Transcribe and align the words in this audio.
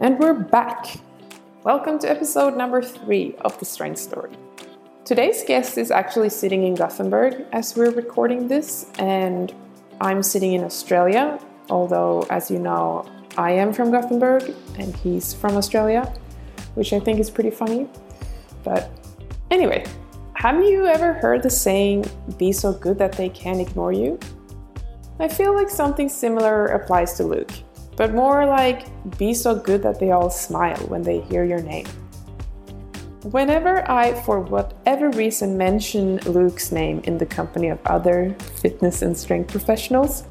And 0.00 0.16
we're 0.20 0.32
back. 0.32 0.96
Welcome 1.64 1.98
to 1.98 2.08
episode 2.08 2.56
number 2.56 2.80
three 2.80 3.34
of 3.40 3.58
The 3.58 3.64
Strength 3.64 3.98
Story. 3.98 4.30
Today's 5.04 5.42
guest 5.42 5.76
is 5.76 5.90
actually 5.90 6.28
sitting 6.28 6.62
in 6.62 6.76
Gothenburg 6.76 7.44
as 7.50 7.74
we're 7.76 7.90
recording 7.90 8.46
this, 8.46 8.86
and 9.00 9.52
I'm 10.00 10.22
sitting 10.22 10.52
in 10.52 10.62
Australia, 10.62 11.40
although, 11.68 12.24
as 12.30 12.48
you 12.48 12.60
know, 12.60 13.10
I 13.36 13.50
am 13.50 13.72
from 13.72 13.90
Gothenburg 13.90 14.54
and 14.78 14.94
he's 14.94 15.34
from 15.34 15.56
Australia, 15.56 16.14
which 16.74 16.92
I 16.92 17.00
think 17.00 17.18
is 17.18 17.28
pretty 17.28 17.50
funny. 17.50 17.88
But 18.62 18.92
anyway, 19.50 19.84
have 20.34 20.62
you 20.62 20.86
ever 20.86 21.12
heard 21.12 21.42
the 21.42 21.50
saying, 21.50 22.04
be 22.36 22.52
so 22.52 22.72
good 22.72 22.98
that 22.98 23.14
they 23.14 23.30
can't 23.30 23.60
ignore 23.60 23.92
you? 23.92 24.20
I 25.18 25.26
feel 25.26 25.56
like 25.56 25.68
something 25.68 26.08
similar 26.08 26.66
applies 26.66 27.14
to 27.14 27.24
Luke, 27.24 27.50
but 27.98 28.14
more 28.14 28.46
like 28.46 28.86
be 29.18 29.34
so 29.34 29.56
good 29.56 29.82
that 29.82 29.98
they 29.98 30.12
all 30.12 30.30
smile 30.30 30.78
when 30.86 31.02
they 31.02 31.20
hear 31.22 31.44
your 31.44 31.60
name. 31.60 31.86
Whenever 33.24 33.90
I, 33.90 34.14
for 34.22 34.38
whatever 34.40 35.10
reason, 35.10 35.58
mention 35.58 36.18
Luke's 36.18 36.70
name 36.70 37.00
in 37.04 37.18
the 37.18 37.26
company 37.26 37.70
of 37.70 37.80
other 37.86 38.36
fitness 38.62 39.02
and 39.02 39.18
strength 39.18 39.50
professionals, 39.50 40.22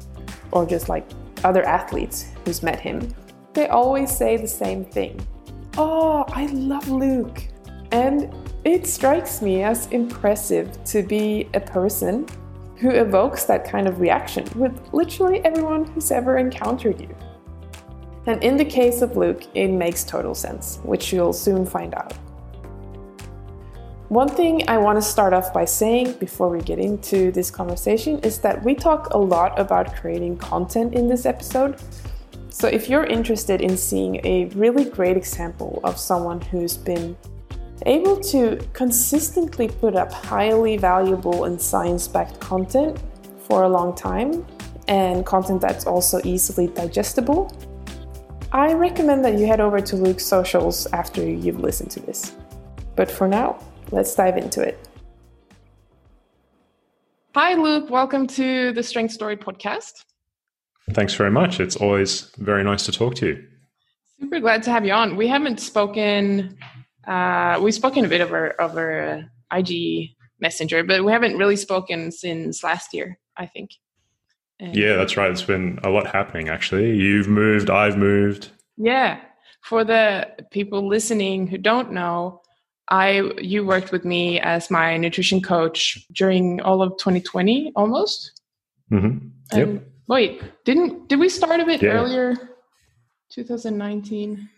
or 0.50 0.64
just 0.64 0.88
like 0.88 1.06
other 1.44 1.62
athletes 1.64 2.28
who's 2.46 2.62
met 2.62 2.80
him, 2.80 3.14
they 3.52 3.68
always 3.68 4.16
say 4.16 4.38
the 4.38 4.48
same 4.48 4.84
thing 4.84 5.20
Oh, 5.76 6.24
I 6.28 6.46
love 6.46 6.88
Luke. 6.88 7.46
And 7.92 8.34
it 8.64 8.86
strikes 8.86 9.42
me 9.42 9.62
as 9.62 9.86
impressive 9.88 10.82
to 10.86 11.02
be 11.02 11.48
a 11.52 11.60
person 11.60 12.26
who 12.76 12.90
evokes 12.90 13.44
that 13.44 13.64
kind 13.64 13.86
of 13.86 14.00
reaction 14.00 14.46
with 14.54 14.72
literally 14.92 15.44
everyone 15.44 15.84
who's 15.84 16.10
ever 16.10 16.38
encountered 16.38 17.00
you. 17.00 17.14
And 18.28 18.44
in 18.44 18.58
the 18.58 18.64
case 18.64 19.00
of 19.00 19.16
Luke, 19.16 19.44
it 19.54 19.68
makes 19.68 20.04
total 20.04 20.34
sense, 20.34 20.80
which 20.84 21.14
you'll 21.14 21.32
soon 21.32 21.64
find 21.64 21.94
out. 21.94 22.12
One 24.10 24.28
thing 24.28 24.68
I 24.68 24.76
want 24.76 24.96
to 24.96 25.02
start 25.02 25.32
off 25.32 25.54
by 25.54 25.64
saying 25.64 26.12
before 26.18 26.50
we 26.50 26.60
get 26.60 26.78
into 26.78 27.32
this 27.32 27.50
conversation 27.50 28.18
is 28.18 28.38
that 28.40 28.62
we 28.62 28.74
talk 28.74 29.14
a 29.14 29.18
lot 29.18 29.58
about 29.58 29.96
creating 29.96 30.36
content 30.36 30.92
in 30.92 31.08
this 31.08 31.24
episode. 31.24 31.80
So 32.50 32.68
if 32.68 32.90
you're 32.90 33.04
interested 33.04 33.62
in 33.62 33.78
seeing 33.78 34.20
a 34.24 34.46
really 34.54 34.84
great 34.84 35.16
example 35.16 35.80
of 35.82 35.98
someone 35.98 36.42
who's 36.42 36.76
been 36.76 37.16
able 37.86 38.20
to 38.24 38.58
consistently 38.74 39.68
put 39.68 39.96
up 39.96 40.12
highly 40.12 40.76
valuable 40.76 41.44
and 41.44 41.58
science 41.58 42.06
backed 42.06 42.38
content 42.40 42.98
for 43.46 43.62
a 43.62 43.68
long 43.68 43.96
time 43.96 44.44
and 44.86 45.24
content 45.24 45.62
that's 45.62 45.86
also 45.86 46.20
easily 46.24 46.66
digestible, 46.66 47.50
I 48.52 48.72
recommend 48.72 49.24
that 49.24 49.38
you 49.38 49.46
head 49.46 49.60
over 49.60 49.80
to 49.80 49.96
Luke's 49.96 50.24
socials 50.24 50.86
after 50.92 51.22
you've 51.22 51.60
listened 51.60 51.90
to 51.92 52.00
this. 52.00 52.34
But 52.96 53.10
for 53.10 53.28
now, 53.28 53.62
let's 53.90 54.14
dive 54.14 54.36
into 54.36 54.62
it. 54.62 54.78
Hi, 57.34 57.54
Luke. 57.54 57.90
Welcome 57.90 58.26
to 58.28 58.72
the 58.72 58.82
Strength 58.82 59.12
Story 59.12 59.36
podcast. 59.36 60.04
Thanks 60.92 61.14
very 61.14 61.30
much. 61.30 61.60
It's 61.60 61.76
always 61.76 62.30
very 62.38 62.64
nice 62.64 62.86
to 62.86 62.92
talk 62.92 63.14
to 63.16 63.26
you. 63.26 63.44
Super 64.18 64.40
glad 64.40 64.62
to 64.62 64.70
have 64.70 64.86
you 64.86 64.92
on. 64.92 65.16
We 65.16 65.28
haven't 65.28 65.60
spoken 65.60 66.58
uh, 67.08 67.58
we've 67.62 67.74
spoken 67.74 68.04
a 68.04 68.08
bit 68.08 68.20
over 68.20 68.60
over 68.60 69.26
uh, 69.52 69.56
IG 69.56 70.10
Messenger, 70.40 70.84
but 70.84 71.04
we 71.04 71.10
haven't 71.10 71.36
really 71.36 71.56
spoken 71.56 72.12
since 72.12 72.62
last 72.62 72.92
year. 72.92 73.18
I 73.36 73.46
think. 73.46 73.70
And 74.60 74.74
yeah, 74.74 74.96
that's 74.96 75.16
right. 75.16 75.30
It's 75.30 75.42
been 75.42 75.78
a 75.84 75.90
lot 75.90 76.06
happening. 76.06 76.48
Actually, 76.48 76.96
you've 76.96 77.28
moved. 77.28 77.70
I've 77.70 77.96
moved. 77.96 78.48
Yeah. 78.76 79.20
For 79.62 79.84
the 79.84 80.28
people 80.50 80.88
listening 80.88 81.46
who 81.46 81.58
don't 81.58 81.92
know, 81.92 82.40
I 82.90 83.30
you 83.38 83.64
worked 83.64 83.92
with 83.92 84.04
me 84.04 84.40
as 84.40 84.70
my 84.70 84.96
nutrition 84.96 85.42
coach 85.42 86.06
during 86.12 86.60
all 86.62 86.82
of 86.82 86.92
2020, 86.98 87.72
almost. 87.76 88.40
Mm-hmm. 88.90 89.28
Yep. 89.56 89.82
wait, 90.08 90.42
didn't 90.64 91.08
did 91.08 91.18
we 91.18 91.28
start 91.28 91.60
a 91.60 91.66
bit 91.66 91.82
yeah. 91.82 91.90
earlier? 91.90 92.34
2019. 93.30 94.48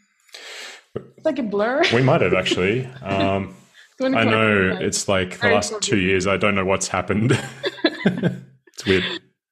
It's 0.95 1.25
like 1.25 1.39
a 1.39 1.43
blur. 1.43 1.83
We 1.93 2.03
might 2.03 2.21
have 2.21 2.35
actually. 2.43 2.87
Um, 3.03 3.57
I 4.01 4.25
know 4.25 4.79
it's 4.81 5.09
like 5.09 5.41
the 5.41 5.51
last 5.51 5.75
two 5.83 5.99
years. 5.99 6.27
I 6.27 6.37
don't 6.37 6.55
know 6.55 6.65
what's 6.65 6.89
happened. 6.89 7.39
it's 7.85 8.87
weird. 8.87 9.05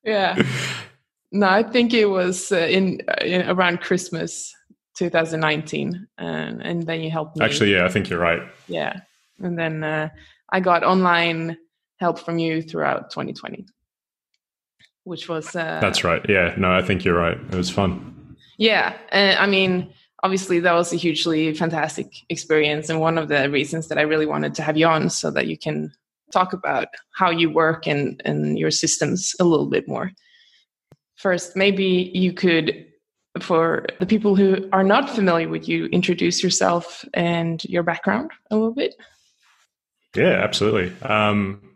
Yeah. 0.05 0.43
No, 1.31 1.47
I 1.47 1.63
think 1.63 1.93
it 1.93 2.07
was 2.07 2.51
uh, 2.53 2.57
in, 2.57 3.03
uh, 3.07 3.23
in, 3.23 3.49
around 3.51 3.81
Christmas 3.83 4.55
2019, 4.97 6.09
and 6.17 6.63
and 6.63 6.87
then 6.87 7.03
you 7.03 7.11
helped 7.11 7.37
me. 7.37 7.45
Actually, 7.45 7.73
yeah, 7.73 7.85
I 7.85 7.91
think 7.91 8.09
you're 8.09 8.19
right. 8.19 8.41
Yeah, 8.67 9.01
and 9.39 9.59
then 9.59 9.85
uh, 9.85 10.09
I 10.51 10.61
got 10.61 10.85
online 10.85 11.59
help 12.01 12.19
from 12.19 12.39
you 12.39 12.63
throughout 12.63 13.11
2020, 13.11 13.67
which 15.05 15.29
was. 15.29 15.55
Uh, 15.55 15.79
That's 15.81 16.03
right. 16.03 16.25
Yeah. 16.29 16.55
No, 16.57 16.73
I 16.73 16.83
think 16.83 17.05
you're 17.05 17.19
right. 17.19 17.37
It 17.37 17.55
was 17.55 17.69
fun. 17.71 18.37
Yeah, 18.57 18.97
I 19.13 19.47
mean 19.47 19.93
obviously 20.23 20.59
that 20.61 20.73
was 20.73 20.93
a 20.93 20.97
hugely 20.97 21.55
fantastic 21.55 22.13
experience 22.29 22.89
and 22.89 23.01
one 23.01 23.19
of 23.19 23.29
the 23.29 23.49
reasons 23.51 23.89
that 23.89 23.99
i 23.99 24.03
really 24.03 24.27
wanted 24.27 24.53
to 24.53 24.63
have 24.63 24.77
you 24.77 24.87
on 24.87 25.09
so 25.09 25.31
that 25.31 25.47
you 25.47 25.57
can 25.57 25.93
talk 26.33 26.53
about 26.53 26.89
how 27.15 27.31
you 27.31 27.51
work 27.51 27.87
and, 27.87 28.21
and 28.25 28.59
your 28.59 28.71
systems 28.71 29.35
a 29.41 29.45
little 29.45 29.67
bit 29.67 29.89
more. 29.89 30.13
First 31.17 31.57
maybe 31.57 32.11
you 32.15 32.33
could 32.33 32.87
for 33.41 33.87
the 34.01 34.07
people 34.07 34.35
who 34.35 34.69
are 34.73 34.83
not 34.83 35.09
familiar 35.09 35.49
with 35.49 35.69
you 35.69 35.87
introduce 35.87 36.43
yourself 36.43 37.05
and 37.15 37.63
your 37.65 37.83
background 37.83 38.31
a 38.51 38.57
little 38.57 38.75
bit. 38.75 38.95
Yeah 40.15 40.41
absolutely. 40.43 40.93
Um, 41.03 41.69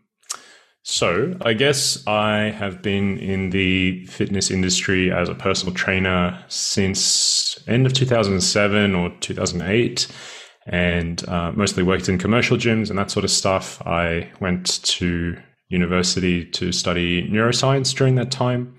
so, 0.85 1.37
I 1.41 1.53
guess 1.53 2.05
I 2.07 2.49
have 2.49 2.81
been 2.81 3.17
in 3.17 3.51
the 3.51 4.05
fitness 4.07 4.51
industry 4.51 5.13
as 5.13 5.29
a 5.29 5.33
personal 5.33 5.73
trainer 5.73 6.43
since 6.49 7.57
end 7.69 7.85
of 7.85 7.93
2007 7.93 8.93
or 8.93 9.09
2008 9.21 10.07
and 10.65 11.27
uh, 11.27 11.51
mostly 11.53 11.83
worked 11.83 12.07
in 12.09 12.17
commercial 12.17 12.57
gyms 12.57 12.89
and 12.89 12.97
that 12.97 13.11
sort 13.11 13.25
of 13.25 13.31
stuff. 13.31 13.81
I 13.85 14.31
went 14.39 14.81
to 14.83 15.37
university 15.69 16.45
to 16.45 16.71
study 16.71 17.29
neuroscience 17.29 17.95
during 17.95 18.15
that 18.15 18.31
time 18.31 18.75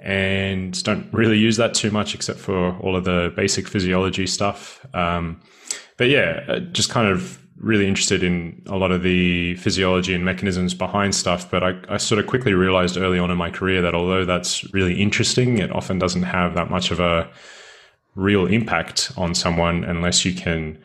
and 0.00 0.82
don't 0.82 1.12
really 1.12 1.38
use 1.38 1.56
that 1.58 1.74
too 1.74 1.90
much 1.90 2.14
except 2.14 2.38
for 2.38 2.76
all 2.78 2.96
of 2.96 3.04
the 3.04 3.32
basic 3.36 3.68
physiology 3.68 4.26
stuff. 4.26 4.84
Um, 4.94 5.40
but 5.98 6.08
yeah, 6.08 6.44
uh, 6.48 6.60
just 6.60 6.88
kind 6.88 7.08
of 7.08 7.38
really 7.60 7.86
interested 7.86 8.22
in 8.22 8.62
a 8.66 8.76
lot 8.76 8.90
of 8.90 9.02
the 9.02 9.54
physiology 9.56 10.14
and 10.14 10.24
mechanisms 10.24 10.72
behind 10.72 11.14
stuff. 11.14 11.50
But 11.50 11.62
I, 11.62 11.78
I, 11.90 11.96
sort 11.98 12.18
of 12.18 12.26
quickly 12.26 12.54
realized 12.54 12.96
early 12.96 13.18
on 13.18 13.30
in 13.30 13.36
my 13.36 13.50
career 13.50 13.82
that 13.82 13.94
although 13.94 14.24
that's 14.24 14.64
really 14.72 14.94
interesting, 14.94 15.58
it 15.58 15.70
often 15.70 15.98
doesn't 15.98 16.22
have 16.22 16.54
that 16.54 16.70
much 16.70 16.90
of 16.90 17.00
a 17.00 17.30
real 18.14 18.46
impact 18.46 19.12
on 19.18 19.34
someone 19.34 19.84
unless 19.84 20.24
you 20.24 20.34
can, 20.34 20.82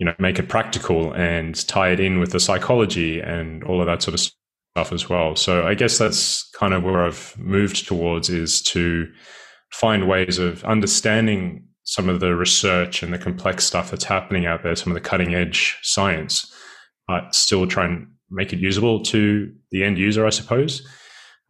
you 0.00 0.06
know, 0.06 0.14
make 0.18 0.38
it 0.38 0.48
practical 0.48 1.12
and 1.12 1.68
tie 1.68 1.90
it 1.90 2.00
in 2.00 2.18
with 2.18 2.32
the 2.32 2.40
psychology 2.40 3.20
and 3.20 3.62
all 3.64 3.80
of 3.80 3.86
that 3.86 4.02
sort 4.02 4.14
of 4.14 4.20
stuff 4.20 4.92
as 4.92 5.10
well. 5.10 5.36
So 5.36 5.66
I 5.66 5.74
guess 5.74 5.98
that's 5.98 6.48
kind 6.52 6.72
of 6.72 6.82
where 6.82 7.04
I've 7.04 7.36
moved 7.38 7.86
towards 7.86 8.30
is 8.30 8.62
to 8.62 9.06
find 9.70 10.08
ways 10.08 10.38
of 10.38 10.64
understanding 10.64 11.66
some 11.84 12.08
of 12.08 12.20
the 12.20 12.34
research 12.34 13.02
and 13.02 13.12
the 13.12 13.18
complex 13.18 13.64
stuff 13.64 13.90
that's 13.90 14.04
happening 14.04 14.46
out 14.46 14.62
there, 14.62 14.74
some 14.74 14.90
of 14.90 14.94
the 14.94 15.06
cutting 15.06 15.34
edge 15.34 15.78
science, 15.82 16.50
but 17.06 17.34
still 17.34 17.66
try 17.66 17.84
and 17.84 18.06
make 18.30 18.54
it 18.54 18.58
usable 18.58 19.02
to 19.02 19.52
the 19.70 19.84
end 19.84 19.98
user, 19.98 20.26
I 20.26 20.30
suppose. 20.30 20.86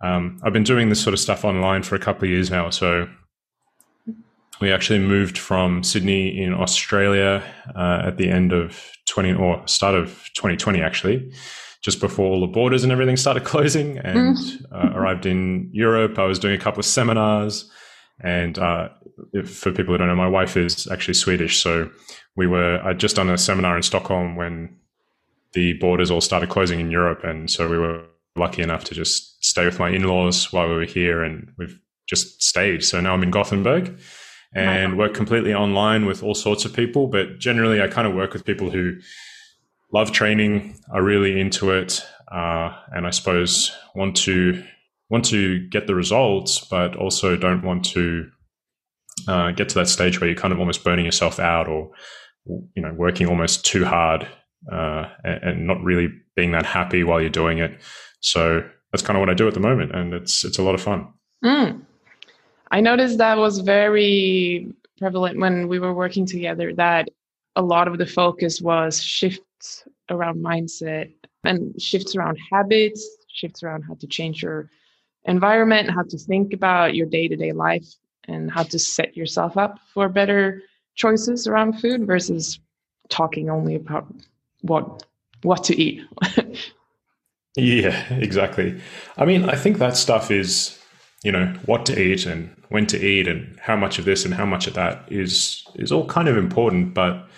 Um, 0.03 0.41
I've 0.43 0.53
been 0.53 0.65
doing 0.65 0.89
this 0.89 1.01
sort 1.01 1.15
of 1.15 1.21
stuff 1.21 1.45
online 1.45 1.85
for 1.85 1.95
a 1.95 2.01
couple 2.01 2.25
of 2.25 2.31
years 2.31 2.51
now. 2.51 2.71
So 2.71 3.07
we 4.61 4.73
actually 4.73 4.99
moved 4.99 5.39
from 5.39 5.83
Sydney 5.83 6.43
in 6.43 6.53
Australia 6.53 7.43
uh, 7.75 8.03
at 8.07 8.19
the 8.19 8.29
end 8.29 8.53
of 8.53 8.93
20 9.09 9.33
or 9.35 9.67
start 9.67 9.95
of 9.95 10.09
2020, 10.35 10.83
actually, 10.83 11.33
just 11.83 12.01
before 12.01 12.27
all 12.27 12.41
the 12.41 12.47
borders 12.47 12.83
and 12.83 12.93
everything 12.93 13.17
started 13.17 13.45
closing, 13.53 13.99
and 13.99 14.37
mm. 14.37 14.67
uh, 14.73 14.97
arrived 14.97 15.27
in 15.27 15.71
Europe. 15.73 16.19
I 16.19 16.25
was 16.25 16.39
doing 16.39 16.55
a 16.55 16.63
couple 16.63 16.81
of 16.81 16.87
seminars. 16.87 17.71
And 18.23 18.59
uh, 18.59 18.91
if, 19.33 19.51
for 19.57 19.73
people 19.73 19.95
who 19.95 19.99
don't 19.99 20.09
know, 20.09 20.15
my 20.15 20.29
wife 20.29 20.57
is 20.57 20.87
actually 20.89 21.15
Swedish. 21.15 21.63
So 21.63 21.91
we 22.37 22.47
were 22.47 22.81
I'd 22.85 23.01
just 23.01 23.17
done 23.17 23.31
a 23.31 23.39
seminar 23.39 23.77
in 23.77 23.83
Stockholm 23.83 24.37
when 24.37 24.77
the 25.53 25.73
borders 25.75 26.11
all 26.11 26.21
started 26.21 26.51
closing 26.51 26.81
in 26.81 26.91
Europe, 26.91 27.25
and 27.25 27.51
so 27.51 27.69
we 27.69 27.79
were 27.79 28.05
lucky 28.37 28.63
enough 28.63 28.85
to 28.85 28.95
just 28.95 29.43
stay 29.45 29.65
with 29.65 29.81
my 29.81 29.89
in-laws 29.89 30.53
while 30.53 30.69
we 30.69 30.75
were 30.75 30.85
here, 30.85 31.25
and 31.25 31.51
we've 31.59 31.81
just 32.07 32.43
stayed. 32.43 32.85
So 32.85 33.01
now 33.01 33.15
I'm 33.15 33.23
in 33.23 33.31
Gothenburg 33.31 33.99
and 34.53 34.99
work 34.99 35.15
completely 35.15 35.55
online 35.55 36.07
with 36.07 36.23
all 36.23 36.35
sorts 36.35 36.65
of 36.65 36.75
people. 36.75 37.07
But 37.07 37.39
generally, 37.39 37.81
I 37.81 37.89
kind 37.89 38.07
of 38.07 38.15
work 38.15 38.33
with 38.33 38.45
people 38.45 38.71
who 38.71 38.99
love 39.93 40.13
training, 40.13 40.79
are 40.93 41.03
really 41.03 41.41
into 41.41 41.71
it, 41.71 42.05
uh, 42.33 42.77
and 42.93 43.07
I 43.07 43.11
suppose 43.11 43.73
want 43.95 44.17
to 44.19 44.63
want 45.09 45.25
to 45.27 45.67
get 45.69 45.87
the 45.87 45.95
results, 45.95 46.65
but 46.65 46.97
also 46.97 47.37
don't 47.37 47.65
want 47.65 47.85
to 47.87 48.31
uh, 49.29 49.51
get 49.51 49.69
to 49.69 49.75
that 49.77 49.89
stage 49.89 50.21
where 50.21 50.31
you're 50.31 50.39
kind 50.39 50.53
of 50.53 50.61
almost 50.61 50.85
burning 50.85 51.05
yourself 51.05 51.39
out 51.39 51.69
or 51.69 51.91
you 52.47 52.83
know 52.83 52.93
working 52.97 53.27
almost 53.27 53.65
too 53.65 53.85
hard 53.85 54.27
uh, 54.73 55.05
and, 55.25 55.43
and, 55.43 55.67
not 55.67 55.83
really 55.83 56.09
being 56.37 56.53
that 56.53 56.65
happy 56.65 57.05
while 57.05 57.21
you're 57.21 57.31
doing 57.31 57.59
it. 57.59 57.81
So 58.21 58.63
that's 58.93 59.03
kind 59.03 59.17
of 59.17 59.21
what 59.21 59.31
I 59.31 59.35
do 59.35 59.49
at 59.49 59.55
the 59.55 59.61
moment, 59.61 59.95
and 59.95 60.15
it's 60.15 60.45
it's 60.45 60.59
a 60.59 60.63
lot 60.63 60.75
of 60.75 60.81
fun. 60.81 61.09
Mm. 61.45 61.83
I 62.71 62.81
noticed 62.81 63.19
that 63.19 63.37
was 63.37 63.59
very 63.59 64.73
prevalent 64.99 65.41
when 65.41 65.69
we 65.69 65.79
were 65.79 65.95
working 65.95 66.27
together. 66.27 66.73
That 66.75 67.09
a 67.57 67.63
lot 67.63 67.89
of 67.89 67.99
the 67.99 68.07
focus 68.07 68.61
was 68.61 69.03
shifts 69.03 69.85
around 70.09 70.43
mindset 70.43 71.13
and 71.45 71.81
shifts 71.81 72.15
around 72.15 72.39
habits, 72.51 73.07
shifts 73.29 73.63
around 73.63 73.83
how 73.83 73.95
to 73.95 74.07
change 74.07 74.43
your 74.43 74.71
environment, 75.25 75.91
how 75.91 76.03
to 76.03 76.19
think 76.19 76.53
about 76.53 76.95
your 76.95 77.07
day 77.07 77.29
to 77.29 77.37
day 77.37 77.53
life, 77.53 77.87
and 78.29 78.51
how 78.51 78.63
to 78.63 78.79
set 78.79 79.17
yourself 79.17 79.57
up 79.57 79.79
for 79.93 80.09
better 80.09 80.63
choices 80.95 81.47
around 81.47 81.81
food 81.81 82.07
versus 82.07 82.61
talking 83.09 83.51
only 83.51 83.75
about 83.75 84.07
what 84.63 85.05
what 85.43 85.65
to 85.65 85.81
eat. 85.81 86.03
yeah, 87.57 88.13
exactly. 88.15 88.81
I 89.17 89.25
mean, 89.25 89.49
I 89.49 89.57
think 89.57 89.79
that 89.79 89.97
stuff 89.97 90.31
is, 90.31 90.79
you 91.23 91.33
know, 91.33 91.47
what 91.67 91.85
to 91.87 92.01
eat 92.01 92.27
and 92.27 92.55
when 92.69 92.87
to 92.87 93.05
eat 93.05 93.29
and 93.29 93.59
how 93.61 93.77
much 93.77 93.99
of 93.99 94.05
this 94.05 94.25
and 94.25 94.33
how 94.33 94.47
much 94.47 94.67
of 94.67 94.75
that 94.75 95.05
is 95.11 95.65
is 95.75 95.93
all 95.93 96.07
kind 96.07 96.29
of 96.29 96.37
important, 96.37 96.95
but 96.95 97.29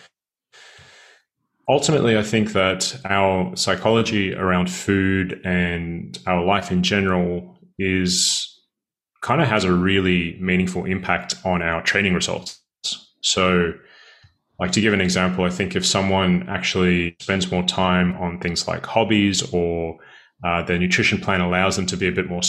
ultimately 1.68 2.16
I 2.16 2.22
think 2.22 2.52
that 2.52 3.00
our 3.04 3.56
psychology 3.56 4.34
around 4.34 4.70
food 4.70 5.40
and 5.44 6.18
our 6.26 6.44
life 6.44 6.70
in 6.70 6.82
general 6.82 7.58
is 7.78 8.48
kind 9.22 9.40
of 9.40 9.48
has 9.48 9.64
a 9.64 9.72
really 9.72 10.36
meaningful 10.40 10.84
impact 10.84 11.34
on 11.44 11.62
our 11.62 11.82
training 11.82 12.14
results. 12.14 12.60
So, 13.22 13.72
like 14.58 14.72
to 14.72 14.80
give 14.80 14.92
an 14.92 15.00
example, 15.00 15.44
I 15.44 15.50
think 15.50 15.74
if 15.74 15.86
someone 15.86 16.48
actually 16.48 17.16
spends 17.20 17.50
more 17.50 17.62
time 17.62 18.16
on 18.16 18.38
things 18.38 18.68
like 18.68 18.84
hobbies 18.84 19.42
or 19.52 19.98
uh, 20.44 20.62
their 20.62 20.78
nutrition 20.78 21.18
plan 21.20 21.40
allows 21.40 21.76
them 21.76 21.86
to 21.86 21.96
be 21.96 22.06
a 22.06 22.12
bit 22.12 22.28
more 22.28 22.42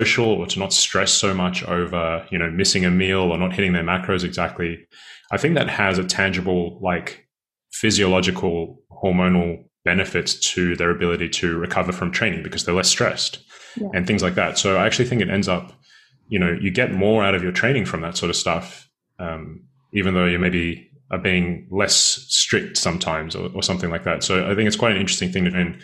social 0.00 0.26
or 0.26 0.46
to 0.46 0.58
not 0.58 0.72
stress 0.72 1.12
so 1.12 1.34
much 1.34 1.62
over, 1.64 2.26
you 2.30 2.38
know, 2.38 2.50
missing 2.50 2.84
a 2.84 2.90
meal 2.90 3.20
or 3.20 3.38
not 3.38 3.52
hitting 3.52 3.72
their 3.72 3.84
macros 3.84 4.24
exactly, 4.24 4.86
I 5.30 5.36
think 5.36 5.54
that 5.54 5.68
has 5.68 5.98
a 5.98 6.04
tangible, 6.04 6.78
like, 6.82 7.26
physiological 7.72 8.80
hormonal 8.90 9.64
benefits 9.84 10.34
to 10.52 10.76
their 10.76 10.90
ability 10.90 11.28
to 11.28 11.58
recover 11.58 11.92
from 11.92 12.10
training 12.10 12.42
because 12.42 12.64
they're 12.64 12.74
less 12.74 12.88
stressed 12.88 13.38
yeah. 13.76 13.88
and 13.94 14.06
things 14.06 14.22
like 14.22 14.34
that. 14.34 14.58
So 14.58 14.76
I 14.76 14.86
actually 14.86 15.06
think 15.06 15.20
it 15.20 15.28
ends 15.28 15.48
up, 15.48 15.72
you 16.28 16.38
know, 16.38 16.56
you 16.60 16.70
get 16.70 16.92
more 16.92 17.24
out 17.24 17.34
of 17.34 17.42
your 17.42 17.52
training 17.52 17.84
from 17.84 18.00
that 18.00 18.16
sort 18.16 18.30
of 18.30 18.36
stuff, 18.36 18.88
um, 19.18 19.64
even 19.92 20.14
though 20.14 20.26
you 20.26 20.38
maybe 20.38 20.90
are 21.10 21.18
being 21.18 21.68
less 21.70 21.94
strict 21.94 22.76
sometimes 22.76 23.36
or, 23.36 23.50
or, 23.54 23.62
something 23.62 23.90
like 23.90 24.04
that. 24.04 24.24
So 24.24 24.50
I 24.50 24.54
think 24.54 24.66
it's 24.66 24.76
quite 24.76 24.92
an 24.92 25.00
interesting 25.00 25.30
thing 25.30 25.44
to, 25.44 25.54
and, 25.54 25.80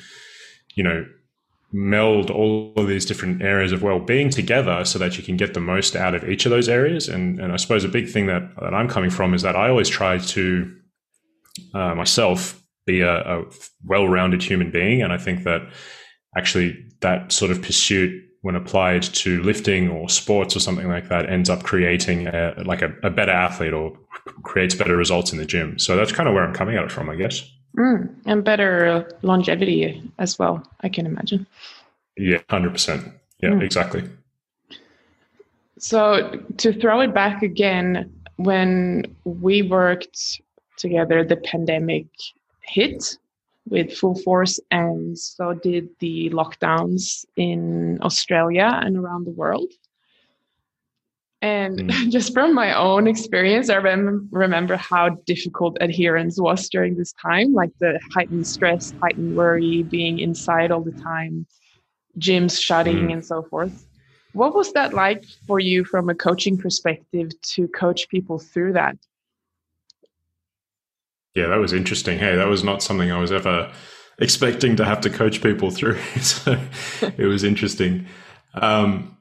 you 0.75 0.83
know, 0.83 1.05
meld 1.72 2.31
all 2.31 2.72
of 2.76 2.88
these 2.88 3.05
different 3.05 3.43
areas 3.43 3.72
of 3.72 3.82
well-being 3.82 4.28
together 4.31 4.84
so 4.84 4.99
that 4.99 5.17
you 5.17 5.22
can 5.22 5.37
get 5.37 5.55
the 5.55 5.61
most 5.61 5.94
out 5.94 6.14
of 6.14 6.28
each 6.28 6.44
of 6.44 6.50
those 6.50 6.69
areas. 6.69 7.08
And, 7.08 7.40
and 7.40 7.52
I 7.52 7.56
suppose 7.56 7.84
a 7.84 7.88
big 7.88 8.08
thing 8.08 8.26
that, 8.26 8.43
that 8.61 8.75
I'm 8.75 8.88
coming 8.88 9.11
from 9.11 9.34
is 9.34 9.43
that 9.43 9.56
I 9.56 9.69
always 9.69 9.88
try 9.88 10.19
to 10.19 10.76
uh, 11.75 11.94
myself 11.94 12.61
be 12.87 13.02
a, 13.02 13.40
a 13.40 13.44
well-rounded 13.84 14.43
human 14.43 14.70
being. 14.70 15.02
And 15.02 15.12
I 15.12 15.19
think 15.19 15.44
that 15.44 15.62
actually 16.37 16.76
that 17.00 17.31
sort 17.31 17.50
of 17.50 17.62
pursuit 17.62 18.25
when 18.43 18.56
applied 18.56 19.02
to 19.02 19.43
lifting 19.43 19.88
or 19.88 20.08
sports 20.08 20.56
or 20.56 20.61
something 20.61 20.88
like 20.88 21.08
that 21.08 21.28
ends 21.28 21.50
up 21.50 21.62
creating 21.62 22.26
a, 22.26 22.55
like 22.64 22.81
a, 22.81 22.93
a, 23.02 23.11
better 23.11 23.32
athlete 23.32 23.75
or 23.75 23.93
creates 24.44 24.75
better 24.75 24.96
results 24.96 25.31
in 25.31 25.38
the 25.38 25.44
gym. 25.44 25.78
So 25.78 25.94
that's 25.94 26.12
kind 26.12 26.26
of 26.26 26.34
where 26.34 26.43
I'm 26.43 26.55
coming 26.55 26.76
at 26.76 26.84
it 26.84 26.90
from, 26.90 27.11
I 27.11 27.17
guess. 27.17 27.46
Mm, 27.76 28.14
and 28.26 28.44
better 28.44 29.08
longevity 29.22 30.02
as 30.19 30.38
well, 30.38 30.62
I 30.81 30.88
can 30.88 31.06
imagine. 31.06 31.46
Yeah, 32.17 32.38
100%. 32.50 33.12
Yeah, 33.43 33.50
mm. 33.50 33.62
exactly. 33.62 34.05
So 35.78 36.38
to 36.58 36.72
throw 36.72 37.00
it 37.00 37.14
back 37.14 37.43
again, 37.43 38.12
when 38.37 39.17
we 39.25 39.62
worked 39.62 40.40
together, 40.76 41.25
the 41.25 41.37
pandemic 41.37 42.06
hit 42.62 43.17
with 43.69 43.96
full 43.96 44.17
force, 44.17 44.58
and 44.70 45.19
so 45.19 45.55
did 45.55 45.88
the 46.00 46.31
lockdowns 46.31 47.25
in 47.37 47.99
Australia 48.02 48.81
and 48.82 48.96
around 48.96 49.25
the 49.25 49.31
world. 49.31 49.72
And 51.43 51.79
mm. 51.79 52.11
just 52.11 52.33
from 52.35 52.55
my 52.55 52.77
own 52.77 53.07
experience, 53.07 53.71
I 53.71 53.77
rem- 53.77 54.29
remember 54.31 54.77
how 54.77 55.11
difficult 55.27 55.79
adherence 55.81 56.41
was 56.41 56.69
during 56.69 56.97
this 56.97 57.13
time 57.15 57.55
like 57.55 57.71
the 57.81 57.99
heightened 58.13 58.47
stress, 58.47 58.93
heightened 59.03 59.37
worry, 59.37 59.83
being 59.85 60.19
inside 60.19 60.71
all 60.71 60.83
the 60.83 60.93
time, 60.93 61.47
gyms 62.19 62.61
shutting, 62.61 63.09
mm. 63.09 63.13
and 63.15 63.25
so 63.25 63.43
forth. 63.43 63.87
What 64.33 64.55
was 64.55 64.73
that 64.75 64.95
like 64.95 65.25
for 65.47 65.59
you 65.59 65.85
from 65.85 66.09
a 66.09 66.15
coaching 66.15 66.57
perspective 66.57 67.31
to 67.43 67.67
coach 67.69 68.09
people 68.09 68.39
through 68.39 68.75
that? 68.75 68.97
Yeah, 71.35 71.47
that 71.47 71.59
was 71.59 71.73
interesting. 71.73 72.19
Hey, 72.19 72.37
that 72.37 72.49
was 72.49 72.63
not 72.63 72.83
something 72.83 73.11
I 73.11 73.19
was 73.19 73.33
ever 73.33 73.73
expecting 74.19 74.77
to 74.77 74.85
have 74.85 75.01
to 75.01 75.11
coach 75.11 75.43
people 75.43 75.71
through. 75.71 75.99
so 76.21 76.61
it 77.01 77.27
was 77.27 77.45
interesting. 77.45 78.07
Um, 78.55 79.17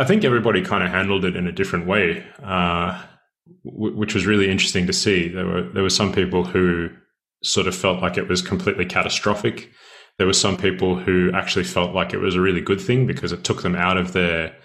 I 0.00 0.04
think 0.04 0.24
everybody 0.24 0.62
kind 0.62 0.82
of 0.82 0.90
handled 0.90 1.26
it 1.26 1.36
in 1.36 1.46
a 1.46 1.52
different 1.52 1.86
way, 1.86 2.24
uh, 2.42 3.02
w- 3.66 3.94
which 3.94 4.14
was 4.14 4.24
really 4.24 4.50
interesting 4.50 4.86
to 4.86 4.94
see. 4.94 5.28
There 5.28 5.46
were 5.46 5.62
there 5.74 5.82
were 5.82 5.90
some 5.90 6.10
people 6.10 6.42
who 6.44 6.88
sort 7.42 7.66
of 7.66 7.74
felt 7.74 8.00
like 8.00 8.16
it 8.16 8.26
was 8.26 8.40
completely 8.40 8.86
catastrophic. 8.86 9.70
There 10.16 10.26
were 10.26 10.32
some 10.32 10.56
people 10.56 10.98
who 10.98 11.30
actually 11.34 11.64
felt 11.64 11.94
like 11.94 12.14
it 12.14 12.18
was 12.18 12.34
a 12.34 12.40
really 12.40 12.62
good 12.62 12.80
thing 12.80 13.06
because 13.06 13.30
it 13.30 13.44
took 13.44 13.60
them 13.60 13.74
out 13.74 13.98
of 13.98 14.12
their 14.12 14.56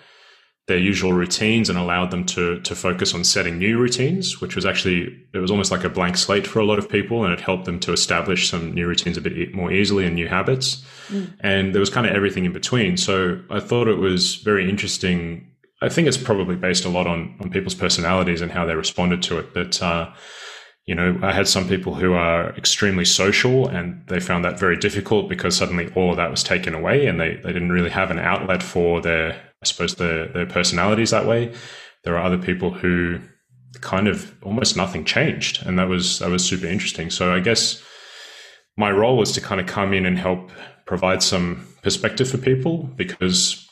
their 0.67 0.77
usual 0.79 1.13
routines 1.13 1.69
and 1.69 1.77
allowed 1.77 2.09
them 2.09 2.25
to 2.25 2.59
to 2.61 2.75
focus 2.75 3.13
on 3.13 3.23
setting 3.23 3.59
new 3.59 3.77
routines, 3.77 4.41
which 4.41 4.55
was 4.55 4.65
actually 4.65 5.15
it 5.33 5.37
was 5.37 5.51
almost 5.51 5.71
like 5.71 5.83
a 5.83 5.89
blank 5.89 6.17
slate 6.17 6.47
for 6.47 6.59
a 6.59 6.65
lot 6.65 6.79
of 6.79 6.89
people, 6.89 7.23
and 7.23 7.33
it 7.33 7.39
helped 7.39 7.65
them 7.65 7.79
to 7.81 7.91
establish 7.91 8.49
some 8.49 8.73
new 8.73 8.87
routines 8.87 9.17
a 9.17 9.21
bit 9.21 9.53
more 9.53 9.71
easily 9.71 10.05
and 10.05 10.15
new 10.15 10.27
habits. 10.27 10.83
Mm. 11.09 11.33
And 11.41 11.73
there 11.75 11.79
was 11.79 11.91
kind 11.91 12.07
of 12.07 12.13
everything 12.13 12.45
in 12.45 12.53
between. 12.53 12.97
So 12.97 13.41
I 13.51 13.59
thought 13.59 13.87
it 13.87 13.97
was 13.97 14.35
very 14.37 14.67
interesting. 14.67 15.51
I 15.81 15.89
think 15.89 16.07
it's 16.07 16.17
probably 16.17 16.55
based 16.55 16.85
a 16.85 16.89
lot 16.89 17.05
on 17.05 17.37
on 17.41 17.51
people's 17.51 17.75
personalities 17.75 18.41
and 18.41 18.51
how 18.51 18.65
they 18.65 18.75
responded 18.75 19.21
to 19.23 19.37
it. 19.37 19.53
But 19.53 19.79
uh, 19.83 20.11
you 20.87 20.95
know, 20.95 21.19
I 21.21 21.31
had 21.31 21.47
some 21.47 21.67
people 21.67 21.95
who 21.95 22.13
are 22.13 22.49
extremely 22.55 23.05
social 23.05 23.67
and 23.67 24.03
they 24.07 24.19
found 24.19 24.45
that 24.45 24.59
very 24.59 24.77
difficult 24.77 25.29
because 25.29 25.57
suddenly 25.57 25.91
all 25.95 26.11
of 26.11 26.17
that 26.17 26.29
was 26.29 26.43
taken 26.43 26.75
away 26.75 27.07
and 27.07 27.19
they, 27.19 27.35
they 27.35 27.53
didn't 27.53 27.71
really 27.71 27.89
have 27.89 28.11
an 28.11 28.19
outlet 28.19 28.61
for 28.61 29.01
their 29.01 29.41
I 29.65 29.67
suppose 29.67 29.95
their 29.95 30.27
their 30.27 30.45
personalities 30.45 31.11
that 31.11 31.25
way. 31.25 31.53
There 32.03 32.15
are 32.17 32.23
other 32.23 32.37
people 32.37 32.71
who 32.71 33.19
kind 33.81 34.07
of 34.07 34.33
almost 34.43 34.77
nothing 34.77 35.05
changed, 35.05 35.65
and 35.65 35.77
that 35.79 35.87
was 35.87 36.19
that 36.19 36.29
was 36.29 36.45
super 36.45 36.67
interesting. 36.67 37.09
So 37.09 37.33
I 37.33 37.39
guess 37.39 37.81
my 38.77 38.91
role 38.91 39.17
was 39.17 39.31
to 39.33 39.41
kind 39.41 39.61
of 39.61 39.67
come 39.67 39.93
in 39.93 40.05
and 40.05 40.17
help 40.17 40.51
provide 40.85 41.23
some 41.23 41.67
perspective 41.81 42.29
for 42.29 42.37
people 42.37 42.83
because 42.95 43.67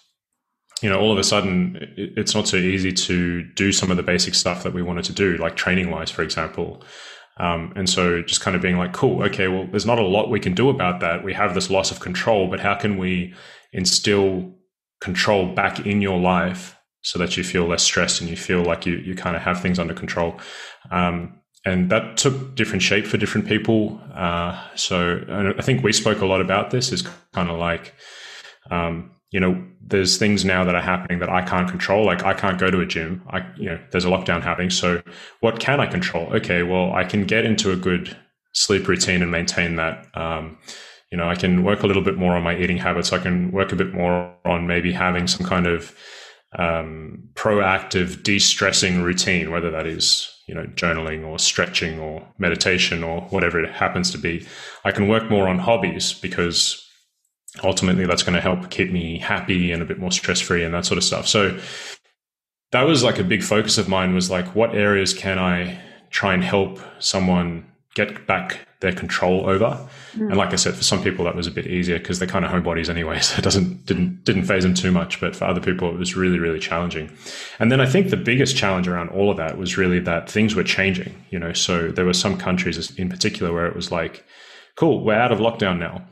you 0.81 0.89
know 0.89 1.00
all 1.00 1.12
of 1.12 1.17
a 1.17 1.23
sudden 1.23 1.77
it's 1.95 2.33
not 2.33 2.47
so 2.47 2.57
easy 2.57 2.91
to 2.91 3.43
do 3.55 3.71
some 3.71 3.91
of 3.91 3.97
the 3.97 4.03
basic 4.03 4.33
stuff 4.33 4.63
that 4.63 4.73
we 4.73 4.81
wanted 4.81 5.05
to 5.05 5.13
do 5.13 5.38
like 5.38 5.55
training 5.55 5.91
wise 5.91 6.09
for 6.09 6.23
example 6.23 6.83
um, 7.38 7.73
and 7.75 7.89
so 7.89 8.21
just 8.21 8.41
kind 8.41 8.55
of 8.55 8.62
being 8.62 8.77
like 8.77 8.93
cool 8.93 9.23
okay 9.23 9.47
well 9.47 9.67
there's 9.67 9.85
not 9.85 10.00
a 10.00 10.05
lot 10.05 10.29
we 10.29 10.39
can 10.39 10.53
do 10.53 10.69
about 10.69 11.00
that 11.00 11.23
we 11.23 11.33
have 11.33 11.53
this 11.53 11.69
loss 11.69 11.91
of 11.91 12.00
control 12.00 12.47
but 12.47 12.59
how 12.59 12.75
can 12.75 12.97
we 12.97 13.33
instill 13.71 14.53
control 15.03 15.53
back 15.53 15.86
in 15.86 16.01
your 16.01 16.17
life 16.17 16.77
so 17.01 17.19
that 17.19 17.36
you 17.36 17.43
feel 17.43 17.65
less 17.65 17.83
stressed 17.83 18.22
and 18.22 18.29
you 18.29 18.38
feel 18.38 18.63
like 18.63 18.86
you, 18.86 18.95
you 18.95 19.13
kind 19.13 19.36
of 19.36 19.41
have 19.41 19.62
things 19.62 19.77
under 19.77 19.93
control. 19.93 20.39
Um, 20.91 21.39
and 21.65 21.89
that 21.91 22.15
took 22.15 22.55
different 22.55 22.81
shape 22.81 23.05
for 23.05 23.17
different 23.17 23.45
people. 23.45 24.01
Uh, 24.15 24.57
so 24.75 25.53
I 25.57 25.62
think 25.62 25.83
we 25.83 25.91
spoke 25.91 26.22
a 26.22 26.25
lot 26.25 26.39
about 26.39 26.72
this 26.72 26.91
is 26.93 27.01
kind 27.33 27.50
of 27.50 27.60
like, 27.60 27.93
um, 28.72 29.12
you 29.31 29.39
know, 29.39 29.62
there's 29.86 30.17
things 30.17 30.45
now 30.45 30.63
that 30.63 30.75
are 30.75 30.81
happening 30.81 31.19
that 31.19 31.29
I 31.29 31.41
can't 31.41 31.69
control. 31.69 32.05
Like 32.05 32.24
I 32.24 32.33
can't 32.33 32.57
go 32.57 32.72
to 32.72 32.79
a 32.79 32.86
gym. 32.86 33.24
I, 33.29 33.45
you 33.57 33.65
know, 33.65 33.79
there's 33.91 34.05
a 34.05 34.10
lockdown 34.10 34.41
happening. 34.41 34.69
So 34.69 35.01
what 35.41 35.60
can 35.60 35.81
I 35.81 35.88
control? 35.88 36.33
Okay, 36.33 36.63
well, 36.63 36.93
I 36.93 37.03
can 37.03 37.25
get 37.25 37.43
into 37.43 37.72
a 37.72 37.75
good 37.75 38.15
sleep 38.53 38.88
routine 38.88 39.22
and 39.22 39.31
maintain 39.31 39.75
that. 39.75 40.07
Um, 40.15 40.57
you 41.13 41.17
know, 41.17 41.29
I 41.29 41.36
can 41.36 41.63
work 41.63 41.84
a 41.84 41.86
little 41.86 42.01
bit 42.01 42.17
more 42.17 42.36
on 42.36 42.41
my 42.41 42.58
eating 42.58 42.77
habits. 42.77 43.13
I 43.13 43.20
can 43.20 43.51
work 43.51 43.72
a 43.72 43.75
bit 43.75 43.93
more 43.93 44.36
on 44.46 44.65
maybe 44.65 44.91
having 44.91 45.27
some 45.27 45.46
kind 45.46 45.67
of 45.67 45.96
um, 46.58 47.29
proactive 47.36 48.24
de-stressing 48.24 49.03
routine, 49.03 49.51
whether 49.51 49.70
that 49.70 49.86
is 49.86 50.27
you 50.48 50.55
know 50.55 50.65
journaling 50.74 51.24
or 51.24 51.38
stretching 51.38 52.00
or 52.00 52.27
meditation 52.39 53.03
or 53.03 53.22
whatever 53.29 53.63
it 53.63 53.72
happens 53.72 54.10
to 54.10 54.17
be. 54.17 54.48
I 54.86 54.91
can 54.91 55.08
work 55.08 55.29
more 55.29 55.48
on 55.48 55.60
hobbies 55.60 56.13
because 56.13 56.84
ultimately 57.63 58.08
that's 58.08 58.24
going 58.24 58.34
to 58.34 58.41
help 58.41 58.72
keep 58.72 58.91
me 58.91 59.20
happy 59.20 59.72
and 59.72 59.84
a 59.84 59.86
bit 59.86 60.00
more 60.00 60.12
stress 60.12 60.41
free 60.41 60.63
and 60.63 60.74
that 60.74 60.88
sort 60.88 60.98
of 60.98 61.03
stuff. 61.03 61.27
So 61.27 61.60
that 62.72 62.88
was 62.88 63.03
like 63.03 63.20
a 63.20 63.24
big 63.24 63.43
focus 63.43 63.77
of 63.77 63.88
mine 63.88 64.15
was 64.15 64.32
like, 64.32 64.55
what 64.55 64.74
areas 64.74 65.13
can 65.13 65.38
I 65.38 65.79
try 66.10 66.34
and 66.34 66.43
help 66.43 66.79
someone 66.98 67.72
get 67.95 68.25
back 68.27 68.59
their 68.79 68.93
control 68.93 69.50
over? 69.50 69.88
Mm. 70.13 70.29
And 70.29 70.38
like 70.38 70.53
I 70.53 70.55
said, 70.55 70.75
for 70.75 70.83
some 70.83 71.03
people 71.03 71.25
that 71.25 71.35
was 71.35 71.47
a 71.47 71.51
bit 71.51 71.67
easier 71.67 71.97
because 72.00 72.19
they're 72.19 72.27
kind 72.27 72.45
of 72.45 72.51
homebodies 72.51 72.89
anyway, 72.89 73.19
so 73.21 73.38
it 73.38 73.43
doesn't 73.43 73.85
didn't 73.85 74.23
didn't 74.23 74.45
phase 74.45 74.63
them 74.63 74.73
too 74.73 74.91
much. 74.91 75.19
But 75.19 75.35
for 75.35 75.45
other 75.45 75.62
people, 75.62 75.89
it 75.89 75.97
was 75.97 76.15
really 76.15 76.39
really 76.39 76.59
challenging. 76.59 77.12
And 77.59 77.71
then 77.71 77.81
I 77.81 77.85
think 77.85 78.09
the 78.09 78.17
biggest 78.17 78.55
challenge 78.55 78.88
around 78.88 79.09
all 79.09 79.31
of 79.31 79.38
that 79.38 79.57
was 79.57 79.77
really 79.77 80.00
that 80.00 80.29
things 80.29 80.55
were 80.55 80.63
changing. 80.63 81.13
You 81.29 81.39
know, 81.39 81.53
so 81.53 81.89
there 81.89 82.05
were 82.05 82.13
some 82.13 82.38
countries 82.38 82.97
in 82.97 83.09
particular 83.09 83.53
where 83.53 83.67
it 83.67 83.75
was 83.75 83.91
like, 83.91 84.25
cool, 84.75 85.03
we're 85.03 85.13
out 85.13 85.31
of 85.31 85.39
lockdown 85.39 85.79
now. 85.79 86.07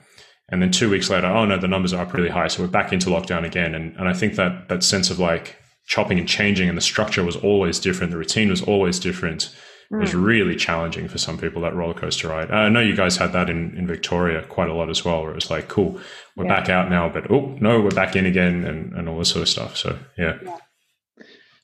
And 0.49 0.61
then 0.61 0.69
two 0.69 0.89
weeks 0.89 1.09
later, 1.09 1.27
oh 1.27 1.45
no, 1.45 1.57
the 1.57 1.67
numbers 1.67 1.93
are 1.93 2.03
up 2.03 2.13
really 2.13 2.29
high. 2.29 2.47
So 2.47 2.61
we're 2.61 2.69
back 2.69 2.91
into 2.91 3.09
lockdown 3.09 3.45
again. 3.45 3.73
And, 3.73 3.95
and 3.95 4.07
I 4.07 4.13
think 4.13 4.35
that 4.35 4.67
that 4.67 4.83
sense 4.83 5.09
of 5.09 5.17
like 5.17 5.55
chopping 5.87 6.19
and 6.19 6.27
changing 6.27 6.67
and 6.67 6.77
the 6.77 6.81
structure 6.81 7.23
was 7.23 7.37
always 7.37 7.79
different. 7.79 8.11
The 8.11 8.17
routine 8.17 8.49
was 8.49 8.61
always 8.61 8.99
different. 8.99 9.55
It 9.91 9.97
was 9.97 10.11
hmm. 10.13 10.23
really 10.23 10.55
challenging 10.55 11.09
for 11.09 11.17
some 11.17 11.37
people, 11.37 11.61
that 11.63 11.75
roller 11.75 11.93
coaster 11.93 12.29
ride. 12.29 12.49
I 12.49 12.69
know 12.69 12.79
you 12.79 12.95
guys 12.95 13.17
had 13.17 13.33
that 13.33 13.49
in, 13.49 13.75
in 13.75 13.85
Victoria 13.85 14.41
quite 14.43 14.69
a 14.69 14.73
lot 14.73 14.89
as 14.89 15.03
well, 15.03 15.21
where 15.21 15.31
it 15.31 15.35
was 15.35 15.51
like, 15.51 15.67
cool, 15.67 15.99
we're 16.37 16.45
yeah. 16.45 16.59
back 16.59 16.69
out 16.69 16.89
now, 16.89 17.09
but 17.09 17.29
oh, 17.29 17.57
no, 17.59 17.81
we're 17.81 17.89
back 17.89 18.15
in 18.15 18.25
again 18.25 18.63
and, 18.63 18.93
and 18.93 19.09
all 19.09 19.19
this 19.19 19.29
sort 19.29 19.41
of 19.41 19.49
stuff. 19.49 19.75
So, 19.75 19.99
yeah. 20.17 20.37
yeah. 20.43 20.57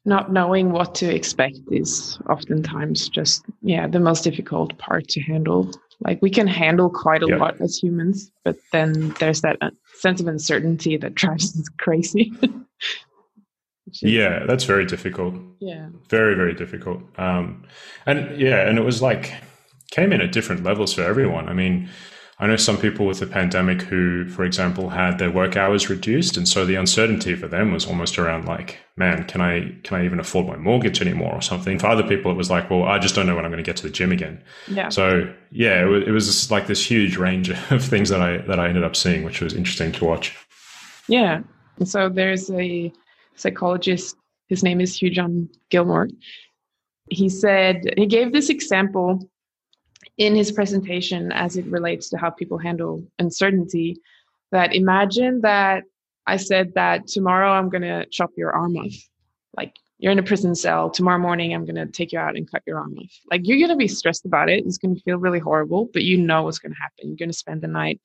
Not 0.04 0.32
knowing 0.32 0.72
what 0.72 0.94
to 0.96 1.14
expect 1.14 1.60
is 1.72 2.20
oftentimes 2.30 3.08
just, 3.08 3.46
yeah, 3.62 3.88
the 3.88 4.00
most 4.00 4.24
difficult 4.24 4.78
part 4.78 5.08
to 5.10 5.22
handle. 5.22 5.72
Like 6.02 6.22
we 6.22 6.30
can 6.30 6.48
handle 6.48 6.90
quite 6.90 7.24
a 7.24 7.28
yeah. 7.28 7.38
lot 7.38 7.60
as 7.62 7.78
humans, 7.78 8.30
but 8.44 8.58
then 8.74 9.10
there's 9.20 9.42
that 9.42 9.58
uh, 9.62 9.70
sense 9.96 10.20
of 10.20 10.28
uncertainty 10.28 10.98
that 10.98 11.16
drives 11.16 11.58
us 11.58 11.70
crazy. 11.78 12.34
Yeah, 14.02 14.46
that's 14.46 14.64
very 14.64 14.86
difficult. 14.86 15.36
Yeah. 15.60 15.90
Very, 16.10 16.36
very 16.36 16.54
difficult. 16.54 17.02
Um, 17.18 17.64
and 18.06 18.40
yeah, 18.40 18.68
and 18.68 18.78
it 18.78 18.84
was 18.84 19.02
like, 19.02 19.34
came 19.92 20.12
in 20.12 20.22
at 20.22 20.32
different 20.32 20.64
levels 20.64 20.94
for 20.94 21.04
everyone. 21.04 21.50
I 21.50 21.54
mean, 21.54 21.90
I 22.40 22.46
know 22.46 22.56
some 22.56 22.78
people 22.78 23.08
with 23.08 23.20
the 23.20 23.26
pandemic 23.26 23.82
who, 23.82 24.28
for 24.28 24.44
example, 24.44 24.90
had 24.90 25.18
their 25.18 25.32
work 25.32 25.58
hours 25.58 25.90
reduced, 25.90 26.38
and 26.38 26.48
so 26.48 26.66
the 26.66 26.76
uncertainty 26.76 27.36
for 27.36 27.48
them 27.48 27.72
was 27.72 27.88
almost 27.88 28.20
around 28.20 28.46
like, 28.46 28.78
man, 28.96 29.24
can 29.24 29.42
I 29.42 29.76
can 29.84 30.00
I 30.00 30.06
even 30.06 30.20
afford 30.20 30.46
my 30.46 30.56
mortgage 30.56 31.02
anymore 31.02 31.34
or 31.34 31.42
something? 31.42 31.80
For 31.80 31.88
other 31.88 32.04
people, 32.04 32.30
it 32.30 32.36
was 32.36 32.52
like, 32.52 32.70
well, 32.70 32.84
I 32.84 33.00
just 33.00 33.16
don't 33.16 33.26
know 33.26 33.36
when 33.36 33.44
I'm 33.44 33.50
going 33.50 33.64
to 33.64 33.68
get 33.68 33.78
to 33.78 33.84
the 33.84 33.90
gym 33.90 34.12
again. 34.12 34.44
Yeah. 34.68 34.90
So 34.90 35.34
yeah, 35.52 35.82
it 35.82 35.86
was, 35.86 36.04
it 36.08 36.12
was 36.12 36.52
like 36.52 36.68
this 36.68 36.86
huge 36.86 37.18
range 37.18 37.50
of 37.72 37.84
things 37.84 38.10
that 38.10 38.22
I 38.22 38.38
that 38.38 38.60
I 38.60 38.68
ended 38.68 38.84
up 38.84 38.96
seeing, 38.96 39.24
which 39.24 39.42
was 39.42 39.56
interesting 39.56 39.92
to 39.94 40.06
watch. 40.06 40.36
Yeah. 41.08 41.42
So 41.86 42.08
there's 42.08 42.52
a 42.52 42.94
psychologist. 43.38 44.18
His 44.48 44.64
name 44.64 44.82
is 44.82 45.00
Hugh 45.00 45.10
John 45.10 45.50
Gilmore. 45.70 46.10
He 47.10 47.30
said 47.30 47.84
he 47.98 48.06
gave 48.06 48.34
this 48.34 48.50
example 48.50 49.30
in 50.18 50.36
his 50.36 50.52
presentation 50.52 51.32
as 51.32 51.58
it 51.58 51.66
relates 51.68 52.10
to 52.10 52.18
how 52.18 52.30
people 52.30 52.58
handle 52.58 53.04
uncertainty 53.20 54.02
that 54.52 54.76
imagine 54.76 55.42
that 55.42 55.84
I 56.26 56.38
said 56.38 56.74
that 56.76 57.08
tomorrow 57.08 57.52
I'm 57.52 57.70
going 57.70 57.84
to 57.84 58.06
chop 58.12 58.32
your 58.36 58.52
arm 58.52 58.76
off. 58.78 58.94
Like 59.56 59.74
you're 60.00 60.12
in 60.12 60.20
a 60.20 60.24
prison 60.24 60.56
cell. 60.56 60.90
Tomorrow 60.90 61.20
morning 61.20 61.54
I'm 61.54 61.66
going 61.66 61.76
to 61.76 61.86
take 61.86 62.12
you 62.12 62.20
out 62.20 62.36
and 62.36 62.50
cut 62.50 62.64
your 62.66 62.80
arm 62.80 62.98
off. 62.98 63.12
Like 63.32 63.48
you're 63.48 63.58
going 63.58 63.70
to 63.70 63.76
be 63.76 63.88
stressed 63.88 64.26
about 64.26 64.50
it. 64.50 64.66
It's 64.66 64.78
going 64.78 64.96
to 64.96 65.02
feel 65.02 65.18
really 65.18 65.40
horrible, 65.40 65.90
but 65.94 66.04
you 66.04 66.18
know 66.18 66.44
what's 66.44 66.60
going 66.60 66.74
to 66.74 66.82
happen. 66.82 67.10
You're 67.10 67.18
going 67.18 67.32
to 67.32 67.38
spend 67.38 67.62
the 67.62 67.68
night 67.68 68.02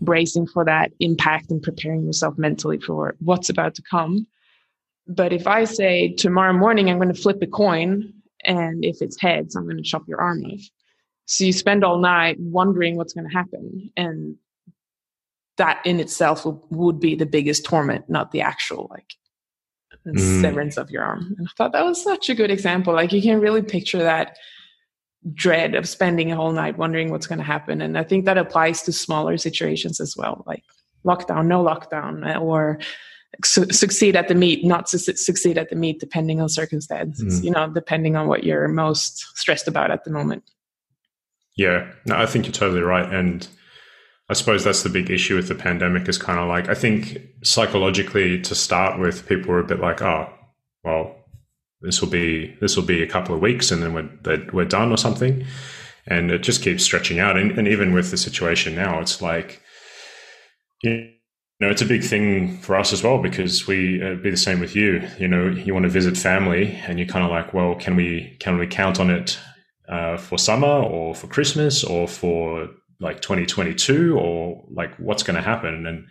bracing 0.00 0.46
for 0.46 0.64
that 0.64 0.92
impact 1.00 1.50
and 1.50 1.62
preparing 1.62 2.04
yourself 2.04 2.36
mentally 2.38 2.78
for 2.78 3.14
what's 3.20 3.48
about 3.48 3.74
to 3.76 3.82
come. 3.82 4.26
But 5.08 5.32
if 5.32 5.46
I 5.46 5.64
say 5.64 6.14
tomorrow 6.14 6.52
morning 6.52 6.90
I'm 6.90 6.98
going 6.98 7.12
to 7.12 7.20
flip 7.20 7.38
a 7.42 7.46
coin 7.46 8.12
and 8.44 8.84
if 8.84 9.00
it's 9.00 9.20
heads, 9.20 9.56
I'm 9.56 9.64
going 9.64 9.76
to 9.76 9.82
chop 9.82 10.02
your 10.08 10.20
arm 10.20 10.44
off 10.44 10.60
so 11.26 11.44
you 11.44 11.52
spend 11.52 11.84
all 11.84 11.98
night 11.98 12.38
wondering 12.38 12.96
what's 12.96 13.12
going 13.12 13.28
to 13.28 13.36
happen. 13.36 13.90
And 13.96 14.36
that 15.58 15.84
in 15.84 16.00
itself 16.00 16.46
would, 16.46 16.60
would 16.70 17.00
be 17.00 17.14
the 17.14 17.26
biggest 17.26 17.64
torment, 17.64 18.08
not 18.08 18.30
the 18.30 18.40
actual 18.40 18.86
like 18.90 19.14
mm. 20.06 20.40
severance 20.40 20.76
of 20.76 20.90
your 20.90 21.02
arm. 21.02 21.34
And 21.36 21.48
I 21.48 21.50
thought 21.56 21.72
that 21.72 21.84
was 21.84 22.02
such 22.02 22.30
a 22.30 22.34
good 22.34 22.50
example. 22.50 22.94
Like 22.94 23.12
you 23.12 23.20
can 23.20 23.40
really 23.40 23.62
picture 23.62 23.98
that 23.98 24.38
dread 25.34 25.74
of 25.74 25.88
spending 25.88 26.30
a 26.30 26.36
whole 26.36 26.52
night 26.52 26.78
wondering 26.78 27.10
what's 27.10 27.26
going 27.26 27.40
to 27.40 27.44
happen. 27.44 27.80
And 27.80 27.98
I 27.98 28.04
think 28.04 28.24
that 28.24 28.38
applies 28.38 28.82
to 28.82 28.92
smaller 28.92 29.36
situations 29.36 29.98
as 29.98 30.16
well, 30.16 30.44
like 30.46 30.62
lockdown, 31.04 31.46
no 31.46 31.64
lockdown, 31.64 32.40
or 32.40 32.78
su- 33.44 33.70
succeed 33.70 34.16
at 34.16 34.28
the 34.28 34.34
meet, 34.34 34.64
not 34.64 34.88
su- 34.88 34.98
succeed 34.98 35.58
at 35.58 35.70
the 35.70 35.76
meet, 35.76 36.00
depending 36.00 36.40
on 36.40 36.48
circumstances, 36.48 37.40
mm. 37.40 37.44
you 37.44 37.50
know, 37.50 37.68
depending 37.68 38.16
on 38.16 38.28
what 38.28 38.44
you're 38.44 38.68
most 38.68 39.26
stressed 39.36 39.68
about 39.68 39.90
at 39.90 40.04
the 40.04 40.10
moment. 40.10 40.44
Yeah, 41.56 41.90
no, 42.04 42.16
I 42.16 42.26
think 42.26 42.46
you're 42.46 42.52
totally 42.52 42.82
right. 42.82 43.12
And 43.12 43.46
I 44.28 44.34
suppose 44.34 44.64
that's 44.64 44.82
the 44.82 44.88
big 44.88 45.10
issue 45.10 45.36
with 45.36 45.48
the 45.48 45.54
pandemic 45.54 46.08
is 46.08 46.18
kind 46.18 46.38
of 46.38 46.48
like, 46.48 46.68
I 46.68 46.74
think 46.74 47.18
psychologically 47.42 48.40
to 48.42 48.54
start 48.54 48.98
with, 48.98 49.26
people 49.26 49.52
were 49.52 49.60
a 49.60 49.64
bit 49.64 49.80
like, 49.80 50.02
oh, 50.02 50.32
well, 50.84 51.16
this 51.80 52.00
will 52.00 52.08
be, 52.08 52.56
this 52.60 52.76
will 52.76 52.84
be 52.84 53.02
a 53.02 53.06
couple 53.06 53.34
of 53.34 53.40
weeks 53.40 53.70
and 53.70 53.82
then 53.82 53.94
we're, 53.94 54.46
we're 54.52 54.64
done 54.64 54.92
or 54.92 54.96
something. 54.96 55.44
And 56.06 56.30
it 56.30 56.42
just 56.42 56.62
keeps 56.62 56.84
stretching 56.84 57.18
out. 57.18 57.36
And, 57.36 57.58
and 57.58 57.66
even 57.66 57.92
with 57.92 58.10
the 58.10 58.16
situation 58.16 58.74
now, 58.74 59.00
it's 59.00 59.20
like, 59.22 59.62
you 60.82 61.10
know, 61.60 61.70
it's 61.70 61.82
a 61.82 61.86
big 61.86 62.04
thing 62.04 62.58
for 62.58 62.76
us 62.76 62.92
as 62.92 63.02
well 63.02 63.22
because 63.22 63.66
we 63.66 64.02
uh, 64.02 64.14
be 64.16 64.30
the 64.30 64.36
same 64.36 64.60
with 64.60 64.76
you. 64.76 65.08
You 65.18 65.28
know, 65.28 65.48
you 65.48 65.72
want 65.72 65.84
to 65.84 65.88
visit 65.88 66.16
family, 66.16 66.78
and 66.86 66.98
you're 66.98 67.08
kind 67.08 67.24
of 67.24 67.30
like, 67.30 67.54
well, 67.54 67.74
can 67.74 67.96
we 67.96 68.36
can 68.40 68.58
we 68.58 68.66
count 68.66 69.00
on 69.00 69.10
it 69.10 69.38
uh, 69.88 70.16
for 70.16 70.38
summer 70.38 70.66
or 70.66 71.14
for 71.14 71.26
Christmas 71.28 71.82
or 71.84 72.08
for 72.08 72.68
like 73.00 73.20
2022 73.20 74.18
or 74.18 74.64
like 74.70 74.94
what's 74.96 75.22
going 75.22 75.36
to 75.36 75.42
happen 75.42 75.86
and 75.86 76.06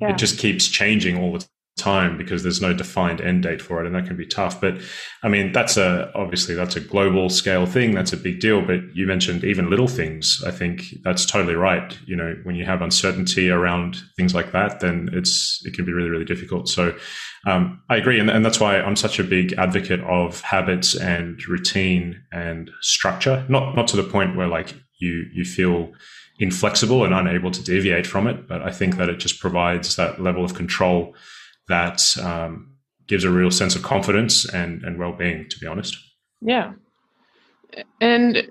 yeah. 0.00 0.10
it 0.10 0.18
just 0.18 0.38
keeps 0.38 0.66
changing 0.66 1.16
all 1.16 1.32
the 1.32 1.46
time 1.76 2.16
because 2.16 2.44
there's 2.44 2.60
no 2.60 2.72
defined 2.72 3.20
end 3.20 3.42
date 3.42 3.60
for 3.60 3.80
it 3.80 3.86
and 3.86 3.94
that 3.96 4.06
can 4.06 4.16
be 4.16 4.26
tough. 4.26 4.60
But 4.60 4.80
i 5.22 5.28
mean 5.28 5.50
that's 5.52 5.76
a 5.76 6.10
obviously 6.14 6.54
that's 6.54 6.76
a 6.76 6.80
global 6.80 7.28
scale 7.28 7.66
thing 7.66 7.94
that's 7.94 8.12
a 8.12 8.16
big 8.16 8.38
deal 8.38 8.64
but 8.64 8.80
you 8.94 9.06
mentioned 9.06 9.42
even 9.44 9.70
little 9.70 9.88
things. 9.88 10.42
I 10.46 10.52
think 10.52 10.84
that's 11.02 11.26
totally 11.26 11.56
right. 11.56 11.98
You 12.06 12.16
know 12.16 12.36
when 12.44 12.54
you 12.54 12.64
have 12.64 12.80
uncertainty 12.80 13.50
around 13.50 13.96
things 14.16 14.34
like 14.34 14.52
that 14.52 14.80
then 14.80 15.08
it's 15.12 15.62
it 15.64 15.74
can 15.74 15.84
be 15.84 15.92
really 15.92 16.10
really 16.10 16.24
difficult. 16.24 16.68
So 16.68 16.96
um, 17.46 17.82
i 17.90 17.96
agree 17.96 18.20
and, 18.20 18.30
and 18.30 18.44
that's 18.44 18.60
why 18.60 18.80
i'm 18.80 18.96
such 18.96 19.18
a 19.18 19.24
big 19.24 19.52
advocate 19.54 20.00
of 20.02 20.40
habits 20.42 20.94
and 20.94 21.46
routine 21.48 22.22
and 22.32 22.70
structure. 22.80 23.44
Not 23.48 23.74
not 23.74 23.88
to 23.88 23.96
the 23.96 24.04
point 24.04 24.36
where 24.36 24.48
like 24.48 24.74
you 25.00 25.26
you 25.32 25.44
feel 25.44 25.92
inflexible 26.38 27.04
and 27.04 27.14
unable 27.14 27.50
to 27.50 27.62
deviate 27.62 28.06
from 28.08 28.26
it 28.26 28.48
but 28.48 28.60
i 28.62 28.70
think 28.70 28.96
that 28.96 29.08
it 29.08 29.18
just 29.18 29.38
provides 29.38 29.94
that 29.94 30.20
level 30.20 30.44
of 30.44 30.54
control 30.54 31.14
that 31.68 32.16
um, 32.18 32.76
gives 33.06 33.24
a 33.24 33.30
real 33.30 33.50
sense 33.50 33.74
of 33.76 33.82
confidence 33.82 34.44
and, 34.52 34.82
and 34.82 34.98
well-being 34.98 35.48
to 35.48 35.58
be 35.58 35.66
honest. 35.66 35.96
Yeah. 36.40 36.72
And 38.00 38.48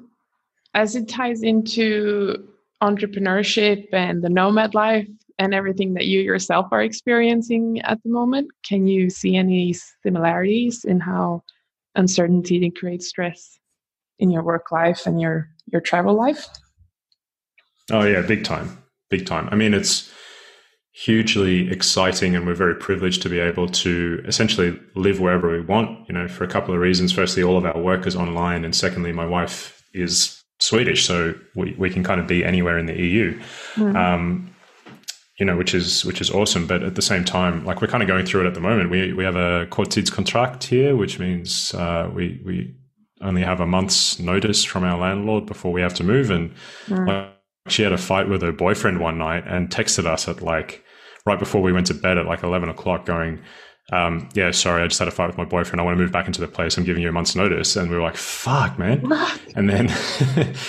as 0.74 0.96
it 0.96 1.08
ties 1.08 1.44
into 1.44 2.48
entrepreneurship 2.82 3.88
and 3.94 4.24
the 4.24 4.30
nomad 4.30 4.74
life 4.74 5.08
and 5.40 5.54
everything 5.54 5.94
that 5.94 6.06
you 6.06 6.20
yourself 6.20 6.68
are 6.72 6.82
experiencing 6.82 7.82
at 7.82 8.02
the 8.04 8.10
moment 8.10 8.52
can 8.64 8.88
you 8.88 9.10
see 9.10 9.36
any 9.36 9.74
similarities 10.04 10.84
in 10.84 11.00
how 11.00 11.42
uncertainty 11.96 12.70
creates 12.72 13.08
stress 13.08 13.60
in 14.20 14.30
your 14.30 14.44
work 14.44 14.72
life 14.72 15.06
and 15.06 15.22
your 15.22 15.50
your 15.72 15.82
travel 15.82 16.14
life? 16.14 16.48
Oh 17.92 18.04
yeah 18.04 18.22
big 18.22 18.44
time. 18.44 18.84
Big 19.10 19.26
time. 19.26 19.48
I 19.52 19.56
mean 19.56 19.74
it's 19.74 20.12
hugely 20.96 21.72
exciting 21.72 22.36
and 22.36 22.46
we're 22.46 22.54
very 22.54 22.76
privileged 22.76 23.24
to 23.24 23.28
be 23.28 23.40
able 23.40 23.68
to 23.68 24.24
essentially 24.28 24.80
live 24.96 25.20
wherever 25.20 25.52
we 25.52 25.60
want 25.60 26.08
you 26.08 26.14
know 26.14 26.28
for 26.28 26.44
a 26.44 26.48
couple 26.48 26.72
of 26.72 26.80
reasons 26.80 27.12
firstly 27.12 27.42
all 27.42 27.58
of 27.58 27.66
our 27.66 27.80
work 27.82 28.06
is 28.06 28.16
online 28.16 28.64
and 28.64 28.76
secondly 28.76 29.12
my 29.12 29.26
wife 29.26 29.84
is 29.96 30.40
swedish 30.60 31.04
so 31.04 31.34
we, 31.56 31.74
we 31.80 31.90
can 31.90 32.04
kind 32.04 32.22
of 32.22 32.28
be 32.28 32.46
anywhere 32.46 32.78
in 32.78 32.86
the 32.86 32.94
eu 32.94 33.34
mm. 33.74 33.96
um, 33.96 34.48
you 35.40 35.46
know 35.46 35.58
which 35.58 35.74
is 35.74 36.06
which 36.06 36.22
is 36.22 36.30
awesome 36.30 36.68
but 36.68 36.84
at 36.84 36.94
the 36.94 37.02
same 37.02 37.26
time 37.26 37.66
like 37.66 37.82
we're 37.82 37.88
kind 37.88 38.04
of 38.04 38.08
going 38.08 38.24
through 38.24 38.42
it 38.42 38.48
at 38.48 38.54
the 38.54 38.62
moment 38.62 38.92
we 38.92 39.14
we 39.14 39.24
have 39.24 39.36
a 39.36 39.66
court's 39.72 40.12
contract 40.12 40.66
here 40.66 40.96
which 40.96 41.18
means 41.18 41.74
uh, 41.74 42.08
we 42.14 42.40
we 42.46 42.72
only 43.20 43.42
have 43.42 43.60
a 43.60 43.66
month's 43.66 44.20
notice 44.20 44.64
from 44.64 44.84
our 44.84 45.00
landlord 45.00 45.48
before 45.48 45.72
we 45.72 45.82
have 45.82 45.96
to 45.96 46.04
move 46.04 46.30
and 46.30 46.54
mm. 46.86 47.08
like, 47.08 47.33
she 47.68 47.84
had 47.84 47.94
a 47.94 47.98
fight 47.98 48.30
with 48.30 48.42
her 48.42 48.52
boyfriend 48.52 49.00
one 49.00 49.18
night 49.18 49.46
and 49.48 49.70
texted 49.70 50.06
us 50.06 50.28
at 50.28 50.42
like 50.42 50.84
right 51.26 51.40
before 51.40 51.62
we 51.62 51.72
went 51.72 51.88
to 51.88 51.94
bed 51.94 52.18
at 52.18 52.26
like 52.26 52.44
11 52.44 52.70
o'clock 52.70 53.06
going, 53.06 53.42
um, 53.92 54.30
yeah, 54.34 54.52
sorry, 54.52 54.82
I 54.82 54.88
just 54.88 55.00
had 55.00 55.08
a 55.08 55.12
fight 55.12 55.28
with 55.28 55.38
my 55.38 55.46
boyfriend. 55.46 55.82
I 55.82 55.84
want 55.84 55.98
to 55.98 56.02
move 56.02 56.12
back 56.12 56.28
into 56.28 56.40
the 56.40 56.48
place. 56.48 56.78
I'm 56.78 56.84
giving 56.84 57.04
you 57.04 57.10
a 57.10 57.12
month's 57.12 57.36
notice. 57.36 57.76
And 57.76 57.90
we 57.90 57.96
were 57.96 58.02
like, 58.02 58.16
fuck, 58.16 58.80
man. 58.80 59.12
and 59.56 59.70
then, 59.70 59.88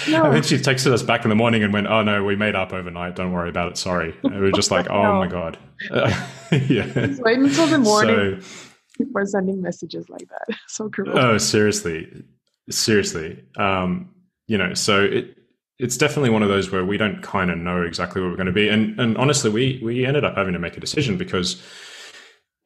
no. 0.09 0.25
and 0.25 0.35
then 0.35 0.43
she 0.43 0.57
texted 0.57 0.93
us 0.93 1.03
back 1.03 1.25
in 1.25 1.29
the 1.29 1.37
morning 1.37 1.63
and 1.63 1.73
went, 1.73 1.87
oh 1.87 2.03
no, 2.03 2.25
we 2.25 2.37
made 2.37 2.55
up 2.55 2.73
overnight. 2.73 3.17
Don't 3.17 3.33
worry 3.33 3.49
about 3.49 3.69
it. 3.73 3.77
Sorry. 3.77 4.15
And 4.25 4.35
we 4.35 4.41
were 4.41 4.53
just 4.53 4.71
like, 4.71 4.87
oh 4.91 5.15
my 5.15 5.29
God. 5.29 5.59
yeah. 5.91 6.87
Just 6.87 7.23
wait 7.23 7.39
until 7.39 7.67
the 7.67 7.79
morning. 7.79 8.41
So, 8.41 9.07
for 9.13 9.27
sending 9.27 9.61
messages 9.61 10.09
like 10.09 10.29
that. 10.29 10.57
So 10.69 10.89
cruel. 10.89 11.19
Oh, 11.19 11.39
seriously, 11.39 12.25
seriously. 12.71 13.43
Um, 13.57 14.11
you 14.47 14.59
know, 14.59 14.75
so 14.75 15.03
it 15.03 15.37
it's 15.79 15.97
definitely 15.97 16.31
one 16.31 16.43
of 16.43 16.49
those 16.49 16.71
where 16.71 16.85
we 16.85 16.97
don't 16.97 17.23
kind 17.23 17.51
of 17.51 17.59
know 17.59 17.83
exactly 17.83 18.21
where 18.21 18.31
we're 18.31 18.37
going 18.37 18.47
to 18.47 18.53
be, 18.53 18.69
and 18.69 18.99
and 19.01 19.17
honestly, 19.17 19.51
we 19.51 19.81
we 19.83 20.07
ended 20.07 20.25
up 20.25 20.37
having 20.37 20.53
to 20.53 20.59
make 20.59 20.77
a 20.77 20.81
decision 20.81 21.17
because. 21.17 21.63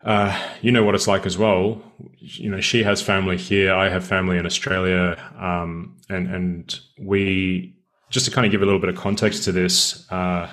Uh, 0.05 0.33
you 0.63 0.71
know 0.71 0.85
what 0.85 0.95
it's 0.95 1.09
like 1.09 1.27
as 1.27 1.37
well. 1.37 1.83
You 2.21 2.49
know, 2.53 2.61
she 2.61 2.85
has 2.85 3.03
family 3.03 3.37
here. 3.37 3.75
I 3.75 3.89
have 3.89 4.07
family 4.07 4.39
in 4.39 4.47
Australia, 4.47 5.21
um, 5.37 5.97
and 6.09 6.33
and 6.33 6.81
we 7.01 7.75
just 8.09 8.25
to 8.27 8.31
kind 8.31 8.47
of 8.47 8.53
give 8.53 8.63
a 8.63 8.65
little 8.65 8.81
bit 8.81 8.91
of 8.91 8.97
context 8.97 9.43
to 9.45 9.53
this. 9.53 10.09
Uh, 10.11 10.49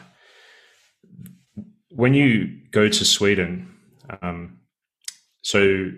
when 1.90 2.16
you 2.16 2.60
go 2.72 2.90
to 2.90 3.06
Sweden, 3.06 3.72
um, 4.22 4.58
so 5.44 5.92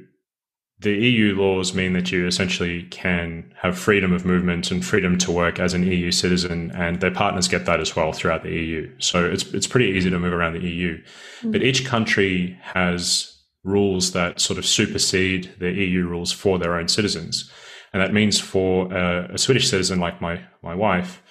the 0.79 0.93
EU 0.93 1.35
laws 1.35 1.73
mean 1.73 1.93
that 1.93 2.11
you 2.11 2.27
essentially 2.27 2.83
can 2.83 3.51
have 3.61 3.77
freedom 3.77 4.13
of 4.13 4.25
movement 4.25 4.69
and 4.69 4.85
freedom 4.85 5.17
to 5.17 5.31
work 5.31 5.59
as 5.59 5.73
an 5.73 5.83
EU 5.83 6.11
citizen, 6.11 6.71
and 6.75 6.99
their 6.99 7.11
partners 7.11 7.47
get 7.47 7.65
that 7.65 7.79
as 7.79 7.95
well 7.95 8.13
throughout 8.13 8.43
the 8.43 8.51
EU. 8.51 8.91
So 8.99 9.25
it's 9.25 9.51
it's 9.53 9.65
pretty 9.65 9.87
easy 9.87 10.11
to 10.11 10.19
move 10.19 10.33
around 10.33 10.53
the 10.53 10.67
EU, 10.67 10.97
mm-hmm. 10.97 11.51
but 11.51 11.63
each 11.63 11.85
country 11.85 12.59
has 12.61 13.33
rules 13.63 14.11
that 14.11 14.39
sort 14.39 14.59
of 14.59 14.65
supersede 14.65 15.51
the 15.59 15.71
EU 15.71 16.05
rules 16.05 16.31
for 16.31 16.59
their 16.59 16.75
own 16.75 16.87
citizens, 16.87 17.51
and 17.91 18.01
that 18.01 18.13
means 18.13 18.39
for 18.39 18.93
a, 18.93 19.33
a 19.33 19.37
Swedish 19.39 19.67
citizen 19.67 19.99
like 19.99 20.21
my 20.21 20.41
my 20.61 20.75
wife. 20.75 21.23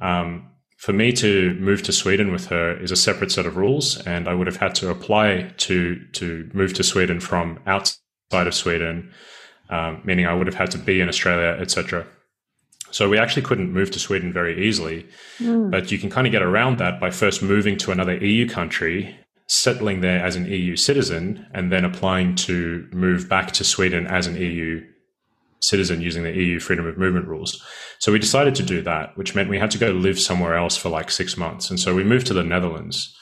Um, 0.00 0.52
for 0.78 0.94
me 0.94 1.12
to 1.12 1.54
move 1.54 1.82
to 1.82 1.92
Sweden 1.92 2.32
with 2.32 2.46
her 2.46 2.78
is 2.82 2.90
a 2.90 2.96
separate 2.96 3.30
set 3.32 3.44
of 3.44 3.58
rules, 3.58 3.98
and 4.06 4.26
I 4.26 4.32
would 4.32 4.46
have 4.46 4.56
had 4.56 4.74
to 4.76 4.88
apply 4.88 5.52
to 5.58 6.00
to 6.12 6.50
move 6.54 6.72
to 6.74 6.82
Sweden 6.82 7.20
from 7.20 7.60
outside 7.66 8.00
of 8.32 8.54
Sweden, 8.54 9.12
um, 9.70 10.00
meaning 10.04 10.26
I 10.26 10.34
would 10.34 10.46
have 10.46 10.56
had 10.56 10.70
to 10.72 10.78
be 10.78 11.00
in 11.00 11.08
Australia, 11.08 11.60
etc. 11.60 12.06
So 12.90 13.08
we 13.08 13.18
actually 13.18 13.42
couldn't 13.42 13.72
move 13.72 13.90
to 13.92 13.98
Sweden 13.98 14.32
very 14.32 14.66
easily, 14.66 15.06
mm. 15.38 15.70
but 15.70 15.90
you 15.90 15.98
can 15.98 16.10
kind 16.10 16.26
of 16.26 16.32
get 16.32 16.42
around 16.42 16.78
that 16.78 17.00
by 17.00 17.10
first 17.10 17.42
moving 17.42 17.76
to 17.78 17.90
another 17.90 18.16
EU 18.16 18.48
country, 18.48 19.16
settling 19.48 20.00
there 20.00 20.24
as 20.24 20.36
an 20.36 20.46
EU 20.46 20.76
citizen, 20.76 21.46
and 21.52 21.72
then 21.72 21.84
applying 21.84 22.34
to 22.36 22.88
move 22.92 23.28
back 23.28 23.52
to 23.52 23.64
Sweden 23.64 24.06
as 24.06 24.26
an 24.26 24.36
EU 24.36 24.84
citizen 25.60 26.00
using 26.00 26.22
the 26.22 26.32
EU 26.32 26.60
freedom 26.60 26.86
of 26.86 26.96
movement 26.96 27.26
rules. 27.26 27.62
So 27.98 28.12
we 28.12 28.18
decided 28.18 28.54
to 28.56 28.62
do 28.62 28.82
that, 28.82 29.16
which 29.16 29.34
meant 29.34 29.48
we 29.48 29.58
had 29.58 29.70
to 29.72 29.78
go 29.78 29.90
live 29.90 30.18
somewhere 30.18 30.54
else 30.54 30.76
for 30.76 30.88
like 30.88 31.10
six 31.10 31.36
months. 31.36 31.70
And 31.70 31.80
so 31.80 31.94
we 31.94 32.04
moved 32.04 32.26
to 32.28 32.34
the 32.34 32.44
Netherlands. 32.44 33.16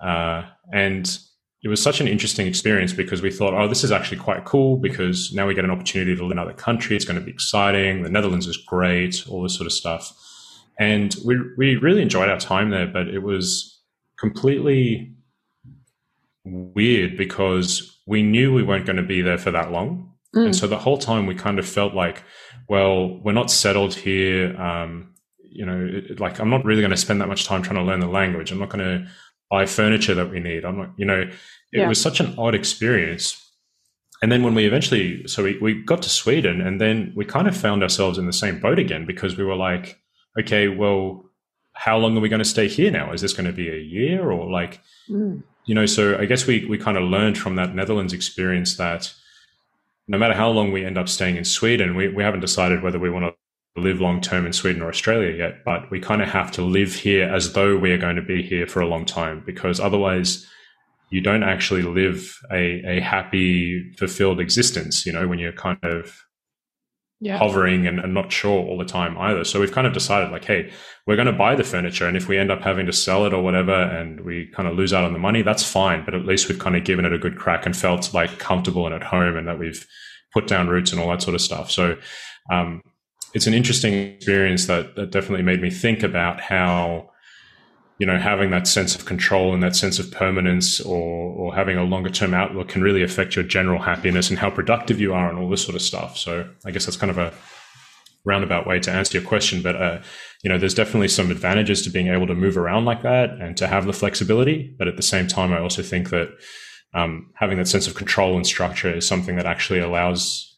Uh, 0.00 0.44
and 0.72 1.18
it 1.64 1.68
was 1.68 1.82
such 1.82 2.02
an 2.02 2.06
interesting 2.06 2.46
experience 2.46 2.92
because 2.92 3.22
we 3.22 3.30
thought, 3.30 3.54
oh, 3.54 3.66
this 3.66 3.82
is 3.84 3.90
actually 3.90 4.18
quite 4.18 4.44
cool 4.44 4.76
because 4.76 5.32
now 5.32 5.46
we 5.46 5.54
get 5.54 5.64
an 5.64 5.70
opportunity 5.70 6.14
to 6.14 6.22
live 6.22 6.30
in 6.30 6.38
another 6.38 6.52
country. 6.52 6.94
It's 6.94 7.06
going 7.06 7.18
to 7.18 7.24
be 7.24 7.32
exciting. 7.32 8.02
The 8.02 8.10
Netherlands 8.10 8.46
is 8.46 8.58
great, 8.58 9.24
all 9.30 9.42
this 9.42 9.54
sort 9.54 9.66
of 9.66 9.72
stuff. 9.72 10.12
And 10.78 11.16
we, 11.24 11.36
we 11.56 11.76
really 11.76 12.02
enjoyed 12.02 12.28
our 12.28 12.38
time 12.38 12.68
there, 12.68 12.86
but 12.86 13.08
it 13.08 13.20
was 13.20 13.80
completely 14.18 15.14
weird 16.44 17.16
because 17.16 17.98
we 18.06 18.22
knew 18.22 18.52
we 18.52 18.62
weren't 18.62 18.84
going 18.84 18.96
to 18.96 19.02
be 19.02 19.22
there 19.22 19.38
for 19.38 19.50
that 19.50 19.72
long. 19.72 20.12
Mm. 20.36 20.46
And 20.46 20.56
so 20.56 20.66
the 20.66 20.78
whole 20.78 20.98
time 20.98 21.26
we 21.26 21.34
kind 21.34 21.58
of 21.58 21.66
felt 21.66 21.94
like, 21.94 22.24
well, 22.68 23.18
we're 23.20 23.32
not 23.32 23.50
settled 23.50 23.94
here. 23.94 24.54
Um, 24.60 25.14
you 25.40 25.64
know, 25.64 25.88
it, 25.90 26.20
like 26.20 26.40
I'm 26.40 26.50
not 26.50 26.66
really 26.66 26.82
going 26.82 26.90
to 26.90 26.96
spend 26.98 27.22
that 27.22 27.28
much 27.28 27.46
time 27.46 27.62
trying 27.62 27.78
to 27.78 27.84
learn 27.84 28.00
the 28.00 28.06
language. 28.06 28.52
I'm 28.52 28.58
not 28.58 28.68
going 28.68 28.84
to 28.84 29.10
buy 29.54 29.66
furniture 29.66 30.16
that 30.16 30.30
we 30.32 30.40
need. 30.40 30.64
I'm 30.64 30.78
like, 30.80 30.90
you 30.96 31.04
know, 31.04 31.20
it 31.20 31.32
yeah. 31.72 31.88
was 31.88 32.00
such 32.00 32.18
an 32.18 32.34
odd 32.36 32.56
experience. 32.56 33.40
And 34.20 34.32
then 34.32 34.42
when 34.42 34.52
we 34.52 34.66
eventually, 34.66 35.28
so 35.28 35.44
we, 35.44 35.58
we 35.58 35.70
got 35.80 36.02
to 36.02 36.08
Sweden 36.08 36.60
and 36.60 36.80
then 36.80 37.12
we 37.14 37.24
kind 37.24 37.46
of 37.46 37.56
found 37.56 37.84
ourselves 37.84 38.18
in 38.18 38.26
the 38.26 38.32
same 38.32 38.58
boat 38.58 38.80
again 38.80 39.06
because 39.06 39.36
we 39.36 39.44
were 39.44 39.54
like, 39.54 40.00
okay, 40.40 40.66
well, 40.66 41.24
how 41.74 41.96
long 41.96 42.16
are 42.16 42.20
we 42.20 42.28
going 42.28 42.46
to 42.46 42.54
stay 42.56 42.66
here 42.66 42.90
now? 42.90 43.12
Is 43.12 43.20
this 43.20 43.32
going 43.32 43.46
to 43.46 43.52
be 43.52 43.68
a 43.68 43.78
year 43.78 44.28
or 44.28 44.50
like, 44.50 44.80
mm. 45.08 45.40
you 45.66 45.74
know, 45.76 45.86
so 45.86 46.18
I 46.18 46.24
guess 46.24 46.48
we, 46.48 46.64
we 46.64 46.76
kind 46.76 46.96
of 46.96 47.04
learned 47.04 47.38
from 47.38 47.54
that 47.54 47.76
Netherlands 47.76 48.12
experience 48.12 48.76
that 48.78 49.14
no 50.08 50.18
matter 50.18 50.34
how 50.34 50.50
long 50.50 50.72
we 50.72 50.84
end 50.84 50.98
up 50.98 51.08
staying 51.08 51.36
in 51.36 51.44
Sweden, 51.44 51.94
we, 51.94 52.08
we 52.08 52.24
haven't 52.24 52.40
decided 52.40 52.82
whether 52.82 52.98
we 52.98 53.08
want 53.08 53.24
to 53.26 53.34
live 53.76 54.00
long 54.00 54.20
term 54.20 54.46
in 54.46 54.52
Sweden 54.52 54.82
or 54.82 54.88
Australia 54.88 55.36
yet, 55.36 55.64
but 55.64 55.90
we 55.90 56.00
kind 56.00 56.22
of 56.22 56.28
have 56.28 56.50
to 56.52 56.62
live 56.62 56.94
here 56.94 57.28
as 57.28 57.52
though 57.52 57.76
we 57.76 57.90
are 57.90 57.98
going 57.98 58.16
to 58.16 58.22
be 58.22 58.42
here 58.42 58.66
for 58.66 58.80
a 58.80 58.86
long 58.86 59.04
time 59.04 59.42
because 59.44 59.80
otherwise 59.80 60.46
you 61.10 61.20
don't 61.20 61.42
actually 61.42 61.82
live 61.82 62.38
a, 62.52 62.82
a 62.86 63.00
happy, 63.00 63.92
fulfilled 63.98 64.40
existence, 64.40 65.04
you 65.04 65.12
know, 65.12 65.26
when 65.26 65.38
you're 65.38 65.52
kind 65.52 65.78
of 65.82 66.24
yeah. 67.20 67.38
hovering 67.38 67.86
and, 67.86 67.98
and, 68.00 68.12
not 68.12 68.30
sure 68.32 68.64
all 68.64 68.76
the 68.76 68.84
time 68.84 69.16
either. 69.18 69.44
So 69.44 69.60
we've 69.60 69.72
kind 69.72 69.86
of 69.86 69.92
decided 69.92 70.30
like, 70.30 70.44
hey, 70.44 70.70
we're 71.06 71.16
going 71.16 71.26
to 71.26 71.32
buy 71.32 71.54
the 71.54 71.64
furniture. 71.64 72.06
And 72.06 72.16
if 72.16 72.28
we 72.28 72.36
end 72.36 72.50
up 72.50 72.62
having 72.62 72.86
to 72.86 72.92
sell 72.92 73.24
it 73.26 73.32
or 73.32 73.42
whatever 73.42 73.72
and 73.72 74.20
we 74.20 74.50
kind 74.54 74.68
of 74.68 74.74
lose 74.76 74.92
out 74.92 75.04
on 75.04 75.12
the 75.12 75.18
money, 75.18 75.42
that's 75.42 75.62
fine. 75.62 76.04
But 76.04 76.14
at 76.14 76.26
least 76.26 76.48
we've 76.48 76.58
kind 76.58 76.76
of 76.76 76.84
given 76.84 77.04
it 77.04 77.12
a 77.12 77.18
good 77.18 77.38
crack 77.38 77.64
and 77.64 77.76
felt 77.76 78.12
like 78.12 78.38
comfortable 78.38 78.86
and 78.86 78.94
at 78.94 79.04
home 79.04 79.36
and 79.36 79.46
that 79.48 79.58
we've 79.58 79.86
put 80.32 80.46
down 80.46 80.68
roots 80.68 80.92
and 80.92 81.00
all 81.00 81.08
that 81.10 81.22
sort 81.22 81.34
of 81.34 81.40
stuff. 81.40 81.70
So, 81.70 81.96
um, 82.50 82.82
it's 83.34 83.46
an 83.46 83.54
interesting 83.54 83.94
experience 83.94 84.66
that, 84.66 84.94
that 84.96 85.10
definitely 85.10 85.42
made 85.42 85.60
me 85.60 85.70
think 85.70 86.02
about 86.02 86.40
how 86.40 87.10
you 87.98 88.06
know, 88.06 88.18
having 88.18 88.50
that 88.50 88.66
sense 88.66 88.96
of 88.96 89.04
control 89.04 89.54
and 89.54 89.62
that 89.62 89.76
sense 89.76 89.98
of 89.98 90.10
permanence 90.10 90.80
or, 90.80 90.98
or 90.98 91.54
having 91.54 91.78
a 91.78 91.84
longer 91.84 92.10
term 92.10 92.34
outlook 92.34 92.68
can 92.68 92.82
really 92.82 93.02
affect 93.04 93.36
your 93.36 93.44
general 93.44 93.80
happiness 93.80 94.30
and 94.30 94.38
how 94.38 94.50
productive 94.50 95.00
you 95.00 95.14
are 95.14 95.28
and 95.28 95.38
all 95.38 95.48
this 95.48 95.62
sort 95.62 95.76
of 95.76 95.82
stuff. 95.82 96.18
So 96.18 96.48
I 96.64 96.72
guess 96.72 96.86
that's 96.86 96.96
kind 96.96 97.10
of 97.10 97.18
a 97.18 97.32
roundabout 98.24 98.66
way 98.66 98.80
to 98.80 98.90
answer 98.90 99.18
your 99.18 99.26
question. 99.26 99.62
But, 99.62 99.76
uh, 99.76 100.02
you 100.42 100.50
know, 100.50 100.58
there's 100.58 100.74
definitely 100.74 101.08
some 101.08 101.30
advantages 101.30 101.82
to 101.82 101.90
being 101.90 102.08
able 102.08 102.26
to 102.26 102.34
move 102.34 102.56
around 102.56 102.84
like 102.84 103.02
that 103.02 103.30
and 103.30 103.56
to 103.58 103.68
have 103.68 103.86
the 103.86 103.92
flexibility. 103.92 104.74
But 104.76 104.88
at 104.88 104.96
the 104.96 105.02
same 105.02 105.28
time, 105.28 105.52
I 105.52 105.60
also 105.60 105.82
think 105.82 106.10
that 106.10 106.30
um, 106.94 107.30
having 107.36 107.58
that 107.58 107.68
sense 107.68 107.86
of 107.86 107.94
control 107.94 108.34
and 108.34 108.46
structure 108.46 108.92
is 108.92 109.06
something 109.06 109.36
that 109.36 109.46
actually 109.46 109.78
allows 109.78 110.53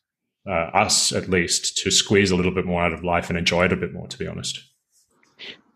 uh, 0.47 0.71
us, 0.75 1.13
at 1.13 1.29
least, 1.29 1.77
to 1.79 1.91
squeeze 1.91 2.31
a 2.31 2.37
little 2.37 2.53
bit 2.53 2.67
more 2.67 2.83
out 2.83 2.93
of 2.93 3.05
life 3.05 3.29
and 3.29 3.39
enjoy 3.39 3.65
it 3.65 3.73
a 3.73 3.77
bit 3.77 3.93
more, 3.93 4.07
to 4.07 4.19
be 4.19 4.27
honest. 4.27 4.61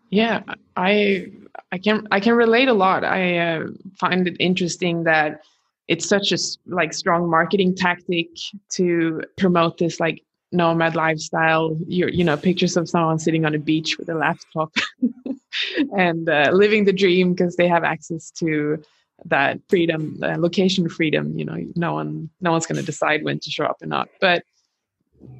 Yeah, 0.09 0.41
I 0.75 1.31
I 1.71 1.77
can 1.77 2.07
I 2.11 2.19
can 2.19 2.33
relate 2.33 2.67
a 2.67 2.73
lot. 2.73 3.03
I 3.03 3.37
uh, 3.37 3.67
find 3.97 4.27
it 4.27 4.35
interesting 4.39 5.05
that 5.05 5.41
it's 5.87 6.07
such 6.07 6.31
a 6.31 6.37
like 6.65 6.93
strong 6.93 7.29
marketing 7.29 7.75
tactic 7.75 8.27
to 8.73 9.21
promote 9.37 9.77
this 9.77 9.99
like 9.99 10.21
nomad 10.51 10.95
lifestyle. 10.95 11.77
You 11.87 12.07
you 12.07 12.23
know 12.25 12.35
pictures 12.35 12.75
of 12.75 12.89
someone 12.89 13.19
sitting 13.19 13.45
on 13.45 13.55
a 13.55 13.59
beach 13.59 13.97
with 13.97 14.09
a 14.09 14.15
laptop 14.15 14.73
and 15.97 16.27
uh, 16.27 16.49
living 16.51 16.85
the 16.85 16.93
dream 16.93 17.33
because 17.33 17.55
they 17.55 17.69
have 17.69 17.85
access 17.85 18.31
to 18.31 18.83
that 19.25 19.59
freedom, 19.69 20.17
uh, 20.23 20.35
location 20.37 20.89
freedom. 20.89 21.37
You 21.37 21.45
know, 21.45 21.57
no 21.75 21.93
one 21.93 22.29
no 22.41 22.51
one's 22.51 22.65
going 22.65 22.79
to 22.79 22.85
decide 22.85 23.23
when 23.23 23.39
to 23.39 23.49
show 23.49 23.65
up 23.65 23.77
or 23.81 23.87
not. 23.87 24.09
But 24.19 24.43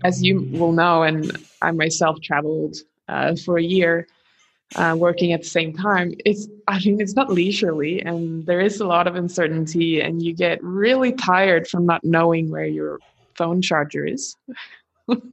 as 0.04 0.24
you 0.24 0.42
will 0.52 0.72
know, 0.72 1.04
and 1.04 1.32
I 1.62 1.72
myself 1.72 2.20
traveled 2.22 2.78
uh, 3.08 3.36
for 3.36 3.58
a 3.58 3.64
year 3.64 4.08
uh, 4.76 4.96
working 4.98 5.34
at 5.34 5.42
the 5.42 5.50
same 5.50 5.74
time 5.74 6.14
it's 6.26 6.48
i 6.68 6.80
mean 6.80 7.02
it's 7.02 7.16
not 7.16 7.30
leisurely 7.30 8.02
and 8.02 8.46
there 8.46 8.62
is 8.62 8.80
a 8.80 8.86
lot 8.86 9.06
of 9.06 9.16
uncertainty 9.16 10.00
and 10.00 10.22
you 10.22 10.34
get 10.34 10.64
really 10.64 11.12
tired 11.12 11.68
from 11.68 11.86
not 11.86 12.04
knowing 12.04 12.50
where 12.50 12.66
your 12.66 13.00
phone 13.36 13.62
charger 13.62 14.06
is. 14.06 14.36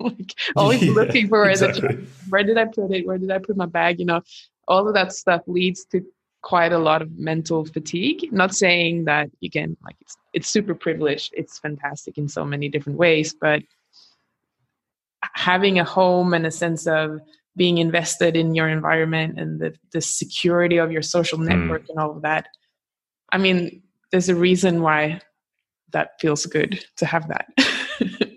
Like 0.00 0.34
always 0.56 0.82
yeah, 0.86 0.92
looking 0.92 1.28
for 1.28 1.48
exactly. 1.48 1.88
it 1.88 2.00
where 2.30 2.42
did 2.42 2.58
i 2.58 2.64
put 2.64 2.90
it? 2.90 3.06
Where 3.06 3.18
did 3.18 3.30
i 3.30 3.38
put 3.38 3.56
my 3.56 3.66
bag? 3.66 4.00
You 4.00 4.06
know 4.06 4.22
all 4.66 4.88
of 4.88 4.94
that 4.94 5.12
stuff 5.12 5.42
leads 5.46 5.84
to 5.92 6.02
quite 6.42 6.72
a 6.72 6.78
lot 6.78 7.00
of 7.00 7.16
mental 7.16 7.64
fatigue. 7.64 8.32
Not 8.32 8.54
saying 8.54 9.04
that 9.04 9.30
again 9.44 9.76
like 9.84 9.94
it's 10.00 10.16
it's 10.32 10.48
super 10.48 10.74
privileged 10.74 11.32
it's 11.36 11.60
fantastic 11.60 12.18
in 12.18 12.28
so 12.28 12.44
many 12.44 12.68
different 12.68 12.98
ways 12.98 13.36
but 13.40 13.62
having 15.38 15.78
a 15.78 15.84
home 15.84 16.34
and 16.34 16.44
a 16.44 16.50
sense 16.50 16.84
of 16.88 17.20
being 17.56 17.78
invested 17.78 18.36
in 18.36 18.56
your 18.56 18.68
environment 18.68 19.38
and 19.38 19.60
the, 19.60 19.72
the 19.92 20.00
security 20.00 20.78
of 20.78 20.90
your 20.90 21.00
social 21.00 21.38
hmm. 21.38 21.44
network 21.44 21.84
mm. 21.84 21.90
and 21.90 21.98
all 22.00 22.10
of 22.10 22.22
that. 22.22 22.48
I 23.30 23.38
mean, 23.38 23.82
there's 24.10 24.28
a 24.28 24.34
reason 24.34 24.82
why 24.82 25.20
that 25.92 26.20
feels 26.20 26.44
good 26.46 26.84
to 26.96 27.06
have 27.06 27.28
that. 27.28 27.46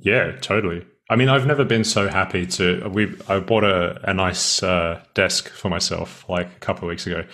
yeah, 0.00 0.32
totally. 0.40 0.84
I 1.08 1.14
mean, 1.14 1.28
I've 1.28 1.46
never 1.46 1.64
been 1.64 1.84
so 1.84 2.08
happy 2.08 2.44
to. 2.46 2.88
We 2.88 3.14
I 3.28 3.38
bought 3.38 3.64
a, 3.64 4.00
a 4.08 4.14
nice 4.14 4.62
uh, 4.62 5.00
desk 5.14 5.48
for 5.48 5.68
myself 5.68 6.24
like 6.28 6.46
a 6.46 6.60
couple 6.60 6.84
of 6.84 6.88
weeks 6.88 7.06
ago, 7.06 7.24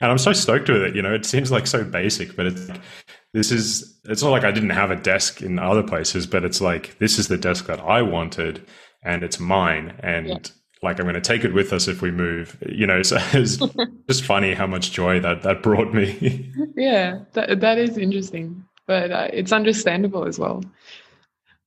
and 0.00 0.10
I'm 0.10 0.18
so 0.18 0.32
stoked 0.32 0.68
with 0.68 0.82
it. 0.82 0.96
You 0.96 1.02
know, 1.02 1.12
it 1.12 1.26
seems 1.26 1.52
like 1.52 1.66
so 1.66 1.84
basic, 1.84 2.34
but 2.34 2.46
it's 2.46 2.68
this 3.36 3.52
is. 3.52 3.98
It's 4.04 4.22
not 4.22 4.30
like 4.30 4.44
I 4.44 4.50
didn't 4.52 4.70
have 4.70 4.90
a 4.90 4.96
desk 4.96 5.42
in 5.42 5.58
other 5.58 5.82
places, 5.82 6.26
but 6.26 6.44
it's 6.44 6.60
like 6.60 6.98
this 6.98 7.18
is 7.18 7.28
the 7.28 7.36
desk 7.36 7.66
that 7.66 7.80
I 7.80 8.02
wanted, 8.02 8.66
and 9.02 9.22
it's 9.22 9.38
mine 9.38 9.94
and 10.00 10.28
yeah. 10.28 10.38
like 10.82 10.98
i'm 10.98 11.04
going 11.04 11.14
to 11.14 11.20
take 11.20 11.44
it 11.44 11.54
with 11.54 11.72
us 11.72 11.86
if 11.86 12.02
we 12.02 12.10
move 12.10 12.58
you 12.68 12.86
know 12.86 13.02
so 13.10 13.16
it's 13.32 13.56
just 14.08 14.24
funny 14.24 14.52
how 14.52 14.66
much 14.66 14.90
joy 14.90 15.20
that 15.20 15.42
that 15.42 15.62
brought 15.62 15.94
me 15.94 16.52
yeah 16.76 17.20
that, 17.34 17.60
that 17.60 17.78
is 17.78 17.96
interesting 17.96 18.66
but 18.86 19.10
uh, 19.10 19.28
it's 19.32 19.52
understandable 19.52 20.26
as 20.26 20.38
well. 20.38 20.62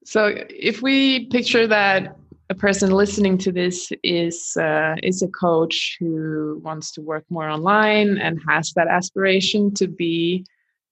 So 0.05 0.33
if 0.49 0.81
we 0.81 1.27
picture 1.27 1.67
that 1.67 2.15
a 2.49 2.55
person 2.55 2.91
listening 2.91 3.37
to 3.39 3.51
this 3.51 3.91
is 4.03 4.57
uh, 4.57 4.95
is 5.03 5.21
a 5.21 5.27
coach 5.27 5.97
who 5.99 6.59
wants 6.63 6.91
to 6.93 7.01
work 7.01 7.25
more 7.29 7.47
online 7.47 8.17
and 8.17 8.41
has 8.47 8.73
that 8.73 8.87
aspiration 8.87 9.73
to 9.75 9.87
be 9.87 10.45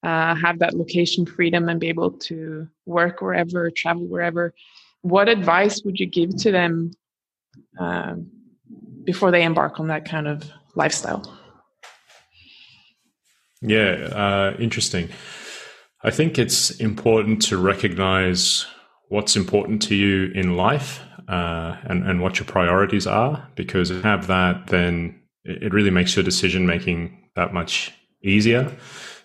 uh, 0.04 0.36
have 0.36 0.60
that 0.60 0.74
location 0.74 1.26
freedom 1.26 1.70
and 1.70 1.80
be 1.80 1.90
able 1.90 2.12
to 2.12 2.68
work 2.86 3.22
wherever, 3.22 3.70
travel 3.72 4.06
wherever. 4.06 4.54
What 5.02 5.30
advice 5.30 5.82
would 5.84 6.00
you 6.00 6.06
give 6.06 6.36
to 6.38 6.52
them 6.52 6.92
um, 7.80 8.30
before 9.04 9.32
they 9.32 9.44
embark 9.44 9.80
on 9.80 9.88
that 9.88 10.06
kind 10.06 10.28
of 10.28 10.50
lifestyle? 10.76 11.38
Yeah, 13.62 14.10
uh, 14.14 14.56
interesting. 14.60 15.10
I 16.04 16.12
think 16.12 16.38
it's 16.38 16.70
important 16.72 17.42
to 17.44 17.58
recognize 17.58 18.68
what's 19.10 19.36
important 19.36 19.82
to 19.84 19.96
you 19.96 20.32
in 20.36 20.56
life 20.56 21.00
uh, 21.28 21.78
and, 21.84 22.04
and 22.08 22.22
what 22.22 22.40
your 22.40 22.46
priorities 22.46 23.08
are, 23.08 23.50
because 23.56 23.90
if 23.90 23.98
you 23.98 24.04
have 24.04 24.28
that, 24.28 24.68
then 24.68 25.20
it 25.44 25.74
really 25.74 25.90
makes 25.90 26.16
your 26.16 26.24
decision 26.24 26.68
making 26.68 27.30
that 27.36 27.54
much 27.54 27.94
easier. 28.22 28.76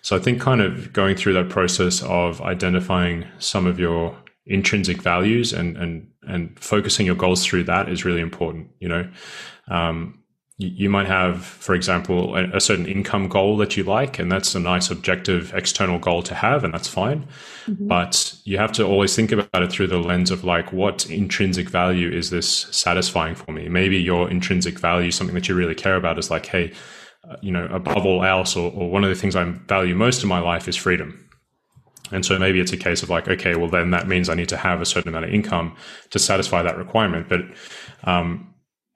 So 0.03 0.15
I 0.15 0.19
think 0.19 0.39
kind 0.39 0.61
of 0.61 0.93
going 0.93 1.15
through 1.15 1.33
that 1.33 1.49
process 1.49 2.03
of 2.03 2.41
identifying 2.41 3.25
some 3.39 3.65
of 3.65 3.79
your 3.79 4.15
intrinsic 4.45 5.01
values 5.01 5.53
and 5.53 5.77
and 5.77 6.07
and 6.27 6.59
focusing 6.59 7.05
your 7.05 7.15
goals 7.15 7.45
through 7.45 7.63
that 7.63 7.89
is 7.89 8.05
really 8.05 8.21
important. 8.21 8.69
You 8.79 8.89
know, 8.89 9.11
um, 9.69 10.19
you 10.57 10.89
might 10.89 11.07
have, 11.07 11.43
for 11.43 11.73
example, 11.73 12.35
a, 12.35 12.57
a, 12.57 12.61
certain 12.61 12.85
income 12.85 13.27
goal 13.27 13.57
that 13.57 13.75
you 13.75 13.83
like, 13.83 14.19
and 14.19 14.31
that's 14.31 14.53
a 14.55 14.59
nice 14.59 14.91
objective 14.91 15.53
external 15.53 15.99
goal 15.99 16.21
to 16.23 16.35
have, 16.35 16.63
and 16.63 16.73
that's 16.73 16.87
fine. 16.87 17.27
Mm-hmm. 17.65 17.87
But 17.87 18.35
you 18.45 18.57
have 18.57 18.71
to 18.73 18.85
always 18.85 19.15
think 19.15 19.31
about 19.31 19.63
it 19.63 19.71
through 19.71 19.87
the 19.87 19.97
lens 19.97 20.31
of 20.31 20.43
like, 20.43 20.71
what 20.71 21.09
intrinsic 21.09 21.69
value 21.69 22.09
is 22.09 22.29
this 22.29 22.47
satisfying 22.47 23.35
for 23.35 23.51
me? 23.51 23.67
Maybe 23.67 23.97
your 23.97 24.29
intrinsic 24.29 24.79
value, 24.79 25.11
something 25.11 25.33
that 25.35 25.49
you 25.49 25.55
really 25.55 25.75
care 25.75 25.95
about, 25.95 26.19
is 26.19 26.29
like, 26.29 26.45
hey, 26.45 26.71
you 27.41 27.51
know, 27.51 27.65
above 27.65 28.05
all 28.05 28.23
else, 28.23 28.55
or, 28.55 28.71
or 28.71 28.89
one 28.89 29.03
of 29.03 29.09
the 29.09 29.15
things 29.15 29.35
I 29.35 29.43
value 29.43 29.95
most 29.95 30.23
in 30.23 30.29
my 30.29 30.39
life 30.39 30.67
is 30.67 30.75
freedom. 30.75 31.19
And 32.11 32.25
so 32.25 32.37
maybe 32.37 32.59
it's 32.59 32.73
a 32.73 32.77
case 32.77 33.01
of 33.01 33.09
like, 33.09 33.27
okay, 33.27 33.55
well, 33.55 33.69
then 33.69 33.91
that 33.91 34.07
means 34.07 34.29
I 34.29 34.35
need 34.35 34.49
to 34.49 34.57
have 34.57 34.81
a 34.81 34.85
certain 34.85 35.09
amount 35.09 35.25
of 35.25 35.33
income 35.33 35.75
to 36.11 36.19
satisfy 36.19 36.61
that 36.61 36.77
requirement. 36.77 37.29
But 37.29 37.41
um, 38.03 38.53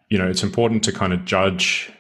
you 0.10 0.18
know, 0.18 0.28
it's 0.28 0.44
important 0.44 0.84
to 0.84 0.92
kind 0.92 1.13
of 1.13 1.26
judge 1.26 1.92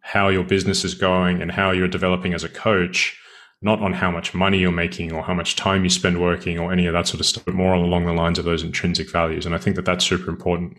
how 0.00 0.28
your 0.28 0.44
business 0.44 0.84
is 0.84 0.94
going 0.94 1.40
and 1.40 1.50
how 1.50 1.70
you're 1.70 1.88
developing 1.88 2.34
as 2.34 2.44
a 2.44 2.48
coach, 2.48 3.18
not 3.62 3.80
on 3.80 3.92
how 3.92 4.10
much 4.10 4.34
money 4.34 4.58
you're 4.58 4.72
making 4.72 5.12
or 5.12 5.22
how 5.22 5.34
much 5.34 5.56
time 5.56 5.84
you 5.84 5.90
spend 5.90 6.20
working 6.20 6.58
or 6.58 6.72
any 6.72 6.86
of 6.86 6.92
that 6.92 7.06
sort 7.06 7.20
of 7.20 7.26
stuff, 7.26 7.44
but 7.44 7.54
more 7.54 7.72
along 7.72 8.06
the 8.06 8.12
lines 8.12 8.38
of 8.38 8.44
those 8.44 8.62
intrinsic 8.62 9.10
values. 9.10 9.46
And 9.46 9.54
I 9.54 9.58
think 9.58 9.76
that 9.76 9.84
that's 9.84 10.04
super 10.04 10.30
important. 10.30 10.78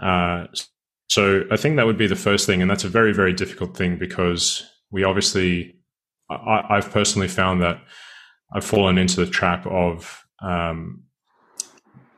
Uh, 0.00 0.46
so 1.08 1.42
I 1.50 1.56
think 1.56 1.76
that 1.76 1.86
would 1.86 1.98
be 1.98 2.06
the 2.06 2.16
first 2.16 2.46
thing. 2.46 2.62
And 2.62 2.70
that's 2.70 2.84
a 2.84 2.88
very, 2.88 3.12
very 3.12 3.32
difficult 3.32 3.76
thing 3.76 3.98
because 3.98 4.64
we 4.90 5.04
obviously, 5.04 5.76
I, 6.30 6.76
have 6.76 6.90
personally 6.90 7.28
found 7.28 7.62
that 7.62 7.80
I've 8.54 8.64
fallen 8.64 8.98
into 8.98 9.16
the 9.16 9.30
trap 9.30 9.66
of, 9.66 10.24
um, 10.42 11.02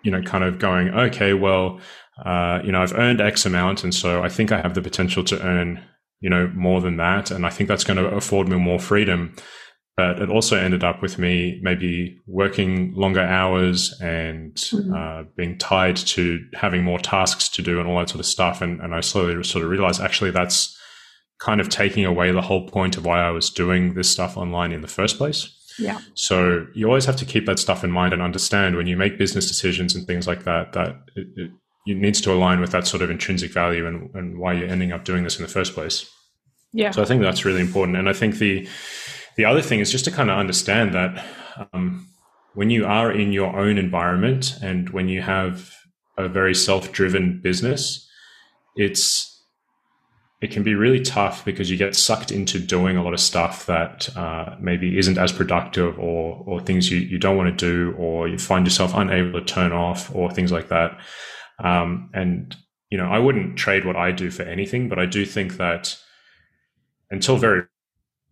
you 0.02 0.10
know, 0.10 0.22
kind 0.22 0.44
of 0.44 0.58
going, 0.58 0.90
okay, 0.90 1.32
well, 1.32 1.80
uh, 2.24 2.60
you 2.64 2.72
know, 2.72 2.82
I've 2.82 2.94
earned 2.94 3.20
X 3.20 3.44
amount, 3.44 3.84
and 3.84 3.94
so 3.94 4.22
I 4.22 4.28
think 4.28 4.52
I 4.52 4.60
have 4.60 4.74
the 4.74 4.82
potential 4.82 5.22
to 5.24 5.42
earn, 5.42 5.82
you 6.20 6.30
know, 6.30 6.50
more 6.54 6.80
than 6.80 6.96
that, 6.96 7.30
and 7.30 7.44
I 7.44 7.50
think 7.50 7.68
that's 7.68 7.84
going 7.84 7.98
to 7.98 8.06
afford 8.06 8.48
me 8.48 8.56
more 8.56 8.78
freedom. 8.78 9.34
But 9.96 10.20
it 10.20 10.28
also 10.28 10.58
ended 10.58 10.84
up 10.84 11.00
with 11.00 11.18
me 11.18 11.58
maybe 11.62 12.20
working 12.26 12.92
longer 12.94 13.22
hours 13.22 13.98
and 14.00 14.54
mm-hmm. 14.54 14.94
uh, 14.94 15.22
being 15.36 15.56
tied 15.56 15.96
to 15.96 16.44
having 16.52 16.84
more 16.84 16.98
tasks 16.98 17.48
to 17.48 17.62
do 17.62 17.80
and 17.80 17.88
all 17.88 17.98
that 17.98 18.10
sort 18.10 18.20
of 18.20 18.26
stuff. 18.26 18.60
And, 18.60 18.80
and 18.82 18.94
I 18.94 19.00
slowly 19.00 19.42
sort 19.42 19.64
of 19.64 19.70
realized 19.70 20.02
actually 20.02 20.32
that's 20.32 20.76
kind 21.38 21.62
of 21.62 21.70
taking 21.70 22.04
away 22.04 22.30
the 22.30 22.42
whole 22.42 22.68
point 22.68 22.98
of 22.98 23.06
why 23.06 23.20
I 23.20 23.30
was 23.30 23.48
doing 23.48 23.94
this 23.94 24.10
stuff 24.10 24.36
online 24.36 24.72
in 24.72 24.82
the 24.82 24.88
first 24.88 25.16
place. 25.16 25.50
Yeah. 25.78 25.98
So 26.14 26.66
you 26.74 26.86
always 26.86 27.04
have 27.06 27.16
to 27.16 27.24
keep 27.24 27.46
that 27.46 27.58
stuff 27.58 27.84
in 27.84 27.90
mind 27.90 28.12
and 28.12 28.22
understand 28.22 28.76
when 28.76 28.86
you 28.86 28.96
make 28.96 29.18
business 29.18 29.46
decisions 29.46 29.94
and 29.94 30.06
things 30.06 30.26
like 30.26 30.44
that, 30.44 30.72
that 30.72 30.96
it, 31.14 31.26
it, 31.36 31.50
it 31.86 31.96
needs 31.96 32.20
to 32.22 32.32
align 32.32 32.60
with 32.60 32.70
that 32.72 32.86
sort 32.86 33.02
of 33.02 33.10
intrinsic 33.10 33.50
value 33.50 33.86
and, 33.86 34.14
and 34.14 34.38
why 34.38 34.52
you're 34.52 34.68
ending 34.68 34.92
up 34.92 35.04
doing 35.04 35.24
this 35.24 35.36
in 35.36 35.42
the 35.42 35.48
first 35.48 35.74
place. 35.74 36.10
Yeah. 36.72 36.90
So 36.90 37.02
I 37.02 37.04
think 37.04 37.22
that's 37.22 37.44
really 37.44 37.60
important. 37.60 37.96
And 37.96 38.08
I 38.08 38.12
think 38.12 38.36
the 38.36 38.68
the 39.36 39.44
other 39.44 39.62
thing 39.62 39.80
is 39.80 39.90
just 39.90 40.04
to 40.06 40.10
kind 40.10 40.30
of 40.30 40.38
understand 40.38 40.94
that 40.94 41.24
um, 41.72 42.08
when 42.54 42.70
you 42.70 42.86
are 42.86 43.12
in 43.12 43.32
your 43.32 43.56
own 43.58 43.78
environment 43.78 44.56
and 44.62 44.90
when 44.90 45.08
you 45.08 45.22
have 45.22 45.74
a 46.16 46.28
very 46.28 46.54
self-driven 46.54 47.40
business, 47.42 48.08
it's 48.76 49.32
it 50.42 50.50
can 50.50 50.62
be 50.62 50.74
really 50.74 51.00
tough 51.00 51.44
because 51.46 51.70
you 51.70 51.78
get 51.78 51.96
sucked 51.96 52.30
into 52.30 52.58
doing 52.58 52.96
a 52.96 53.02
lot 53.02 53.14
of 53.14 53.20
stuff 53.20 53.64
that 53.66 54.14
uh, 54.16 54.54
maybe 54.60 54.98
isn't 54.98 55.18
as 55.18 55.32
productive 55.32 55.98
or 55.98 56.42
or 56.46 56.60
things 56.60 56.90
you, 56.90 56.98
you 56.98 57.18
don't 57.18 57.36
want 57.36 57.58
to 57.58 57.66
do 57.66 57.96
or 57.98 58.28
you 58.28 58.38
find 58.38 58.66
yourself 58.66 58.92
unable 58.94 59.40
to 59.40 59.44
turn 59.44 59.72
off 59.72 60.14
or 60.14 60.30
things 60.30 60.52
like 60.52 60.68
that. 60.68 60.98
Um, 61.62 62.10
and, 62.12 62.54
you 62.90 62.98
know, 62.98 63.06
I 63.06 63.18
wouldn't 63.18 63.56
trade 63.56 63.86
what 63.86 63.96
I 63.96 64.12
do 64.12 64.30
for 64.30 64.42
anything, 64.42 64.88
but 64.88 64.98
I 64.98 65.06
do 65.06 65.24
think 65.24 65.56
that 65.56 65.96
until 67.10 67.38
very 67.38 67.62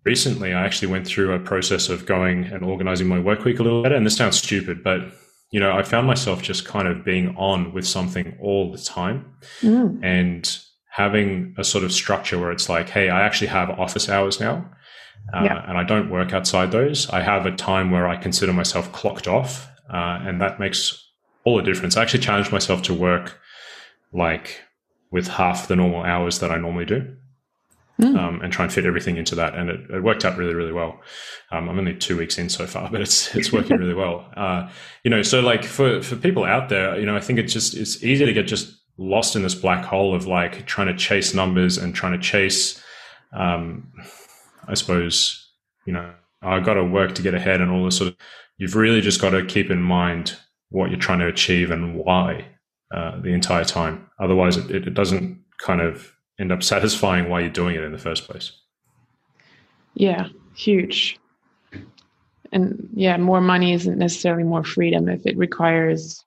recently, 0.05 0.53
I 0.53 0.65
actually 0.65 0.89
went 0.89 1.07
through 1.07 1.33
a 1.33 1.39
process 1.39 1.89
of 1.89 2.07
going 2.07 2.45
and 2.45 2.65
organizing 2.65 3.09
my 3.09 3.19
work 3.19 3.45
week 3.45 3.59
a 3.59 3.63
little 3.63 3.83
better. 3.83 3.95
And 3.95 4.07
this 4.07 4.17
sounds 4.17 4.39
stupid, 4.39 4.85
but, 4.85 5.01
you 5.51 5.61
know, 5.61 5.73
I 5.73 5.83
found 5.83 6.07
myself 6.07 6.43
just 6.43 6.65
kind 6.65 6.89
of 6.89 7.05
being 7.05 7.35
on 7.37 7.73
with 7.73 7.87
something 7.87 8.37
all 8.41 8.71
the 8.71 8.79
time 8.79 9.35
mm. 9.61 9.99
and 10.03 10.59
having 10.91 11.55
a 11.59 11.65
sort 11.65 11.85
of 11.85 11.93
structure 11.93 12.39
where 12.39 12.53
it's 12.53 12.69
like, 12.69 12.89
hey, 12.89 13.11
I 13.11 13.23
actually 13.23 13.49
have 13.49 13.71
office 13.71 14.09
hours 14.09 14.41
now. 14.41 14.71
Uh, 15.33 15.45
yeah. 15.45 15.65
and 15.67 15.79
I 15.79 15.85
don't 15.85 16.11
work 16.11 16.35
outside 16.35 16.71
those. 16.71 17.09
I 17.09 17.23
have 17.23 17.47
a 17.47 17.51
time 17.51 17.91
where 17.91 18.07
I 18.07 18.17
consider 18.17 18.53
myself 18.53 18.93
clocked 18.93 19.27
off, 19.27 19.67
uh, 19.91 20.19
and 20.21 20.39
that 20.43 20.61
makes 20.61 21.03
all 21.45 21.57
the 21.57 21.63
difference. 21.63 21.97
I 21.97 22.03
actually 22.03 22.21
challenged 22.21 22.53
myself 22.53 22.83
to 22.83 22.95
work 22.95 23.39
like 24.13 24.61
with 25.11 25.29
half 25.29 25.67
the 25.67 25.77
normal 25.77 26.03
hours 26.03 26.41
that 26.41 26.51
I 26.51 26.59
normally 26.59 26.85
do. 26.85 27.17
Mm. 28.01 28.19
Um, 28.19 28.41
and 28.41 28.53
try 28.53 28.65
and 28.65 28.75
fit 28.75 28.87
everything 28.87 29.19
into 29.19 29.37
that, 29.37 29.55
and 29.55 29.71
it, 29.71 29.89
it 29.89 30.03
worked 30.03 30.25
out 30.25 30.37
really, 30.37 30.55
really 30.55 30.73
well. 30.73 31.01
Um, 31.53 31.69
I'm 31.69 31.79
only 31.79 31.95
two 31.95 32.17
weeks 32.17 32.39
in 32.39 32.49
so 32.49 32.67
far, 32.67 32.89
but 32.93 33.01
it's 33.01 33.33
it's 33.37 33.53
working 33.53 33.77
really 33.77 33.95
well. 33.95 34.29
Uh, 34.37 34.69
you 35.05 35.13
know, 35.13 35.23
so 35.23 35.41
like 35.41 35.63
for 35.63 36.03
for 36.03 36.17
people 36.17 36.45
out 36.45 36.69
there, 36.69 36.99
you 36.99 37.07
know, 37.07 37.15
I 37.15 37.21
think 37.21 37.39
it's 37.39 37.53
just 37.53 37.75
it's 37.75 38.03
easy 38.03 38.27
to 38.27 38.33
get 38.33 38.49
just 38.49 38.75
lost 38.99 39.37
in 39.37 39.43
this 39.43 39.55
black 39.55 39.85
hole 39.85 40.13
of 40.13 40.27
like 40.27 40.67
trying 40.67 40.89
to 40.89 40.97
chase 40.97 41.35
numbers 41.35 41.79
and 41.79 41.95
trying 41.95 42.13
to 42.13 42.19
chase, 42.19 42.83
um, 43.33 43.93
I 44.67 44.75
suppose, 44.75 45.53
you 45.87 45.93
know, 45.93 46.15
I 46.43 46.61
got 46.61 46.75
to 46.75 46.85
work 46.85 47.15
to 47.15 47.23
get 47.23 47.35
ahead 47.35 47.61
and 47.61 47.71
all 47.71 47.85
this 47.85 47.97
sort 47.97 48.09
of. 48.09 48.17
You've 48.57 48.77
really 48.77 49.01
just 49.01 49.21
got 49.21 49.31
to 49.31 49.45
keep 49.45 49.71
in 49.71 49.83
mind 49.83 50.37
what 50.71 50.91
you're 50.91 50.99
trying 50.99 51.21
to 51.21 51.27
achieve 51.27 51.71
and 51.71 51.97
why 51.97 52.47
uh, 52.93 53.21
the 53.21 53.31
entire 53.31 53.65
time. 53.65 54.09
Otherwise, 54.21 54.57
it, 54.57 54.89
it 54.89 54.95
doesn't 54.95 55.43
kind 55.59 55.81
of 55.81 56.14
end 56.39 56.53
up 56.53 56.63
satisfying 56.63 57.29
why 57.29 57.41
you're 57.41 57.51
doing 57.51 57.77
it 57.77 57.83
in 57.83 57.93
the 57.93 57.99
first 57.99 58.29
place. 58.29 58.53
Yeah, 59.95 60.29
huge. 60.55 61.19
And 62.53 62.89
yeah, 62.95 63.17
more 63.17 63.41
money 63.41 63.73
isn't 63.73 63.99
necessarily 63.99 64.45
more 64.45 64.65
freedom 64.65 65.09
if 65.09 65.27
it 65.27 65.37
requires, 65.37 66.25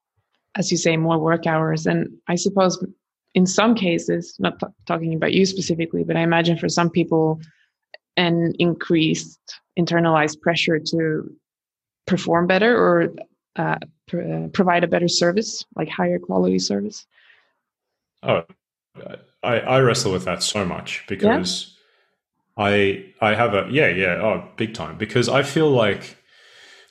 as 0.56 0.72
you 0.72 0.78
say, 0.78 0.98
more 0.98 1.18
work 1.18 1.46
hours. 1.48 1.86
And 1.86 2.18
I 2.28 2.36
suppose 2.36 2.84
in 3.34 3.46
some 3.46 3.76
cases, 3.76 4.36
not 4.40 4.60
t- 4.60 4.68
talking 4.86 5.14
about 5.14 5.34
you 5.34 5.46
specifically, 5.46 6.04
but 6.04 6.18
I 6.18 6.22
imagine 6.22 6.58
for 6.58 6.70
some 6.70 6.90
people, 6.90 7.40
an 8.16 8.54
increased 8.58 9.40
internalized 9.78 10.42
pressure 10.42 10.80
to 10.80 11.32
perform 12.08 12.48
better 12.48 12.76
or 12.76 13.14
uh, 13.58 13.78
pr- 14.08 14.48
provide 14.54 14.84
a 14.84 14.88
better 14.88 15.08
service, 15.08 15.64
like 15.76 15.90
higher 15.90 16.18
quality 16.18 16.58
service? 16.58 17.06
Oh, 18.24 18.44
I, 19.44 19.60
I 19.60 19.80
wrestle 19.80 20.12
with 20.12 20.26
that 20.26 20.44
so 20.44 20.66
much 20.66 21.04
because 21.08 21.76
yeah? 22.58 22.64
I 22.64 23.06
I 23.22 23.36
have 23.36 23.54
a 23.54 23.68
yeah 23.70 23.88
yeah 23.88 24.16
oh 24.22 24.50
big 24.58 24.74
time 24.74 24.98
because 24.98 25.30
I 25.30 25.44
feel 25.44 25.70
like 25.70 26.18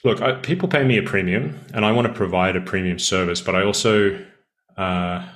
look 0.04 0.20
I, 0.20 0.32
people 0.32 0.68
pay 0.68 0.84
me 0.84 0.96
a 0.98 1.02
premium 1.02 1.60
and 1.74 1.84
I 1.84 1.92
want 1.92 2.06
to 2.06 2.12
provide 2.12 2.56
a 2.56 2.60
premium 2.60 2.98
service, 2.98 3.40
but 3.40 3.54
I 3.54 3.64
also 3.64 4.24
uh, 4.76 5.26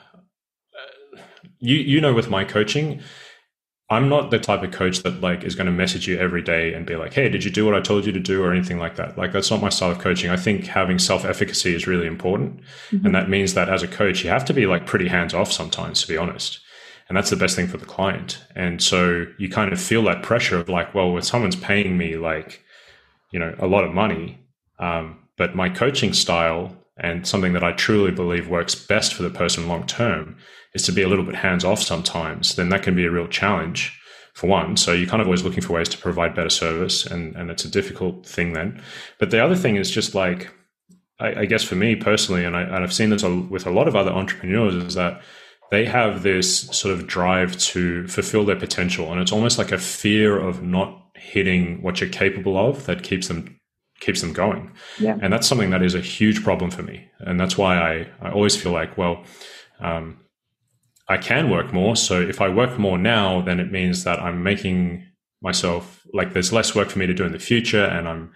you 1.59 1.77
you 1.77 2.01
know 2.01 2.15
with 2.15 2.31
my 2.31 2.45
coaching 2.45 3.03
I'm 3.91 4.09
not 4.09 4.31
the 4.31 4.39
type 4.39 4.63
of 4.63 4.71
coach 4.71 5.03
that 5.03 5.21
like 5.21 5.43
is 5.43 5.57
going 5.57 5.67
to 5.67 5.73
message 5.73 6.07
you 6.07 6.17
every 6.17 6.43
day 6.43 6.73
and 6.73 6.87
be 6.87 6.95
like, 6.95 7.13
"Hey, 7.13 7.29
did 7.29 7.43
you 7.43 7.51
do 7.51 7.67
what 7.67 7.75
I 7.75 7.81
told 7.81 8.07
you 8.07 8.13
to 8.13 8.21
do?" 8.21 8.41
or 8.43 8.53
anything 8.53 8.79
like 8.79 8.95
that. 8.97 9.19
Like 9.19 9.33
that's 9.33 9.51
not 9.51 9.61
my 9.61 9.69
style 9.69 9.91
of 9.91 9.99
coaching. 9.99 10.31
I 10.31 10.37
think 10.37 10.67
having 10.67 11.01
self-efficacy 11.01 11.75
is 11.75 11.89
really 11.89 12.07
important, 12.07 12.61
mm-hmm. 12.91 13.05
and 13.05 13.15
that 13.17 13.29
means 13.29 13.55
that 13.55 13.69
as 13.69 13.83
a 13.83 13.89
coach, 13.89 14.23
you 14.23 14.31
have 14.31 14.45
to 14.45 14.55
be 14.55 14.67
like 14.67 14.87
pretty 14.87 15.09
hands-off 15.09 15.51
sometimes, 15.51 16.03
to 16.03 16.09
be 16.09 16.17
honest. 16.17 16.61
And 17.11 17.17
that's 17.17 17.29
the 17.29 17.37
best 17.37 17.57
thing 17.57 17.67
for 17.67 17.77
the 17.77 17.85
client. 17.85 18.43
And 18.55 18.83
so 18.83 19.27
you 19.37 19.51
kind 19.51 19.71
of 19.73 19.79
feel 19.79 20.03
that 20.05 20.23
pressure 20.23 20.59
of 20.59 20.71
like, 20.71 20.95
well, 20.95 21.13
when 21.13 21.23
someone's 21.23 21.57
paying 21.57 21.99
me 21.99 22.17
like, 22.17 22.63
you 23.33 23.39
know, 23.39 23.55
a 23.59 23.67
lot 23.67 23.85
of 23.85 23.93
money, 23.93 24.39
Um, 24.79 25.19
but 25.37 25.55
my 25.55 25.69
coaching 25.69 26.15
style 26.15 26.77
and 26.97 27.27
something 27.27 27.53
that 27.55 27.63
I 27.63 27.73
truly 27.73 28.11
believe 28.11 28.49
works 28.49 28.75
best 28.75 29.15
for 29.15 29.23
the 29.23 29.39
person 29.39 29.69
long 29.69 29.87
term 29.87 30.37
is 30.75 30.83
to 30.85 30.93
be 30.93 31.03
a 31.03 31.09
little 31.09 31.25
bit 31.25 31.35
hands 31.37 31.65
off 31.65 31.83
sometimes. 31.83 32.55
Then 32.55 32.71
that 32.71 32.83
can 32.83 32.95
be 32.95 33.05
a 33.05 33.11
real 33.11 33.29
challenge 33.29 33.99
for 34.35 34.49
one. 34.49 34.77
So 34.77 34.93
you're 34.93 35.09
kind 35.09 35.21
of 35.21 35.29
always 35.29 35.45
looking 35.45 35.63
for 35.63 35.75
ways 35.75 35.89
to 35.91 35.99
provide 35.99 36.35
better 36.35 36.51
service, 36.51 37.05
and, 37.05 37.37
and 37.37 37.51
it's 37.51 37.65
a 37.65 37.71
difficult 37.71 38.27
thing 38.27 38.55
then. 38.55 38.83
But 39.19 39.31
the 39.31 39.45
other 39.45 39.57
thing 39.57 39.77
is 39.77 39.91
just 39.91 40.15
like, 40.15 40.51
I, 41.19 41.41
I 41.43 41.47
guess 41.47 41.65
for 41.65 41.77
me 41.77 41.97
personally, 41.97 42.45
and, 42.45 42.57
I, 42.57 42.63
and 42.63 42.85
I've 42.85 42.93
seen 42.93 43.11
this 43.11 43.25
with 43.25 43.67
a 43.67 43.71
lot 43.79 43.89
of 43.89 43.97
other 43.97 44.13
entrepreneurs, 44.13 44.75
is 44.75 44.95
that 44.95 45.21
they 45.71 45.85
have 45.85 46.23
this 46.23 46.63
sort 46.77 46.93
of 46.93 47.07
drive 47.07 47.57
to 47.59 48.07
fulfill 48.09 48.45
their 48.45 48.57
potential. 48.57 49.13
And 49.13 49.21
it's 49.21 49.33
almost 49.33 49.59
like 49.59 49.73
a 49.73 49.79
fear 49.79 50.39
of 50.39 50.63
not 50.63 50.97
hitting 51.15 51.83
what 51.83 52.01
you're 52.01 52.11
capable 52.11 52.57
of 52.57 52.87
that 52.87 53.03
keeps 53.03 53.29
them 53.29 53.57
keeps 54.01 54.23
them 54.23 54.33
going. 54.33 54.73
Yeah. 54.99 55.19
And 55.21 55.33
that's 55.33 55.47
something 55.47 55.71
that 55.71 55.83
is 55.83 55.95
a 55.95 56.01
huge 56.01 56.43
problem 56.43 56.71
for 56.71 56.83
me. 56.83 57.07
And 57.19 57.39
that's 57.39 57.59
why 57.59 57.77
I, 57.77 58.09
I 58.23 58.33
always 58.33 58.57
feel 58.57 58.73
like, 58.73 58.97
well, 58.97 59.25
um, 59.79 60.21
I 61.07 61.19
can 61.19 61.51
work 61.51 61.73
more. 61.73 61.97
So 61.97 62.21
if 62.21 62.41
I 62.41 62.49
work 62.49 62.79
more 62.79 62.97
now, 62.97 63.43
then 63.43 63.61
it 63.61 63.71
means 63.71 64.05
that 64.05 64.19
I'm 64.19 64.43
making 64.43 65.07
myself 65.43 66.01
like 66.15 66.33
there's 66.33 66.53
less 66.53 66.75
work 66.75 66.89
for 66.89 66.99
me 66.99 67.07
to 67.07 67.15
do 67.15 67.25
in 67.25 67.33
the 67.33 67.39
future 67.39 67.85
and 67.85 68.09
I'm 68.09 68.33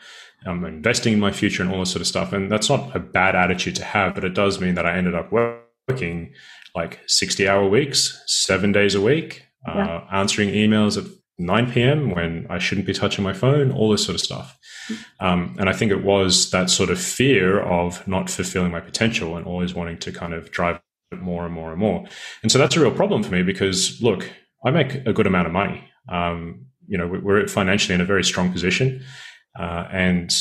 I'm 0.47 0.65
investing 0.65 1.15
in 1.15 1.21
my 1.21 1.33
future 1.33 1.63
and 1.63 1.73
all 1.73 1.81
this 1.81 1.91
sort 1.91 2.03
of 2.03 2.07
stuff. 2.07 2.33
And 2.33 2.53
that's 2.53 2.69
not 2.69 2.95
a 2.95 3.01
bad 3.01 3.35
attitude 3.35 3.77
to 3.77 3.85
have, 3.85 4.15
but 4.15 4.25
it 4.25 4.35
does 4.35 4.61
mean 4.61 4.75
that 4.75 4.85
I 4.85 4.97
ended 4.97 5.15
up 5.15 5.33
working 5.33 6.35
like 6.75 7.01
60 7.07 7.49
hour 7.49 7.69
weeks, 7.69 8.23
seven 8.27 8.73
days 8.73 8.95
a 8.95 9.01
week, 9.01 9.47
yeah. 9.67 9.99
uh, 9.99 10.07
answering 10.13 10.51
emails 10.51 10.99
at 10.99 11.11
9 11.39 11.73
p.m. 11.73 12.11
when 12.11 12.47
I 12.49 12.59
shouldn't 12.59 12.87
be 12.87 12.93
touching 12.93 13.25
my 13.25 13.33
phone, 13.33 13.73
all 13.73 13.91
this 13.91 14.05
sort 14.05 14.15
of 14.15 14.21
stuff. 14.21 14.59
Um, 15.21 15.57
and 15.59 15.69
I 15.69 15.73
think 15.73 15.91
it 15.91 16.05
was 16.05 16.51
that 16.51 16.71
sort 16.71 16.91
of 16.91 17.01
fear 17.01 17.61
of 17.61 18.07
not 18.07 18.31
fulfilling 18.31 18.71
my 18.71 18.81
potential 18.81 19.37
and 19.37 19.47
always 19.47 19.75
wanting 19.75 19.99
to 19.99 20.13
kind 20.13 20.35
of 20.35 20.51
drive 20.51 20.81
it 21.11 21.21
more 21.21 21.45
and 21.45 21.55
more 21.55 21.71
and 21.71 21.81
more. 21.81 22.05
And 22.43 22.53
so 22.53 22.59
that's 22.59 22.77
a 22.77 22.81
real 22.81 22.93
problem 22.93 23.23
for 23.23 23.33
me 23.33 23.43
because, 23.43 24.01
look, 24.03 24.31
I 24.65 24.71
make 24.71 24.95
a 25.07 25.13
good 25.13 25.27
amount 25.27 25.47
of 25.47 25.53
money. 25.53 25.89
Um, 26.09 26.67
you 26.87 26.99
know, 26.99 27.07
we're 27.07 27.49
financially 27.49 27.95
in 27.95 28.01
a 28.01 28.05
very 28.05 28.25
strong 28.25 28.53
position. 28.53 29.03
Uh, 29.59 29.89
and 29.91 30.35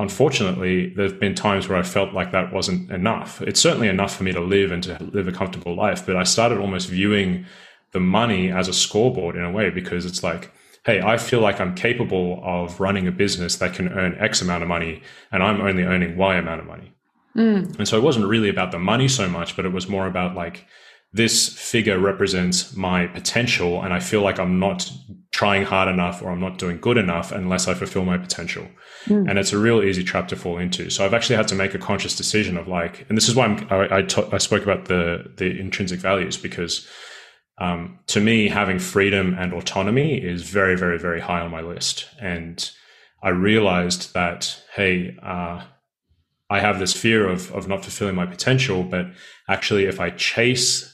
unfortunately, 0.00 0.92
there 0.94 1.06
have 1.06 1.20
been 1.20 1.34
times 1.34 1.68
where 1.68 1.78
I 1.78 1.82
felt 1.82 2.12
like 2.12 2.32
that 2.32 2.52
wasn't 2.52 2.90
enough. 2.90 3.40
It's 3.42 3.60
certainly 3.60 3.88
enough 3.88 4.16
for 4.16 4.24
me 4.24 4.32
to 4.32 4.40
live 4.40 4.72
and 4.72 4.82
to 4.84 4.98
live 5.12 5.28
a 5.28 5.32
comfortable 5.32 5.76
life, 5.76 6.04
but 6.06 6.16
I 6.16 6.24
started 6.24 6.58
almost 6.58 6.88
viewing 6.88 7.46
the 7.92 8.00
money 8.00 8.50
as 8.50 8.68
a 8.68 8.72
scoreboard 8.72 9.36
in 9.36 9.44
a 9.44 9.50
way 9.50 9.70
because 9.70 10.06
it's 10.06 10.22
like, 10.22 10.52
hey, 10.86 11.00
I 11.02 11.18
feel 11.18 11.40
like 11.40 11.60
I'm 11.60 11.74
capable 11.74 12.40
of 12.42 12.80
running 12.80 13.06
a 13.06 13.12
business 13.12 13.56
that 13.56 13.74
can 13.74 13.88
earn 13.88 14.16
X 14.18 14.40
amount 14.40 14.62
of 14.62 14.68
money, 14.68 15.02
and 15.30 15.42
I'm 15.42 15.60
only 15.60 15.82
earning 15.82 16.16
Y 16.16 16.36
amount 16.36 16.60
of 16.60 16.66
money. 16.66 16.92
Mm. 17.36 17.78
And 17.78 17.86
so 17.86 17.96
it 17.96 18.02
wasn't 18.02 18.26
really 18.26 18.48
about 18.48 18.72
the 18.72 18.78
money 18.78 19.06
so 19.06 19.28
much, 19.28 19.54
but 19.56 19.64
it 19.64 19.72
was 19.72 19.88
more 19.88 20.06
about 20.06 20.34
like, 20.34 20.66
this 21.12 21.48
figure 21.48 21.98
represents 21.98 22.74
my 22.76 23.06
potential, 23.08 23.82
and 23.82 23.92
I 23.92 24.00
feel 24.00 24.22
like 24.22 24.38
I'm 24.38 24.58
not 24.58 24.90
trying 25.32 25.64
hard 25.64 25.88
enough 25.88 26.22
or 26.22 26.30
I'm 26.30 26.40
not 26.40 26.58
doing 26.58 26.78
good 26.80 26.96
enough 26.96 27.32
unless 27.32 27.68
I 27.68 27.74
fulfill 27.74 28.04
my 28.04 28.18
potential. 28.18 28.66
Mm. 29.06 29.28
And 29.28 29.38
it's 29.38 29.52
a 29.52 29.58
real 29.58 29.82
easy 29.82 30.04
trap 30.04 30.28
to 30.28 30.36
fall 30.36 30.58
into. 30.58 30.90
So 30.90 31.04
I've 31.04 31.14
actually 31.14 31.36
had 31.36 31.48
to 31.48 31.54
make 31.54 31.74
a 31.74 31.78
conscious 31.78 32.16
decision 32.16 32.56
of 32.56 32.68
like, 32.68 33.06
and 33.08 33.16
this 33.16 33.28
is 33.28 33.34
why 33.34 33.46
I'm, 33.46 33.66
I, 33.70 33.98
I, 33.98 34.02
t- 34.02 34.28
I 34.32 34.38
spoke 34.38 34.62
about 34.62 34.86
the 34.86 35.32
the 35.36 35.58
intrinsic 35.58 36.00
values 36.00 36.36
because 36.36 36.86
um, 37.60 37.98
to 38.06 38.20
me, 38.20 38.48
having 38.48 38.78
freedom 38.78 39.36
and 39.38 39.52
autonomy 39.52 40.16
is 40.16 40.42
very, 40.42 40.76
very, 40.76 40.98
very 40.98 41.20
high 41.20 41.40
on 41.40 41.50
my 41.50 41.60
list. 41.60 42.08
And 42.18 42.68
I 43.22 43.28
realized 43.28 44.14
that, 44.14 44.58
hey, 44.74 45.16
uh, 45.22 45.62
I 46.48 46.60
have 46.60 46.78
this 46.78 46.94
fear 46.94 47.28
of, 47.28 47.52
of 47.52 47.68
not 47.68 47.82
fulfilling 47.82 48.14
my 48.14 48.26
potential, 48.26 48.82
but 48.82 49.06
actually, 49.46 49.84
if 49.84 50.00
I 50.00 50.10
chase 50.10 50.86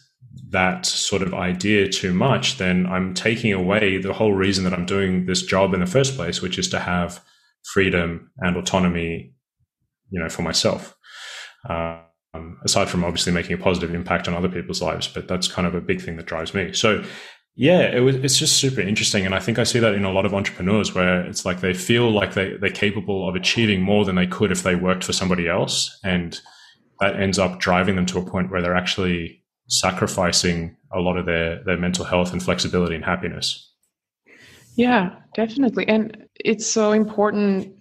that 0.50 0.84
sort 0.84 1.22
of 1.22 1.32
idea 1.32 1.88
too 1.88 2.12
much, 2.12 2.58
then 2.58 2.84
I'm 2.86 3.14
taking 3.14 3.52
away 3.52 3.98
the 3.98 4.12
whole 4.12 4.34
reason 4.34 4.64
that 4.64 4.74
I'm 4.74 4.86
doing 4.86 5.26
this 5.26 5.42
job 5.42 5.72
in 5.72 5.80
the 5.80 5.86
first 5.86 6.16
place, 6.16 6.42
which 6.42 6.58
is 6.58 6.68
to 6.70 6.80
have 6.80 7.22
freedom 7.72 8.30
and 8.38 8.56
autonomy, 8.56 9.32
you 10.10 10.20
know, 10.20 10.28
for 10.28 10.42
myself. 10.42 10.94
Um, 11.68 12.02
aside 12.64 12.88
from 12.88 13.04
obviously 13.04 13.32
making 13.32 13.54
a 13.54 13.62
positive 13.62 13.94
impact 13.94 14.28
on 14.28 14.34
other 14.34 14.48
people's 14.48 14.82
lives. 14.82 15.08
But 15.08 15.26
that's 15.28 15.48
kind 15.48 15.66
of 15.66 15.74
a 15.74 15.80
big 15.80 16.02
thing 16.02 16.16
that 16.16 16.26
drives 16.26 16.54
me. 16.54 16.72
So 16.72 17.02
yeah, 17.54 17.80
it 17.80 18.00
was, 18.00 18.16
it's 18.16 18.38
just 18.38 18.58
super 18.58 18.82
interesting. 18.82 19.24
And 19.24 19.34
I 19.34 19.40
think 19.40 19.58
I 19.58 19.64
see 19.64 19.78
that 19.78 19.94
in 19.94 20.04
a 20.04 20.12
lot 20.12 20.26
of 20.26 20.34
entrepreneurs 20.34 20.94
where 20.94 21.22
it's 21.22 21.46
like 21.46 21.60
they 21.60 21.72
feel 21.72 22.10
like 22.10 22.34
they, 22.34 22.56
they're 22.60 22.70
capable 22.70 23.26
of 23.28 23.34
achieving 23.34 23.80
more 23.80 24.04
than 24.04 24.16
they 24.16 24.26
could 24.26 24.52
if 24.52 24.62
they 24.62 24.74
worked 24.74 25.04
for 25.04 25.14
somebody 25.14 25.48
else. 25.48 25.98
And 26.04 26.38
that 27.00 27.16
ends 27.16 27.38
up 27.38 27.58
driving 27.58 27.96
them 27.96 28.06
to 28.06 28.18
a 28.18 28.24
point 28.24 28.50
where 28.50 28.60
they're 28.60 28.76
actually 28.76 29.42
sacrificing 29.68 30.76
a 30.94 31.00
lot 31.00 31.16
of 31.16 31.24
their, 31.24 31.64
their 31.64 31.78
mental 31.78 32.04
health 32.04 32.32
and 32.32 32.42
flexibility 32.42 32.94
and 32.94 33.04
happiness. 33.04 33.72
Yeah, 34.76 35.16
definitely. 35.34 35.88
And 35.88 36.26
it's 36.44 36.66
so 36.66 36.92
important 36.92 37.76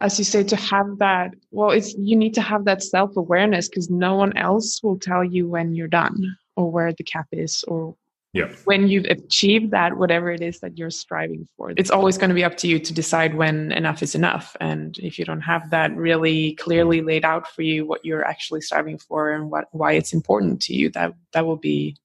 as 0.00 0.18
you 0.18 0.24
say 0.24 0.42
to 0.44 0.56
have 0.56 0.98
that 0.98 1.34
well 1.50 1.70
it's 1.70 1.94
you 1.94 2.16
need 2.16 2.34
to 2.34 2.40
have 2.40 2.64
that 2.64 2.82
self-awareness 2.82 3.68
because 3.68 3.90
no 3.90 4.14
one 4.14 4.36
else 4.36 4.82
will 4.82 4.98
tell 4.98 5.24
you 5.24 5.48
when 5.48 5.74
you're 5.74 5.88
done 5.88 6.36
or 6.56 6.70
where 6.70 6.92
the 6.92 7.04
cap 7.04 7.26
is 7.32 7.64
or 7.68 7.96
yeah. 8.34 8.48
when 8.64 8.88
you've 8.88 9.06
achieved 9.06 9.70
that 9.70 9.96
whatever 9.96 10.30
it 10.30 10.42
is 10.42 10.60
that 10.60 10.76
you're 10.76 10.90
striving 10.90 11.48
for 11.56 11.72
it's 11.76 11.90
always 11.90 12.18
going 12.18 12.28
to 12.28 12.34
be 12.34 12.44
up 12.44 12.56
to 12.56 12.68
you 12.68 12.78
to 12.78 12.92
decide 12.92 13.34
when 13.34 13.72
enough 13.72 14.02
is 14.02 14.14
enough 14.14 14.56
and 14.60 14.98
if 14.98 15.18
you 15.18 15.24
don't 15.24 15.40
have 15.40 15.70
that 15.70 15.94
really 15.96 16.54
clearly 16.54 17.00
laid 17.00 17.24
out 17.24 17.48
for 17.48 17.62
you 17.62 17.86
what 17.86 18.04
you're 18.04 18.24
actually 18.24 18.60
striving 18.60 18.98
for 18.98 19.32
and 19.32 19.50
what 19.50 19.64
why 19.72 19.92
it's 19.92 20.12
important 20.12 20.60
to 20.60 20.74
you 20.74 20.90
that 20.90 21.12
that 21.32 21.46
will 21.46 21.56
be 21.56 21.96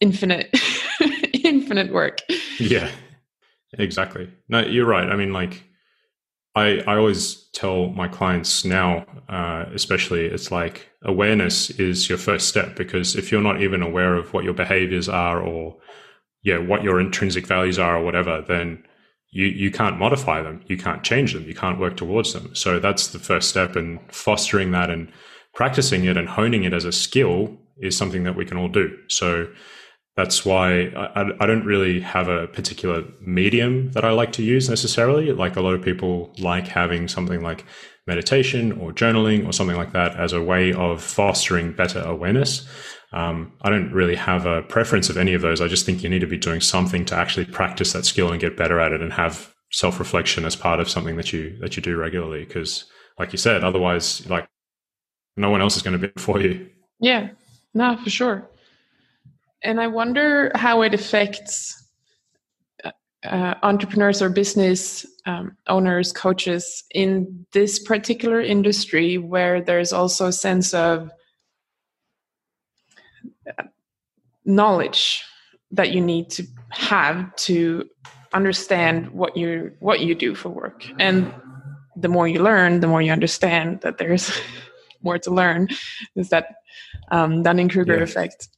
infinite 0.00 0.48
infinite 1.44 1.92
work 1.92 2.20
yeah 2.58 2.90
exactly 3.74 4.30
no 4.48 4.60
you're 4.60 4.86
right 4.86 5.08
i 5.10 5.16
mean 5.16 5.32
like 5.32 5.64
I, 6.56 6.78
I 6.86 6.96
always 6.96 7.48
tell 7.52 7.88
my 7.88 8.08
clients 8.08 8.64
now, 8.64 9.04
uh, 9.28 9.66
especially, 9.74 10.24
it's 10.24 10.50
like 10.50 10.88
awareness 11.04 11.68
is 11.68 12.08
your 12.08 12.16
first 12.16 12.48
step 12.48 12.76
because 12.76 13.14
if 13.14 13.30
you're 13.30 13.42
not 13.42 13.60
even 13.60 13.82
aware 13.82 14.14
of 14.14 14.32
what 14.32 14.42
your 14.42 14.54
behaviors 14.54 15.06
are 15.06 15.38
or, 15.38 15.76
yeah, 16.42 16.56
what 16.56 16.82
your 16.82 16.98
intrinsic 16.98 17.46
values 17.46 17.78
are 17.78 17.98
or 17.98 18.04
whatever, 18.04 18.42
then 18.48 18.82
you, 19.30 19.44
you 19.44 19.70
can't 19.70 19.98
modify 19.98 20.40
them. 20.40 20.64
You 20.66 20.78
can't 20.78 21.04
change 21.04 21.34
them. 21.34 21.44
You 21.44 21.54
can't 21.54 21.78
work 21.78 21.94
towards 21.94 22.32
them. 22.32 22.54
So 22.54 22.78
that's 22.80 23.08
the 23.08 23.18
first 23.18 23.50
step. 23.50 23.76
And 23.76 24.00
fostering 24.10 24.70
that 24.70 24.88
and 24.88 25.12
practicing 25.52 26.06
it 26.06 26.16
and 26.16 26.26
honing 26.26 26.64
it 26.64 26.72
as 26.72 26.86
a 26.86 26.92
skill 26.92 27.54
is 27.82 27.94
something 27.98 28.24
that 28.24 28.34
we 28.34 28.46
can 28.46 28.56
all 28.56 28.68
do. 28.68 28.96
So, 29.08 29.46
that's 30.16 30.46
why 30.46 30.86
I, 30.96 31.30
I, 31.40 31.46
don't 31.46 31.64
really 31.66 32.00
have 32.00 32.28
a 32.28 32.46
particular 32.48 33.04
medium 33.20 33.92
that 33.92 34.04
I 34.04 34.12
like 34.12 34.32
to 34.32 34.42
use 34.42 34.68
necessarily. 34.68 35.30
Like 35.30 35.56
a 35.56 35.60
lot 35.60 35.74
of 35.74 35.82
people 35.82 36.34
like 36.38 36.66
having 36.66 37.06
something 37.06 37.42
like 37.42 37.66
meditation 38.06 38.72
or 38.72 38.92
journaling 38.92 39.46
or 39.46 39.52
something 39.52 39.76
like 39.76 39.92
that 39.92 40.16
as 40.16 40.32
a 40.32 40.42
way 40.42 40.72
of 40.72 41.02
fostering 41.02 41.72
better 41.72 42.00
awareness. 42.00 42.66
Um, 43.12 43.52
I 43.60 43.68
don't 43.68 43.92
really 43.92 44.16
have 44.16 44.46
a 44.46 44.62
preference 44.62 45.10
of 45.10 45.18
any 45.18 45.34
of 45.34 45.42
those. 45.42 45.60
I 45.60 45.68
just 45.68 45.84
think 45.84 46.02
you 46.02 46.08
need 46.08 46.20
to 46.20 46.26
be 46.26 46.38
doing 46.38 46.62
something 46.62 47.04
to 47.06 47.14
actually 47.14 47.44
practice 47.44 47.92
that 47.92 48.06
skill 48.06 48.32
and 48.32 48.40
get 48.40 48.56
better 48.56 48.80
at 48.80 48.92
it 48.92 49.02
and 49.02 49.12
have 49.12 49.52
self 49.70 49.98
reflection 49.98 50.46
as 50.46 50.56
part 50.56 50.80
of 50.80 50.88
something 50.88 51.16
that 51.16 51.32
you 51.32 51.58
that 51.60 51.76
you 51.76 51.82
do 51.82 51.96
regularly. 51.96 52.44
Because, 52.44 52.86
like 53.18 53.32
you 53.32 53.38
said, 53.38 53.64
otherwise, 53.64 54.26
like 54.30 54.48
no 55.36 55.50
one 55.50 55.60
else 55.60 55.76
is 55.76 55.82
going 55.82 56.00
to 56.00 56.08
be 56.08 56.12
for 56.20 56.40
you. 56.40 56.70
Yeah, 57.00 57.28
no, 57.74 57.98
for 57.98 58.08
sure 58.08 58.48
and 59.62 59.80
I 59.80 59.86
wonder 59.86 60.52
how 60.54 60.82
it 60.82 60.94
affects 60.94 61.82
uh, 62.84 62.90
uh, 63.24 63.54
entrepreneurs 63.62 64.22
or 64.22 64.28
business 64.28 65.06
um, 65.26 65.56
owners, 65.66 66.12
coaches 66.12 66.84
in 66.94 67.46
this 67.52 67.78
particular 67.78 68.40
industry 68.40 69.18
where 69.18 69.60
there's 69.60 69.92
also 69.92 70.26
a 70.26 70.32
sense 70.32 70.74
of 70.74 71.10
uh, 73.46 73.62
knowledge 74.44 75.24
that 75.72 75.90
you 75.90 76.00
need 76.00 76.30
to 76.30 76.46
have 76.70 77.34
to 77.36 77.88
understand 78.32 79.10
what 79.10 79.36
you 79.36 79.72
what 79.80 80.00
you 80.00 80.14
do 80.14 80.34
for 80.34 80.50
work. 80.50 80.86
And 80.98 81.32
the 81.96 82.08
more 82.08 82.28
you 82.28 82.42
learn 82.42 82.80
the 82.80 82.86
more 82.86 83.02
you 83.02 83.10
understand 83.10 83.80
that 83.80 83.98
there's 83.98 84.30
more 85.02 85.18
to 85.18 85.30
learn. 85.30 85.68
Is 86.14 86.28
that 86.28 86.56
um, 87.10 87.42
dunning-kruger 87.42 87.96
yeah. 87.96 88.02
effect 88.02 88.48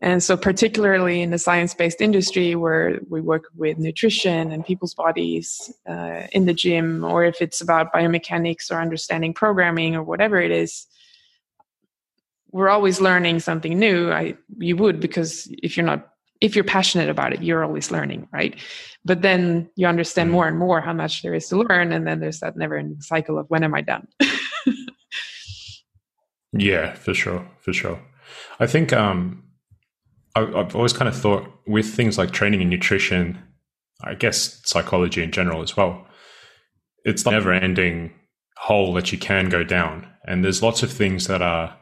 and 0.00 0.22
so, 0.22 0.36
particularly 0.36 1.22
in 1.22 1.30
the 1.30 1.38
science 1.38 1.74
based 1.74 2.00
industry 2.00 2.54
where 2.54 3.00
we 3.08 3.20
work 3.20 3.46
with 3.56 3.78
nutrition 3.78 4.52
and 4.52 4.64
people's 4.64 4.94
bodies 4.94 5.72
uh, 5.88 6.22
in 6.32 6.46
the 6.46 6.54
gym, 6.54 7.04
or 7.04 7.24
if 7.24 7.42
it's 7.42 7.60
about 7.60 7.92
biomechanics 7.92 8.70
or 8.70 8.80
understanding 8.80 9.34
programming 9.34 9.96
or 9.96 10.04
whatever 10.04 10.40
it 10.40 10.52
is, 10.52 10.86
we're 12.52 12.68
always 12.68 13.00
learning 13.00 13.40
something 13.40 13.76
new. 13.78 14.12
I, 14.12 14.36
you 14.58 14.76
would, 14.76 15.00
because 15.00 15.52
if 15.62 15.76
you're 15.76 15.86
not 15.86 16.08
if 16.40 16.54
you're 16.54 16.64
passionate 16.64 17.08
about 17.08 17.32
it, 17.32 17.42
you're 17.42 17.64
always 17.64 17.90
learning, 17.90 18.28
right? 18.32 18.56
But 19.04 19.22
then 19.22 19.68
you 19.74 19.88
understand 19.88 20.28
mm. 20.28 20.34
more 20.34 20.46
and 20.46 20.56
more 20.56 20.80
how 20.80 20.92
much 20.92 21.22
there 21.22 21.34
is 21.34 21.48
to 21.48 21.56
learn, 21.56 21.90
and 21.92 22.06
then 22.06 22.20
there's 22.20 22.38
that 22.40 22.56
never-ending 22.56 23.00
cycle 23.00 23.38
of 23.38 23.50
when 23.50 23.64
am 23.64 23.74
I 23.74 23.80
done? 23.80 24.06
yeah, 26.52 26.94
for 26.94 27.14
sure, 27.14 27.48
for 27.58 27.72
sure. 27.72 28.00
I 28.60 28.68
think 28.68 28.92
um, 28.92 29.42
I, 30.38 30.60
I've 30.60 30.76
always 30.76 30.92
kind 30.92 31.08
of 31.08 31.16
thought 31.16 31.44
with 31.66 31.86
things 31.86 32.18
like 32.18 32.30
training 32.30 32.60
and 32.60 32.70
nutrition, 32.70 33.38
I 34.02 34.14
guess 34.14 34.60
psychology 34.64 35.22
in 35.22 35.32
general 35.32 35.62
as 35.62 35.76
well. 35.76 36.06
It's 37.04 37.22
the 37.22 37.30
never-ending 37.30 38.12
hole 38.56 38.92
that 38.94 39.12
you 39.12 39.18
can 39.18 39.48
go 39.48 39.62
down, 39.64 40.06
and 40.26 40.44
there's 40.44 40.62
lots 40.62 40.82
of 40.82 40.92
things 40.92 41.26
that 41.26 41.42
are 41.42 41.76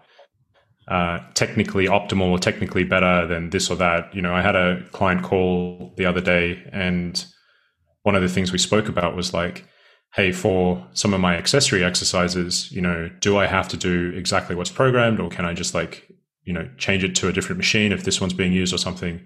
uh, 0.88 1.18
technically 1.34 1.86
optimal 1.86 2.30
or 2.30 2.38
technically 2.38 2.84
better 2.84 3.26
than 3.26 3.50
this 3.50 3.70
or 3.70 3.76
that. 3.76 4.14
You 4.14 4.22
know, 4.22 4.34
I 4.34 4.42
had 4.42 4.54
a 4.54 4.84
client 4.92 5.22
call 5.22 5.94
the 5.96 6.06
other 6.06 6.20
day, 6.20 6.62
and 6.72 7.24
one 8.02 8.14
of 8.14 8.22
the 8.22 8.28
things 8.28 8.52
we 8.52 8.58
spoke 8.58 8.88
about 8.88 9.16
was 9.16 9.34
like, 9.34 9.66
hey, 10.14 10.32
for 10.32 10.86
some 10.92 11.12
of 11.12 11.20
my 11.20 11.36
accessory 11.36 11.82
exercises, 11.82 12.70
you 12.70 12.80
know, 12.80 13.10
do 13.20 13.36
I 13.36 13.46
have 13.46 13.68
to 13.68 13.76
do 13.76 14.12
exactly 14.14 14.54
what's 14.54 14.70
programmed, 14.70 15.18
or 15.18 15.28
can 15.28 15.44
I 15.44 15.54
just 15.54 15.74
like, 15.74 16.05
you 16.46 16.54
know, 16.54 16.68
change 16.78 17.04
it 17.04 17.14
to 17.16 17.28
a 17.28 17.32
different 17.32 17.58
machine 17.58 17.92
if 17.92 18.04
this 18.04 18.20
one's 18.20 18.32
being 18.32 18.52
used 18.52 18.72
or 18.72 18.78
something? 18.78 19.20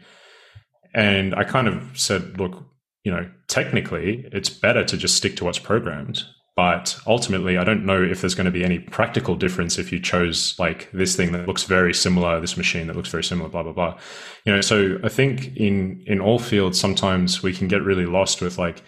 And 0.93 1.35
I 1.37 1.45
kind 1.45 1.69
of 1.69 1.83
said, 1.95 2.39
look, 2.41 2.65
you 3.05 3.13
know, 3.13 3.31
technically, 3.47 4.29
it's 4.33 4.51
better 4.51 4.85
to 4.85 4.97
just 4.97 5.17
stick 5.17 5.37
to 5.37 5.45
what's 5.45 5.61
programmed 5.61 6.25
but 6.61 6.99
ultimately, 7.07 7.57
I 7.57 7.65
don't 7.65 7.87
know 7.87 8.03
if 8.03 8.21
there's 8.21 8.35
going 8.35 8.45
to 8.45 8.51
be 8.51 8.65
any 8.65 8.81
practical 8.81 9.35
difference 9.35 9.79
if 9.79 9.91
you 9.91 9.99
chose 9.99 10.55
like 10.59 10.91
this 10.93 11.17
thing 11.17 11.33
that 11.33 11.47
looks 11.47 11.65
very 11.65 11.95
similar, 11.95 12.39
this 12.39 12.59
machine 12.59 12.87
that 12.89 12.97
looks 12.97 13.09
very 13.09 13.25
similar, 13.25 13.49
blah 13.49 13.63
blah 13.63 13.73
blah. 13.73 13.99
You 14.45 14.55
know, 14.55 14.61
so 14.61 14.99
I 15.03 15.09
think 15.09 15.57
in 15.57 16.05
in 16.07 16.21
all 16.21 16.39
fields, 16.39 16.79
sometimes 16.79 17.43
we 17.43 17.55
can 17.55 17.67
get 17.67 17.83
really 17.83 18.05
lost 18.05 18.43
with 18.43 18.59
like 18.59 18.83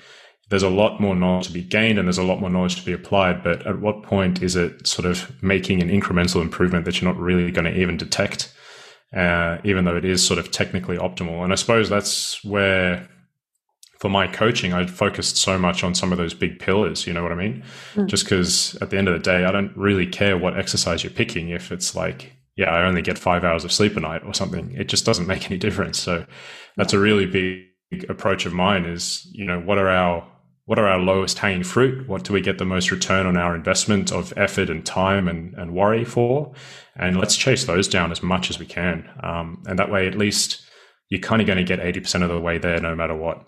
there's 0.53 0.63
a 0.63 0.69
lot 0.69 1.01
more 1.01 1.17
knowledge 1.17 1.47
to 1.47 1.53
be 1.55 1.63
gained 1.63 1.99
and 1.99 2.07
there's 2.07 2.19
a 2.19 2.23
lot 2.23 2.39
more 2.39 2.51
knowledge 2.51 2.77
to 2.77 2.85
be 2.85 2.93
applied. 2.93 3.43
But 3.43 3.67
at 3.67 3.81
what 3.81 4.03
point 4.03 4.43
is 4.43 4.55
it 4.55 4.87
sort 4.87 5.07
of 5.07 5.43
making 5.43 5.81
an 5.81 5.89
incremental 5.89 6.43
improvement 6.43 6.85
that 6.85 7.01
you're 7.01 7.11
not 7.11 7.19
really 7.19 7.51
going 7.51 7.65
to 7.65 7.75
even 7.75 7.97
detect, 7.97 8.53
uh, 9.17 9.57
even 9.65 9.87
though 9.87 9.97
it 9.97 10.05
is 10.05 10.23
sort 10.23 10.39
of 10.39 10.51
technically 10.51 10.99
optimal? 10.99 11.43
And 11.43 11.55
I 11.55 11.57
suppose 11.57 11.89
that's 11.89 12.45
where 12.45 13.09
for 13.99 14.11
my 14.11 14.27
coaching, 14.27 14.75
I 14.75 14.85
focused 14.85 15.39
so 15.39 15.59
much 15.59 15.83
on 15.83 15.95
some 15.95 16.13
of 16.13 16.19
those 16.19 16.35
big 16.35 16.59
pillars. 16.59 17.07
You 17.07 17.15
know 17.15 17.23
what 17.23 17.33
I 17.33 17.37
mean? 17.37 17.65
Mm. 17.95 18.09
Just 18.09 18.25
because 18.25 18.75
at 18.83 18.91
the 18.91 18.99
end 18.99 19.09
of 19.09 19.15
the 19.15 19.21
day, 19.21 19.47
I 19.47 19.53
don't 19.53 19.75
really 19.75 20.07
care 20.07 20.37
what 20.37 20.59
exercise 20.59 21.03
you're 21.03 21.15
picking. 21.15 21.49
If 21.49 21.73
it's 21.73 21.97
like, 21.97 22.31
yeah, 22.57 22.69
I 22.69 22.85
only 22.85 23.01
get 23.01 23.17
five 23.17 23.43
hours 23.43 23.65
of 23.65 23.73
sleep 23.73 23.97
a 23.97 24.01
night 24.01 24.21
or 24.27 24.35
something, 24.35 24.73
it 24.73 24.89
just 24.91 25.07
doesn't 25.07 25.27
make 25.27 25.47
any 25.51 25.57
difference. 25.57 25.99
So 25.99 26.27
that's 26.77 26.93
a 26.93 26.99
really 26.99 27.25
big 27.25 28.11
approach 28.11 28.45
of 28.45 28.53
mine. 28.53 28.85
Is 28.85 29.27
you 29.33 29.47
know 29.47 29.59
what 29.59 29.79
are 29.79 29.89
our 29.89 30.31
what 30.67 30.79
are 30.79 30.87
our 30.87 30.99
lowest 30.99 31.39
hanging 31.39 31.65
fruit? 31.65 32.09
What 32.09 32.25
do 32.25 32.33
we 32.33 32.41
get 32.41 32.59
the 32.59 32.65
most 32.65 32.91
return 32.91 33.27
on 33.27 33.37
our 33.37 33.55
investment 33.55 34.13
of 34.13 34.33
effort 34.37 34.71
and 34.71 34.87
time 34.87 35.27
and, 35.27 35.55
and 35.55 35.75
worry 35.75 36.05
for? 36.05 36.55
And 36.97 37.19
let's 37.19 37.37
chase 37.37 37.65
those 37.65 37.89
down 37.89 38.13
as 38.13 38.23
much 38.23 38.49
as 38.49 38.59
we 38.59 38.67
can. 38.67 39.09
Um, 39.23 39.63
and 39.67 39.79
that 39.79 39.91
way, 39.91 40.07
at 40.07 40.17
least 40.17 40.63
you're 41.09 41.21
kind 41.21 41.43
of 41.43 41.47
going 41.47 41.59
to 41.59 41.65
get 41.65 41.81
80% 41.81 42.23
of 42.23 42.31
the 42.31 42.41
way 42.41 42.59
there 42.59 42.81
no 42.81 42.95
matter 42.95 43.15
what. 43.17 43.45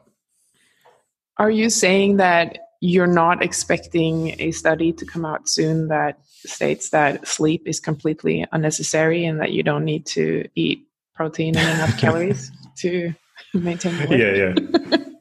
Are 1.38 1.50
you 1.50 1.70
saying 1.70 2.16
that 2.16 2.58
you're 2.80 3.06
not 3.06 3.42
expecting 3.42 4.38
a 4.40 4.50
study 4.50 4.92
to 4.92 5.06
come 5.06 5.24
out 5.24 5.48
soon 5.48 5.88
that 5.88 6.18
states 6.26 6.90
that 6.90 7.26
sleep 7.26 7.66
is 7.66 7.80
completely 7.80 8.44
unnecessary 8.52 9.24
and 9.24 9.40
that 9.40 9.52
you 9.52 9.62
don't 9.62 9.84
need 9.84 10.04
to 10.04 10.46
eat 10.54 10.86
protein 11.14 11.56
and 11.56 11.78
enough 11.78 11.98
calories 12.00 12.50
to 12.78 13.14
maintain 13.54 13.98
weight? 13.98 14.18
Yeah, 14.18 14.52
yeah. 14.52 14.96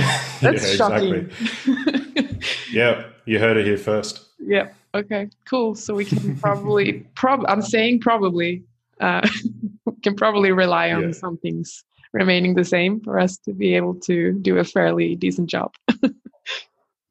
That's 0.40 0.70
yeah, 0.70 0.76
shocking. 0.76 1.30
yeah, 2.72 3.04
you 3.24 3.38
heard 3.38 3.56
it 3.56 3.66
here 3.66 3.78
first. 3.78 4.26
Yeah. 4.38 4.70
Okay. 4.94 5.28
Cool. 5.48 5.74
So 5.74 5.94
we 5.94 6.04
can 6.04 6.36
probably 6.38 7.04
prob. 7.14 7.44
I'm 7.48 7.62
saying 7.62 8.00
probably. 8.00 8.64
Uh, 9.00 9.26
can 10.02 10.14
probably 10.14 10.52
rely 10.52 10.90
on 10.92 11.02
yeah. 11.02 11.12
some 11.12 11.36
things 11.38 11.84
remaining 12.12 12.54
the 12.54 12.64
same 12.64 13.00
for 13.00 13.18
us 13.18 13.36
to 13.38 13.52
be 13.52 13.74
able 13.74 13.94
to 13.94 14.32
do 14.40 14.58
a 14.58 14.64
fairly 14.64 15.14
decent 15.14 15.48
job. 15.48 15.72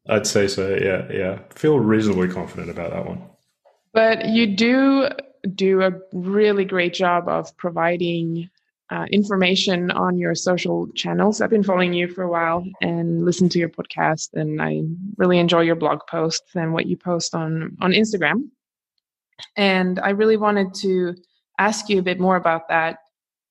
I'd 0.09 0.27
say 0.27 0.47
so. 0.47 0.75
Yeah, 0.75 1.07
yeah. 1.11 1.39
Feel 1.51 1.79
reasonably 1.79 2.27
confident 2.27 2.69
about 2.69 2.91
that 2.91 3.05
one. 3.05 3.21
But 3.93 4.25
you 4.27 4.47
do 4.47 5.09
do 5.55 5.81
a 5.81 5.91
really 6.13 6.65
great 6.65 6.93
job 6.93 7.27
of 7.27 7.55
providing 7.57 8.49
uh, 8.91 9.05
information 9.11 9.91
on 9.91 10.17
your 10.17 10.35
social 10.35 10.87
channels. 10.93 11.41
I've 11.41 11.49
been 11.49 11.63
following 11.63 11.93
you 11.93 12.07
for 12.07 12.23
a 12.23 12.29
while 12.29 12.65
and 12.81 13.23
listen 13.23 13.49
to 13.49 13.59
your 13.59 13.69
podcast, 13.69 14.33
and 14.33 14.61
I 14.61 14.81
really 15.17 15.39
enjoy 15.39 15.61
your 15.61 15.75
blog 15.75 15.99
posts 16.09 16.55
and 16.55 16.73
what 16.73 16.85
you 16.85 16.97
post 16.97 17.35
on 17.35 17.77
on 17.81 17.91
Instagram. 17.91 18.49
And 19.55 19.99
I 19.99 20.09
really 20.09 20.37
wanted 20.37 20.73
to 20.75 21.15
ask 21.59 21.89
you 21.89 21.99
a 21.99 22.01
bit 22.01 22.19
more 22.19 22.35
about 22.35 22.67
that 22.69 22.97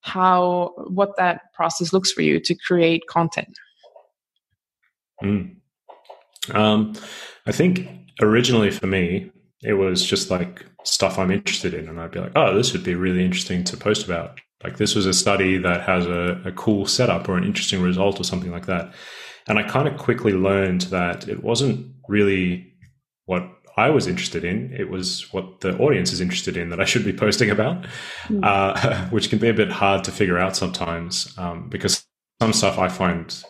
how 0.01 0.72
what 0.88 1.16
that 1.16 1.53
process 1.53 1.92
looks 1.92 2.11
for 2.12 2.22
you 2.22 2.40
to 2.40 2.55
create 2.55 3.03
content 3.09 3.59
mm. 5.22 5.55
um, 6.55 6.92
i 7.46 7.53
think 7.53 7.88
originally 8.22 8.70
for 8.70 8.87
me 8.87 9.31
it 9.62 9.74
was 9.74 10.05
just 10.05 10.31
like 10.31 10.64
stuff 10.85 11.18
i'm 11.18 11.31
interested 11.31 11.74
in 11.74 11.88
and 11.88 12.01
i'd 12.01 12.11
be 12.11 12.20
like 12.20 12.33
oh 12.37 12.57
this 12.57 12.72
would 12.72 12.85
be 12.85 12.94
really 12.94 13.24
interesting 13.24 13.64
to 13.64 13.77
post 13.77 14.05
about 14.05 14.40
like 14.64 14.76
this 14.76 14.94
was 14.94 15.06
a 15.06 15.14
study 15.14 15.56
that 15.56 15.82
has 15.82 16.06
a, 16.06 16.40
a 16.44 16.52
cool 16.52 16.86
setup 16.86 17.28
or 17.28 17.36
an 17.36 17.44
interesting 17.44 17.80
result 17.82 18.20
or 18.20 18.24
something 18.24 18.50
like 18.50 18.66
that 18.66 18.92
and 19.46 19.58
i 19.58 19.62
kind 19.62 19.88
of 19.88 19.96
quickly 19.98 20.32
learned 20.32 20.82
that 20.82 21.28
it 21.28 21.42
wasn't 21.42 21.86
really 22.08 22.72
what 23.26 23.48
I 23.78 23.90
was 23.90 24.08
interested 24.08 24.44
in. 24.44 24.74
It 24.76 24.90
was 24.90 25.32
what 25.32 25.60
the 25.60 25.78
audience 25.78 26.12
is 26.12 26.20
interested 26.20 26.56
in 26.56 26.70
that 26.70 26.80
I 26.80 26.84
should 26.84 27.04
be 27.04 27.12
posting 27.12 27.48
about, 27.48 27.86
mm. 28.26 28.40
uh, 28.42 29.06
which 29.10 29.30
can 29.30 29.38
be 29.38 29.48
a 29.48 29.54
bit 29.54 29.70
hard 29.70 30.02
to 30.04 30.10
figure 30.10 30.36
out 30.36 30.56
sometimes 30.56 31.32
um, 31.38 31.68
because 31.68 32.04
some 32.42 32.52
stuff 32.52 32.76
I 32.76 32.88
find 32.88 33.40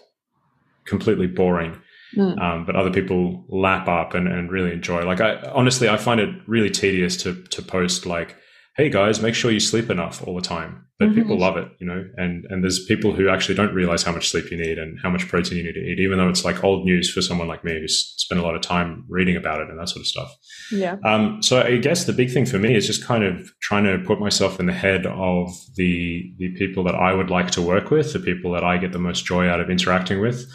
completely 0.84 1.26
boring. 1.26 1.80
Mm. 2.16 2.40
Um, 2.40 2.64
but 2.66 2.76
other 2.76 2.90
people 2.90 3.44
lap 3.48 3.88
up 3.88 4.12
and, 4.14 4.28
and 4.28 4.50
really 4.50 4.72
enjoy. 4.72 5.04
Like 5.04 5.20
I 5.20 5.36
honestly, 5.52 5.88
I 5.88 5.96
find 5.96 6.20
it 6.20 6.34
really 6.46 6.70
tedious 6.70 7.16
to 7.22 7.42
to 7.44 7.62
post 7.62 8.06
like 8.06 8.36
hey 8.78 8.88
guys, 8.88 9.20
make 9.20 9.34
sure 9.34 9.50
you 9.50 9.58
sleep 9.58 9.90
enough 9.90 10.22
all 10.24 10.36
the 10.36 10.40
time. 10.40 10.86
But 11.00 11.06
mm-hmm. 11.06 11.14
people 11.16 11.38
love 11.38 11.56
it, 11.56 11.68
you 11.80 11.86
know, 11.86 12.04
and, 12.16 12.44
and 12.48 12.62
there's 12.62 12.84
people 12.84 13.12
who 13.12 13.28
actually 13.28 13.56
don't 13.56 13.74
realize 13.74 14.04
how 14.04 14.12
much 14.12 14.30
sleep 14.30 14.52
you 14.52 14.56
need 14.56 14.78
and 14.78 14.98
how 15.02 15.10
much 15.10 15.26
protein 15.26 15.58
you 15.58 15.64
need 15.64 15.74
to 15.74 15.80
eat, 15.80 15.98
even 15.98 16.16
though 16.16 16.28
it's 16.28 16.44
like 16.44 16.62
old 16.62 16.84
news 16.84 17.10
for 17.10 17.20
someone 17.20 17.48
like 17.48 17.64
me 17.64 17.72
who's 17.72 18.14
spent 18.16 18.40
a 18.40 18.44
lot 18.44 18.54
of 18.54 18.62
time 18.62 19.04
reading 19.08 19.36
about 19.36 19.60
it 19.60 19.68
and 19.68 19.78
that 19.80 19.88
sort 19.88 20.00
of 20.00 20.06
stuff. 20.06 20.32
Yeah. 20.70 20.96
Um, 21.04 21.42
so 21.42 21.60
I 21.60 21.78
guess 21.78 22.04
the 22.04 22.12
big 22.12 22.30
thing 22.30 22.46
for 22.46 22.60
me 22.60 22.76
is 22.76 22.86
just 22.86 23.04
kind 23.04 23.24
of 23.24 23.50
trying 23.60 23.82
to 23.84 23.98
put 24.06 24.20
myself 24.20 24.60
in 24.60 24.66
the 24.66 24.72
head 24.72 25.06
of 25.06 25.50
the, 25.74 26.32
the 26.38 26.54
people 26.56 26.84
that 26.84 26.94
I 26.94 27.14
would 27.14 27.30
like 27.30 27.50
to 27.52 27.62
work 27.62 27.90
with, 27.90 28.12
the 28.12 28.20
people 28.20 28.52
that 28.52 28.62
I 28.62 28.78
get 28.78 28.92
the 28.92 29.00
most 29.00 29.24
joy 29.24 29.48
out 29.48 29.60
of 29.60 29.70
interacting 29.70 30.20
with 30.20 30.46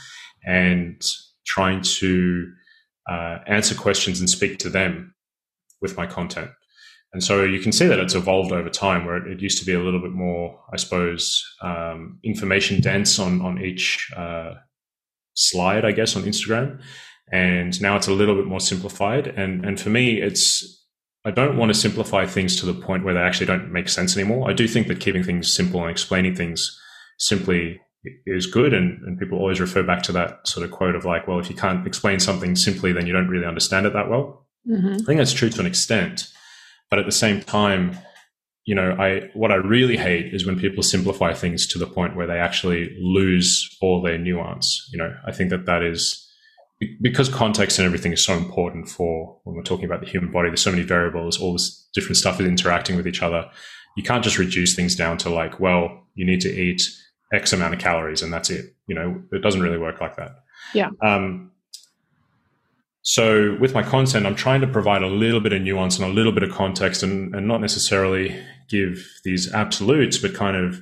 and 0.45 1.01
trying 1.45 1.81
to 1.81 2.49
uh, 3.09 3.39
answer 3.47 3.75
questions 3.75 4.21
and 4.21 4.29
speak 4.29 4.59
to 4.59 4.69
them 4.69 5.13
with 5.81 5.97
my 5.97 6.07
content. 6.07 6.51
And 7.13 7.23
so 7.23 7.43
you 7.43 7.59
can 7.59 7.71
see 7.71 7.85
that 7.85 7.99
it's 7.99 8.15
evolved 8.15 8.51
over 8.51 8.69
time, 8.69 9.05
where 9.05 9.17
it, 9.27 9.39
used 9.39 9.59
to 9.59 9.65
be 9.65 9.73
a 9.73 9.79
little 9.79 10.01
bit 10.01 10.11
more, 10.11 10.59
I 10.73 10.77
suppose, 10.77 11.43
um, 11.61 12.19
information 12.23 12.81
dense 12.81 13.19
on 13.19 13.41
on 13.41 13.61
each 13.61 14.11
uh, 14.17 14.55
slide, 15.35 15.85
I 15.85 15.91
guess, 15.91 16.15
on 16.15 16.23
Instagram, 16.23 16.81
and 17.31 17.79
now 17.81 17.95
it's 17.95 18.07
a 18.07 18.13
little 18.13 18.35
bit 18.35 18.45
more 18.45 18.59
simplified. 18.59 19.27
And 19.27 19.63
and 19.63 19.79
for 19.79 19.89
me, 19.89 20.21
it's 20.21 20.83
I 21.23 21.31
don't 21.31 21.55
want 21.55 21.69
to 21.71 21.79
simplify 21.79 22.25
things 22.25 22.59
to 22.59 22.65
the 22.65 22.73
point 22.73 23.05
where 23.05 23.13
they 23.13 23.21
actually 23.21 23.45
don't 23.45 23.71
make 23.71 23.89
sense 23.89 24.17
anymore. 24.17 24.49
I 24.49 24.53
do 24.53 24.67
think 24.67 24.87
that 24.87 24.99
keeping 24.99 25.23
things 25.23 25.53
simple 25.53 25.81
and 25.81 25.91
explaining 25.91 26.35
things 26.35 26.79
simply 27.19 27.79
is 28.25 28.47
good, 28.47 28.73
and, 28.73 29.01
and 29.03 29.19
people 29.19 29.37
always 29.37 29.61
refer 29.61 29.83
back 29.83 30.01
to 30.03 30.11
that 30.11 30.47
sort 30.47 30.65
of 30.65 30.71
quote 30.71 30.95
of 30.95 31.05
like, 31.05 31.27
well, 31.27 31.39
if 31.39 31.49
you 31.49 31.55
can't 31.55 31.85
explain 31.87 32.19
something 32.19 32.55
simply, 32.55 32.91
then 32.91 33.05
you 33.05 33.13
don't 33.13 33.29
really 33.29 33.45
understand 33.45 33.85
it 33.85 33.93
that 33.93 34.09
well. 34.09 34.47
Mm-hmm. 34.67 34.95
I 34.95 35.05
think 35.05 35.17
that's 35.19 35.31
true 35.31 35.49
to 35.49 35.59
an 35.59 35.65
extent. 35.65 36.27
But 36.93 36.99
at 36.99 37.07
the 37.07 37.11
same 37.11 37.41
time, 37.41 37.97
you 38.65 38.75
know, 38.75 38.91
I 38.91 39.31
what 39.33 39.51
I 39.51 39.55
really 39.55 39.97
hate 39.97 40.31
is 40.31 40.45
when 40.45 40.59
people 40.59 40.83
simplify 40.83 41.33
things 41.33 41.65
to 41.69 41.79
the 41.79 41.87
point 41.87 42.15
where 42.15 42.27
they 42.27 42.37
actually 42.37 42.95
lose 43.01 43.67
all 43.81 43.99
their 43.99 44.19
nuance. 44.19 44.87
You 44.91 44.99
know, 44.99 45.11
I 45.25 45.31
think 45.31 45.49
that 45.49 45.65
that 45.65 45.81
is 45.81 46.23
because 47.01 47.29
context 47.29 47.79
and 47.79 47.87
everything 47.87 48.11
is 48.11 48.23
so 48.23 48.33
important 48.33 48.89
for 48.89 49.39
when 49.43 49.55
we're 49.55 49.63
talking 49.63 49.85
about 49.85 50.01
the 50.01 50.05
human 50.05 50.31
body. 50.31 50.49
There's 50.49 50.61
so 50.61 50.69
many 50.69 50.83
variables, 50.83 51.39
all 51.39 51.53
this 51.53 51.89
different 51.95 52.17
stuff 52.17 52.39
is 52.39 52.45
interacting 52.45 52.95
with 52.95 53.07
each 53.07 53.23
other. 53.23 53.49
You 53.97 54.03
can't 54.03 54.23
just 54.23 54.37
reduce 54.37 54.75
things 54.75 54.95
down 54.95 55.17
to 55.17 55.31
like, 55.31 55.59
well, 55.59 56.05
you 56.13 56.27
need 56.27 56.41
to 56.41 56.53
eat 56.53 56.83
X 57.33 57.53
amount 57.53 57.73
of 57.73 57.79
calories 57.79 58.21
and 58.21 58.31
that's 58.31 58.51
it. 58.51 58.75
You 58.85 58.93
know, 58.93 59.19
it 59.31 59.41
doesn't 59.41 59.63
really 59.63 59.79
work 59.79 59.99
like 59.99 60.15
that. 60.17 60.35
Yeah. 60.75 60.91
Um, 61.01 61.52
so 63.03 63.57
with 63.59 63.73
my 63.73 63.83
content, 63.83 64.25
I'm 64.25 64.35
trying 64.35 64.61
to 64.61 64.67
provide 64.67 65.03
a 65.03 65.07
little 65.07 65.41
bit 65.41 65.51
of 65.51 65.61
nuance 65.61 65.99
and 65.99 66.09
a 66.09 66.13
little 66.13 66.31
bit 66.31 66.43
of 66.43 66.51
context 66.51 67.03
and, 67.03 67.35
and 67.35 67.45
not 67.47 67.59
necessarily 67.59 68.39
give 68.69 69.05
these 69.25 69.53
absolutes, 69.53 70.17
but 70.17 70.33
kind 70.33 70.55
of 70.55 70.81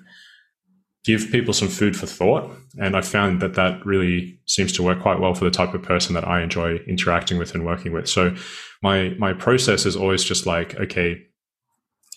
give 1.04 1.32
people 1.32 1.52
some 1.52 1.68
food 1.68 1.98
for 1.98 2.06
thought. 2.06 2.56
And 2.78 2.96
I 2.96 3.02
found 3.02 3.42
that 3.42 3.56
that 3.56 3.84
really 3.84 4.40
seems 4.46 4.72
to 4.74 4.84
work 4.84 5.02
quite 5.02 5.20
well 5.20 5.34
for 5.34 5.46
the 5.46 5.52
type 5.52 5.74
of 5.74 5.82
person 5.82 6.14
that 6.14 6.28
I 6.28 6.44
enjoy 6.44 6.76
interacting 6.88 7.40
with 7.40 7.56
and 7.56 7.66
working 7.66 7.92
with. 7.92 8.08
So 8.08 8.36
my, 8.84 9.16
my 9.18 9.34
process 9.34 9.88
is 9.88 9.96
always 9.96 10.24
just 10.24 10.46
like, 10.46 10.80
okay, 10.80 11.24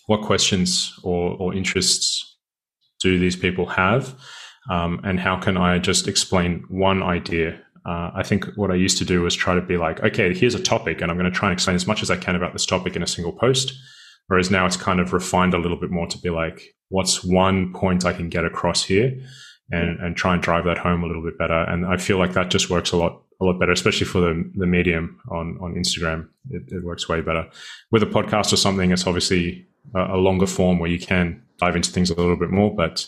what 0.07 0.21
questions 0.21 0.93
or, 1.03 1.31
or 1.39 1.55
interests 1.55 2.37
do 3.01 3.19
these 3.19 3.37
people 3.37 3.65
have? 3.65 4.15
Um, 4.69 5.01
and 5.03 5.19
how 5.19 5.41
can 5.41 5.57
I 5.57 5.79
just 5.79 6.07
explain 6.09 6.65
one 6.69 7.03
idea? 7.03 7.64
Uh, 7.87 8.11
I 8.15 8.23
think 8.23 8.47
what 8.57 8.71
I 8.71 8.77
used 8.77 8.99
to 8.99 9.05
do 9.05 9.23
was 9.23 9.35
try 9.35 9.55
to 9.55 9.61
be 9.61 9.77
like, 9.77 10.03
okay, 10.03 10.33
here's 10.35 10.55
a 10.55 10.63
topic, 10.63 11.01
and 11.01 11.11
I'm 11.11 11.19
going 11.19 11.31
to 11.31 11.39
try 11.39 11.49
and 11.49 11.55
explain 11.55 11.77
as 11.77 11.87
much 11.87 12.03
as 12.03 12.11
I 12.11 12.17
can 12.17 12.35
about 12.35 12.53
this 12.53 12.67
topic 12.67 12.97
in 12.97 13.03
a 13.03 13.07
single 13.07 13.33
post. 13.33 13.75
Whereas 14.27 14.51
now 14.51 14.65
it's 14.65 14.77
kind 14.77 15.01
of 15.01 15.13
refined 15.13 15.53
a 15.53 15.59
little 15.59 15.79
bit 15.79 15.91
more 15.91 16.07
to 16.07 16.19
be 16.19 16.31
like, 16.31 16.75
what's 16.89 17.23
one 17.23 17.75
point 17.75 18.07
I 18.07 18.15
can 18.15 18.31
get 18.31 18.45
across 18.45 18.85
here, 18.85 19.13
and 19.71 20.01
and 20.01 20.17
try 20.17 20.35
and 20.35 20.43
drive 20.43 20.65
that 20.65 20.79
home 20.79 21.03
a 21.03 21.07
little 21.07 21.23
bit 21.23 21.39
better. 21.39 21.63
And 21.65 21.85
I 21.85 21.99
feel 21.99 22.19
like 22.19 22.33
that 22.33 22.51
just 22.51 22.71
works 22.71 22.93
a 22.93 22.97
lot 22.97 23.23
a 23.41 23.45
lot 23.45 23.59
better, 23.59 23.73
especially 23.73 24.07
for 24.07 24.21
the 24.21 24.51
the 24.55 24.67
medium 24.67 25.21
on 25.31 25.59
on 25.61 25.75
Instagram. 25.75 26.29
It, 26.51 26.63
it 26.69 26.85
works 26.85 27.09
way 27.09 27.21
better. 27.21 27.49
With 27.91 28.03
a 28.03 28.07
podcast 28.07 28.53
or 28.53 28.57
something, 28.57 28.93
it's 28.93 29.07
obviously 29.07 29.67
a, 29.95 30.15
a 30.15 30.17
longer 30.17 30.47
form 30.47 30.79
where 30.79 30.91
you 30.91 30.99
can 30.99 31.43
dive 31.59 31.77
into 31.77 31.91
things 31.91 32.11
a 32.11 32.15
little 32.15 32.37
bit 32.37 32.51
more, 32.51 32.75
but 32.75 33.07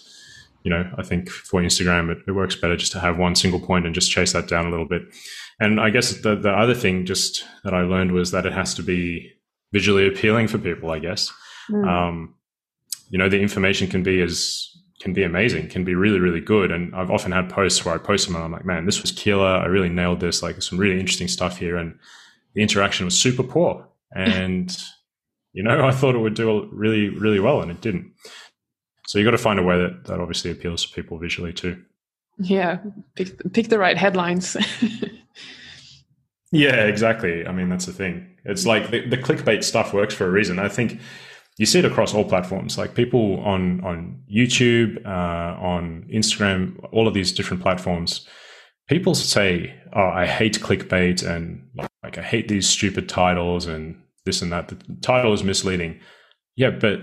you 0.67 0.71
know, 0.71 0.85
I 0.99 1.05
think 1.05 1.31
for 1.31 1.63
Instagram, 1.63 2.11
it, 2.11 2.19
it, 2.27 2.33
works 2.33 2.57
better 2.57 2.77
just 2.77 2.91
to 2.91 2.99
have 2.99 3.19
one 3.19 3.37
single 3.37 3.61
point 3.61 3.87
and 3.87 3.95
just 3.95 4.11
chase 4.11 4.33
that 4.33 4.49
down 4.49 4.67
a 4.67 4.71
little 4.71 4.89
bit. 4.89 5.03
And 5.61 5.81
I 5.81 5.91
guess 5.91 6.23
the, 6.23 6.35
the 6.35 6.51
other 6.51 6.75
thing 6.75 7.07
just 7.07 7.45
that 7.63 7.73
I 7.73 7.83
learned 7.83 8.11
was 8.11 8.33
that 8.33 8.47
it 8.47 8.53
has 8.53 8.75
to 8.75 8.83
be 8.83 9.31
visually 9.73 10.09
appealing 10.09 10.49
for 10.49 10.59
people, 10.59 10.91
I 10.91 10.99
guess. 10.99 11.33
Mm. 11.71 11.87
Um, 11.89 12.35
you 13.11 13.17
know, 13.17 13.29
the 13.29 13.41
information 13.41 13.87
can 13.87 14.03
be 14.03 14.21
as, 14.21 14.69
can 14.99 15.13
be 15.13 15.23
amazing, 15.23 15.69
can 15.69 15.85
be 15.85 15.95
really, 15.95 16.19
really 16.19 16.41
good. 16.41 16.73
And 16.73 16.93
I've 16.97 17.13
often 17.13 17.31
had 17.31 17.49
posts 17.49 17.85
where 17.85 17.95
I 17.95 17.99
post 17.99 18.27
them 18.27 18.35
and 18.35 18.45
I'm 18.45 18.51
like, 18.51 18.65
man, 18.65 18.87
this 18.87 19.03
was 19.03 19.13
killer. 19.13 19.47
I 19.47 19.67
really 19.67 19.89
nailed 19.89 20.19
this. 20.19 20.43
Like 20.43 20.61
some 20.63 20.81
really 20.81 20.99
interesting 20.99 21.29
stuff 21.29 21.59
here. 21.59 21.77
And 21.77 21.97
the 22.55 22.63
interaction 22.63 23.05
was 23.05 23.17
super 23.17 23.45
poor. 23.45 23.87
And, 24.13 24.77
you 25.53 25.63
know, 25.63 25.87
I 25.87 25.93
thought 25.93 26.17
it 26.17 26.19
would 26.19 26.35
do 26.35 26.69
really, 26.73 27.09
really 27.09 27.39
well 27.39 27.61
and 27.61 27.71
it 27.71 27.81
didn't. 27.81 28.15
So 29.07 29.19
you've 29.19 29.27
got 29.27 29.33
to 29.33 29.39
find 29.39 29.59
a 29.59 29.63
way 29.63 29.79
that, 29.79 30.05
that 30.05 30.21
obviously 30.21 30.51
appeals 30.51 30.85
to 30.85 30.95
people 30.95 31.19
visually 31.19 31.53
too. 31.53 31.83
Yeah, 32.39 32.79
pick, 33.15 33.53
pick 33.53 33.69
the 33.69 33.79
right 33.79 33.97
headlines. 33.97 34.57
yeah, 36.53 36.85
exactly. 36.85 37.47
I 37.47 37.53
mean, 37.53 37.69
that's 37.69 37.87
the 37.87 37.93
thing. 37.93 38.37
It's 38.45 38.67
like 38.67 38.91
the, 38.91 39.09
the 39.09 39.17
clickbait 39.17 39.65
stuff 39.65 39.93
works 39.93 40.15
for 40.15 40.27
a 40.27 40.31
reason. 40.31 40.59
I 40.59 40.69
think 40.69 41.01
you 41.59 41.67
see 41.67 41.79
it 41.79 41.85
across 41.85 42.15
all 42.15 42.25
platforms. 42.25 42.77
Like 42.77 42.95
people 42.95 43.41
on 43.41 43.83
on 43.83 44.23
YouTube, 44.33 45.05
uh, 45.07 45.59
on 45.61 46.07
Instagram, 46.13 46.79
all 46.93 47.09
of 47.09 47.15
these 47.15 47.33
different 47.33 47.63
platforms. 47.63 48.27
People 48.89 49.15
say, 49.15 49.75
"Oh, 49.93 50.09
I 50.09 50.27
hate 50.27 50.61
clickbait," 50.61 51.27
and 51.27 51.67
like 52.03 52.19
I 52.19 52.23
hate 52.23 52.49
these 52.49 52.69
stupid 52.69 53.09
titles 53.09 53.67
and 53.67 54.01
this 54.25 54.43
and 54.43 54.53
that. 54.53 54.69
The 54.69 54.77
title 55.01 55.33
is 55.33 55.43
misleading. 55.43 55.99
Yeah, 56.57 56.71
but 56.71 57.01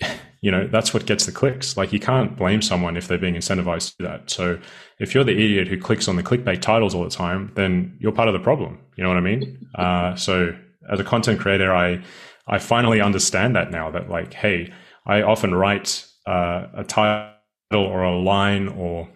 you 0.40 0.50
know 0.50 0.66
that's 0.66 0.94
what 0.94 1.06
gets 1.06 1.26
the 1.26 1.32
clicks. 1.32 1.76
Like 1.76 1.92
you 1.92 2.00
can't 2.00 2.36
blame 2.36 2.62
someone 2.62 2.96
if 2.96 3.08
they're 3.08 3.18
being 3.18 3.34
incentivized 3.34 3.90
to 3.90 3.96
do 3.98 4.04
that. 4.04 4.30
So 4.30 4.58
if 4.98 5.14
you're 5.14 5.24
the 5.24 5.32
idiot 5.32 5.68
who 5.68 5.78
clicks 5.78 6.08
on 6.08 6.16
the 6.16 6.22
clickbait 6.22 6.60
titles 6.60 6.94
all 6.94 7.04
the 7.04 7.10
time 7.10 7.52
then 7.54 7.96
you're 8.00 8.12
part 8.12 8.28
of 8.28 8.34
the 8.34 8.40
problem. 8.40 8.78
You 8.96 9.04
know 9.04 9.10
what 9.10 9.18
i 9.18 9.20
mean? 9.20 9.66
Uh, 9.74 10.16
so 10.16 10.56
as 10.90 10.98
a 10.98 11.04
content 11.04 11.38
creator 11.38 11.72
i 11.72 12.02
i 12.46 12.58
finally 12.58 13.00
understand 13.00 13.54
that 13.54 13.70
now 13.70 13.90
that 13.90 14.08
like 14.08 14.32
hey 14.32 14.72
i 15.06 15.22
often 15.22 15.54
write 15.54 16.04
uh, 16.26 16.66
a 16.74 16.84
title 16.84 17.32
or 17.74 18.02
a 18.02 18.18
line 18.18 18.68
or 18.68 19.08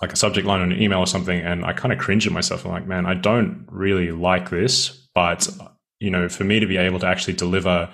like 0.00 0.12
a 0.12 0.16
subject 0.16 0.46
line 0.46 0.60
on 0.60 0.72
an 0.72 0.80
email 0.80 1.00
or 1.00 1.06
something 1.06 1.40
and 1.40 1.64
i 1.64 1.72
kind 1.72 1.92
of 1.92 1.98
cringe 1.98 2.26
at 2.26 2.32
myself. 2.32 2.64
I'm 2.64 2.72
like 2.72 2.86
man 2.86 3.04
i 3.04 3.14
don't 3.14 3.66
really 3.70 4.12
like 4.12 4.48
this 4.50 4.90
but 5.14 5.48
you 5.98 6.10
know 6.10 6.28
for 6.28 6.44
me 6.44 6.60
to 6.60 6.66
be 6.66 6.76
able 6.76 7.00
to 7.00 7.06
actually 7.06 7.34
deliver 7.34 7.92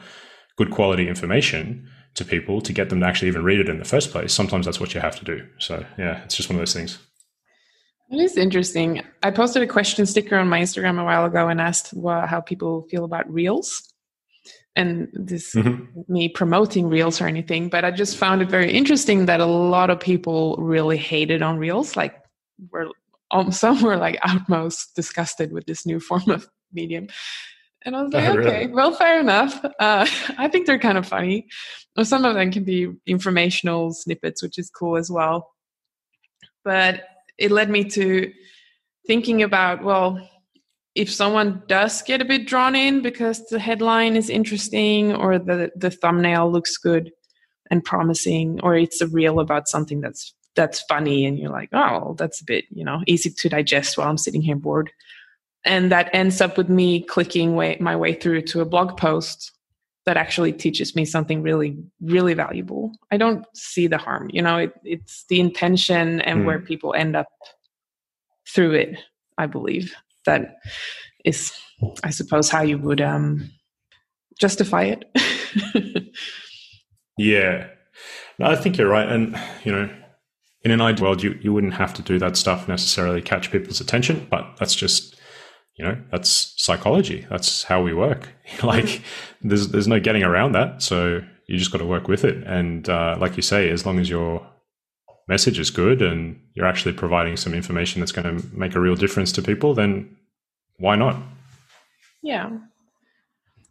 good 0.57 0.71
quality 0.71 1.09
information 1.09 1.90
to 2.15 2.25
people 2.25 2.61
to 2.61 2.73
get 2.73 2.91
them 2.91 3.01
to 3.01 3.07
actually 3.07 3.29
even 3.29 3.45
read 3.45 3.61
it 3.61 3.69
in 3.69 3.79
the 3.79 3.85
first 3.85 4.11
place. 4.11 4.33
Sometimes 4.33 4.67
that's 4.67 4.81
what 4.81 4.95
you 4.95 5.01
have 5.01 5.19
to 5.19 5.25
do. 5.25 5.47
So 5.59 5.85
yeah, 5.99 6.23
it's 6.25 6.37
just 6.37 6.49
one 6.49 6.57
of 6.57 6.61
those 6.61 6.75
things. 6.75 6.99
It 8.11 8.19
is 8.19 8.37
interesting. 8.37 9.03
I 9.23 9.31
posted 9.31 9.63
a 9.63 9.69
question 9.69 10.05
sticker 10.05 10.37
on 10.37 10.49
my 10.49 10.61
Instagram 10.61 11.01
a 11.01 11.05
while 11.05 11.25
ago 11.25 11.49
and 11.49 11.61
asked 11.61 11.93
well, 11.95 12.27
how 12.27 12.41
people 12.41 12.87
feel 12.91 13.05
about 13.05 13.31
reels. 13.33 13.87
And 14.75 15.09
this 15.13 15.55
mm-hmm. 15.55 16.13
me 16.13 16.29
promoting 16.29 16.89
reels 16.89 17.21
or 17.21 17.27
anything, 17.27 17.69
but 17.69 17.85
I 17.85 17.91
just 17.91 18.17
found 18.17 18.41
it 18.41 18.49
very 18.49 18.73
interesting 18.73 19.27
that 19.27 19.41
a 19.41 19.47
lot 19.47 19.91
of 19.91 20.01
people 20.01 20.57
really 20.59 20.97
hated 20.97 21.43
on 21.43 21.59
reels. 21.59 21.97
Like, 21.97 22.17
were 22.71 22.89
um, 23.31 23.53
some 23.53 23.83
were 23.83 23.97
like 23.97 24.19
outmost 24.23 24.95
disgusted 24.95 25.53
with 25.53 25.67
this 25.67 25.87
new 25.87 26.01
form 26.01 26.29
of 26.29 26.49
medium. 26.73 27.09
And 27.85 27.97
I 27.97 28.03
was 28.03 28.13
like, 28.13 28.29
oh, 28.29 28.39
okay, 28.39 28.61
really? 28.61 28.73
well, 28.73 28.93
fair 28.93 29.21
enough. 29.21 29.65
Uh, 29.65 30.07
I 30.39 30.49
think 30.49 30.67
they're 30.67 30.79
kind 30.79 30.99
of 30.99 31.07
funny. 31.07 31.49
Or 31.97 32.05
some 32.05 32.25
of 32.25 32.35
them 32.35 32.53
can 32.53 32.65
be 32.65 32.89
informational 33.07 33.93
snippets, 33.93 34.43
which 34.43 34.59
is 34.59 34.71
cool 34.71 34.97
as 34.97 35.11
well. 35.11 35.51
But 36.65 37.05
it 37.39 37.51
led 37.51 37.71
me 37.71 37.85
to 37.85 38.33
thinking 39.07 39.43
about, 39.43 39.83
well, 39.83 40.29
if 40.95 41.13
someone 41.13 41.63
does 41.67 42.03
get 42.03 42.21
a 42.21 42.25
bit 42.25 42.47
drawn 42.47 42.75
in 42.75 43.01
because 43.01 43.47
the 43.47 43.59
headline 43.59 44.17
is 44.17 44.29
interesting 44.29 45.15
or 45.15 45.39
the, 45.39 45.71
the 45.77 45.91
thumbnail 45.91 46.51
looks 46.51 46.77
good 46.77 47.11
and 47.71 47.85
promising, 47.85 48.61
or 48.63 48.77
it's 48.77 49.01
a 49.01 49.07
reel 49.07 49.41
about 49.41 49.69
something 49.69 50.01
that's 50.01 50.35
that's 50.57 50.83
funny 50.83 51.25
and 51.25 51.39
you're 51.39 51.51
like, 51.51 51.69
oh, 51.73 52.15
that's 52.19 52.41
a 52.41 52.45
bit, 52.45 52.65
you 52.71 52.85
know, 52.85 53.01
easy 53.07 53.31
to 53.31 53.49
digest 53.49 53.97
while 53.97 54.09
I'm 54.09 54.19
sitting 54.19 54.43
here 54.43 54.57
bored 54.57 54.91
and 55.65 55.93
that 55.93 56.11
ends 56.13 56.41
up 56.41 56.57
with 56.57 56.69
me 56.69 57.03
clicking 57.03 57.55
way, 57.55 57.77
my 57.81 57.97
way 57.97 58.15
through 58.15 58.43
to 58.43 58.61
a 58.61 58.65
blog 58.65 58.97
post 58.97 59.53
that 60.07 60.17
actually 60.17 60.53
teaches 60.53 60.97
me 60.97 61.05
something 61.05 61.43
really 61.43 61.77
really 62.01 62.35
valuable. 62.35 62.93
I 63.11 63.17
don't 63.17 63.45
see 63.55 63.87
the 63.87 63.99
harm 63.99 64.31
you 64.33 64.43
know 64.43 64.57
it, 64.59 64.73
it's 64.85 65.25
the 65.29 65.41
intention 65.41 66.21
and 66.23 66.41
mm. 66.41 66.45
where 66.47 66.59
people 66.59 66.95
end 66.95 67.17
up 67.17 67.29
through 68.49 68.73
it 68.73 68.99
i 69.39 69.47
believe. 69.47 69.95
That 70.27 70.57
is 71.25 71.53
i 72.05 72.11
suppose 72.11 72.51
how 72.51 72.63
you 72.63 72.79
would 72.79 73.01
um 73.01 73.51
justify 74.39 74.85
it. 74.85 75.05
Yeah. 77.21 77.69
No, 78.39 78.47
i 78.47 78.57
think 78.57 78.79
you're 78.79 78.89
right. 78.89 79.07
And 79.07 79.39
you 79.65 79.73
know 79.73 79.91
in 80.63 80.71
an 80.71 80.81
ideal 80.81 81.05
world 81.05 81.23
you, 81.23 81.39
you 81.43 81.53
wouldn't 81.53 81.75
have 81.75 81.95
to 81.95 82.03
do 82.03 82.19
that 82.19 82.37
stuff 82.37 82.69
necessarily 82.69 83.23
catch 83.23 83.51
people's 83.51 83.81
attention 83.81 84.27
but 84.31 84.57
that's 84.59 84.75
just 84.75 85.20
you 85.77 85.85
know 85.85 85.97
that's 86.11 86.55
psychology. 86.57 87.27
That's 87.31 87.65
how 87.65 87.83
we 87.83 87.95
work. 87.95 88.29
Like 88.63 89.03
there's 89.43 89.69
there's 89.69 89.89
no 89.89 90.01
getting 90.01 90.25
around 90.25 90.53
that. 90.53 90.83
So 90.83 91.23
you 91.47 91.57
just 91.57 91.73
got 91.73 91.79
to 91.79 91.87
work 91.87 92.09
with 92.09 92.25
it. 92.25 92.45
And 92.47 92.89
uh, 92.89 93.17
like 93.21 93.37
you 93.37 93.43
say 93.43 93.71
as 93.71 93.87
long 93.87 93.99
as 93.99 94.11
your 94.11 94.47
message 95.29 95.59
is 95.59 95.71
good 95.71 96.03
and 96.03 96.41
you're 96.55 96.67
actually 96.67 96.93
providing 96.93 97.37
some 97.37 97.55
information 97.55 98.01
that's 98.01 98.13
going 98.13 98.27
to 98.27 98.47
make 98.55 98.75
a 98.75 98.81
real 98.81 98.97
difference 98.97 99.31
to 99.33 99.43
people 99.43 99.75
then 99.75 100.17
why 100.79 100.97
not? 100.97 101.17
Yeah 102.23 102.51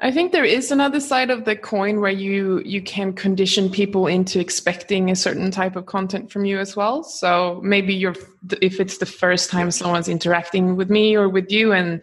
I 0.01 0.11
think 0.11 0.31
there 0.31 0.45
is 0.45 0.71
another 0.71 1.01
side 1.01 1.29
of 1.29 1.43
the 1.43 1.57
coin 1.57 1.99
where 1.99 2.11
you 2.11 2.61
you 2.63 2.81
can 2.81 3.11
condition 3.11 3.69
people 3.69 4.07
into 4.07 4.39
expecting 4.39 5.11
a 5.11 5.15
certain 5.15 5.51
type 5.51 5.75
of 5.75 5.87
content 5.87 6.31
from 6.31 6.45
you 6.45 6.57
as 6.57 6.75
well. 6.75 7.03
So 7.03 7.59
maybe 7.63 7.93
you're 7.93 8.15
if 8.61 8.79
it's 8.79 8.99
the 8.99 9.05
first 9.05 9.49
time 9.49 9.71
someone's 9.71 10.07
interacting 10.07 10.77
with 10.77 10.89
me 10.89 11.15
or 11.15 11.27
with 11.27 11.51
you 11.51 11.73
and 11.73 12.01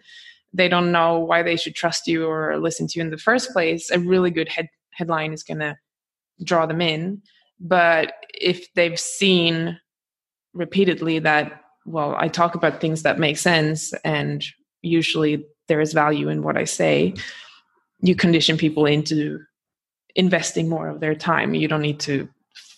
they 0.53 0.69
don't 0.69 0.91
know 0.91 1.17
why 1.17 1.41
they 1.41 1.55
should 1.55 1.73
trust 1.73 2.07
you 2.07 2.27
or 2.27 2.57
listen 2.59 2.87
to 2.87 2.99
you 2.99 3.03
in 3.03 3.09
the 3.09 3.17
first 3.17 3.51
place, 3.51 3.89
a 3.89 3.99
really 3.99 4.29
good 4.29 4.47
head, 4.47 4.69
headline 4.91 5.33
is 5.33 5.43
going 5.43 5.59
to 5.59 5.75
draw 6.43 6.67
them 6.67 6.81
in. 6.81 7.21
But 7.59 8.13
if 8.39 8.71
they've 8.75 8.99
seen 8.99 9.79
repeatedly 10.53 11.19
that 11.19 11.61
well, 11.87 12.15
I 12.17 12.27
talk 12.27 12.53
about 12.53 12.79
things 12.79 13.03
that 13.03 13.17
make 13.17 13.37
sense 13.37 13.93
and 14.03 14.43
usually 14.83 15.45
there 15.67 15.81
is 15.81 15.93
value 15.93 16.29
in 16.29 16.43
what 16.43 16.57
I 16.57 16.65
say 16.65 17.15
you 17.99 18.15
condition 18.15 18.57
people 18.57 18.85
into 18.85 19.39
investing 20.15 20.69
more 20.69 20.89
of 20.89 20.99
their 20.99 21.15
time. 21.15 21.53
You 21.53 21.67
don't 21.67 21.81
need 21.81 21.99
to 22.01 22.27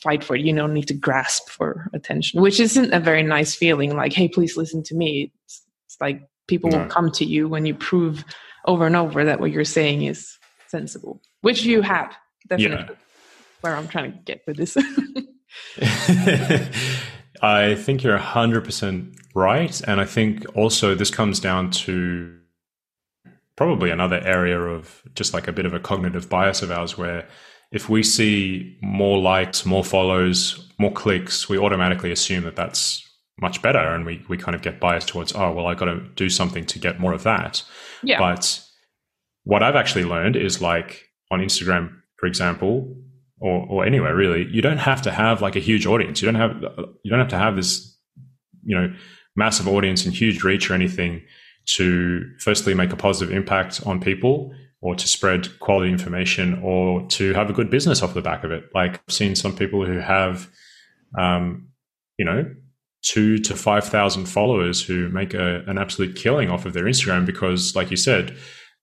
fight 0.01 0.23
for 0.23 0.35
it. 0.35 0.41
You 0.41 0.55
don't 0.55 0.73
need 0.73 0.87
to 0.87 0.93
grasp 0.93 1.49
for 1.49 1.89
attention, 1.93 2.41
which 2.41 2.59
isn't 2.59 2.93
a 2.93 2.99
very 2.99 3.23
nice 3.23 3.55
feeling. 3.55 3.95
Like, 3.95 4.13
hey, 4.13 4.27
please 4.27 4.57
listen 4.57 4.83
to 4.83 4.95
me. 4.95 5.31
It's, 5.45 5.63
it's 5.85 5.97
like 5.99 6.21
people 6.47 6.69
no. 6.69 6.79
will 6.79 6.87
come 6.87 7.11
to 7.11 7.25
you 7.25 7.47
when 7.47 7.65
you 7.65 7.73
prove 7.73 8.23
over 8.65 8.85
and 8.85 8.95
over 8.95 9.25
that 9.25 9.39
what 9.39 9.51
you're 9.51 9.65
saying 9.65 10.03
is 10.03 10.37
sensible, 10.67 11.21
which 11.41 11.63
you 11.63 11.81
have 11.81 12.15
definitely. 12.47 12.85
Yeah. 12.89 12.95
Where 13.61 13.75
I'm 13.75 13.89
trying 13.89 14.13
to 14.13 14.17
get 14.19 14.41
with 14.47 14.55
this. 14.55 14.77
I 17.41 17.75
think 17.75 18.03
you're 18.03 18.17
100% 18.17 19.17
right. 19.35 19.81
And 19.85 19.99
I 19.99 20.05
think 20.05 20.45
also 20.55 20.95
this 20.95 21.11
comes 21.11 21.41
down 21.41 21.71
to 21.71 22.38
probably 23.59 23.89
another 23.89 24.21
area 24.25 24.57
of 24.57 25.03
just 25.15 25.33
like 25.33 25.45
a 25.45 25.51
bit 25.51 25.65
of 25.65 25.73
a 25.73 25.81
cognitive 25.81 26.29
bias 26.29 26.61
of 26.61 26.71
ours 26.71 26.97
where 26.97 27.27
if 27.73 27.89
we 27.89 28.01
see 28.01 28.77
more 28.81 29.19
likes, 29.19 29.65
more 29.65 29.83
follows, 29.83 30.65
more 30.79 30.93
clicks, 30.93 31.49
we 31.49 31.57
automatically 31.57 32.09
assume 32.09 32.45
that 32.45 32.55
that's 32.55 33.05
much 33.41 33.61
better. 33.61 33.79
And 33.79 34.05
we, 34.05 34.23
we 34.29 34.37
kind 34.37 34.55
of 34.55 34.61
get 34.61 34.79
biased 34.79 35.09
towards, 35.09 35.35
oh, 35.35 35.51
well, 35.51 35.67
I 35.67 35.73
got 35.75 35.87
to 35.87 35.99
do 36.15 36.29
something 36.29 36.65
to 36.67 36.79
get 36.79 37.01
more 37.01 37.11
of 37.11 37.23
that. 37.23 37.61
Yeah. 38.01 38.17
But 38.17 38.63
what 39.43 39.61
I've 39.61 39.75
actually 39.75 40.05
learned 40.05 40.37
is 40.37 40.61
like 40.61 41.09
on 41.29 41.41
Instagram, 41.41 41.93
for 42.15 42.27
example, 42.27 42.95
or, 43.41 43.67
or 43.67 43.85
anywhere 43.85 44.15
really, 44.15 44.47
you 44.49 44.61
don't 44.61 44.77
have 44.77 45.01
to 45.01 45.11
have 45.11 45.41
like 45.41 45.57
a 45.57 45.59
huge 45.59 45.85
audience. 45.85 46.21
You 46.21 46.31
don't 46.31 46.35
have, 46.35 46.63
you 47.03 47.11
don't 47.11 47.19
have 47.19 47.27
to 47.27 47.37
have 47.37 47.57
this, 47.57 47.93
you 48.63 48.79
know, 48.79 48.95
massive 49.35 49.67
audience 49.67 50.05
and 50.05 50.15
huge 50.15 50.45
reach 50.45 50.71
or 50.71 50.75
anything 50.75 51.23
to 51.75 52.23
firstly 52.39 52.73
make 52.73 52.91
a 52.91 52.95
positive 52.95 53.35
impact 53.35 53.81
on 53.85 53.99
people 53.99 54.51
or 54.81 54.95
to 54.95 55.07
spread 55.07 55.59
quality 55.59 55.91
information 55.91 56.59
or 56.63 57.05
to 57.07 57.33
have 57.33 57.49
a 57.49 57.53
good 57.53 57.69
business 57.69 58.01
off 58.01 58.13
the 58.13 58.21
back 58.21 58.43
of 58.43 58.51
it. 58.51 58.63
Like 58.73 58.93
I've 58.95 59.13
seen 59.13 59.35
some 59.35 59.55
people 59.55 59.85
who 59.85 59.97
have, 59.97 60.49
um, 61.17 61.67
you 62.17 62.25
know, 62.25 62.45
two 63.01 63.37
to 63.39 63.55
5,000 63.55 64.25
followers 64.25 64.81
who 64.81 65.09
make 65.09 65.33
a, 65.33 65.63
an 65.67 65.77
absolute 65.77 66.15
killing 66.15 66.49
off 66.49 66.65
of 66.65 66.73
their 66.73 66.85
Instagram 66.85 67.25
because, 67.25 67.75
like 67.75 67.91
you 67.91 67.97
said, 67.97 68.35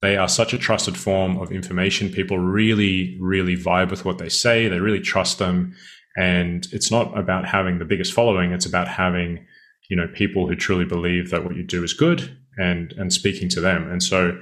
they 0.03 0.16
are 0.16 0.28
such 0.28 0.53
a 0.53 0.59
trusted 0.59 0.97
form 0.97 1.39
of 1.39 1.51
information. 1.51 2.11
People 2.11 2.39
really, 2.39 3.16
really 3.20 3.57
vibe 3.57 3.91
with 3.91 4.05
what 4.05 4.18
they 4.18 4.28
say. 4.28 4.68
They 4.68 4.80
really 4.80 5.01
trust 5.01 5.39
them. 5.39 5.74
And 6.18 6.66
it's 6.72 6.91
not 6.91 7.16
about 7.18 7.47
having 7.47 7.78
the 7.78 7.84
biggest 7.84 8.12
following. 8.12 8.53
It's 8.53 8.66
about 8.66 8.89
having, 8.89 9.47
you 9.89 9.97
know, 9.97 10.09
people 10.14 10.47
who 10.47 10.55
truly 10.55 10.84
believe 10.84 11.30
that 11.30 11.45
what 11.45 11.57
you 11.57 11.62
do 11.62 11.82
is 11.82 11.95
good 11.95 12.37
and, 12.57 12.92
and 12.92 13.12
speaking 13.12 13.48
to 13.50 13.61
them. 13.61 13.90
And 13.90 14.02
so, 14.02 14.40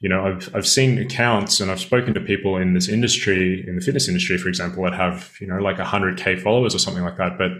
you 0.00 0.08
know, 0.08 0.26
I've, 0.26 0.54
I've 0.54 0.66
seen 0.66 0.98
accounts 0.98 1.60
and 1.60 1.70
I've 1.70 1.80
spoken 1.80 2.14
to 2.14 2.20
people 2.20 2.56
in 2.56 2.74
this 2.74 2.88
industry, 2.88 3.64
in 3.66 3.76
the 3.76 3.82
fitness 3.82 4.08
industry, 4.08 4.38
for 4.38 4.48
example, 4.48 4.84
that 4.84 4.94
have, 4.94 5.32
you 5.40 5.46
know, 5.46 5.58
like 5.58 5.76
100K 5.76 6.40
followers 6.40 6.74
or 6.74 6.78
something 6.78 7.04
like 7.04 7.18
that. 7.18 7.36
But 7.36 7.52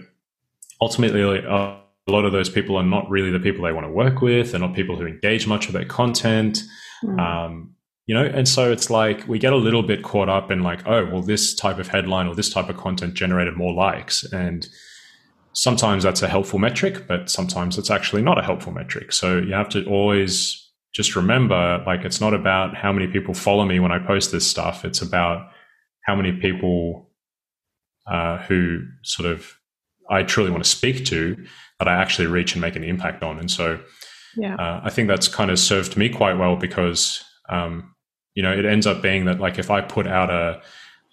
ultimately, 0.81 1.21
a 1.21 1.81
lot 2.07 2.25
of 2.25 2.31
those 2.31 2.49
people 2.49 2.75
are 2.75 2.83
not 2.83 3.09
really 3.09 3.29
the 3.29 3.39
people 3.39 3.63
they 3.63 3.71
want 3.71 3.85
to 3.85 3.91
work 3.91 4.21
with. 4.21 4.51
They're 4.51 4.59
not 4.59 4.73
people 4.73 4.95
who 4.95 5.05
engage 5.05 5.45
much 5.47 5.67
with 5.67 5.75
their 5.75 5.85
content. 5.85 6.63
Mm. 7.03 7.19
Um, 7.19 7.75
you 8.07 8.15
know, 8.15 8.25
and 8.25 8.47
so 8.47 8.71
it's 8.71 8.89
like 8.89 9.27
we 9.27 9.39
get 9.39 9.53
a 9.53 9.57
little 9.57 9.83
bit 9.83 10.03
caught 10.03 10.27
up 10.27 10.51
in 10.51 10.63
like, 10.63 10.85
oh, 10.87 11.05
well, 11.05 11.21
this 11.21 11.53
type 11.53 11.77
of 11.77 11.87
headline 11.87 12.27
or 12.27 12.35
this 12.35 12.49
type 12.49 12.69
of 12.69 12.77
content 12.77 13.13
generated 13.13 13.55
more 13.55 13.73
likes. 13.73 14.23
And 14.33 14.67
sometimes 15.53 16.03
that's 16.03 16.21
a 16.21 16.27
helpful 16.27 16.59
metric, 16.59 17.07
but 17.07 17.29
sometimes 17.29 17.77
it's 17.77 17.89
actually 17.89 18.21
not 18.21 18.37
a 18.37 18.43
helpful 18.43 18.71
metric. 18.71 19.11
So 19.11 19.37
you 19.37 19.53
have 19.53 19.69
to 19.69 19.85
always 19.85 20.69
just 20.93 21.15
remember 21.15 21.83
like 21.85 22.03
it's 22.03 22.19
not 22.19 22.33
about 22.33 22.75
how 22.75 22.91
many 22.91 23.07
people 23.07 23.33
follow 23.33 23.65
me 23.65 23.79
when 23.79 23.91
I 23.91 23.99
post 23.99 24.31
this 24.31 24.45
stuff. 24.47 24.83
It's 24.83 25.01
about 25.01 25.49
how 26.05 26.15
many 26.15 26.33
people 26.33 27.09
uh, 28.07 28.39
who 28.39 28.85
sort 29.03 29.31
of 29.31 29.57
I 30.09 30.23
truly 30.23 30.51
want 30.51 30.63
to 30.63 30.69
speak 30.69 31.05
to 31.05 31.37
that 31.79 31.87
I 31.87 31.95
actually 31.95 32.27
reach 32.27 32.53
and 32.53 32.61
make 32.61 32.75
an 32.75 32.83
impact 32.83 33.23
on. 33.23 33.39
And 33.39 33.49
so 33.49 33.79
yeah. 34.37 34.55
Uh, 34.55 34.81
I 34.83 34.89
think 34.89 35.07
that's 35.07 35.27
kind 35.27 35.51
of 35.51 35.59
served 35.59 35.97
me 35.97 36.09
quite 36.09 36.37
well 36.37 36.55
because 36.55 37.23
um, 37.49 37.93
you 38.33 38.43
know 38.43 38.51
it 38.51 38.65
ends 38.65 38.87
up 38.87 39.01
being 39.01 39.25
that 39.25 39.39
like 39.39 39.59
if 39.59 39.69
I 39.69 39.81
put 39.81 40.07
out 40.07 40.29
a, 40.29 40.61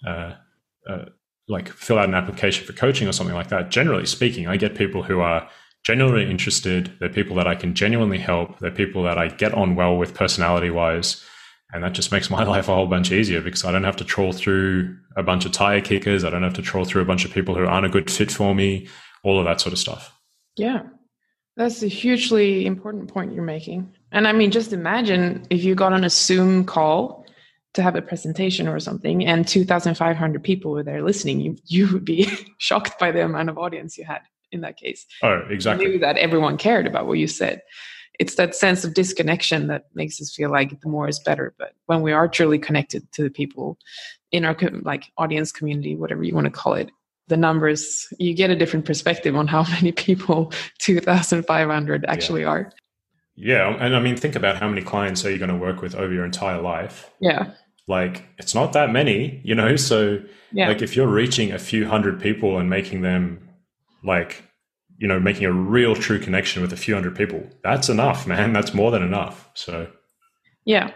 a, 0.07 0.37
a 0.87 1.05
like 1.49 1.67
fill 1.69 1.97
out 1.97 2.07
an 2.07 2.13
application 2.13 2.65
for 2.65 2.73
coaching 2.73 3.07
or 3.07 3.11
something 3.11 3.35
like 3.35 3.49
that, 3.49 3.69
generally 3.71 4.05
speaking, 4.05 4.47
I 4.47 4.55
get 4.55 4.75
people 4.75 5.03
who 5.03 5.19
are 5.19 5.49
genuinely 5.83 6.29
interested. 6.29 6.93
They're 6.99 7.09
people 7.09 7.35
that 7.37 7.47
I 7.47 7.55
can 7.55 7.73
genuinely 7.73 8.19
help. 8.19 8.59
They're 8.59 8.71
people 8.71 9.03
that 9.03 9.17
I 9.17 9.27
get 9.27 9.53
on 9.53 9.75
well 9.75 9.97
with 9.97 10.13
personality 10.13 10.69
wise. 10.69 11.23
And 11.73 11.83
that 11.83 11.93
just 11.93 12.11
makes 12.11 12.29
my 12.29 12.43
life 12.53 12.69
a 12.69 12.75
whole 12.75 12.87
bunch 12.87 13.11
easier 13.11 13.41
because 13.41 13.65
I 13.65 13.71
don't 13.71 13.83
have 13.83 13.97
to 13.97 14.05
trawl 14.05 14.31
through 14.31 14.95
a 15.17 15.23
bunch 15.23 15.45
of 15.45 15.51
tire 15.51 15.81
kickers. 15.81 16.23
I 16.23 16.29
don't 16.29 16.43
have 16.43 16.53
to 16.53 16.61
trawl 16.61 16.85
through 16.85 17.01
a 17.01 17.05
bunch 17.05 17.25
of 17.25 17.33
people 17.33 17.55
who 17.55 17.65
aren't 17.65 17.85
a 17.85 17.89
good 17.89 18.11
fit 18.11 18.31
for 18.31 18.53
me, 18.53 18.87
all 19.23 19.39
of 19.39 19.45
that 19.45 19.59
sort 19.59 19.73
of 19.73 19.79
stuff. 19.79 20.13
Yeah. 20.55 20.83
That's 21.57 21.83
a 21.83 21.87
hugely 21.87 22.65
important 22.65 23.11
point 23.11 23.33
you're 23.33 23.43
making. 23.43 23.93
And 24.11 24.27
I 24.27 24.31
mean, 24.31 24.51
just 24.51 24.71
imagine 24.71 25.45
if 25.49 25.63
you 25.63 25.75
got 25.75 25.93
on 25.93 26.03
a 26.03 26.09
Zoom 26.09 26.63
call 26.63 27.18
to 27.73 27.81
have 27.81 27.95
a 27.95 28.01
presentation 28.01 28.67
or 28.67 28.79
something 28.79 29.25
and 29.25 29.47
2,500 29.47 30.43
people 30.43 30.71
were 30.71 30.83
there 30.83 31.03
listening, 31.03 31.39
you, 31.39 31.57
you 31.65 31.91
would 31.93 32.05
be 32.05 32.27
shocked 32.57 32.99
by 32.99 33.11
the 33.11 33.23
amount 33.23 33.49
of 33.49 33.57
audience 33.57 33.97
you 33.97 34.05
had 34.05 34.21
in 34.51 34.61
that 34.61 34.77
case. 34.77 35.05
Oh, 35.21 35.41
exactly. 35.49 35.85
You 35.85 35.91
knew 35.93 35.99
that 35.99 36.17
everyone 36.17 36.57
cared 36.57 36.87
about 36.87 37.07
what 37.07 37.19
you 37.19 37.27
said. 37.27 37.61
It's 38.19 38.35
that 38.35 38.55
sense 38.55 38.83
of 38.83 38.93
disconnection 38.93 39.67
that 39.67 39.85
makes 39.93 40.19
us 40.19 40.33
feel 40.33 40.51
like 40.51 40.81
the 40.81 40.89
more 40.89 41.07
is 41.07 41.19
better. 41.19 41.53
But 41.57 41.73
when 41.85 42.01
we 42.01 42.11
are 42.11 42.27
truly 42.27 42.59
connected 42.59 43.09
to 43.13 43.23
the 43.23 43.29
people 43.29 43.77
in 44.31 44.43
our 44.45 44.57
like 44.81 45.05
audience 45.17 45.51
community, 45.51 45.95
whatever 45.95 46.23
you 46.23 46.35
want 46.35 46.45
to 46.45 46.51
call 46.51 46.73
it, 46.73 46.89
the 47.27 47.37
numbers 47.37 48.11
you 48.17 48.33
get 48.33 48.49
a 48.49 48.55
different 48.55 48.85
perspective 48.85 49.35
on 49.35 49.47
how 49.47 49.63
many 49.69 49.91
people 49.91 50.51
2,500 50.79 52.05
actually 52.07 52.41
yeah. 52.41 52.47
are. 52.47 52.71
Yeah, 53.41 53.75
and 53.79 53.95
I 53.95 53.99
mean, 54.01 54.17
think 54.17 54.35
about 54.35 54.57
how 54.57 54.67
many 54.67 54.81
clients 54.81 55.23
are 55.25 55.31
you 55.31 55.37
going 55.37 55.49
to 55.49 55.55
work 55.55 55.81
with 55.81 55.95
over 55.95 56.13
your 56.13 56.25
entire 56.25 56.61
life? 56.61 57.09
Yeah, 57.21 57.51
like 57.87 58.25
it's 58.37 58.53
not 58.53 58.73
that 58.73 58.91
many, 58.91 59.39
you 59.45 59.55
know. 59.55 59.77
So, 59.77 60.21
yeah. 60.51 60.67
like 60.67 60.81
if 60.81 60.95
you're 60.95 61.07
reaching 61.07 61.53
a 61.53 61.59
few 61.59 61.87
hundred 61.87 62.19
people 62.19 62.57
and 62.57 62.69
making 62.69 63.01
them 63.01 63.49
like 64.03 64.43
you 64.99 65.07
know 65.07 65.19
making 65.19 65.45
a 65.45 65.51
real 65.51 65.95
true 65.95 66.19
connection 66.19 66.61
with 66.61 66.71
a 66.71 66.77
few 66.77 66.93
hundred 66.93 67.15
people 67.15 67.41
that's 67.63 67.89
enough 67.89 68.27
man 68.27 68.53
that's 68.53 68.73
more 68.73 68.91
than 68.91 69.01
enough 69.01 69.49
so 69.53 69.87
yeah 70.65 70.91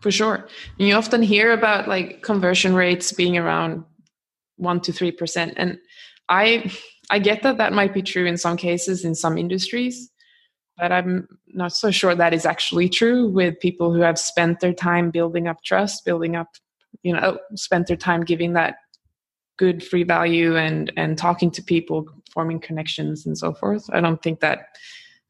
for 0.00 0.10
sure 0.10 0.46
and 0.78 0.88
you 0.88 0.94
often 0.94 1.22
hear 1.22 1.52
about 1.52 1.88
like 1.88 2.22
conversion 2.22 2.74
rates 2.74 3.12
being 3.12 3.36
around 3.36 3.84
1 4.56 4.80
to 4.80 4.92
3% 4.92 5.54
and 5.56 5.78
i 6.28 6.70
i 7.10 7.18
get 7.18 7.42
that 7.42 7.58
that 7.58 7.72
might 7.72 7.92
be 7.92 8.02
true 8.02 8.26
in 8.26 8.36
some 8.36 8.56
cases 8.56 9.04
in 9.04 9.14
some 9.14 9.36
industries 9.36 10.10
but 10.78 10.92
i'm 10.92 11.26
not 11.48 11.72
so 11.72 11.90
sure 11.90 12.14
that 12.14 12.34
is 12.34 12.46
actually 12.46 12.88
true 12.88 13.28
with 13.28 13.58
people 13.60 13.92
who 13.92 14.00
have 14.00 14.18
spent 14.18 14.60
their 14.60 14.72
time 14.72 15.10
building 15.10 15.48
up 15.48 15.62
trust 15.64 16.04
building 16.04 16.36
up 16.36 16.48
you 17.02 17.12
know 17.12 17.38
spent 17.54 17.86
their 17.86 17.96
time 17.96 18.22
giving 18.22 18.52
that 18.52 18.76
good 19.56 19.82
free 19.82 20.02
value 20.02 20.56
and 20.56 20.92
and 20.96 21.16
talking 21.16 21.50
to 21.50 21.62
people 21.62 22.06
forming 22.30 22.60
connections 22.60 23.24
and 23.24 23.38
so 23.38 23.54
forth. 23.54 23.88
I 23.92 24.00
don't 24.00 24.22
think 24.22 24.40
that 24.40 24.76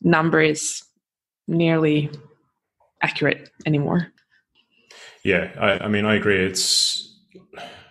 number 0.02 0.40
is 0.40 0.82
nearly 1.46 2.10
accurate 3.02 3.50
anymore. 3.64 4.12
Yeah 5.22 5.50
i, 5.58 5.84
I 5.84 5.88
mean 5.88 6.04
i 6.04 6.14
agree. 6.14 6.44
It's 6.44 7.14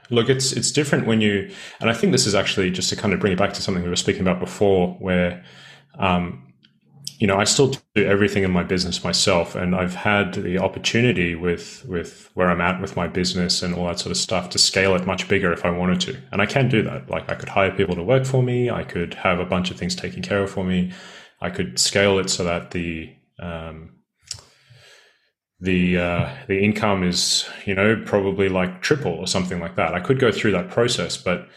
look 0.10 0.30
it's 0.30 0.52
it's 0.52 0.72
different 0.72 1.08
when 1.08 1.20
you 1.20 1.50
and 1.80 1.90
i 1.90 1.94
think 1.94 2.12
this 2.12 2.28
is 2.28 2.36
actually 2.36 2.70
just 2.70 2.90
to 2.90 2.96
kind 2.96 3.12
of 3.12 3.20
bring 3.20 3.34
it 3.34 3.40
back 3.40 3.54
to 3.54 3.62
something 3.62 3.84
we 3.84 3.90
were 3.90 3.96
speaking 3.96 4.22
about 4.22 4.40
before 4.40 4.90
where 5.00 5.44
um, 5.98 6.54
you 7.20 7.28
know, 7.28 7.38
I 7.38 7.46
still 7.46 7.74
do 7.96 8.06
everything 8.06 8.44
in 8.44 8.52
my 8.52 8.64
business 8.64 9.04
myself, 9.04 9.56
and 9.56 9.76
I've 9.76 9.96
had 9.96 10.34
the 10.34 10.58
opportunity 10.58 11.36
with 11.36 11.86
with 11.86 12.30
where 12.34 12.50
I'm 12.50 12.62
at 12.62 12.82
with 12.82 12.96
my 12.96 13.08
business 13.08 13.62
and 13.62 13.74
all 13.74 13.88
that 13.88 14.00
sort 14.00 14.12
of 14.12 14.18
stuff 14.18 14.50
to 14.52 14.58
scale 14.58 14.96
it 14.96 15.06
much 15.06 15.28
bigger 15.28 15.54
if 15.54 15.66
I 15.66 15.70
wanted 15.70 16.02
to, 16.02 16.18
and 16.32 16.42
I 16.42 16.46
can 16.46 16.68
do 16.68 16.82
that. 16.84 17.10
Like 17.10 17.32
I 17.32 17.36
could 17.36 17.50
hire 17.50 17.72
people 17.72 17.96
to 17.96 18.04
work 18.04 18.26
for 18.26 18.44
me, 18.44 18.70
I 18.70 18.84
could 18.84 19.14
have 19.16 19.40
a 19.40 19.46
bunch 19.46 19.72
of 19.72 19.78
things 19.78 19.96
taken 19.96 20.22
care 20.22 20.44
of 20.44 20.52
for 20.52 20.64
me, 20.64 20.92
I 21.42 21.50
could 21.50 21.80
scale 21.80 22.20
it 22.20 22.30
so 22.30 22.44
that 22.44 22.72
the 22.72 23.14
um, 23.40 23.96
the 25.60 25.98
uh, 25.98 26.30
the 26.48 26.64
income 26.64 27.04
is 27.04 27.48
you 27.66 27.76
know 27.76 28.02
probably 28.06 28.50
like 28.50 28.82
triple 28.82 29.14
or 29.14 29.28
something 29.28 29.60
like 29.60 29.76
that. 29.76 29.94
I 29.94 30.00
could 30.00 30.20
go 30.20 30.32
through 30.32 30.52
that 30.52 30.70
process, 30.70 31.18
but 31.18 31.48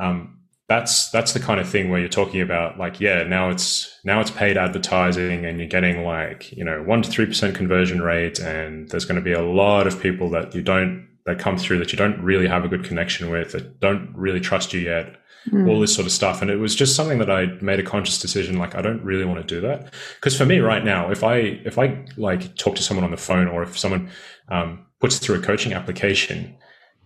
um, 0.00 0.38
that's 0.72 1.10
that's 1.10 1.34
the 1.34 1.40
kind 1.40 1.60
of 1.60 1.68
thing 1.68 1.90
where 1.90 2.00
you're 2.00 2.08
talking 2.08 2.40
about 2.40 2.78
like 2.78 2.98
yeah 2.98 3.22
now 3.24 3.50
it's 3.50 4.00
now 4.04 4.20
it's 4.20 4.30
paid 4.30 4.56
advertising 4.56 5.44
and 5.44 5.58
you're 5.58 5.68
getting 5.68 6.02
like 6.02 6.50
you 6.52 6.64
know 6.64 6.82
one 6.82 7.02
to 7.02 7.10
three 7.10 7.26
percent 7.26 7.54
conversion 7.54 8.00
rate 8.00 8.38
and 8.38 8.88
there's 8.88 9.04
going 9.04 9.16
to 9.16 9.22
be 9.22 9.34
a 9.34 9.42
lot 9.42 9.86
of 9.86 10.00
people 10.00 10.30
that 10.30 10.54
you 10.54 10.62
don't 10.62 11.06
that 11.26 11.38
come 11.38 11.58
through 11.58 11.78
that 11.78 11.92
you 11.92 11.98
don't 11.98 12.18
really 12.22 12.48
have 12.48 12.64
a 12.64 12.68
good 12.68 12.84
connection 12.84 13.30
with 13.30 13.52
that 13.52 13.80
don't 13.80 14.10
really 14.16 14.40
trust 14.40 14.72
you 14.72 14.80
yet 14.80 15.14
mm. 15.50 15.68
all 15.68 15.78
this 15.78 15.94
sort 15.94 16.06
of 16.06 16.12
stuff 16.12 16.40
and 16.40 16.50
it 16.50 16.56
was 16.56 16.74
just 16.74 16.96
something 16.96 17.18
that 17.18 17.30
i 17.30 17.44
made 17.60 17.78
a 17.78 17.82
conscious 17.82 18.18
decision 18.18 18.56
like 18.56 18.74
i 18.74 18.80
don't 18.80 19.04
really 19.04 19.26
want 19.26 19.46
to 19.46 19.54
do 19.54 19.60
that 19.60 19.92
because 20.14 20.34
for 20.34 20.46
me 20.46 20.58
right 20.58 20.86
now 20.86 21.10
if 21.10 21.22
i 21.22 21.36
if 21.66 21.78
i 21.78 22.02
like 22.16 22.56
talk 22.56 22.74
to 22.74 22.82
someone 22.82 23.04
on 23.04 23.10
the 23.10 23.16
phone 23.18 23.46
or 23.46 23.62
if 23.62 23.78
someone 23.78 24.08
um, 24.48 24.86
puts 25.00 25.18
through 25.18 25.36
a 25.36 25.42
coaching 25.42 25.74
application 25.74 26.56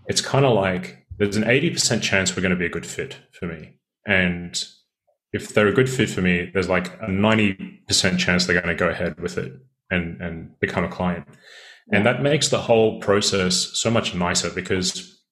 it's 0.07 0.21
kind 0.21 0.45
of 0.45 0.55
like 0.55 1.06
there's 1.19 1.37
an 1.37 1.45
80% 1.45 2.03
chance 2.03 2.35
we're 2.35 2.43
going 2.43 2.51
to 2.51 2.59
be 2.59 2.67
a 2.67 2.71
good 2.71 2.87
fit 2.87 3.17
for 3.33 3.47
me. 3.47 3.79
And 4.07 4.63
if 5.33 5.55
they're 5.55 5.69
a 5.69 5.75
good 5.75 5.91
fit 5.91 6.11
for 6.11 6.23
me, 6.23 6.51
there's 6.53 6.69
like 6.69 6.95
a 7.01 7.07
90% 7.07 8.19
chance 8.19 8.47
they're 8.47 8.61
going 8.61 8.77
to 8.77 8.85
go 8.85 8.89
ahead 8.89 9.21
with 9.21 9.39
it 9.39 9.53
and, 9.91 10.21
and 10.21 10.59
become 10.61 10.85
a 10.85 10.89
client. 10.89 11.27
And 11.93 12.05
that 12.05 12.23
makes 12.23 12.49
the 12.49 12.61
whole 12.61 13.01
process 13.01 13.71
so 13.75 13.91
much 13.91 14.15
nicer 14.15 14.51
because 14.51 15.23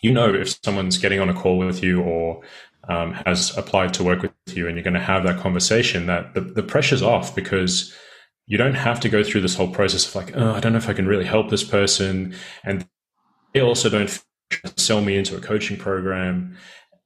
you 0.00 0.12
know 0.12 0.32
if 0.32 0.56
someone's 0.64 0.98
getting 0.98 1.18
on 1.18 1.28
a 1.28 1.34
call 1.34 1.58
with 1.58 1.82
you 1.82 2.00
or 2.02 2.42
um, 2.88 3.14
has 3.26 3.56
applied 3.56 3.92
to 3.94 4.04
work 4.04 4.22
with 4.22 4.32
you 4.54 4.66
and 4.66 4.76
you're 4.76 4.84
going 4.84 4.94
to 4.94 5.00
have 5.00 5.24
that 5.24 5.40
conversation 5.40 6.06
that 6.06 6.34
the, 6.34 6.40
the 6.40 6.62
pressure's 6.62 7.02
off 7.02 7.34
because 7.34 7.94
you 8.46 8.56
don't 8.56 8.74
have 8.74 9.00
to 9.00 9.08
go 9.08 9.22
through 9.22 9.42
this 9.42 9.56
whole 9.56 9.68
process 9.68 10.06
of 10.08 10.14
like, 10.14 10.36
oh, 10.36 10.54
I 10.54 10.60
don't 10.60 10.72
know 10.72 10.78
if 10.78 10.88
I 10.88 10.94
can 10.94 11.06
really 11.06 11.26
help 11.26 11.50
this 11.50 11.64
person. 11.64 12.34
And 12.64 12.86
they 13.52 13.60
also 13.60 13.90
don't 13.90 14.08
sell 14.76 15.00
me 15.00 15.16
into 15.16 15.36
a 15.36 15.40
coaching 15.40 15.76
program. 15.76 16.56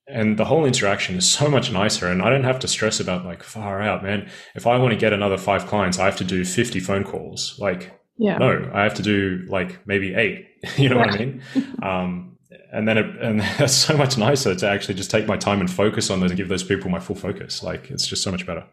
And 0.09 0.37
the 0.37 0.45
whole 0.45 0.65
interaction 0.65 1.17
is 1.17 1.31
so 1.31 1.49
much 1.49 1.71
nicer 1.71 2.09
and 2.09 2.23
i 2.23 2.29
don't 2.29 2.45
have 2.45 2.59
to 2.59 2.69
stress 2.69 3.01
about 3.01 3.25
like 3.25 3.43
far 3.43 3.81
out 3.81 4.03
man. 4.03 4.29
If 4.55 4.67
i 4.67 4.77
want 4.77 4.93
to 4.93 4.99
get 4.99 5.13
another 5.13 5.39
five 5.39 5.67
clients 5.67 5.99
i 5.99 6.05
have 6.05 6.17
to 6.17 6.25
do 6.25 6.45
50 6.45 6.81
phone 6.81 7.05
calls. 7.05 7.57
Like 7.59 7.99
yeah. 8.19 8.37
no 8.37 8.71
i 8.75 8.83
have 8.83 8.95
to 8.95 9.03
do 9.03 9.47
like 9.49 9.87
maybe 9.87 10.15
eight. 10.15 10.49
You 10.77 10.89
know 10.89 10.97
yeah. 10.97 11.07
what 11.07 11.15
i 11.15 11.19
mean? 11.19 11.43
Um, 11.83 12.33
and 12.73 12.89
then 12.89 12.99
it, 12.99 13.07
and 13.21 13.41
that's 13.59 13.75
so 13.75 13.97
much 13.97 14.19
nicer 14.19 14.55
to 14.55 14.69
actually 14.69 14.95
just 14.95 15.11
take 15.11 15.27
my 15.27 15.37
time 15.37 15.61
and 15.61 15.71
focus 15.71 16.11
on 16.11 16.21
those 16.21 16.31
and 16.31 16.39
give 16.39 16.49
those 16.49 16.65
people 16.65 16.91
my 16.91 16.99
full 16.99 17.17
focus. 17.17 17.63
Like 17.63 17.91
it's 17.91 18.07
just 18.07 18.23
so 18.23 18.31
much 18.31 18.47
better. 18.47 18.65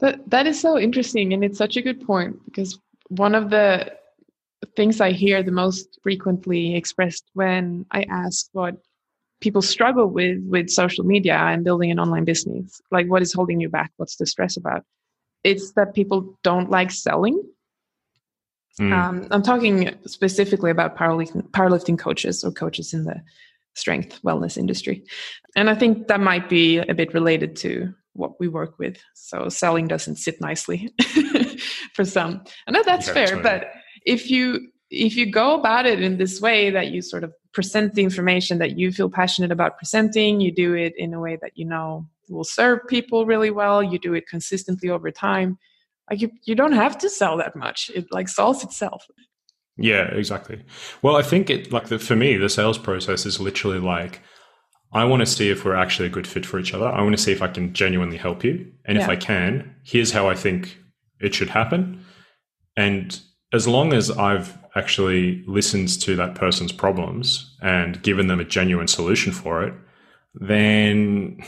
That 0.00 0.28
that 0.30 0.46
is 0.46 0.60
so 0.60 0.78
interesting 0.78 1.32
and 1.32 1.44
it's 1.44 1.58
such 1.58 1.76
a 1.76 1.82
good 1.82 2.04
point 2.06 2.36
because 2.46 2.78
one 3.08 3.34
of 3.34 3.50
the 3.50 3.92
things 4.76 5.00
i 5.00 5.10
hear 5.10 5.42
the 5.42 5.52
most 5.52 5.98
frequently 6.02 6.76
expressed 6.76 7.24
when 7.34 7.84
i 7.90 8.02
ask 8.10 8.48
what 8.52 8.76
people 9.40 9.62
struggle 9.62 10.06
with 10.06 10.38
with 10.46 10.70
social 10.70 11.04
media 11.04 11.34
and 11.34 11.64
building 11.64 11.90
an 11.90 11.98
online 11.98 12.24
business 12.24 12.80
like 12.90 13.06
what 13.08 13.22
is 13.22 13.32
holding 13.32 13.60
you 13.60 13.68
back? 13.68 13.90
What's 13.96 14.16
the 14.16 14.26
stress 14.26 14.56
about? 14.56 14.84
It's 15.42 15.72
that 15.72 15.94
people 15.94 16.38
don't 16.42 16.70
like 16.70 16.90
selling. 16.90 17.42
Mm. 18.78 18.92
um, 18.92 19.26
i'm 19.32 19.42
talking 19.42 19.92
specifically 20.06 20.70
about 20.70 20.96
powerlifting, 20.96 21.42
powerlifting 21.50 21.98
coaches 21.98 22.44
or 22.44 22.52
coaches 22.52 22.94
in 22.94 23.04
the 23.04 23.20
strength 23.74 24.20
wellness 24.22 24.56
industry. 24.56 25.02
And 25.56 25.68
i 25.68 25.74
think 25.74 26.06
that 26.08 26.20
might 26.20 26.48
be 26.48 26.78
a 26.78 26.94
bit 26.94 27.12
related 27.12 27.56
to 27.56 27.92
what 28.12 28.38
we 28.40 28.48
work 28.48 28.78
with. 28.78 28.98
So 29.14 29.48
selling 29.48 29.86
doesn't 29.86 30.16
sit 30.16 30.40
nicely 30.40 30.92
for 31.94 32.04
some. 32.04 32.42
I 32.66 32.72
know 32.72 32.82
that's 32.82 33.08
fair 33.08 33.40
but 33.40 33.70
if 34.04 34.30
you 34.30 34.68
if 34.90 35.16
you 35.16 35.30
go 35.30 35.58
about 35.58 35.86
it 35.86 36.02
in 36.02 36.16
this 36.16 36.40
way 36.40 36.70
that 36.70 36.88
you 36.88 37.00
sort 37.00 37.22
of 37.22 37.32
present 37.52 37.94
the 37.94 38.02
information 38.02 38.58
that 38.58 38.76
you 38.76 38.92
feel 38.92 39.10
passionate 39.10 39.52
about 39.52 39.78
presenting 39.78 40.40
you 40.40 40.52
do 40.52 40.74
it 40.74 40.92
in 40.96 41.14
a 41.14 41.20
way 41.20 41.36
that 41.40 41.52
you 41.54 41.64
know 41.64 42.06
will 42.28 42.44
serve 42.44 42.78
people 42.88 43.26
really 43.26 43.50
well 43.50 43.82
you 43.82 43.98
do 43.98 44.14
it 44.14 44.26
consistently 44.28 44.88
over 44.88 45.10
time 45.10 45.58
like 46.10 46.20
you, 46.20 46.30
you 46.44 46.54
don't 46.54 46.72
have 46.72 46.98
to 46.98 47.08
sell 47.08 47.36
that 47.36 47.54
much. 47.54 47.90
It 47.94 48.08
like 48.10 48.28
solves 48.28 48.64
itself. 48.64 49.06
Yeah 49.76 50.08
exactly. 50.08 50.62
Well 51.00 51.16
i 51.16 51.22
think 51.22 51.48
it 51.48 51.72
like 51.72 51.86
the, 51.86 51.98
for 51.98 52.16
me 52.16 52.36
the 52.36 52.50
sales 52.50 52.76
process 52.76 53.24
is 53.24 53.40
literally 53.40 53.78
like 53.78 54.20
i 54.92 55.04
want 55.04 55.20
to 55.20 55.26
see 55.26 55.48
if 55.48 55.64
we're 55.64 55.76
actually 55.76 56.06
a 56.06 56.10
good 56.10 56.26
fit 56.26 56.44
for 56.44 56.58
each 56.58 56.74
other. 56.74 56.86
I 56.86 57.00
want 57.02 57.16
to 57.16 57.22
see 57.22 57.32
if 57.32 57.40
i 57.40 57.48
can 57.48 57.72
genuinely 57.72 58.16
help 58.16 58.44
you. 58.44 58.72
And 58.84 58.98
yeah. 58.98 59.04
if 59.04 59.08
i 59.08 59.16
can 59.16 59.76
here's 59.84 60.10
how 60.12 60.28
i 60.28 60.34
think 60.34 60.76
it 61.20 61.34
should 61.34 61.50
happen. 61.50 62.04
And 62.76 63.18
as 63.52 63.66
long 63.66 63.92
as 63.92 64.10
I've 64.10 64.56
actually 64.76 65.42
listened 65.46 66.00
to 66.02 66.16
that 66.16 66.34
person's 66.34 66.72
problems 66.72 67.56
and 67.60 68.00
given 68.02 68.28
them 68.28 68.40
a 68.40 68.44
genuine 68.44 68.88
solution 68.88 69.32
for 69.32 69.62
it, 69.64 69.74
then 70.34 71.42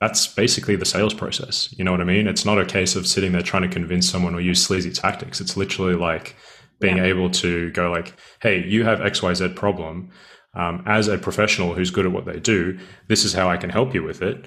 that's 0.00 0.26
basically 0.26 0.76
the 0.76 0.84
sales 0.84 1.14
process. 1.14 1.72
You 1.78 1.84
know 1.84 1.92
what 1.92 2.00
I 2.00 2.04
mean? 2.04 2.26
It's 2.26 2.44
not 2.44 2.58
a 2.58 2.64
case 2.64 2.96
of 2.96 3.06
sitting 3.06 3.32
there 3.32 3.42
trying 3.42 3.62
to 3.62 3.68
convince 3.68 4.10
someone 4.10 4.34
or 4.34 4.40
use 4.40 4.62
sleazy 4.62 4.90
tactics. 4.90 5.40
It's 5.40 5.56
literally 5.56 5.94
like 5.94 6.36
being 6.80 6.96
yeah. 6.96 7.04
able 7.04 7.30
to 7.30 7.70
go 7.70 7.90
like, 7.90 8.14
"Hey, 8.40 8.64
you 8.66 8.84
have 8.84 9.00
X 9.00 9.22
Y 9.22 9.32
Z 9.34 9.48
problem. 9.50 10.10
Um, 10.54 10.84
as 10.86 11.08
a 11.08 11.18
professional 11.18 11.74
who's 11.74 11.90
good 11.90 12.06
at 12.06 12.12
what 12.12 12.26
they 12.26 12.38
do, 12.38 12.78
this 13.08 13.24
is 13.24 13.32
how 13.32 13.48
I 13.48 13.56
can 13.56 13.70
help 13.70 13.94
you 13.94 14.02
with 14.02 14.22
it." 14.22 14.46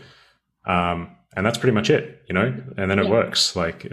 Um, 0.66 1.16
and 1.36 1.45
that's 1.45 1.58
pretty 1.58 1.74
much 1.74 1.89
it, 1.89 2.24
you 2.28 2.34
know. 2.34 2.53
And 2.78 2.91
then 2.91 2.99
it 2.99 3.10
works. 3.10 3.55
Like 3.55 3.86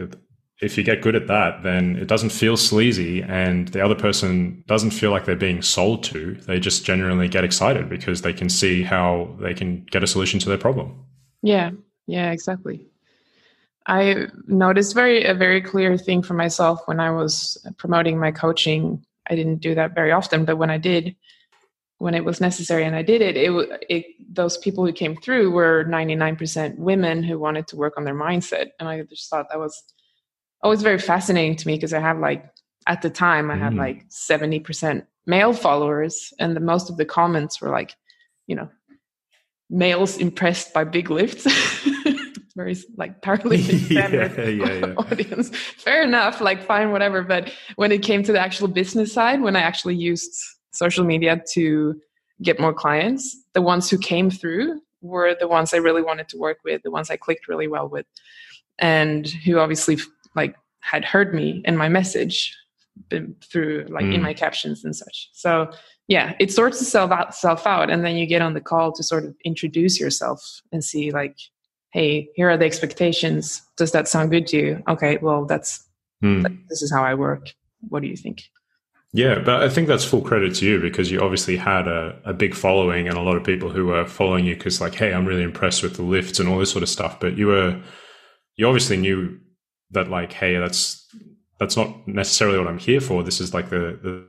if 0.60 0.78
you 0.78 0.84
get 0.84 1.02
good 1.02 1.16
at 1.16 1.26
that, 1.26 1.62
then 1.62 1.96
it 1.96 2.06
doesn't 2.06 2.30
feel 2.30 2.56
sleazy 2.56 3.22
and 3.22 3.68
the 3.68 3.84
other 3.84 3.94
person 3.94 4.62
doesn't 4.66 4.92
feel 4.92 5.10
like 5.10 5.24
they're 5.24 5.36
being 5.36 5.62
sold 5.62 6.04
to. 6.04 6.34
They 6.46 6.60
just 6.60 6.84
genuinely 6.84 7.28
get 7.28 7.44
excited 7.44 7.88
because 7.88 8.22
they 8.22 8.32
can 8.32 8.48
see 8.48 8.82
how 8.82 9.36
they 9.40 9.54
can 9.54 9.84
get 9.90 10.04
a 10.04 10.06
solution 10.06 10.38
to 10.40 10.48
their 10.48 10.58
problem. 10.58 11.04
Yeah, 11.42 11.72
yeah, 12.06 12.30
exactly. 12.30 12.86
I 13.86 14.28
noticed 14.46 14.94
very 14.94 15.24
a 15.24 15.34
very 15.34 15.60
clear 15.60 15.98
thing 15.98 16.22
for 16.22 16.34
myself 16.34 16.80
when 16.86 17.00
I 17.00 17.10
was 17.10 17.58
promoting 17.76 18.18
my 18.18 18.30
coaching. 18.30 19.04
I 19.28 19.34
didn't 19.34 19.58
do 19.58 19.74
that 19.74 19.94
very 19.94 20.12
often, 20.12 20.44
but 20.44 20.56
when 20.56 20.70
I 20.70 20.78
did, 20.78 21.16
when 21.98 22.14
it 22.14 22.24
was 22.24 22.40
necessary 22.40 22.84
and 22.84 22.96
I 22.96 23.02
did 23.02 23.20
it, 23.20 23.36
it, 23.36 23.82
it 23.90 24.06
those 24.34 24.56
people 24.56 24.86
who 24.86 24.92
came 24.92 25.16
through 25.16 25.50
were 25.50 25.84
99% 25.84 26.78
women 26.78 27.22
who 27.22 27.38
wanted 27.38 27.66
to 27.68 27.76
work 27.76 27.94
on 27.98 28.04
their 28.04 28.14
mindset. 28.14 28.70
And 28.78 28.88
I 28.88 29.02
just 29.02 29.28
thought 29.28 29.48
that 29.50 29.58
was 29.58 29.82
always 30.64 30.82
very 30.82 30.98
fascinating 30.98 31.54
to 31.56 31.66
me 31.66 31.76
because 31.76 31.94
I 31.94 32.00
have 32.00 32.18
like 32.18 32.44
at 32.86 33.02
the 33.02 33.10
time 33.10 33.50
I 33.50 33.56
had 33.56 33.74
mm. 33.74 33.78
like 33.78 34.08
70% 34.08 35.06
male 35.26 35.52
followers 35.52 36.32
and 36.40 36.56
the 36.56 36.60
most 36.60 36.90
of 36.90 36.96
the 36.96 37.04
comments 37.04 37.60
were 37.60 37.70
like, 37.70 37.94
you 38.46 38.56
know, 38.56 38.68
males 39.70 40.18
impressed 40.18 40.74
by 40.74 40.84
big 40.84 41.10
lifts. 41.10 41.46
very 42.56 42.76
like 42.96 43.16
standard 43.22 43.90
yeah, 43.90 44.44
yeah, 44.44 44.72
yeah. 44.72 44.94
audience. 44.96 45.50
Fair 45.56 46.02
enough, 46.02 46.40
like 46.40 46.62
fine, 46.62 46.92
whatever. 46.92 47.22
But 47.22 47.52
when 47.76 47.90
it 47.92 48.02
came 48.02 48.22
to 48.22 48.32
the 48.32 48.40
actual 48.40 48.68
business 48.68 49.12
side, 49.12 49.42
when 49.42 49.56
I 49.56 49.60
actually 49.60 49.96
used 49.96 50.32
social 50.72 51.04
media 51.04 51.42
to 51.52 52.00
get 52.42 52.60
more 52.60 52.72
clients, 52.72 53.36
the 53.54 53.62
ones 53.62 53.90
who 53.90 53.98
came 53.98 54.30
through 54.30 54.80
were 55.00 55.36
the 55.38 55.48
ones 55.48 55.74
I 55.74 55.78
really 55.78 56.02
wanted 56.02 56.28
to 56.30 56.38
work 56.38 56.58
with, 56.64 56.82
the 56.82 56.90
ones 56.90 57.10
I 57.10 57.16
clicked 57.16 57.48
really 57.48 57.68
well 57.68 57.88
with, 57.88 58.06
and 58.78 59.26
who 59.26 59.58
obviously 59.58 59.98
like 60.34 60.56
had 60.80 61.04
heard 61.04 61.34
me 61.34 61.62
and 61.64 61.78
my 61.78 61.88
message 61.88 62.56
through 63.42 63.86
like 63.88 64.04
mm. 64.04 64.14
in 64.14 64.22
my 64.22 64.34
captions 64.34 64.84
and 64.84 64.94
such. 64.94 65.30
So 65.32 65.70
yeah, 66.08 66.34
it 66.38 66.52
sorts 66.52 66.80
itself 66.80 67.10
out, 67.10 67.34
self 67.34 67.66
out, 67.66 67.90
and 67.90 68.04
then 68.04 68.16
you 68.16 68.26
get 68.26 68.42
on 68.42 68.54
the 68.54 68.60
call 68.60 68.92
to 68.92 69.02
sort 69.02 69.24
of 69.24 69.34
introduce 69.44 69.98
yourself 69.98 70.60
and 70.70 70.84
see 70.84 71.10
like, 71.10 71.38
hey, 71.92 72.28
here 72.34 72.50
are 72.50 72.56
the 72.56 72.66
expectations. 72.66 73.62
Does 73.76 73.92
that 73.92 74.08
sound 74.08 74.30
good 74.30 74.46
to 74.48 74.56
you? 74.56 74.82
Okay, 74.88 75.18
well 75.22 75.46
that's 75.46 75.84
mm. 76.22 76.42
this 76.68 76.82
is 76.82 76.92
how 76.92 77.02
I 77.02 77.14
work. 77.14 77.52
What 77.88 78.02
do 78.02 78.08
you 78.08 78.16
think? 78.16 78.44
Yeah, 79.12 79.38
but 79.38 79.62
I 79.62 79.68
think 79.68 79.86
that's 79.86 80.04
full 80.04 80.22
credit 80.22 80.56
to 80.56 80.66
you 80.66 80.80
because 80.80 81.08
you 81.08 81.20
obviously 81.20 81.56
had 81.56 81.86
a, 81.86 82.18
a 82.24 82.34
big 82.34 82.52
following 82.52 83.08
and 83.08 83.16
a 83.16 83.22
lot 83.22 83.36
of 83.36 83.44
people 83.44 83.70
who 83.70 83.86
were 83.86 84.04
following 84.06 84.44
you 84.44 84.56
because 84.56 84.80
like, 84.80 84.96
hey, 84.96 85.14
I'm 85.14 85.24
really 85.24 85.44
impressed 85.44 85.84
with 85.84 85.94
the 85.94 86.02
lifts 86.02 86.40
and 86.40 86.48
all 86.48 86.58
this 86.58 86.72
sort 86.72 86.82
of 86.82 86.88
stuff. 86.88 87.20
But 87.20 87.38
you 87.38 87.46
were 87.46 87.80
you 88.56 88.66
obviously 88.66 88.96
knew 88.96 89.38
that 89.90 90.08
like, 90.08 90.32
hey, 90.32 90.56
that's 90.58 91.06
that's 91.58 91.76
not 91.76 92.06
necessarily 92.06 92.58
what 92.58 92.66
I'm 92.66 92.78
here 92.78 93.00
for. 93.00 93.22
This 93.22 93.40
is 93.40 93.54
like 93.54 93.70
the 93.70 93.98
the 94.02 94.26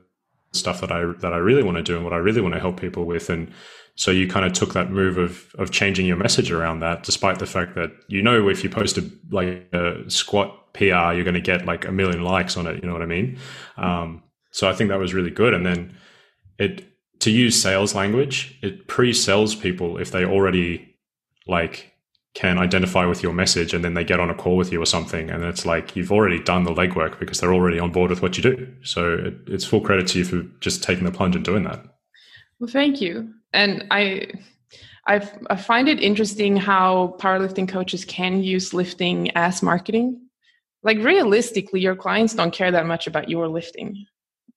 stuff 0.52 0.80
that 0.80 0.92
I 0.92 1.04
that 1.20 1.32
I 1.32 1.38
really 1.38 1.62
want 1.62 1.76
to 1.76 1.82
do 1.82 1.96
and 1.96 2.04
what 2.04 2.12
I 2.12 2.18
really 2.18 2.40
want 2.40 2.54
to 2.54 2.60
help 2.60 2.80
people 2.80 3.04
with. 3.04 3.30
And 3.30 3.52
so 3.94 4.10
you 4.10 4.28
kind 4.28 4.44
of 4.44 4.52
took 4.52 4.74
that 4.74 4.90
move 4.90 5.18
of 5.18 5.54
of 5.58 5.70
changing 5.70 6.06
your 6.06 6.16
message 6.16 6.50
around 6.50 6.80
that, 6.80 7.02
despite 7.02 7.38
the 7.38 7.46
fact 7.46 7.74
that 7.74 7.90
you 8.08 8.22
know 8.22 8.48
if 8.48 8.62
you 8.62 8.70
post 8.70 8.98
a 8.98 9.10
like 9.30 9.68
a 9.72 10.08
squat 10.08 10.72
PR, 10.74 11.12
you're 11.12 11.24
going 11.24 11.34
to 11.34 11.40
get 11.40 11.66
like 11.66 11.86
a 11.86 11.92
million 11.92 12.22
likes 12.22 12.56
on 12.56 12.66
it. 12.66 12.82
You 12.82 12.88
know 12.88 12.92
what 12.92 13.02
I 13.02 13.06
mean? 13.06 13.38
Um, 13.76 14.22
so 14.50 14.68
I 14.68 14.72
think 14.72 14.90
that 14.90 14.98
was 14.98 15.14
really 15.14 15.30
good. 15.30 15.54
And 15.54 15.64
then 15.64 15.96
it 16.58 16.84
to 17.20 17.30
use 17.30 17.60
sales 17.60 17.94
language, 17.94 18.58
it 18.62 18.86
pre-sells 18.86 19.54
people 19.54 19.98
if 19.98 20.10
they 20.10 20.24
already 20.24 20.94
like 21.46 21.92
can 22.36 22.58
identify 22.58 23.06
with 23.06 23.22
your 23.22 23.32
message 23.32 23.72
and 23.72 23.82
then 23.82 23.94
they 23.94 24.04
get 24.04 24.20
on 24.20 24.28
a 24.28 24.34
call 24.34 24.58
with 24.58 24.70
you 24.70 24.80
or 24.80 24.84
something. 24.84 25.30
And 25.30 25.42
it's 25.42 25.64
like 25.64 25.96
you've 25.96 26.12
already 26.12 26.38
done 26.38 26.64
the 26.64 26.70
legwork 26.70 27.18
because 27.18 27.40
they're 27.40 27.54
already 27.54 27.78
on 27.78 27.92
board 27.92 28.10
with 28.10 28.20
what 28.20 28.36
you 28.36 28.42
do. 28.42 28.68
So 28.82 29.14
it, 29.14 29.34
it's 29.46 29.64
full 29.64 29.80
credit 29.80 30.06
to 30.08 30.18
you 30.18 30.24
for 30.26 30.42
just 30.60 30.82
taking 30.82 31.04
the 31.04 31.10
plunge 31.10 31.34
and 31.34 31.42
doing 31.42 31.64
that. 31.64 31.82
Well 32.60 32.68
thank 32.68 33.00
you. 33.00 33.32
And 33.54 33.86
i 33.90 34.26
i 35.06 35.26
i 35.48 35.56
find 35.56 35.88
it 35.88 36.02
interesting 36.02 36.58
how 36.58 37.16
powerlifting 37.18 37.66
coaches 37.66 38.04
can 38.04 38.42
use 38.42 38.74
lifting 38.74 39.30
as 39.34 39.62
marketing. 39.62 40.20
Like 40.82 40.98
realistically 40.98 41.80
your 41.80 41.96
clients 41.96 42.34
don't 42.34 42.52
care 42.52 42.70
that 42.70 42.84
much 42.84 43.06
about 43.06 43.30
your 43.30 43.48
lifting. 43.48 44.04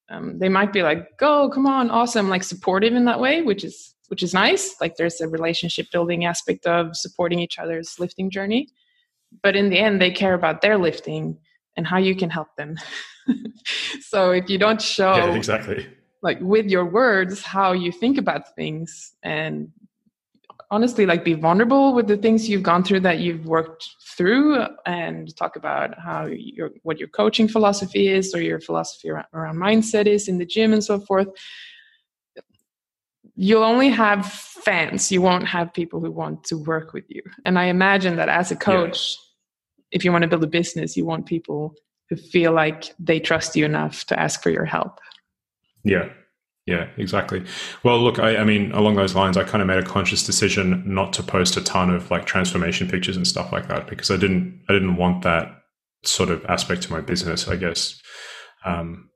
Um, 0.10 0.38
they 0.38 0.50
might 0.50 0.74
be 0.74 0.84
like 0.84 1.18
go 1.18 1.50
come 1.50 1.66
on 1.66 1.92
awesome 1.92 2.28
like 2.28 2.44
supportive 2.44 2.94
in 2.94 3.06
that 3.06 3.22
way 3.22 3.42
which 3.42 3.64
is 3.64 3.96
which 4.10 4.24
is 4.24 4.34
nice. 4.34 4.76
Like 4.82 4.98
there's 4.98 5.22
a 5.22 5.28
relationship 5.28 5.88
building 5.92 6.26
aspect 6.26 6.66
of 6.66 6.96
supporting 6.96 7.40
each 7.40 7.58
other's 7.58 7.98
lifting 8.00 8.30
journey. 8.30 8.68
But 9.42 9.56
in 9.56 9.70
the 9.70 9.80
end, 9.80 10.02
they 10.02 10.12
care 10.12 10.34
about 10.34 10.62
their 10.62 10.78
lifting 10.78 11.38
and 11.78 11.88
how 11.88 11.98
you 11.98 12.16
can 12.16 12.30
help 12.30 12.50
them. 12.58 12.76
so 14.02 14.32
if 14.32 14.50
you 14.50 14.58
don't 14.58 14.82
show 14.82 15.16
yeah, 15.16 15.34
exactly 15.34 15.88
like 16.22 16.40
with 16.42 16.68
your 16.68 16.86
words 16.86 17.42
how 17.42 17.72
you 17.72 17.92
think 17.92 18.18
about 18.18 18.56
things 18.56 19.14
and 19.24 19.70
honestly 20.72 21.06
like 21.06 21.24
be 21.24 21.34
vulnerable 21.34 21.94
with 21.94 22.08
the 22.08 22.18
things 22.18 22.48
you've 22.48 22.64
gone 22.64 22.84
through 22.84 23.00
that 23.00 23.20
you've 23.20 23.46
worked 23.46 23.88
through 24.16 24.66
and 24.86 25.36
talk 25.36 25.56
about 25.56 25.98
how 25.98 26.26
your 26.26 26.70
what 26.84 27.00
your 27.00 27.08
coaching 27.08 27.48
philosophy 27.48 28.08
is 28.08 28.36
or 28.36 28.42
your 28.42 28.60
philosophy 28.60 29.10
around, 29.10 29.26
around 29.34 29.58
mindset 29.58 30.06
is 30.06 30.28
in 30.28 30.38
the 30.38 30.46
gym 30.46 30.74
and 30.74 30.84
so 30.84 31.00
forth 31.00 31.28
you'll 33.42 33.64
only 33.64 33.90
have 33.90 34.26
fans 34.26 35.12
you 35.12 35.22
won't 35.22 35.48
have 35.48 35.74
people 35.74 36.02
who 36.02 36.12
want 36.12 36.44
to 36.44 36.58
work 36.58 36.94
with 36.94 37.06
you 37.08 37.22
and 37.46 37.58
i 37.58 37.66
imagine 37.66 38.18
that 38.18 38.28
as 38.28 38.52
a 38.52 38.56
coach 38.56 39.16
yeah. 39.78 39.98
if 39.98 40.04
you 40.04 40.12
want 40.12 40.22
to 40.24 40.28
build 40.28 40.44
a 40.44 40.48
business 40.48 40.98
you 40.98 41.06
want 41.06 41.26
people 41.26 41.74
who 42.10 42.18
feel 42.18 42.52
like 42.52 42.94
they 43.00 43.20
trust 43.20 43.56
you 43.56 43.64
enough 43.64 44.04
to 44.06 44.20
ask 44.20 44.44
for 44.44 44.50
your 44.50 44.66
help 44.66 45.00
yeah 45.84 46.10
Yeah, 46.66 46.88
exactly. 46.98 47.44
Well, 47.82 48.00
look, 48.00 48.20
I, 48.20 48.38
I, 48.38 48.44
mean, 48.44 48.72
along 48.74 48.96
those 48.96 49.16
lines, 49.16 49.38
I 49.38 49.44
kind 49.44 49.64
of 49.64 49.68
made 49.68 49.80
a 49.80 49.84
conscious 49.84 50.24
decision 50.24 50.84
not 50.86 51.14
to 51.14 51.24
post 51.24 51.58
a 51.58 51.64
ton 51.64 51.90
of 51.90 52.12
like 52.12 52.28
transformation 52.28 52.88
pictures 52.88 53.18
and 53.18 53.26
stuff 53.26 53.52
like 53.52 53.68
that 53.70 53.88
because 53.88 54.12
I 54.12 54.18
didn't, 54.18 54.62
I 54.70 54.74
didn't 54.74 54.96
want 54.96 55.24
that 55.24 55.64
sort 56.04 56.30
of 56.30 56.46
aspect 56.46 56.84
to 56.84 56.92
my 56.92 57.02
business. 57.02 57.48
I 57.48 57.56
guess 57.56 58.00
um, 58.66 59.09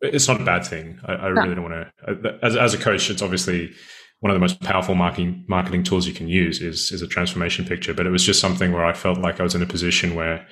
it's 0.00 0.28
not 0.28 0.40
a 0.40 0.44
bad 0.44 0.66
thing. 0.66 0.98
I, 1.04 1.12
I 1.14 1.26
really 1.28 1.54
don't 1.54 1.70
want 1.70 1.88
to. 2.06 2.38
As, 2.42 2.56
as 2.56 2.74
a 2.74 2.78
coach, 2.78 3.10
it's 3.10 3.22
obviously 3.22 3.72
one 4.20 4.30
of 4.30 4.34
the 4.34 4.40
most 4.40 4.60
powerful 4.60 4.94
marketing 4.94 5.44
marketing 5.48 5.82
tools 5.82 6.06
you 6.06 6.14
can 6.14 6.28
use 6.28 6.60
is 6.60 6.90
is 6.92 7.02
a 7.02 7.08
transformation 7.08 7.64
picture. 7.64 7.94
But 7.94 8.06
it 8.06 8.10
was 8.10 8.24
just 8.24 8.40
something 8.40 8.72
where 8.72 8.84
I 8.84 8.92
felt 8.92 9.18
like 9.18 9.40
I 9.40 9.42
was 9.42 9.54
in 9.54 9.62
a 9.62 9.66
position 9.66 10.14
where 10.14 10.46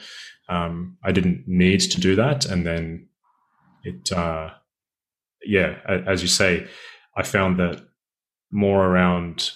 um, 0.49 0.97
I 1.05 1.13
didn't 1.13 1.45
need 1.47 1.81
to 1.81 2.01
do 2.01 2.17
that, 2.17 2.47
and 2.47 2.67
then 2.67 3.09
it. 3.83 4.13
Uh, 4.13 4.51
yeah, 5.47 5.77
as 6.07 6.23
you 6.23 6.29
say, 6.29 6.67
I 7.17 7.23
found 7.23 7.59
that 7.59 7.83
more 8.51 8.87
around, 8.87 9.51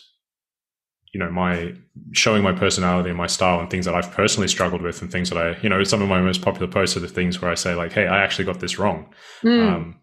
you 1.12 1.20
know, 1.20 1.30
my 1.30 1.74
showing 2.12 2.42
my 2.42 2.52
personality 2.52 3.09
and 3.09 3.18
my 3.18 3.26
style 3.26 3.61
and 3.61 3.70
things 3.70 3.86
that 3.86 3.94
I've 3.94 4.11
personally 4.12 4.48
struggled 4.48 4.82
with 4.82 5.00
and 5.00 5.11
things 5.11 5.30
that 5.30 5.38
I, 5.38 5.59
you 5.62 5.68
know, 5.68 5.82
some 5.84 6.02
of 6.02 6.09
my 6.09 6.20
most 6.20 6.42
popular 6.42 6.70
posts 6.70 6.96
are 6.96 7.00
the 7.00 7.09
things 7.09 7.40
where 7.40 7.50
I 7.50 7.54
say 7.54 7.74
like, 7.74 7.92
"Hey, 7.92 8.06
I 8.06 8.22
actually 8.22 8.44
got 8.44 8.61
this 8.61 8.78
wrong." 8.78 9.12
Mm. 9.42 9.72
Um, 9.72 10.00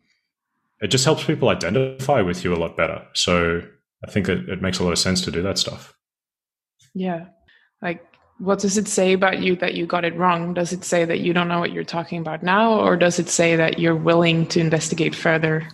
it 0.81 0.87
just 0.87 1.05
helps 1.05 1.23
people 1.23 1.49
identify 1.49 2.21
with 2.21 2.43
you 2.43 2.53
a 2.53 2.57
lot 2.57 2.75
better. 2.75 3.05
So 3.13 3.61
I 4.03 4.11
think 4.11 4.27
it, 4.27 4.49
it 4.49 4.61
makes 4.61 4.79
a 4.79 4.83
lot 4.83 4.91
of 4.91 4.99
sense 4.99 5.21
to 5.21 5.31
do 5.31 5.41
that 5.43 5.57
stuff. 5.57 5.93
Yeah, 6.93 7.25
like 7.81 8.05
what 8.39 8.59
does 8.59 8.77
it 8.77 8.87
say 8.87 9.13
about 9.13 9.39
you 9.39 9.55
that 9.57 9.75
you 9.75 9.85
got 9.85 10.05
it 10.05 10.15
wrong? 10.15 10.53
Does 10.53 10.73
it 10.73 10.83
say 10.83 11.05
that 11.05 11.19
you 11.19 11.33
don't 11.33 11.47
know 11.47 11.59
what 11.59 11.71
you're 11.71 11.83
talking 11.83 12.19
about 12.19 12.43
now, 12.43 12.79
or 12.79 12.97
does 12.97 13.19
it 13.19 13.29
say 13.29 13.55
that 13.55 13.79
you're 13.79 13.95
willing 13.95 14.47
to 14.47 14.59
investigate 14.59 15.15
further? 15.15 15.67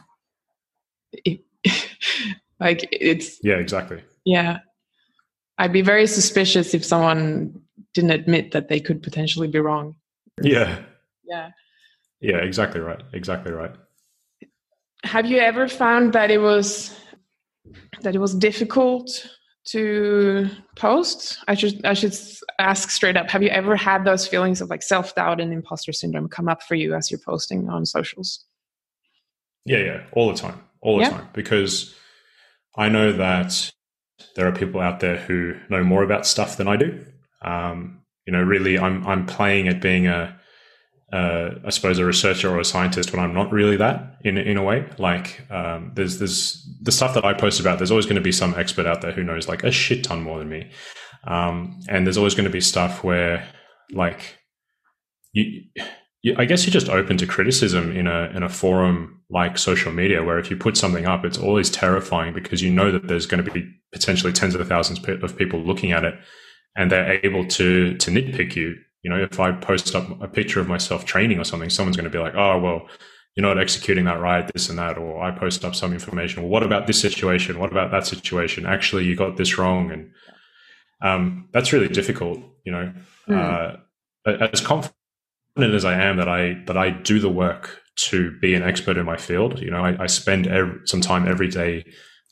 like 2.59 2.87
it's 2.91 3.39
yeah, 3.43 3.55
exactly. 3.55 4.03
Yeah, 4.25 4.59
I'd 5.61 5.71
be 5.71 5.83
very 5.83 6.07
suspicious 6.07 6.73
if 6.73 6.83
someone 6.83 7.61
didn't 7.93 8.09
admit 8.09 8.51
that 8.53 8.67
they 8.67 8.79
could 8.79 9.03
potentially 9.03 9.47
be 9.47 9.59
wrong. 9.59 9.93
Yeah. 10.41 10.79
Yeah. 11.23 11.51
Yeah, 12.19 12.37
exactly 12.37 12.81
right. 12.81 13.03
Exactly 13.13 13.51
right. 13.51 13.71
Have 15.03 15.27
you 15.27 15.37
ever 15.37 15.67
found 15.67 16.13
that 16.13 16.31
it 16.31 16.39
was 16.39 16.99
that 18.01 18.15
it 18.15 18.17
was 18.17 18.33
difficult 18.33 19.27
to 19.63 20.49
post 20.75 21.37
i 21.47 21.53
should 21.53 21.85
i 21.85 21.93
should 21.93 22.15
ask 22.57 22.89
straight 22.89 23.15
up 23.15 23.29
have 23.29 23.43
you 23.43 23.49
ever 23.49 23.75
had 23.75 24.03
those 24.03 24.27
feelings 24.27 24.59
of 24.59 24.71
like 24.71 24.81
self-doubt 24.81 25.39
and 25.39 25.53
imposter 25.53 25.93
syndrome 25.93 26.27
come 26.27 26.49
up 26.49 26.63
for 26.63 26.73
you 26.73 26.95
as 26.95 27.11
you're 27.11 27.19
posting 27.23 27.69
on 27.69 27.85
socials 27.85 28.43
yeah 29.65 29.77
yeah 29.77 30.03
all 30.13 30.31
the 30.31 30.37
time 30.37 30.59
all 30.81 30.97
the 30.97 31.03
yeah. 31.03 31.11
time 31.11 31.29
because 31.33 31.93
i 32.75 32.89
know 32.89 33.11
that 33.11 33.71
there 34.35 34.47
are 34.47 34.51
people 34.51 34.81
out 34.81 34.99
there 34.99 35.17
who 35.17 35.53
know 35.69 35.83
more 35.83 36.03
about 36.03 36.25
stuff 36.25 36.57
than 36.57 36.67
i 36.67 36.75
do 36.75 37.05
um, 37.43 38.01
you 38.25 38.33
know 38.33 38.41
really 38.41 38.77
i'm 38.77 39.05
i'm 39.07 39.25
playing 39.25 39.67
at 39.67 39.81
being 39.81 40.07
a 40.07 40.37
uh, 41.11 41.69
suppose 41.69 41.99
a 41.99 42.05
researcher 42.05 42.49
or 42.49 42.59
a 42.59 42.65
scientist 42.65 43.11
when 43.11 43.21
I'm 43.21 43.33
not 43.33 43.51
really 43.51 43.75
that 43.77 44.17
in 44.23 44.37
in 44.37 44.57
a 44.57 44.63
way. 44.63 44.87
Like 44.97 45.41
um, 45.51 45.91
there's 45.93 46.19
there's 46.19 46.65
the 46.81 46.91
stuff 46.91 47.13
that 47.15 47.25
I 47.25 47.33
post 47.33 47.59
about. 47.59 47.79
There's 47.79 47.91
always 47.91 48.05
going 48.05 48.15
to 48.15 48.21
be 48.21 48.31
some 48.31 48.55
expert 48.55 48.85
out 48.85 49.01
there 49.01 49.11
who 49.11 49.23
knows 49.23 49.47
like 49.47 49.63
a 49.63 49.71
shit 49.71 50.03
ton 50.05 50.21
more 50.21 50.39
than 50.39 50.47
me, 50.47 50.71
um, 51.25 51.79
and 51.89 52.07
there's 52.07 52.17
always 52.17 52.33
going 52.33 52.45
to 52.45 52.51
be 52.51 52.61
stuff 52.61 53.03
where 53.03 53.45
like 53.91 54.37
you, 55.33 55.63
you, 56.21 56.35
I 56.37 56.45
guess 56.45 56.65
you're 56.65 56.71
just 56.71 56.89
open 56.89 57.17
to 57.17 57.27
criticism 57.27 57.95
in 57.95 58.07
a 58.07 58.31
in 58.35 58.43
a 58.43 58.49
forum 58.49 59.21
like 59.29 59.57
social 59.57 59.91
media, 59.91 60.23
where 60.23 60.39
if 60.39 60.49
you 60.49 60.57
put 60.57 60.77
something 60.77 61.05
up, 61.05 61.25
it's 61.25 61.37
always 61.37 61.69
terrifying 61.69 62.33
because 62.33 62.61
you 62.61 62.71
know 62.71 62.91
that 62.91 63.07
there's 63.07 63.25
going 63.25 63.43
to 63.43 63.51
be 63.51 63.71
potentially 63.91 64.33
tens 64.33 64.55
of 64.55 64.67
thousands 64.67 64.99
of 65.05 65.37
people 65.37 65.59
looking 65.59 65.91
at 65.91 66.03
it, 66.03 66.15
and 66.75 66.91
they're 66.91 67.19
able 67.25 67.45
to 67.47 67.95
to 67.97 68.11
nitpick 68.11 68.55
you 68.55 68.75
you 69.03 69.09
know, 69.09 69.17
if 69.17 69.39
I 69.39 69.51
post 69.51 69.95
up 69.95 70.21
a 70.21 70.27
picture 70.27 70.59
of 70.59 70.67
myself 70.67 71.05
training 71.05 71.39
or 71.39 71.43
something, 71.43 71.69
someone's 71.69 71.97
going 71.97 72.09
to 72.09 72.15
be 72.15 72.23
like, 72.23 72.35
oh, 72.35 72.59
well, 72.59 72.87
you're 73.35 73.47
not 73.47 73.59
executing 73.59 74.05
that 74.05 74.19
right, 74.19 74.51
this 74.53 74.69
and 74.69 74.77
that. 74.77 74.97
Or 74.97 75.23
I 75.23 75.31
post 75.31 75.65
up 75.65 75.73
some 75.73 75.93
information. 75.93 76.43
Well, 76.43 76.51
what 76.51 76.63
about 76.63 76.85
this 76.85 77.01
situation? 77.01 77.59
What 77.59 77.71
about 77.71 77.91
that 77.91 78.05
situation? 78.05 78.65
Actually, 78.65 79.05
you 79.05 79.15
got 79.15 79.37
this 79.37 79.57
wrong. 79.57 79.91
And 79.91 80.11
um, 81.01 81.49
that's 81.51 81.73
really 81.73 81.87
difficult, 81.87 82.39
you 82.63 82.71
know. 82.71 82.93
Mm. 83.27 83.77
Uh, 84.27 84.47
as 84.53 84.61
confident 84.61 84.95
as 85.57 85.85
I 85.85 85.93
am 86.01 86.17
that 86.17 86.29
I 86.29 86.61
that 86.67 86.77
I 86.77 86.89
do 86.89 87.19
the 87.19 87.29
work 87.29 87.81
to 88.07 88.37
be 88.39 88.53
an 88.53 88.63
expert 88.63 88.97
in 88.97 89.05
my 89.05 89.17
field, 89.17 89.59
you 89.59 89.69
know, 89.69 89.83
I, 89.83 90.03
I 90.03 90.07
spend 90.07 90.47
every, 90.47 90.79
some 90.85 91.01
time 91.01 91.27
every 91.27 91.47
day 91.47 91.85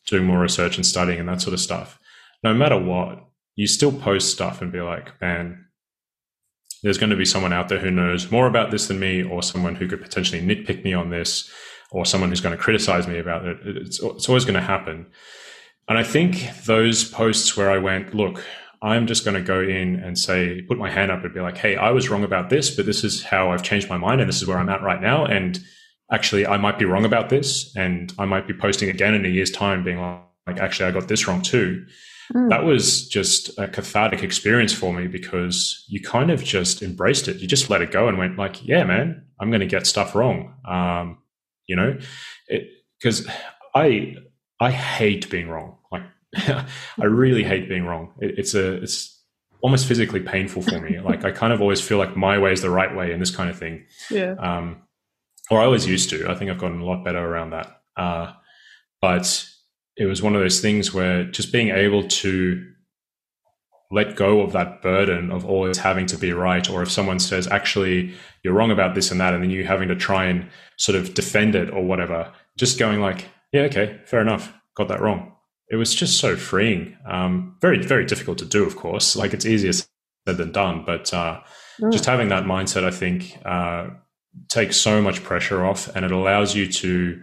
doing 0.07 0.25
more 0.25 0.39
research 0.39 0.77
and 0.77 0.85
studying 0.85 1.19
and 1.19 1.29
that 1.29 1.41
sort 1.41 1.53
of 1.53 1.59
stuff. 1.59 1.99
No 2.43 2.53
matter 2.53 2.79
what, 2.79 3.19
you 3.55 3.67
still 3.67 3.91
post 3.91 4.31
stuff 4.31 4.61
and 4.61 4.71
be 4.71 4.81
like, 4.81 5.19
man, 5.21 5.65
there's 6.81 6.97
going 6.97 7.09
to 7.09 7.17
be 7.17 7.25
someone 7.25 7.51
out 7.51 7.67
there 7.67 7.79
who 7.79 7.91
knows 7.91 8.31
more 8.31 8.47
about 8.47 8.71
this 8.71 8.87
than 8.87 8.99
me, 8.99 9.21
or 9.21 9.43
someone 9.43 9.75
who 9.75 9.87
could 9.87 10.01
potentially 10.01 10.41
nitpick 10.41 10.83
me 10.83 10.93
on 10.93 11.09
this, 11.09 11.51
or 11.91 12.05
someone 12.05 12.29
who's 12.29 12.41
going 12.41 12.55
to 12.55 12.63
criticize 12.63 13.07
me 13.07 13.19
about 13.19 13.45
it. 13.45 13.57
It's, 13.65 14.01
it's 14.01 14.29
always 14.29 14.45
going 14.45 14.55
to 14.55 14.61
happen. 14.61 15.07
And 15.89 15.97
I 15.97 16.03
think 16.03 16.49
those 16.65 17.03
posts 17.03 17.57
where 17.57 17.69
I 17.69 17.79
went, 17.79 18.15
look, 18.15 18.43
I'm 18.81 19.07
just 19.07 19.25
going 19.25 19.35
to 19.35 19.41
go 19.41 19.59
in 19.61 19.95
and 19.97 20.17
say, 20.17 20.61
put 20.61 20.77
my 20.77 20.89
hand 20.89 21.11
up 21.11 21.23
and 21.23 21.33
be 21.33 21.41
like, 21.41 21.57
hey, 21.57 21.75
I 21.75 21.91
was 21.91 22.09
wrong 22.09 22.23
about 22.23 22.49
this, 22.49 22.69
but 22.69 22.85
this 22.85 23.03
is 23.03 23.23
how 23.23 23.51
I've 23.51 23.63
changed 23.63 23.89
my 23.89 23.97
mind 23.97 24.21
and 24.21 24.29
this 24.29 24.41
is 24.41 24.47
where 24.47 24.57
I'm 24.57 24.69
at 24.69 24.81
right 24.81 25.01
now. 25.01 25.25
And 25.25 25.59
actually, 26.11 26.47
I 26.47 26.57
might 26.57 26.79
be 26.79 26.85
wrong 26.85 27.05
about 27.05 27.29
this. 27.29 27.75
And 27.75 28.13
I 28.17 28.25
might 28.25 28.47
be 28.47 28.53
posting 28.53 28.89
again 28.89 29.13
in 29.13 29.25
a 29.25 29.29
year's 29.29 29.51
time 29.51 29.83
being 29.83 29.99
like, 29.99 30.59
actually, 30.59 30.87
I 30.87 30.91
got 30.91 31.07
this 31.07 31.27
wrong 31.27 31.41
too. 31.41 31.85
Mm. 32.33 32.49
That 32.49 32.63
was 32.63 33.07
just 33.07 33.57
a 33.57 33.67
cathartic 33.67 34.23
experience 34.23 34.73
for 34.73 34.93
me 34.93 35.07
because 35.07 35.83
you 35.87 36.01
kind 36.01 36.31
of 36.31 36.43
just 36.43 36.81
embraced 36.81 37.27
it. 37.27 37.37
You 37.37 37.47
just 37.47 37.69
let 37.69 37.81
it 37.81 37.91
go 37.91 38.07
and 38.07 38.17
went 38.17 38.37
like, 38.37 38.65
yeah, 38.65 38.83
man, 38.83 39.25
I'm 39.41 39.49
going 39.49 39.61
to 39.61 39.67
get 39.67 39.87
stuff 39.87 40.15
wrong. 40.15 40.53
Um, 40.65 41.17
you 41.67 41.75
know, 41.75 41.97
because 42.97 43.27
I, 43.75 44.15
I 44.59 44.71
hate 44.71 45.29
being 45.29 45.49
wrong. 45.49 45.77
Like 45.91 46.03
I 46.37 47.05
really 47.05 47.43
hate 47.43 47.69
being 47.69 47.85
wrong. 47.85 48.13
It, 48.19 48.37
it's 48.37 48.53
a, 48.53 48.73
it's 48.81 49.19
almost 49.61 49.87
physically 49.87 50.21
painful 50.21 50.61
for 50.61 50.79
me. 50.79 50.99
like 50.99 51.25
I 51.25 51.31
kind 51.31 51.53
of 51.53 51.61
always 51.61 51.81
feel 51.81 51.97
like 51.97 52.15
my 52.15 52.37
way 52.37 52.53
is 52.53 52.61
the 52.61 52.69
right 52.69 52.95
way 52.95 53.11
and 53.11 53.21
this 53.21 53.35
kind 53.35 53.49
of 53.49 53.57
thing. 53.57 53.85
Yeah. 54.09 54.35
Um, 54.39 54.83
or 55.51 55.59
I 55.59 55.65
always 55.65 55.87
used 55.87 56.09
to. 56.11 56.29
I 56.29 56.35
think 56.35 56.51
I've 56.51 56.59
gotten 56.59 56.81
a 56.81 56.85
lot 56.85 57.03
better 57.03 57.19
around 57.19 57.51
that. 57.51 57.81
Uh, 57.97 58.33
but 59.01 59.47
it 59.97 60.05
was 60.05 60.21
one 60.21 60.35
of 60.35 60.41
those 60.41 60.61
things 60.61 60.93
where 60.93 61.25
just 61.25 61.51
being 61.51 61.69
able 61.69 62.07
to 62.07 62.65
let 63.91 64.15
go 64.15 64.41
of 64.41 64.51
that 64.53 64.81
burden 64.81 65.31
of 65.31 65.45
always 65.45 65.79
having 65.79 66.05
to 66.05 66.17
be 66.17 66.31
right 66.31 66.69
or 66.69 66.83
if 66.83 66.91
someone 66.91 67.19
says 67.19 67.47
actually 67.47 68.13
you're 68.43 68.53
wrong 68.53 68.71
about 68.71 68.93
this 68.93 69.09
and 69.09 69.19
that 69.19 69.33
and 69.33 69.41
then 69.41 69.49
you 69.49 69.65
having 69.65 69.87
to 69.87 69.95
try 69.95 70.25
and 70.25 70.47
sort 70.77 70.95
of 70.95 71.13
defend 71.15 71.55
it 71.55 71.71
or 71.71 71.83
whatever 71.83 72.31
just 72.55 72.77
going 72.77 73.01
like 73.01 73.25
yeah 73.51 73.61
okay 73.61 73.99
fair 74.05 74.21
enough 74.21 74.53
got 74.75 74.87
that 74.87 75.01
wrong 75.01 75.33
it 75.69 75.75
was 75.75 75.93
just 75.93 76.19
so 76.19 76.35
freeing 76.35 76.97
um, 77.05 77.55
very 77.61 77.81
very 77.83 78.05
difficult 78.05 78.37
to 78.37 78.45
do 78.45 78.63
of 78.63 78.75
course 78.75 79.15
like 79.15 79.33
it's 79.33 79.45
easier 79.45 79.73
said 79.73 79.87
than 80.25 80.51
done 80.51 80.83
but 80.85 81.13
uh, 81.13 81.39
mm. 81.79 81.91
just 81.91 82.05
having 82.05 82.29
that 82.29 82.43
mindset 82.43 82.83
i 82.83 82.91
think 82.91 83.37
uh, 83.45 83.87
takes 84.47 84.77
so 84.77 85.01
much 85.01 85.23
pressure 85.23 85.65
off 85.65 85.93
and 85.95 86.05
it 86.05 86.11
allows 86.11 86.55
you 86.55 86.71
to 86.71 87.21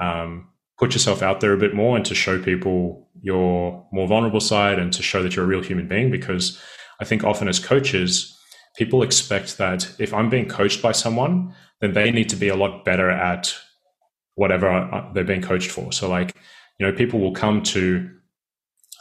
um, 0.00 0.48
put 0.78 0.94
yourself 0.94 1.22
out 1.22 1.40
there 1.40 1.52
a 1.52 1.58
bit 1.58 1.74
more 1.74 1.96
and 1.96 2.04
to 2.06 2.14
show 2.14 2.40
people 2.40 3.08
your 3.20 3.86
more 3.92 4.06
vulnerable 4.06 4.40
side 4.40 4.78
and 4.78 4.92
to 4.92 5.02
show 5.02 5.22
that 5.22 5.34
you're 5.34 5.44
a 5.44 5.48
real 5.48 5.62
human 5.62 5.88
being. 5.88 6.10
Because 6.10 6.60
I 7.00 7.04
think 7.04 7.24
often 7.24 7.48
as 7.48 7.58
coaches, 7.58 8.36
people 8.76 9.02
expect 9.02 9.58
that 9.58 9.92
if 9.98 10.14
I'm 10.14 10.30
being 10.30 10.48
coached 10.48 10.80
by 10.80 10.92
someone, 10.92 11.54
then 11.80 11.92
they 11.92 12.10
need 12.10 12.28
to 12.30 12.36
be 12.36 12.48
a 12.48 12.56
lot 12.56 12.84
better 12.84 13.10
at 13.10 13.54
whatever 14.36 14.70
uh, 14.70 15.12
they're 15.12 15.24
being 15.24 15.42
coached 15.42 15.70
for. 15.70 15.92
So, 15.92 16.08
like, 16.08 16.36
you 16.78 16.86
know, 16.86 16.92
people 16.92 17.20
will 17.20 17.32
come 17.32 17.62
to 17.62 18.10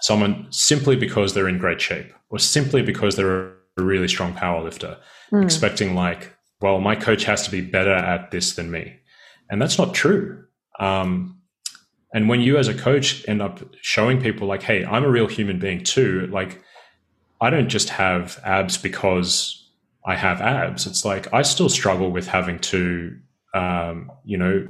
someone 0.02 0.48
simply 0.50 0.96
because 0.96 1.34
they're 1.34 1.48
in 1.48 1.58
great 1.58 1.82
shape 1.82 2.14
or 2.30 2.40
simply 2.40 2.82
because 2.82 3.16
they're 3.16 3.48
a 3.78 3.84
really 3.84 4.08
strong 4.08 4.34
power 4.34 4.64
lifter, 4.64 4.98
mm. 5.32 5.44
expecting, 5.44 5.96
like, 5.96 6.36
well, 6.62 6.80
my 6.80 6.96
coach 6.96 7.24
has 7.26 7.44
to 7.44 7.52
be 7.52 7.62
better 7.62 7.94
at 7.94 8.32
this 8.32 8.56
than 8.56 8.72
me. 8.72 8.96
And 9.50 9.62
that's 9.62 9.78
not 9.78 9.94
true. 9.94 10.44
Um, 10.80 11.40
and 12.14 12.30
when 12.30 12.42
you 12.42 12.58
as 12.58 12.68
a 12.68 12.74
coach 12.74 13.28
end 13.28 13.42
up 13.42 13.60
showing 13.82 14.22
people 14.22 14.48
like, 14.48 14.64
hey, 14.64 14.84
I'm 14.86 15.04
a 15.04 15.10
real 15.10 15.28
human 15.28 15.60
being 15.60 15.84
too, 15.84 16.28
like 16.32 16.62
I 17.40 17.50
don't 17.50 17.70
just 17.70 17.90
have 17.90 18.40
abs 18.44 18.78
because 18.78 19.70
I 20.06 20.16
have 20.16 20.42
abs. 20.42 20.88
It's 20.88 21.06
like 21.06 21.32
I 21.34 21.44
still 21.44 21.70
struggle 21.70 22.12
with 22.12 22.28
having 22.28 22.60
to 22.60 23.18
um, 23.54 24.12
you 24.24 24.38
know, 24.38 24.68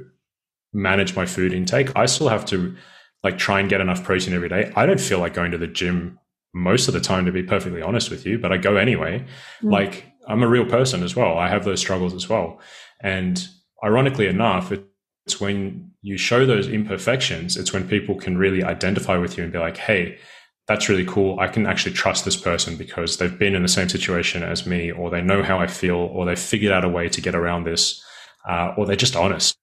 manage 0.72 1.16
my 1.16 1.26
food 1.26 1.52
intake. 1.52 1.94
I 1.96 2.06
still 2.06 2.28
have 2.28 2.44
to 2.46 2.76
like 3.22 3.38
try 3.38 3.60
and 3.60 3.68
get 3.68 3.80
enough 3.80 4.04
protein 4.04 4.34
every 4.34 4.48
day. 4.48 4.72
I 4.76 4.86
don't 4.86 5.00
feel 5.00 5.18
like 5.18 5.34
going 5.34 5.50
to 5.50 5.58
the 5.58 5.66
gym 5.66 6.18
most 6.54 6.88
of 6.88 6.94
the 6.94 7.00
time 7.00 7.26
to 7.26 7.32
be 7.32 7.42
perfectly 7.42 7.82
honest 7.82 8.10
with 8.10 8.24
you, 8.26 8.38
but 8.38 8.52
I 8.52 8.56
go 8.56 8.76
anyway. 8.76 9.24
Mm. 9.62 9.72
Like 9.72 10.06
I'm 10.26 10.42
a 10.42 10.48
real 10.48 10.66
person 10.66 11.02
as 11.02 11.16
well. 11.16 11.38
I 11.38 11.48
have 11.48 11.64
those 11.64 11.80
struggles 11.80 12.14
as 12.14 12.28
well. 12.28 12.60
And 13.00 13.46
ironically 13.84 14.26
enough, 14.26 14.72
it's 14.72 15.40
when 15.40 15.90
you 16.02 16.16
show 16.16 16.46
those 16.46 16.68
imperfections, 16.68 17.56
it's 17.56 17.72
when 17.72 17.88
people 17.88 18.14
can 18.14 18.38
really 18.38 18.62
identify 18.62 19.18
with 19.18 19.36
you 19.36 19.44
and 19.44 19.52
be 19.52 19.58
like, 19.58 19.76
hey, 19.76 20.18
that's 20.66 20.88
really 20.88 21.04
cool. 21.06 21.38
I 21.40 21.48
can 21.48 21.66
actually 21.66 21.94
trust 21.94 22.24
this 22.24 22.36
person 22.36 22.76
because 22.76 23.16
they've 23.16 23.38
been 23.38 23.54
in 23.54 23.62
the 23.62 23.68
same 23.68 23.88
situation 23.88 24.42
as 24.42 24.66
me, 24.66 24.92
or 24.92 25.10
they 25.10 25.22
know 25.22 25.42
how 25.42 25.58
I 25.58 25.66
feel, 25.66 25.96
or 25.96 26.26
they've 26.26 26.38
figured 26.38 26.72
out 26.72 26.84
a 26.84 26.88
way 26.88 27.08
to 27.08 27.20
get 27.22 27.34
around 27.34 27.64
this, 27.64 28.02
uh, 28.46 28.74
or 28.76 28.84
they're 28.84 28.96
just 28.96 29.16
honest 29.16 29.58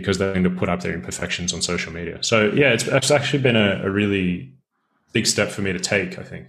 because 0.00 0.18
they're 0.18 0.32
going 0.32 0.44
to 0.44 0.50
put 0.50 0.68
up 0.68 0.80
their 0.80 0.94
imperfections 0.94 1.52
on 1.52 1.62
social 1.62 1.92
media. 1.92 2.18
So, 2.22 2.50
yeah, 2.52 2.72
it's, 2.72 2.86
it's 2.86 3.10
actually 3.10 3.42
been 3.42 3.56
a, 3.56 3.82
a 3.84 3.90
really 3.90 4.52
big 5.12 5.26
step 5.26 5.48
for 5.50 5.62
me 5.62 5.72
to 5.72 5.78
take, 5.80 6.18
I 6.18 6.22
think. 6.22 6.48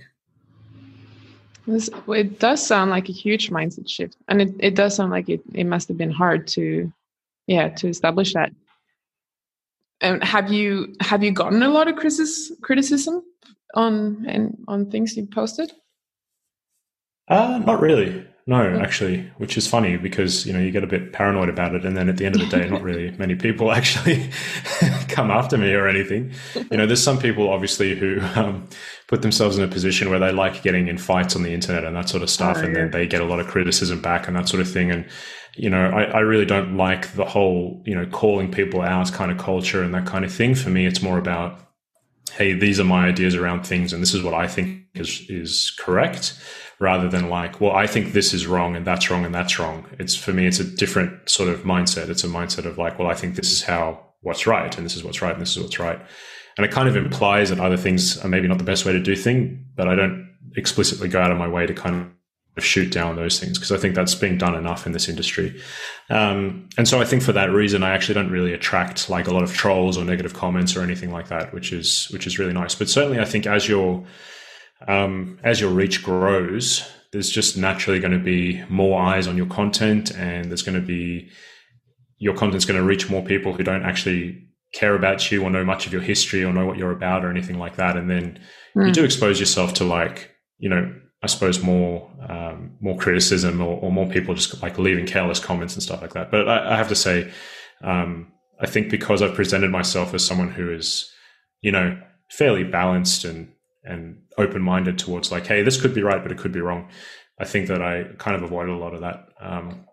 It 1.67 2.39
does 2.39 2.65
sound 2.65 2.89
like 2.89 3.09
a 3.09 3.11
huge 3.11 3.51
mindset 3.51 3.87
shift, 3.87 4.17
and 4.27 4.41
it, 4.41 4.55
it 4.59 4.75
does 4.75 4.95
sound 4.95 5.11
like 5.11 5.29
it, 5.29 5.41
it 5.53 5.65
must 5.65 5.87
have 5.87 5.97
been 5.97 6.09
hard 6.11 6.47
to, 6.49 6.91
yeah, 7.45 7.69
to 7.69 7.87
establish 7.87 8.33
that. 8.33 8.51
And 10.01 10.23
have 10.23 10.51
you 10.51 10.95
have 11.01 11.23
you 11.23 11.31
gotten 11.31 11.61
a 11.61 11.69
lot 11.69 11.87
of 11.87 11.95
criticism 11.97 13.21
on 13.75 14.25
and 14.27 14.57
on 14.67 14.89
things 14.89 15.15
you 15.17 15.25
posted? 15.25 15.71
Uh, 17.27 17.59
not 17.65 17.81
really. 17.81 18.25
No, 18.49 18.79
actually, 18.79 19.29
which 19.37 19.59
is 19.59 19.67
funny 19.67 19.95
because 19.95 20.43
you 20.47 20.53
know 20.53 20.59
you 20.59 20.71
get 20.71 20.83
a 20.83 20.87
bit 20.87 21.13
paranoid 21.13 21.49
about 21.49 21.75
it, 21.75 21.85
and 21.85 21.95
then 21.95 22.09
at 22.09 22.17
the 22.17 22.25
end 22.25 22.33
of 22.33 22.41
the 22.41 22.47
day, 22.47 22.67
not 22.67 22.81
really 22.89 23.11
many 23.11 23.35
people 23.35 23.71
actually 23.79 24.31
come 25.07 25.29
after 25.29 25.55
me 25.55 25.71
or 25.71 25.87
anything. 25.87 26.31
You 26.71 26.77
know, 26.77 26.87
there's 26.87 27.03
some 27.03 27.19
people 27.19 27.51
obviously 27.51 27.93
who 27.93 28.19
um, 28.33 28.67
put 29.07 29.21
themselves 29.21 29.59
in 29.59 29.63
a 29.63 29.67
position 29.67 30.09
where 30.09 30.17
they 30.17 30.31
like 30.31 30.63
getting 30.63 30.87
in 30.87 30.97
fights 30.97 31.35
on 31.35 31.43
the 31.43 31.53
internet 31.53 31.83
and 31.83 31.95
that 31.95 32.09
sort 32.09 32.23
of 32.23 32.29
stuff, 32.31 32.57
oh, 32.57 32.61
and 32.61 32.75
then 32.75 32.89
they 32.89 33.05
get 33.05 33.21
a 33.21 33.25
lot 33.25 33.39
of 33.39 33.45
criticism 33.45 34.01
back 34.01 34.27
and 34.27 34.35
that 34.35 34.49
sort 34.49 34.61
of 34.61 34.71
thing. 34.71 34.89
And 34.89 35.05
you 35.55 35.69
know, 35.69 35.87
I, 35.87 36.05
I 36.05 36.19
really 36.21 36.45
don't 36.45 36.75
like 36.75 37.13
the 37.13 37.25
whole 37.25 37.83
you 37.85 37.93
know 37.93 38.07
calling 38.07 38.49
people 38.49 38.81
out 38.81 39.13
kind 39.13 39.29
of 39.29 39.37
culture 39.37 39.83
and 39.83 39.93
that 39.93 40.07
kind 40.07 40.25
of 40.25 40.33
thing. 40.33 40.55
For 40.55 40.71
me, 40.71 40.87
it's 40.87 41.03
more 41.03 41.19
about 41.19 41.59
hey, 42.31 42.53
these 42.53 42.79
are 42.79 42.83
my 42.83 43.05
ideas 43.05 43.35
around 43.35 43.67
things, 43.67 43.93
and 43.93 44.01
this 44.01 44.15
is 44.15 44.23
what 44.23 44.33
I 44.33 44.47
think 44.47 44.85
is 44.99 45.25
is 45.29 45.71
correct 45.79 46.37
rather 46.79 47.09
than 47.09 47.29
like, 47.29 47.59
well, 47.59 47.73
I 47.73 47.87
think 47.87 48.13
this 48.13 48.33
is 48.33 48.47
wrong 48.47 48.75
and 48.75 48.85
that's 48.85 49.09
wrong 49.09 49.25
and 49.25 49.35
that's 49.35 49.59
wrong. 49.59 49.85
It's 49.99 50.15
for 50.15 50.31
me, 50.31 50.47
it's 50.47 50.59
a 50.59 50.63
different 50.63 51.29
sort 51.29 51.49
of 51.49 51.63
mindset. 51.63 52.09
It's 52.09 52.23
a 52.23 52.27
mindset 52.27 52.65
of 52.65 52.77
like, 52.77 52.97
well, 52.97 53.09
I 53.09 53.15
think 53.15 53.35
this 53.35 53.51
is 53.51 53.63
how 53.63 54.05
what's 54.21 54.47
right 54.47 54.75
and 54.77 54.85
this 54.85 54.95
is 54.95 55.03
what's 55.03 55.21
right 55.21 55.33
and 55.33 55.41
this 55.41 55.55
is 55.55 55.63
what's 55.63 55.79
right. 55.79 55.99
And 56.57 56.65
it 56.65 56.71
kind 56.71 56.89
of 56.89 56.95
implies 56.95 57.49
that 57.49 57.59
other 57.59 57.77
things 57.77 58.17
are 58.17 58.27
maybe 58.27 58.47
not 58.47 58.57
the 58.57 58.63
best 58.63 58.85
way 58.85 58.93
to 58.93 58.99
do 58.99 59.15
thing, 59.15 59.65
but 59.75 59.87
I 59.87 59.95
don't 59.95 60.29
explicitly 60.55 61.07
go 61.07 61.21
out 61.21 61.31
of 61.31 61.37
my 61.37 61.47
way 61.47 61.65
to 61.65 61.73
kind 61.73 62.11
of 62.57 62.65
shoot 62.65 62.91
down 62.91 63.15
those 63.15 63.39
things 63.39 63.57
because 63.57 63.71
I 63.71 63.77
think 63.77 63.95
that's 63.95 64.15
being 64.15 64.37
done 64.37 64.55
enough 64.55 64.85
in 64.85 64.91
this 64.91 65.07
industry. 65.07 65.61
Um, 66.09 66.67
and 66.77 66.87
so 66.87 66.99
I 66.99 67.05
think 67.05 67.23
for 67.23 67.31
that 67.33 67.51
reason, 67.51 67.83
I 67.83 67.91
actually 67.91 68.15
don't 68.15 68.31
really 68.31 68.53
attract 68.53 69.09
like 69.09 69.27
a 69.27 69.31
lot 69.31 69.43
of 69.43 69.53
trolls 69.53 69.97
or 69.97 70.03
negative 70.03 70.33
comments 70.33 70.75
or 70.75 70.81
anything 70.81 71.11
like 71.11 71.29
that, 71.29 71.53
which 71.53 71.71
is 71.71 72.07
which 72.11 72.27
is 72.27 72.37
really 72.39 72.53
nice. 72.53 72.75
But 72.75 72.89
certainly, 72.89 73.19
I 73.19 73.25
think 73.25 73.47
as 73.47 73.67
you're 73.67 74.03
um, 74.87 75.39
as 75.43 75.59
your 75.59 75.71
reach 75.71 76.03
grows, 76.03 76.89
there's 77.11 77.29
just 77.29 77.57
naturally 77.57 77.99
going 77.99 78.13
to 78.13 78.19
be 78.19 78.63
more 78.69 79.01
eyes 79.01 79.27
on 79.27 79.35
your 79.35 79.47
content, 79.47 80.11
and 80.11 80.45
there's 80.45 80.61
going 80.61 80.79
to 80.79 80.85
be 80.85 81.29
your 82.17 82.35
content's 82.35 82.65
going 82.65 82.79
to 82.79 82.85
reach 82.85 83.09
more 83.09 83.23
people 83.23 83.53
who 83.53 83.63
don't 83.63 83.83
actually 83.83 84.45
care 84.73 84.93
about 84.93 85.31
you 85.31 85.43
or 85.43 85.49
know 85.49 85.63
much 85.63 85.87
of 85.87 85.93
your 85.93 86.01
history 86.01 86.43
or 86.43 86.53
know 86.53 86.65
what 86.65 86.77
you're 86.77 86.91
about 86.91 87.25
or 87.25 87.29
anything 87.29 87.57
like 87.57 87.77
that. 87.77 87.97
And 87.97 88.09
then 88.09 88.39
mm. 88.75 88.81
you 88.81 88.87
hmm. 88.87 88.91
do 88.91 89.03
expose 89.03 89.39
yourself 89.39 89.73
to 89.75 89.83
like, 89.83 90.31
you 90.59 90.69
know, 90.69 90.93
I 91.23 91.27
suppose 91.27 91.61
more 91.61 92.09
um, 92.29 92.77
more 92.79 92.97
criticism 92.97 93.61
or, 93.61 93.77
or, 93.79 93.91
more 93.91 94.07
people 94.07 94.35
just 94.35 94.61
like 94.61 94.77
leaving 94.77 95.05
careless 95.05 95.39
comments 95.39 95.73
and 95.73 95.83
stuff 95.83 96.01
like 96.01 96.13
that. 96.13 96.31
But 96.31 96.47
I, 96.47 96.73
I 96.73 96.77
have 96.77 96.89
to 96.89 96.95
say, 96.95 97.31
um, 97.81 98.31
I 98.61 98.67
think 98.67 98.89
because 98.89 99.21
I've 99.21 99.33
presented 99.33 99.71
myself 99.71 100.13
as 100.13 100.25
someone 100.25 100.51
who 100.51 100.71
is, 100.71 101.11
you 101.61 101.71
know, 101.71 101.99
fairly 102.29 102.63
balanced 102.63 103.25
and 103.25 103.51
and 103.83 104.21
open 104.37 104.61
minded 104.61 104.99
towards 104.99 105.31
like, 105.31 105.47
hey, 105.47 105.63
this 105.63 105.79
could 105.79 105.93
be 105.93 106.03
right, 106.03 106.21
but 106.21 106.31
it 106.31 106.37
could 106.37 106.51
be 106.51 106.61
wrong. 106.61 106.89
I 107.39 107.45
think 107.45 107.67
that 107.67 107.81
I 107.81 108.03
kind 108.17 108.35
of 108.35 108.43
avoided 108.43 108.73
a 108.73 108.77
lot 108.77 108.93
of 108.93 109.01
that, 109.01 109.29
um, 109.39 109.85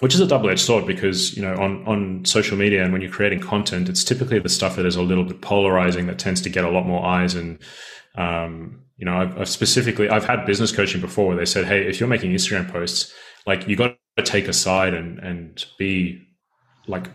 which 0.00 0.14
is 0.14 0.20
a 0.20 0.26
double 0.26 0.50
edged 0.50 0.60
sword 0.60 0.86
because 0.86 1.34
you 1.36 1.42
know 1.42 1.56
on 1.56 1.86
on 1.86 2.24
social 2.24 2.56
media 2.56 2.82
and 2.82 2.92
when 2.92 3.00
you're 3.00 3.10
creating 3.10 3.40
content, 3.40 3.88
it's 3.88 4.04
typically 4.04 4.38
the 4.38 4.48
stuff 4.48 4.76
that 4.76 4.86
is 4.86 4.96
a 4.96 5.02
little 5.02 5.24
bit 5.24 5.40
polarizing 5.40 6.06
that 6.06 6.18
tends 6.18 6.40
to 6.42 6.50
get 6.50 6.64
a 6.64 6.70
lot 6.70 6.86
more 6.86 7.04
eyes 7.04 7.34
and. 7.34 7.58
Um, 8.14 8.82
you 8.98 9.06
know, 9.06 9.16
I've, 9.16 9.36
I've 9.40 9.48
specifically 9.48 10.08
I've 10.08 10.26
had 10.26 10.44
business 10.44 10.70
coaching 10.70 11.00
before 11.00 11.26
where 11.26 11.36
they 11.36 11.46
said, 11.46 11.64
hey, 11.64 11.88
if 11.88 11.98
you're 11.98 12.08
making 12.08 12.30
Instagram 12.30 12.70
posts, 12.70 13.12
like 13.46 13.66
you 13.66 13.74
got 13.74 13.96
to 14.16 14.22
take 14.22 14.46
a 14.46 14.52
side 14.52 14.94
and 14.94 15.18
and 15.18 15.64
be 15.76 16.22
like 16.86 17.08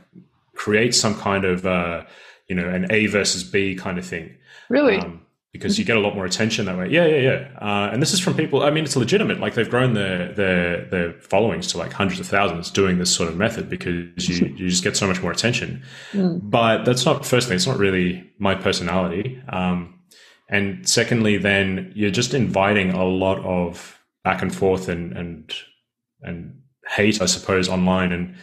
create 0.54 0.94
some 0.96 1.16
kind 1.16 1.46
of 1.46 1.66
uh, 1.66 2.04
you 2.48 2.56
know 2.56 2.68
an 2.68 2.88
A 2.90 3.06
versus 3.08 3.44
B 3.44 3.76
kind 3.76 3.98
of 3.98 4.06
thing. 4.06 4.36
Really. 4.70 4.98
Um, 4.98 5.22
because 5.54 5.80
you 5.80 5.86
get 5.86 5.98
a 5.98 6.00
lot 6.00 6.16
more 6.16 6.26
attention 6.26 6.66
that 6.66 6.78
way. 6.78 6.90
Yeah, 6.90 7.06
yeah, 7.06 7.22
yeah. 7.22 7.58
Uh, 7.60 7.90
and 7.92 8.02
this 8.02 8.14
is 8.14 8.20
from 8.20 8.36
people. 8.36 8.64
I 8.64 8.70
mean, 8.70 8.84
it's 8.84 8.96
legitimate. 8.96 9.40
Like 9.40 9.56
they've 9.56 9.70
grown 9.70 9.94
their 9.94 10.34
their 10.34 10.86
their 10.86 11.14
followings 11.22 11.68
to 11.68 11.78
like 11.78 11.94
hundreds 11.94 12.20
of 12.20 12.28
thousands 12.28 12.70
doing 12.70 12.98
this 12.98 13.14
sort 13.14 13.30
of 13.30 13.38
method 13.38 13.70
because 13.70 14.28
you 14.28 14.48
you 14.58 14.70
just 14.70 14.84
get 14.84 14.98
so 14.98 15.08
much 15.08 15.22
more 15.22 15.32
attention. 15.32 15.84
Mm. 16.12 16.40
But 16.44 16.84
that's 16.84 17.06
not. 17.06 17.26
Firstly, 17.26 17.56
it's 17.56 17.68
not 17.68 17.78
really 17.78 18.30
my 18.40 18.56
personality. 18.56 19.42
Um, 19.50 20.00
and 20.50 20.88
secondly, 20.88 21.38
then 21.38 21.92
you're 21.96 22.12
just 22.12 22.34
inviting 22.34 22.92
a 22.92 23.04
lot 23.04 23.40
of 23.40 24.00
back 24.24 24.42
and 24.42 24.54
forth 24.54 24.90
and 24.90 25.14
and 25.18 25.54
and 26.22 26.62
hate, 26.88 27.22
I 27.22 27.26
suppose, 27.26 27.70
online 27.70 28.12
and 28.12 28.36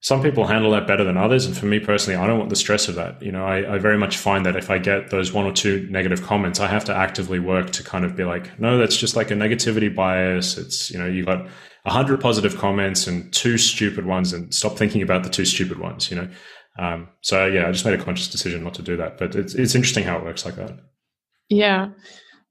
some 0.00 0.22
people 0.22 0.46
handle 0.46 0.70
that 0.70 0.86
better 0.86 1.02
than 1.02 1.16
others. 1.16 1.44
And 1.44 1.56
for 1.56 1.66
me 1.66 1.80
personally, 1.80 2.16
I 2.16 2.26
don't 2.26 2.38
want 2.38 2.50
the 2.50 2.56
stress 2.56 2.88
of 2.88 2.94
that. 2.94 3.20
You 3.20 3.32
know, 3.32 3.44
I, 3.44 3.74
I, 3.74 3.78
very 3.78 3.98
much 3.98 4.16
find 4.16 4.46
that 4.46 4.54
if 4.54 4.70
I 4.70 4.78
get 4.78 5.10
those 5.10 5.32
one 5.32 5.44
or 5.44 5.52
two 5.52 5.88
negative 5.90 6.22
comments, 6.22 6.60
I 6.60 6.68
have 6.68 6.84
to 6.84 6.94
actively 6.94 7.40
work 7.40 7.70
to 7.70 7.82
kind 7.82 8.04
of 8.04 8.14
be 8.14 8.24
like, 8.24 8.60
no, 8.60 8.78
that's 8.78 8.96
just 8.96 9.16
like 9.16 9.32
a 9.32 9.34
negativity 9.34 9.92
bias. 9.92 10.56
It's, 10.56 10.90
you 10.90 10.98
know, 10.98 11.06
you've 11.06 11.26
got 11.26 11.48
a 11.84 11.90
hundred 11.90 12.20
positive 12.20 12.56
comments 12.56 13.08
and 13.08 13.32
two 13.32 13.58
stupid 13.58 14.06
ones 14.06 14.32
and 14.32 14.54
stop 14.54 14.76
thinking 14.76 15.02
about 15.02 15.24
the 15.24 15.30
two 15.30 15.44
stupid 15.44 15.78
ones, 15.80 16.10
you 16.10 16.16
know? 16.16 16.28
Um, 16.78 17.08
so 17.22 17.46
yeah, 17.46 17.66
I 17.66 17.72
just 17.72 17.84
made 17.84 17.98
a 17.98 18.02
conscious 18.02 18.28
decision 18.28 18.62
not 18.62 18.74
to 18.74 18.82
do 18.82 18.96
that, 18.98 19.18
but 19.18 19.34
it's, 19.34 19.54
it's 19.54 19.74
interesting 19.74 20.04
how 20.04 20.16
it 20.16 20.22
works 20.22 20.44
like 20.44 20.54
that. 20.56 20.78
Yeah. 21.48 21.88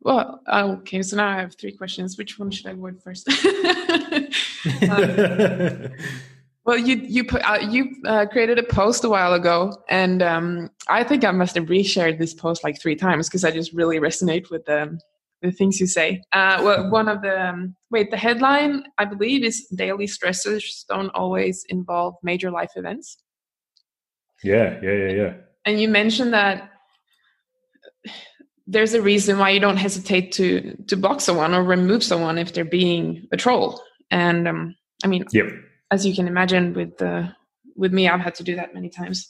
Well, 0.01 0.41
okay. 0.51 1.01
So 1.01 1.15
now 1.15 1.29
I 1.29 1.39
have 1.39 1.55
three 1.55 1.71
questions. 1.71 2.17
Which 2.17 2.37
one 2.37 2.51
should 2.51 2.67
I 2.67 2.71
avoid 2.71 3.01
first? 3.01 3.29
um, 4.89 5.91
Well, 6.67 6.77
you 6.77 6.97
you 6.97 7.23
put 7.23 7.41
uh, 7.49 7.59
you 7.61 7.95
uh, 8.05 8.25
created 8.25 8.59
a 8.59 8.63
post 8.63 9.05
a 9.05 9.09
while 9.09 9.33
ago, 9.33 9.71
and 9.87 10.21
um, 10.21 10.69
I 10.89 11.01
think 11.01 11.23
I 11.23 11.31
must 11.31 11.55
have 11.55 11.67
reshared 11.67 12.19
this 12.19 12.33
post 12.33 12.61
like 12.61 12.77
three 12.81 12.97
times 12.97 13.29
because 13.29 13.45
I 13.45 13.51
just 13.51 13.71
really 13.71 13.99
resonate 13.99 14.51
with 14.51 14.65
the 14.65 14.99
the 15.41 15.53
things 15.53 15.79
you 15.79 15.87
say. 15.87 16.21
Uh, 16.33 16.59
well, 16.61 16.91
one 16.91 17.07
of 17.07 17.21
the 17.21 17.41
um, 17.41 17.73
wait, 17.89 18.11
the 18.11 18.17
headline 18.17 18.83
I 18.97 19.05
believe 19.05 19.45
is 19.45 19.65
"Daily 19.73 20.07
stressors 20.07 20.85
don't 20.89 21.09
always 21.15 21.63
involve 21.69 22.15
major 22.21 22.51
life 22.51 22.71
events." 22.75 23.15
Yeah, 24.43 24.77
yeah, 24.83 24.91
yeah, 24.91 25.11
yeah. 25.13 25.33
And 25.63 25.79
you 25.79 25.87
mentioned 25.87 26.33
that 26.33 26.69
there's 28.67 28.93
a 28.93 29.01
reason 29.01 29.39
why 29.39 29.51
you 29.51 29.61
don't 29.61 29.77
hesitate 29.77 30.33
to 30.33 30.75
to 30.87 30.97
block 30.97 31.21
someone 31.21 31.53
or 31.53 31.63
remove 31.63 32.03
someone 32.03 32.37
if 32.37 32.51
they're 32.51 32.65
being 32.65 33.25
a 33.31 33.37
troll. 33.37 33.81
And 34.11 34.49
um, 34.49 34.75
I 35.05 35.07
mean, 35.07 35.23
yep 35.31 35.47
as 35.91 36.05
you 36.05 36.13
can 36.13 36.27
imagine 36.27 36.73
with 36.73 36.97
the 36.97 37.33
with 37.75 37.93
me 37.93 38.07
i've 38.07 38.19
had 38.19 38.35
to 38.35 38.43
do 38.43 38.55
that 38.55 38.73
many 38.73 38.89
times. 38.89 39.29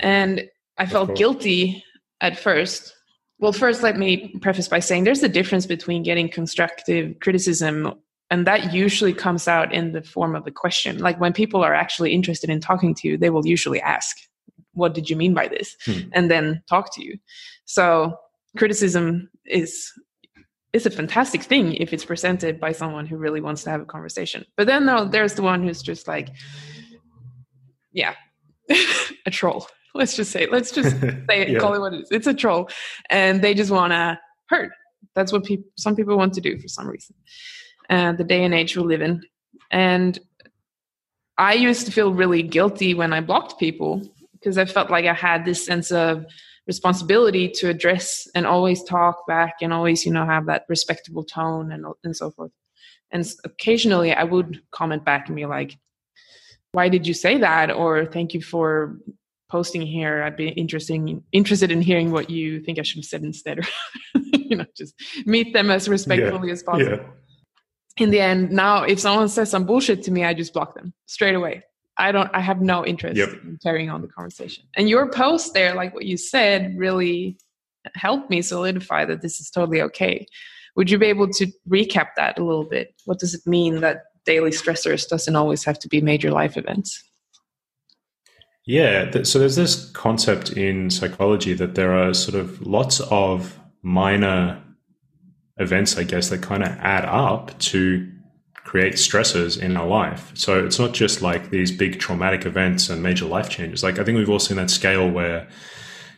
And 0.00 0.48
i 0.78 0.86
felt 0.86 1.14
guilty 1.16 1.84
at 2.20 2.38
first. 2.38 2.94
Well 3.38 3.52
first 3.52 3.82
let 3.82 3.96
me 3.96 4.36
preface 4.40 4.68
by 4.68 4.80
saying 4.80 5.04
there's 5.04 5.22
a 5.22 5.28
difference 5.28 5.66
between 5.66 6.02
getting 6.02 6.28
constructive 6.28 7.18
criticism 7.20 7.94
and 8.30 8.46
that 8.46 8.72
usually 8.72 9.12
comes 9.12 9.46
out 9.46 9.74
in 9.74 9.92
the 9.92 10.02
form 10.02 10.34
of 10.34 10.46
a 10.46 10.50
question. 10.50 10.98
Like 10.98 11.20
when 11.20 11.34
people 11.34 11.62
are 11.62 11.74
actually 11.74 12.14
interested 12.14 12.48
in 12.48 12.60
talking 12.60 12.94
to 12.96 13.08
you 13.08 13.16
they 13.16 13.30
will 13.30 13.46
usually 13.46 13.80
ask 13.80 14.16
what 14.74 14.94
did 14.94 15.10
you 15.10 15.16
mean 15.16 15.34
by 15.34 15.48
this? 15.48 15.76
Hmm. 15.84 16.00
and 16.12 16.30
then 16.30 16.62
talk 16.68 16.94
to 16.94 17.04
you. 17.04 17.18
So 17.64 18.16
criticism 18.56 19.30
is 19.46 19.92
is 20.72 20.86
a 20.86 20.90
fantastic 20.90 21.42
thing 21.42 21.74
if 21.74 21.92
it's 21.92 22.04
presented 22.04 22.58
by 22.58 22.72
someone 22.72 23.06
who 23.06 23.16
really 23.16 23.40
wants 23.40 23.62
to 23.64 23.70
have 23.70 23.82
a 23.82 23.84
conversation. 23.84 24.44
But 24.56 24.66
then 24.66 24.86
no, 24.86 25.04
there's 25.04 25.34
the 25.34 25.42
one 25.42 25.62
who's 25.62 25.82
just 25.82 26.08
like, 26.08 26.30
yeah, 27.92 28.14
a 29.26 29.30
troll. 29.30 29.68
Let's 29.94 30.16
just 30.16 30.30
say, 30.30 30.46
let's 30.50 30.70
just 30.70 30.98
say 31.00 31.42
it, 31.42 31.50
yeah. 31.50 31.58
call 31.58 31.74
it 31.74 31.80
what 31.80 31.92
it 31.92 32.02
is. 32.02 32.10
It's 32.10 32.26
a 32.26 32.34
troll, 32.34 32.70
and 33.10 33.42
they 33.42 33.52
just 33.52 33.70
want 33.70 33.92
to 33.92 34.18
hurt. 34.48 34.72
That's 35.14 35.32
what 35.32 35.44
people, 35.44 35.66
some 35.76 35.94
people 35.94 36.16
want 36.16 36.32
to 36.34 36.40
do 36.40 36.58
for 36.58 36.68
some 36.68 36.88
reason. 36.88 37.14
Uh, 37.90 38.12
the 38.12 38.24
day 38.24 38.44
and 38.44 38.54
age 38.54 38.74
we 38.74 38.82
live 38.82 39.02
in, 39.02 39.22
and 39.70 40.18
I 41.36 41.54
used 41.54 41.84
to 41.86 41.92
feel 41.92 42.14
really 42.14 42.42
guilty 42.42 42.94
when 42.94 43.12
I 43.12 43.20
blocked 43.20 43.58
people 43.58 44.02
because 44.32 44.56
I 44.56 44.64
felt 44.64 44.90
like 44.90 45.04
I 45.04 45.12
had 45.12 45.44
this 45.44 45.64
sense 45.64 45.92
of 45.92 46.24
responsibility 46.66 47.48
to 47.48 47.68
address 47.68 48.28
and 48.34 48.46
always 48.46 48.84
talk 48.84 49.26
back 49.26 49.54
and 49.62 49.72
always 49.72 50.06
you 50.06 50.12
know 50.12 50.24
have 50.24 50.46
that 50.46 50.64
respectable 50.68 51.24
tone 51.24 51.72
and 51.72 51.84
and 52.04 52.16
so 52.16 52.30
forth. 52.30 52.52
And 53.10 53.30
occasionally 53.44 54.12
i 54.12 54.24
would 54.24 54.62
comment 54.70 55.04
back 55.04 55.28
and 55.28 55.36
be 55.36 55.46
like 55.46 55.76
why 56.72 56.88
did 56.88 57.06
you 57.06 57.14
say 57.14 57.36
that? 57.38 57.70
or 57.70 58.06
thank 58.06 58.32
you 58.32 58.40
for 58.40 58.96
posting 59.50 59.82
here. 59.82 60.22
I'd 60.22 60.36
be 60.36 60.48
interesting 60.48 61.22
interested 61.30 61.70
in 61.70 61.82
hearing 61.82 62.10
what 62.10 62.30
you 62.30 62.60
think 62.60 62.78
i 62.78 62.82
should 62.82 62.98
have 62.98 63.04
said 63.04 63.22
instead. 63.22 63.60
You 64.52 64.58
know 64.58 64.66
just 64.76 64.94
meet 65.24 65.54
them 65.54 65.70
as 65.70 65.88
respectfully 65.88 66.48
yeah. 66.48 66.52
as 66.52 66.62
possible. 66.62 66.98
yeah. 66.98 68.02
in 68.04 68.10
the 68.10 68.20
end 68.20 68.50
now 68.50 68.82
if 68.82 69.00
someone 69.00 69.30
says 69.30 69.48
some 69.48 69.64
bullshit 69.64 70.02
to 70.02 70.10
me 70.10 70.26
i 70.26 70.34
just 70.34 70.52
block 70.52 70.74
them 70.74 70.92
straight 71.06 71.34
away 71.34 71.62
i 71.98 72.12
don't 72.12 72.30
i 72.34 72.40
have 72.40 72.60
no 72.60 72.84
interest 72.84 73.16
yep. 73.16 73.30
in 73.44 73.58
carrying 73.62 73.90
on 73.90 74.02
the 74.02 74.08
conversation 74.08 74.64
and 74.76 74.88
your 74.88 75.10
post 75.10 75.54
there 75.54 75.74
like 75.74 75.94
what 75.94 76.04
you 76.04 76.16
said 76.16 76.76
really 76.76 77.36
helped 77.94 78.30
me 78.30 78.40
solidify 78.40 79.04
that 79.04 79.22
this 79.22 79.40
is 79.40 79.50
totally 79.50 79.82
okay 79.82 80.26
would 80.76 80.90
you 80.90 80.98
be 80.98 81.06
able 81.06 81.28
to 81.28 81.46
recap 81.68 82.08
that 82.16 82.38
a 82.38 82.44
little 82.44 82.64
bit 82.64 82.94
what 83.04 83.18
does 83.18 83.34
it 83.34 83.42
mean 83.46 83.80
that 83.80 84.04
daily 84.24 84.50
stressors 84.50 85.08
doesn't 85.08 85.36
always 85.36 85.64
have 85.64 85.78
to 85.80 85.88
be 85.88 86.00
major 86.00 86.30
life 86.30 86.56
events. 86.56 87.02
Yeah, 88.64 89.22
so 89.24 89.40
there's 89.40 89.56
this 89.56 89.90
concept 89.90 90.52
in 90.52 90.90
psychology 90.90 91.52
that 91.54 91.74
there 91.74 91.92
are 91.92 92.14
sort 92.14 92.36
of 92.36 92.64
lots 92.64 93.00
of 93.00 93.58
minor 93.82 94.62
events, 95.56 95.98
I 95.98 96.04
guess, 96.04 96.28
that 96.28 96.42
kind 96.42 96.62
of 96.62 96.68
add 96.78 97.04
up 97.04 97.58
to 97.58 98.11
create 98.72 98.94
stressors 98.94 99.60
in 99.60 99.76
our 99.76 99.86
life. 99.86 100.32
So 100.32 100.64
it's 100.64 100.78
not 100.78 100.94
just 100.94 101.20
like 101.20 101.50
these 101.50 101.70
big 101.70 102.00
traumatic 102.00 102.46
events 102.46 102.88
and 102.88 103.02
major 103.02 103.26
life 103.26 103.50
changes. 103.50 103.82
Like 103.82 103.98
I 103.98 104.02
think 104.02 104.16
we've 104.16 104.30
all 104.30 104.38
seen 104.38 104.56
that 104.56 104.70
scale 104.70 105.10
where, 105.10 105.46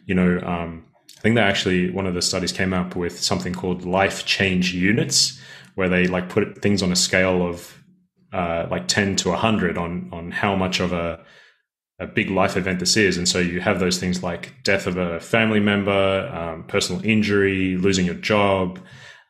you 0.06 0.14
know, 0.14 0.38
um, 0.38 0.84
I 1.18 1.20
think 1.20 1.34
that 1.34 1.48
actually 1.48 1.90
one 1.90 2.06
of 2.06 2.14
the 2.14 2.22
studies 2.22 2.52
came 2.52 2.72
up 2.72 2.94
with 2.94 3.20
something 3.20 3.54
called 3.54 3.84
life 3.84 4.24
change 4.24 4.72
units, 4.72 5.36
where 5.74 5.88
they 5.88 6.06
like 6.06 6.28
put 6.28 6.62
things 6.62 6.80
on 6.80 6.92
a 6.92 6.96
scale 6.96 7.44
of 7.44 7.76
uh, 8.32 8.68
like 8.70 8.86
10 8.86 9.16
to 9.16 9.30
100 9.30 9.76
on 9.76 10.08
on 10.12 10.30
how 10.30 10.54
much 10.54 10.78
of 10.78 10.92
a 10.92 11.24
a 11.98 12.06
big 12.06 12.30
life 12.30 12.56
event 12.56 12.78
this 12.78 12.96
is. 12.96 13.16
And 13.16 13.28
so 13.28 13.40
you 13.40 13.60
have 13.62 13.80
those 13.80 13.98
things 13.98 14.22
like 14.22 14.62
death 14.62 14.86
of 14.86 14.96
a 14.96 15.18
family 15.18 15.60
member, 15.60 16.30
um, 16.32 16.62
personal 16.68 17.04
injury, 17.04 17.76
losing 17.76 18.06
your 18.06 18.14
job, 18.14 18.78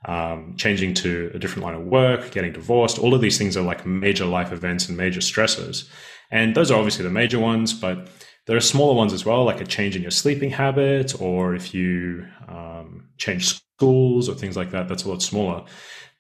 um, 0.07 0.55
changing 0.57 0.95
to 0.95 1.31
a 1.35 1.39
different 1.39 1.65
line 1.65 1.75
of 1.75 1.85
work, 1.87 2.31
getting 2.31 2.53
divorced. 2.53 2.99
All 2.99 3.15
of 3.15 3.21
these 3.21 3.39
things 3.39 3.57
are 3.57 3.63
like 3.63 3.87
major 3.87 4.25
life 4.25 4.53
events 4.53 4.89
and 4.89 4.97
major 4.97 5.21
stressors. 5.21 5.89
And 6.31 6.55
those 6.55 6.71
are 6.71 6.79
obviously 6.79 7.05
the 7.05 7.11
major 7.11 7.39
ones, 7.39 7.73
but 7.73 8.09
there 8.47 8.57
are 8.57 8.61
smaller 8.61 8.95
ones 8.95 9.13
as 9.13 9.25
well, 9.25 9.45
like 9.45 9.61
a 9.61 9.65
change 9.65 9.97
in 9.97 10.03
your 10.03 10.11
sleeping 10.11 10.51
habit, 10.51 11.21
or 11.21 11.55
if 11.55 11.73
you 11.73 12.27
um, 12.49 13.09
change 13.17 13.61
schools 13.77 14.29
or 14.29 14.35
things 14.35 14.57
like 14.57 14.71
that, 14.73 14.89
that's 14.89 15.05
a 15.05 15.09
lot 15.09 15.23
smaller. 15.23 15.65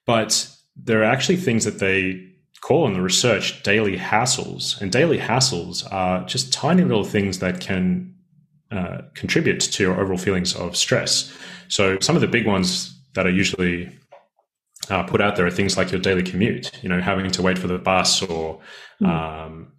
But 0.07 0.49
there 0.76 1.01
are 1.01 1.05
actually 1.05 1.37
things 1.37 1.64
that 1.64 1.78
they 1.78 2.30
call 2.61 2.87
in 2.87 2.95
the 2.95 3.03
research 3.03 3.62
daily 3.62 3.97
hassles. 3.97 4.80
And 4.80 4.91
daily 4.91 5.18
hassles 5.18 5.87
are 5.93 6.24
just 6.24 6.53
tiny 6.53 6.82
little 6.82 7.05
things 7.05 7.41
that 7.41 7.61
can 7.61 8.14
uh, 8.70 9.03
contribute 9.14 9.61
to 9.61 9.82
your 9.82 10.01
overall 10.01 10.16
feelings 10.16 10.55
of 10.57 10.74
stress. 10.74 11.37
So 11.68 11.99
some 12.01 12.16
of 12.16 12.22
the 12.22 12.28
big 12.28 12.47
ones 12.47 12.93
that 13.14 13.26
are 13.26 13.30
usually 13.30 13.90
uh, 14.90 15.02
put 15.04 15.20
out 15.20 15.36
there 15.36 15.46
are 15.46 15.50
things 15.50 15.76
like 15.76 15.90
your 15.90 16.00
daily 16.00 16.22
commute, 16.22 16.70
you 16.82 16.88
know, 16.88 17.00
having 17.00 17.30
to 17.30 17.42
wait 17.42 17.58
for 17.58 17.66
the 17.66 17.78
bus 17.78 18.22
or 18.22 18.60
mm. 19.00 19.08
um, 19.08 19.72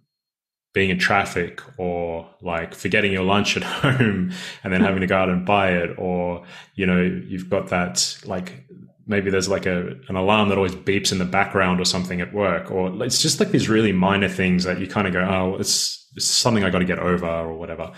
being 0.74 0.90
in 0.90 0.98
traffic 0.98 1.60
or 1.78 2.28
like 2.42 2.74
forgetting 2.74 3.12
your 3.12 3.22
lunch 3.22 3.56
at 3.56 3.62
home 3.62 4.32
and 4.64 4.72
then 4.72 4.80
having 4.80 5.00
to 5.00 5.06
go 5.06 5.16
out 5.16 5.28
and 5.28 5.46
buy 5.46 5.70
it 5.70 5.90
or, 5.98 6.44
you 6.74 6.86
know, 6.86 7.02
you've 7.02 7.48
got 7.48 7.68
that 7.68 8.18
like 8.24 8.66
maybe 9.06 9.30
there's 9.30 9.48
like 9.48 9.66
a 9.66 9.94
an 10.08 10.16
alarm 10.16 10.48
that 10.48 10.58
always 10.58 10.74
beeps 10.74 11.12
in 11.12 11.18
the 11.18 11.24
background 11.24 11.80
or 11.80 11.84
something 11.84 12.20
at 12.20 12.32
work 12.34 12.70
or 12.70 13.02
it's 13.04 13.22
just 13.22 13.38
like 13.38 13.50
these 13.50 13.68
really 13.68 13.92
minor 13.92 14.28
things 14.28 14.64
that 14.64 14.80
you 14.80 14.86
kind 14.86 15.06
of 15.06 15.12
go 15.12 15.20
oh 15.20 15.56
it's, 15.60 16.08
it's 16.16 16.26
something 16.26 16.64
i 16.64 16.70
got 16.70 16.80
to 16.80 16.84
get 16.84 16.98
over 16.98 17.26
or 17.26 17.56
whatever 17.56 17.92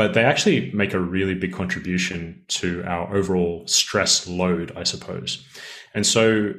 but 0.00 0.14
they 0.14 0.24
actually 0.24 0.70
make 0.72 0.94
a 0.94 0.98
really 0.98 1.34
big 1.34 1.52
contribution 1.52 2.42
to 2.48 2.82
our 2.84 3.14
overall 3.14 3.66
stress 3.66 4.26
load 4.26 4.72
i 4.82 4.84
suppose. 4.92 5.30
And 5.94 6.06
so 6.06 6.54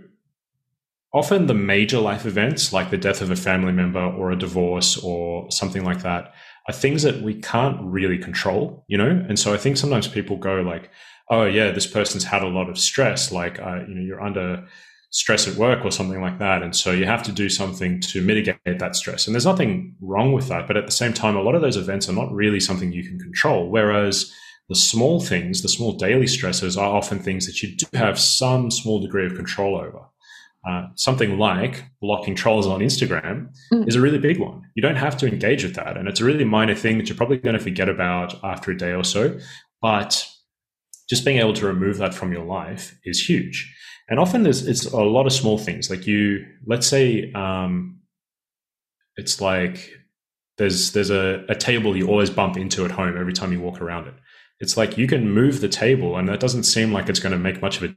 often 1.20 1.48
the 1.48 1.62
major 1.76 2.00
life 2.00 2.26
events 2.34 2.72
like 2.78 2.92
the 2.92 3.04
death 3.08 3.22
of 3.22 3.32
a 3.32 3.36
family 3.36 3.72
member 3.72 4.06
or 4.20 4.32
a 4.32 4.42
divorce 4.46 4.92
or 5.10 5.50
something 5.50 5.84
like 5.84 6.04
that 6.04 6.24
are 6.68 6.74
things 6.74 7.02
that 7.02 7.24
we 7.24 7.34
can't 7.52 7.78
really 7.98 8.20
control 8.28 8.86
you 8.92 8.98
know? 9.02 9.14
And 9.28 9.38
so 9.40 9.48
i 9.56 9.58
think 9.58 9.78
sometimes 9.78 10.08
people 10.08 10.38
go 10.38 10.56
like 10.74 10.92
oh 11.32 11.46
yeah, 11.46 11.72
this 11.72 11.88
person's 11.88 12.26
had 12.26 12.44
a 12.44 12.48
lot 12.58 12.70
of 12.70 12.78
stress, 12.78 13.32
like 13.32 13.60
uh, 13.60 13.80
you 13.88 13.96
know 13.96 14.02
you're 14.02 14.22
under 14.22 14.68
stress 15.12 15.48
at 15.48 15.56
work 15.56 15.86
or 15.86 15.92
something 15.92 16.22
like 16.22 16.40
that, 16.40 16.64
and 16.64 16.76
so 16.76 16.92
you 16.92 17.06
have 17.06 17.24
to 17.24 17.32
do 17.32 17.50
something 17.50 18.00
to 18.00 18.22
mitigate 18.22 18.80
that 18.80 18.96
stress. 18.96 19.28
And 19.28 19.36
there's 19.36 19.46
nothing 19.46 19.96
wrong 20.02 20.32
with 20.32 20.48
that, 20.48 20.68
but 20.68 20.78
at 20.78 20.86
the 20.86 20.92
same 20.92 21.14
time, 21.14 21.36
a 21.36 21.42
lot 21.42 21.54
of 21.54 21.62
those 21.62 21.78
events 21.78 22.10
are 22.10 22.14
not 22.14 22.32
really 22.32 22.60
something 22.60 22.92
you 22.92 23.04
can 23.04 23.20
control. 23.20 23.70
Whereas 23.70 24.34
the 24.70 24.76
small 24.76 25.20
things, 25.20 25.62
the 25.62 25.70
small 25.70 25.92
daily 25.94 26.28
stresses, 26.28 26.78
are 26.78 26.96
often 26.96 27.20
things 27.20 27.46
that 27.46 27.62
you 27.62 27.76
do 27.76 27.86
have 27.94 28.18
some 28.18 28.72
small 28.72 29.02
degree 29.02 29.26
of 29.26 29.36
control 29.36 29.76
over. 29.76 30.00
Uh, 30.66 30.88
something 30.96 31.38
like 31.38 31.84
blocking 32.02 32.36
trolls 32.36 32.68
on 32.68 32.80
Instagram 32.80 33.50
mm. 33.74 33.88
is 33.88 33.96
a 33.96 34.02
really 34.02 34.20
big 34.20 34.40
one. 34.40 34.62
You 34.76 34.82
don't 34.82 34.96
have 34.96 35.18
to 35.18 35.28
engage 35.28 35.64
with 35.64 35.74
that. 35.76 35.98
And 35.98 36.08
it's 36.08 36.22
a 36.22 36.24
really 36.24 36.46
minor 36.46 36.76
thing 36.76 36.98
that 37.00 37.10
you're 37.10 37.18
probably 37.18 37.38
going 37.38 37.58
to 37.58 37.64
forget 37.64 37.90
about 37.90 38.42
after 38.44 38.72
a 38.72 38.78
day 38.78 38.94
or 38.94 39.04
so. 39.04 39.38
But 39.82 40.26
just 41.10 41.26
being 41.26 41.40
able 41.40 41.54
to 41.54 41.66
remove 41.66 41.98
that 41.98 42.14
from 42.14 42.32
your 42.32 42.46
life 42.46 42.98
is 43.04 43.28
huge. 43.28 43.76
And 44.12 44.20
often 44.20 44.44
there's 44.44 44.68
it's 44.68 44.86
a 44.86 44.98
lot 44.98 45.26
of 45.26 45.32
small 45.32 45.58
things. 45.58 45.90
Like 45.90 46.06
you, 46.06 46.46
let's 46.66 46.86
say, 46.86 47.32
um, 47.32 48.02
it's 49.16 49.40
like 49.40 49.90
there's 50.58 50.92
there's 50.92 51.10
a, 51.10 51.46
a 51.48 51.56
table 51.56 51.96
you 51.96 52.10
always 52.10 52.30
bump 52.30 52.58
into 52.58 52.84
at 52.84 52.92
home 52.92 53.18
every 53.18 53.32
time 53.32 53.54
you 53.54 53.62
walk 53.62 53.80
around 53.80 54.10
it. 54.10 54.14
It's 54.60 54.76
like 54.76 54.98
you 54.98 55.08
can 55.08 55.32
move 55.32 55.62
the 55.62 55.70
table, 55.70 56.18
and 56.18 56.28
that 56.28 56.42
doesn't 56.42 56.64
seem 56.64 56.92
like 56.92 57.08
it's 57.08 57.22
going 57.22 57.32
to 57.32 57.40
make 57.40 57.62
much 57.62 57.78
of 57.78 57.90
a 57.90 57.96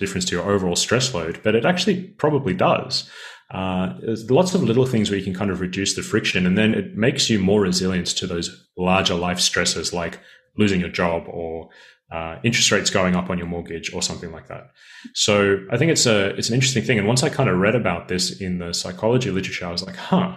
difference 0.00 0.24
to 0.26 0.34
your 0.34 0.50
overall 0.50 0.74
stress 0.74 1.14
load, 1.14 1.40
but 1.44 1.54
it 1.54 1.64
actually 1.64 2.08
probably 2.18 2.54
does. 2.54 3.08
Uh, 3.52 3.94
there's 4.00 4.28
lots 4.32 4.54
of 4.54 4.64
little 4.64 4.84
things 4.84 5.10
where 5.10 5.18
you 5.18 5.24
can 5.24 5.34
kind 5.34 5.52
of 5.52 5.60
reduce 5.60 5.94
the 5.94 6.02
friction, 6.02 6.44
and 6.44 6.58
then 6.58 6.74
it 6.74 6.96
makes 6.96 7.30
you 7.30 7.38
more 7.38 7.60
resilient 7.60 8.08
to 8.08 8.26
those 8.26 8.66
larger 8.76 9.14
life 9.14 9.38
stresses 9.38 9.92
like 9.92 10.18
losing 10.58 10.80
your 10.80 10.90
job 10.90 11.22
or 11.28 11.70
uh, 12.12 12.38
interest 12.44 12.70
rates 12.70 12.90
going 12.90 13.16
up 13.16 13.30
on 13.30 13.38
your 13.38 13.46
mortgage 13.46 13.92
or 13.94 14.02
something 14.02 14.30
like 14.32 14.46
that. 14.48 14.70
So 15.14 15.64
I 15.70 15.78
think 15.78 15.90
it's 15.90 16.04
a 16.04 16.28
it's 16.36 16.48
an 16.50 16.54
interesting 16.54 16.84
thing. 16.84 16.98
And 16.98 17.08
once 17.08 17.22
I 17.22 17.30
kind 17.30 17.48
of 17.48 17.58
read 17.58 17.74
about 17.74 18.08
this 18.08 18.40
in 18.40 18.58
the 18.58 18.74
psychology 18.74 19.30
literature, 19.30 19.66
I 19.66 19.72
was 19.72 19.82
like, 19.82 19.96
huh, 19.96 20.36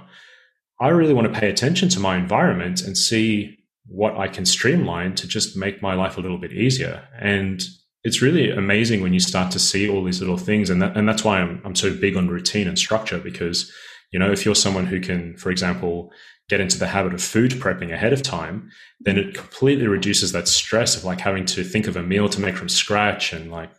I 0.79 0.89
really 0.89 1.13
want 1.13 1.31
to 1.31 1.39
pay 1.39 1.49
attention 1.49 1.89
to 1.89 1.99
my 1.99 2.15
environment 2.15 2.81
and 2.81 2.97
see 2.97 3.57
what 3.87 4.17
I 4.17 4.29
can 4.29 4.45
streamline 4.45 5.15
to 5.15 5.27
just 5.27 5.57
make 5.57 5.81
my 5.81 5.93
life 5.93 6.17
a 6.17 6.21
little 6.21 6.37
bit 6.37 6.53
easier. 6.53 7.07
And 7.19 7.61
it's 8.03 8.21
really 8.21 8.49
amazing 8.49 9.01
when 9.01 9.13
you 9.13 9.19
start 9.19 9.51
to 9.51 9.59
see 9.59 9.89
all 9.89 10.03
these 10.03 10.21
little 10.21 10.37
things. 10.37 10.69
And 10.69 10.81
that, 10.81 10.95
and 10.95 11.09
that's 11.09 11.25
why 11.25 11.39
I'm 11.41 11.61
I'm 11.65 11.75
so 11.75 11.93
big 11.93 12.15
on 12.15 12.29
routine 12.29 12.69
and 12.69 12.79
structure 12.79 13.19
because 13.19 13.69
you 14.13 14.19
know 14.19 14.31
if 14.31 14.45
you're 14.45 14.55
someone 14.55 14.85
who 14.85 15.01
can, 15.01 15.35
for 15.35 15.51
example, 15.51 16.11
get 16.49 16.61
into 16.61 16.77
the 16.77 16.87
habit 16.87 17.13
of 17.13 17.21
food 17.21 17.51
prepping 17.51 17.91
ahead 17.91 18.13
of 18.13 18.21
time, 18.21 18.69
then 18.99 19.17
it 19.17 19.33
completely 19.33 19.87
reduces 19.87 20.31
that 20.31 20.47
stress 20.47 20.95
of 20.95 21.03
like 21.03 21.19
having 21.19 21.45
to 21.45 21.63
think 21.63 21.87
of 21.87 21.95
a 21.95 22.03
meal 22.03 22.29
to 22.29 22.41
make 22.41 22.55
from 22.55 22.69
scratch 22.69 23.33
and 23.33 23.51
like, 23.51 23.71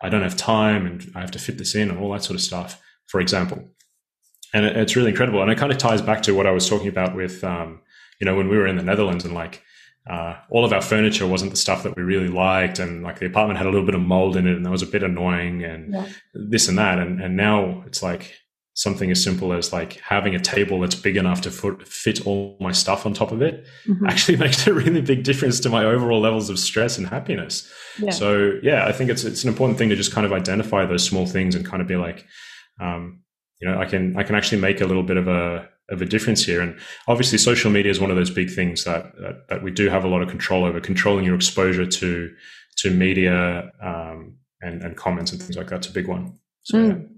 I 0.00 0.08
don't 0.08 0.22
have 0.22 0.36
time 0.36 0.86
and 0.86 1.10
I 1.14 1.20
have 1.20 1.32
to 1.32 1.38
fit 1.38 1.58
this 1.58 1.74
in 1.74 1.90
and 1.90 1.98
all 1.98 2.12
that 2.12 2.22
sort 2.22 2.36
of 2.36 2.42
stuff, 2.42 2.80
for 3.06 3.20
example. 3.20 3.68
And 4.52 4.64
it's 4.64 4.94
really 4.94 5.10
incredible. 5.10 5.42
And 5.42 5.50
it 5.50 5.58
kind 5.58 5.72
of 5.72 5.78
ties 5.78 6.02
back 6.02 6.22
to 6.22 6.34
what 6.34 6.46
I 6.46 6.52
was 6.52 6.68
talking 6.68 6.88
about 6.88 7.16
with, 7.16 7.42
um, 7.42 7.80
you 8.20 8.24
know, 8.24 8.36
when 8.36 8.48
we 8.48 8.56
were 8.56 8.68
in 8.68 8.76
the 8.76 8.84
Netherlands 8.84 9.24
and 9.24 9.34
like, 9.34 9.62
uh, 10.08 10.36
all 10.50 10.64
of 10.64 10.72
our 10.72 10.82
furniture 10.82 11.26
wasn't 11.26 11.50
the 11.50 11.56
stuff 11.56 11.82
that 11.82 11.96
we 11.96 12.02
really 12.02 12.28
liked, 12.28 12.78
and 12.78 13.02
like 13.02 13.18
the 13.18 13.26
apartment 13.26 13.56
had 13.56 13.66
a 13.66 13.70
little 13.70 13.86
bit 13.86 13.94
of 13.94 14.02
mold 14.02 14.36
in 14.36 14.46
it, 14.46 14.54
and 14.54 14.66
that 14.66 14.70
was 14.70 14.82
a 14.82 14.86
bit 14.86 15.02
annoying, 15.02 15.64
and 15.64 15.94
yeah. 15.94 16.06
this 16.34 16.68
and 16.68 16.76
that. 16.76 16.98
And 16.98 17.22
and 17.22 17.36
now 17.36 17.82
it's 17.86 18.02
like 18.02 18.34
something 18.74 19.12
as 19.12 19.22
simple 19.22 19.52
as 19.52 19.72
like 19.72 20.00
having 20.00 20.34
a 20.34 20.40
table 20.40 20.80
that's 20.80 20.96
big 20.96 21.16
enough 21.16 21.40
to 21.40 21.50
fit 21.50 22.26
all 22.26 22.56
my 22.60 22.72
stuff 22.72 23.06
on 23.06 23.14
top 23.14 23.30
of 23.30 23.40
it 23.40 23.64
mm-hmm. 23.86 24.06
actually 24.06 24.36
makes 24.44 24.66
a 24.66 24.74
really 24.74 25.00
big 25.00 25.22
difference 25.22 25.60
to 25.60 25.70
my 25.70 25.84
overall 25.84 26.20
levels 26.20 26.50
of 26.50 26.58
stress 26.58 26.98
and 26.98 27.06
happiness. 27.06 27.70
Yeah. 28.00 28.10
So 28.10 28.58
yeah, 28.62 28.86
I 28.86 28.92
think 28.92 29.10
it's 29.10 29.24
it's 29.24 29.44
an 29.44 29.48
important 29.48 29.78
thing 29.78 29.88
to 29.90 29.96
just 29.96 30.12
kind 30.12 30.26
of 30.26 30.32
identify 30.32 30.84
those 30.84 31.04
small 31.04 31.24
things 31.24 31.54
and 31.54 31.64
kind 31.64 31.80
of 31.80 31.88
be 31.88 31.96
like, 31.96 32.26
um, 32.80 33.20
you 33.60 33.68
know, 33.68 33.78
I 33.78 33.84
can 33.84 34.16
I 34.16 34.24
can 34.24 34.34
actually 34.34 34.60
make 34.60 34.80
a 34.80 34.86
little 34.86 35.04
bit 35.04 35.16
of 35.16 35.28
a 35.28 35.68
of 35.88 36.02
a 36.02 36.06
difference 36.06 36.44
here. 36.44 36.60
And 36.60 36.76
obviously, 37.06 37.38
social 37.38 37.70
media 37.70 37.92
is 37.92 38.00
one 38.00 38.10
of 38.10 38.16
those 38.16 38.30
big 38.30 38.50
things 38.50 38.82
that 38.84 39.14
that, 39.20 39.48
that 39.50 39.62
we 39.62 39.70
do 39.70 39.88
have 39.88 40.04
a 40.04 40.08
lot 40.08 40.20
of 40.20 40.28
control 40.28 40.64
over. 40.64 40.80
Controlling 40.80 41.24
your 41.24 41.36
exposure 41.36 41.86
to 41.86 42.34
to 42.78 42.90
media 42.90 43.70
um, 43.80 44.36
and 44.60 44.82
and 44.82 44.96
comments 44.96 45.30
and 45.30 45.40
things 45.40 45.56
like 45.56 45.68
that's 45.68 45.86
a 45.86 45.92
big 45.92 46.08
one. 46.08 46.40
So. 46.62 46.78
Mm. 46.78 46.88
Yeah 46.88 47.13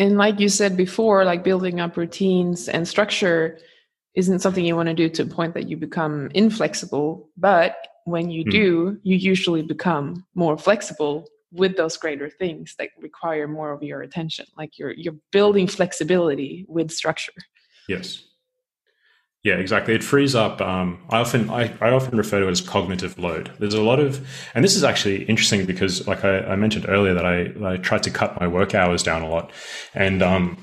and 0.00 0.16
like 0.16 0.40
you 0.40 0.48
said 0.48 0.76
before 0.76 1.24
like 1.24 1.44
building 1.44 1.78
up 1.78 1.96
routines 1.96 2.68
and 2.68 2.88
structure 2.88 3.58
isn't 4.16 4.40
something 4.40 4.64
you 4.64 4.74
want 4.74 4.88
to 4.88 4.94
do 4.94 5.08
to 5.08 5.22
a 5.22 5.26
point 5.26 5.54
that 5.54 5.68
you 5.68 5.76
become 5.76 6.30
inflexible 6.34 7.28
but 7.36 7.76
when 8.06 8.30
you 8.30 8.44
mm. 8.44 8.50
do 8.50 8.98
you 9.04 9.16
usually 9.16 9.62
become 9.62 10.26
more 10.34 10.58
flexible 10.58 11.28
with 11.52 11.76
those 11.76 11.96
greater 11.96 12.30
things 12.30 12.74
that 12.78 12.88
require 12.98 13.46
more 13.46 13.72
of 13.72 13.82
your 13.82 14.02
attention 14.02 14.46
like 14.56 14.78
you're 14.78 14.92
you're 14.92 15.20
building 15.30 15.68
flexibility 15.68 16.64
with 16.68 16.90
structure 16.90 17.32
yes 17.88 18.24
Yeah, 19.42 19.54
exactly. 19.54 19.94
It 19.94 20.04
frees 20.04 20.34
up. 20.34 20.60
Um, 20.60 21.02
I 21.08 21.18
often 21.18 21.48
I, 21.48 21.72
I 21.80 21.90
often 21.90 22.18
refer 22.18 22.40
to 22.40 22.48
it 22.48 22.50
as 22.50 22.60
cognitive 22.60 23.18
load. 23.18 23.50
There's 23.58 23.72
a 23.74 23.80
lot 23.82 23.98
of, 23.98 24.26
and 24.54 24.62
this 24.62 24.76
is 24.76 24.84
actually 24.84 25.24
interesting 25.24 25.64
because, 25.64 26.06
like 26.06 26.24
I, 26.24 26.40
I 26.40 26.56
mentioned 26.56 26.86
earlier, 26.88 27.14
that 27.14 27.24
I, 27.24 27.52
I 27.64 27.76
tried 27.78 28.02
to 28.02 28.10
cut 28.10 28.38
my 28.38 28.46
work 28.46 28.74
hours 28.74 29.02
down 29.02 29.22
a 29.22 29.28
lot, 29.28 29.50
and 29.94 30.22
um, 30.22 30.58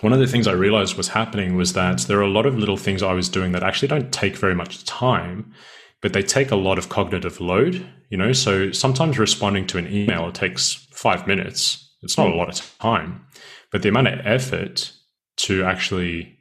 one 0.00 0.12
of 0.12 0.18
the 0.18 0.26
things 0.26 0.48
I 0.48 0.52
realized 0.52 0.96
was 0.96 1.08
happening 1.08 1.56
was 1.56 1.74
that 1.74 2.00
there 2.02 2.18
are 2.18 2.22
a 2.22 2.28
lot 2.28 2.46
of 2.46 2.58
little 2.58 2.76
things 2.76 3.02
I 3.02 3.12
was 3.12 3.28
doing 3.28 3.52
that 3.52 3.62
actually 3.62 3.88
don't 3.88 4.12
take 4.12 4.36
very 4.36 4.54
much 4.56 4.84
time, 4.84 5.52
but 6.00 6.12
they 6.12 6.22
take 6.22 6.50
a 6.50 6.56
lot 6.56 6.78
of 6.78 6.88
cognitive 6.88 7.40
load. 7.40 7.88
You 8.10 8.18
know, 8.18 8.32
so 8.32 8.72
sometimes 8.72 9.18
responding 9.18 9.66
to 9.68 9.78
an 9.78 9.92
email 9.92 10.32
takes 10.32 10.86
five 10.92 11.26
minutes. 11.28 11.94
It's 12.02 12.16
not 12.18 12.30
a 12.30 12.34
lot 12.34 12.48
of 12.48 12.78
time, 12.80 13.24
but 13.70 13.82
the 13.82 13.88
amount 13.88 14.08
of 14.08 14.20
effort 14.24 14.92
to 15.38 15.64
actually 15.64 16.37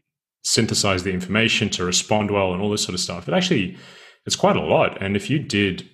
synthesize 0.48 1.04
the 1.04 1.12
information 1.12 1.70
to 1.70 1.84
respond 1.84 2.32
well 2.32 2.54
and 2.54 2.62
all 2.62 2.72
this 2.72 2.82
sort 2.82 2.94
of 2.94 3.02
stuff. 3.02 3.28
It 3.28 3.34
actually 3.34 3.78
it's 4.26 4.36
quite 4.36 4.56
a 4.56 4.62
lot. 4.62 5.02
And 5.02 5.16
if 5.16 5.30
you 5.30 5.40
did, 5.40 5.90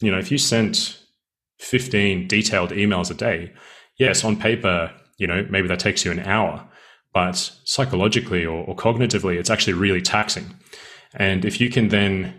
you 0.00 0.10
know, 0.10 0.18
if 0.18 0.30
you 0.30 0.38
sent 0.38 0.98
15 1.58 2.28
detailed 2.28 2.70
emails 2.70 3.10
a 3.10 3.14
day, 3.14 3.52
yes, 3.98 4.24
on 4.24 4.36
paper, 4.36 4.92
you 5.18 5.26
know, 5.26 5.46
maybe 5.50 5.68
that 5.68 5.80
takes 5.80 6.04
you 6.04 6.10
an 6.10 6.20
hour, 6.20 6.66
but 7.12 7.36
psychologically 7.64 8.44
or, 8.44 8.64
or 8.64 8.74
cognitively, 8.74 9.36
it's 9.38 9.50
actually 9.50 9.74
really 9.74 10.00
taxing. 10.00 10.54
And 11.14 11.44
if 11.44 11.60
you 11.60 11.68
can 11.68 11.88
then 11.88 12.34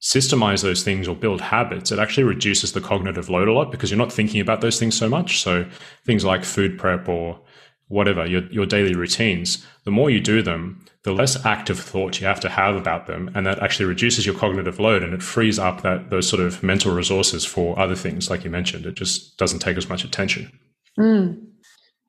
systemize 0.00 0.62
those 0.62 0.82
things 0.82 1.06
or 1.06 1.14
build 1.14 1.40
habits, 1.40 1.92
it 1.92 1.98
actually 1.98 2.24
reduces 2.24 2.72
the 2.72 2.80
cognitive 2.80 3.28
load 3.28 3.48
a 3.48 3.52
lot 3.52 3.70
because 3.70 3.90
you're 3.90 3.98
not 3.98 4.12
thinking 4.12 4.40
about 4.40 4.60
those 4.60 4.78
things 4.78 4.96
so 4.96 5.08
much. 5.08 5.40
So 5.42 5.64
things 6.04 6.24
like 6.24 6.44
food 6.44 6.78
prep 6.78 7.08
or 7.08 7.40
whatever 7.88 8.26
your, 8.26 8.46
your 8.52 8.66
daily 8.66 8.94
routines, 8.94 9.66
the 9.84 9.90
more 9.90 10.10
you 10.10 10.20
do 10.20 10.42
them, 10.42 10.84
the 11.08 11.14
less 11.14 11.42
active 11.46 11.80
thought 11.80 12.20
you 12.20 12.26
have 12.26 12.38
to 12.38 12.50
have 12.50 12.76
about 12.76 13.06
them, 13.06 13.30
and 13.34 13.46
that 13.46 13.62
actually 13.62 13.86
reduces 13.86 14.26
your 14.26 14.34
cognitive 14.34 14.78
load 14.78 15.02
and 15.02 15.14
it 15.14 15.22
frees 15.22 15.58
up 15.58 15.80
that 15.80 16.10
those 16.10 16.28
sort 16.28 16.42
of 16.42 16.62
mental 16.62 16.94
resources 16.94 17.46
for 17.46 17.78
other 17.78 17.94
things, 17.94 18.28
like 18.28 18.44
you 18.44 18.50
mentioned. 18.50 18.84
It 18.84 18.94
just 18.94 19.38
doesn't 19.38 19.60
take 19.60 19.78
as 19.78 19.88
much 19.88 20.04
attention. 20.04 20.52
Mm. 21.00 21.46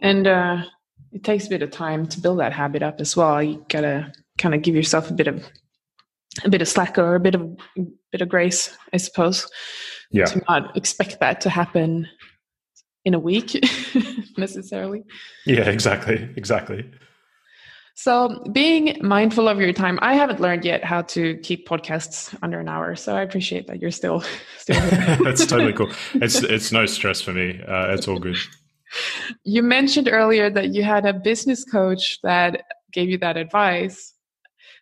And 0.02 0.28
uh, 0.28 0.64
it 1.14 1.24
takes 1.24 1.48
a 1.48 1.50
bit 1.50 1.62
of 1.62 1.72
time 1.72 2.08
to 2.08 2.20
build 2.20 2.42
that 2.42 2.52
habit 2.52 2.84
up 2.84 3.00
as 3.00 3.16
well. 3.16 3.42
You 3.42 3.66
gotta 3.70 4.12
kind 4.38 4.54
of 4.54 4.64
give 4.64 4.76
yourself 4.76 5.10
a 5.10 5.14
bit 5.14 5.28
of 5.28 5.50
a 6.44 6.50
bit 6.50 6.62
of 6.62 6.68
slack 6.68 6.98
or 6.98 7.16
a 7.16 7.22
bit 7.22 7.36
of 7.36 7.42
a 7.78 7.86
bit 8.12 8.20
of 8.20 8.28
grace, 8.28 8.78
I 8.92 8.98
suppose. 8.98 9.50
Yeah. 10.12 10.26
To 10.26 10.44
not 10.50 10.76
expect 10.76 11.22
that 11.22 11.40
to 11.42 11.50
happen 11.50 12.06
in 13.06 13.14
a 13.14 13.20
week 13.20 13.54
necessarily. 14.38 15.04
Yeah, 15.46 15.70
exactly. 15.70 16.34
Exactly. 16.36 16.92
So, 18.02 18.42
being 18.54 18.96
mindful 19.02 19.50
of 19.50 19.60
your 19.60 19.74
time, 19.74 20.00
I 20.02 20.14
haven't 20.14 20.40
learned 20.40 20.64
yet 20.64 20.86
how 20.86 21.02
to 21.02 21.36
keep 21.40 21.68
podcasts 21.68 22.34
under 22.42 22.58
an 22.58 22.70
hour. 22.70 22.96
So, 22.96 23.14
I 23.14 23.24
appreciate 23.24 23.68
that 23.68 23.82
you're 23.82 23.92
still 23.92 24.24
still. 24.58 24.80
That's 25.22 25.46
totally 25.46 25.74
cool. 25.74 25.92
It's 26.14 26.42
it's 26.42 26.72
no 26.72 26.86
stress 26.86 27.20
for 27.20 27.34
me. 27.34 27.62
Uh, 27.68 27.94
it's 27.94 28.08
all 28.08 28.18
good. 28.18 28.38
You 29.44 29.64
mentioned 29.64 30.08
earlier 30.10 30.50
that 30.50 30.74
you 30.74 30.82
had 30.82 31.06
a 31.06 31.12
business 31.12 31.66
coach 31.66 32.22
that 32.24 32.62
gave 32.94 33.10
you 33.10 33.18
that 33.18 33.36
advice. 33.36 34.14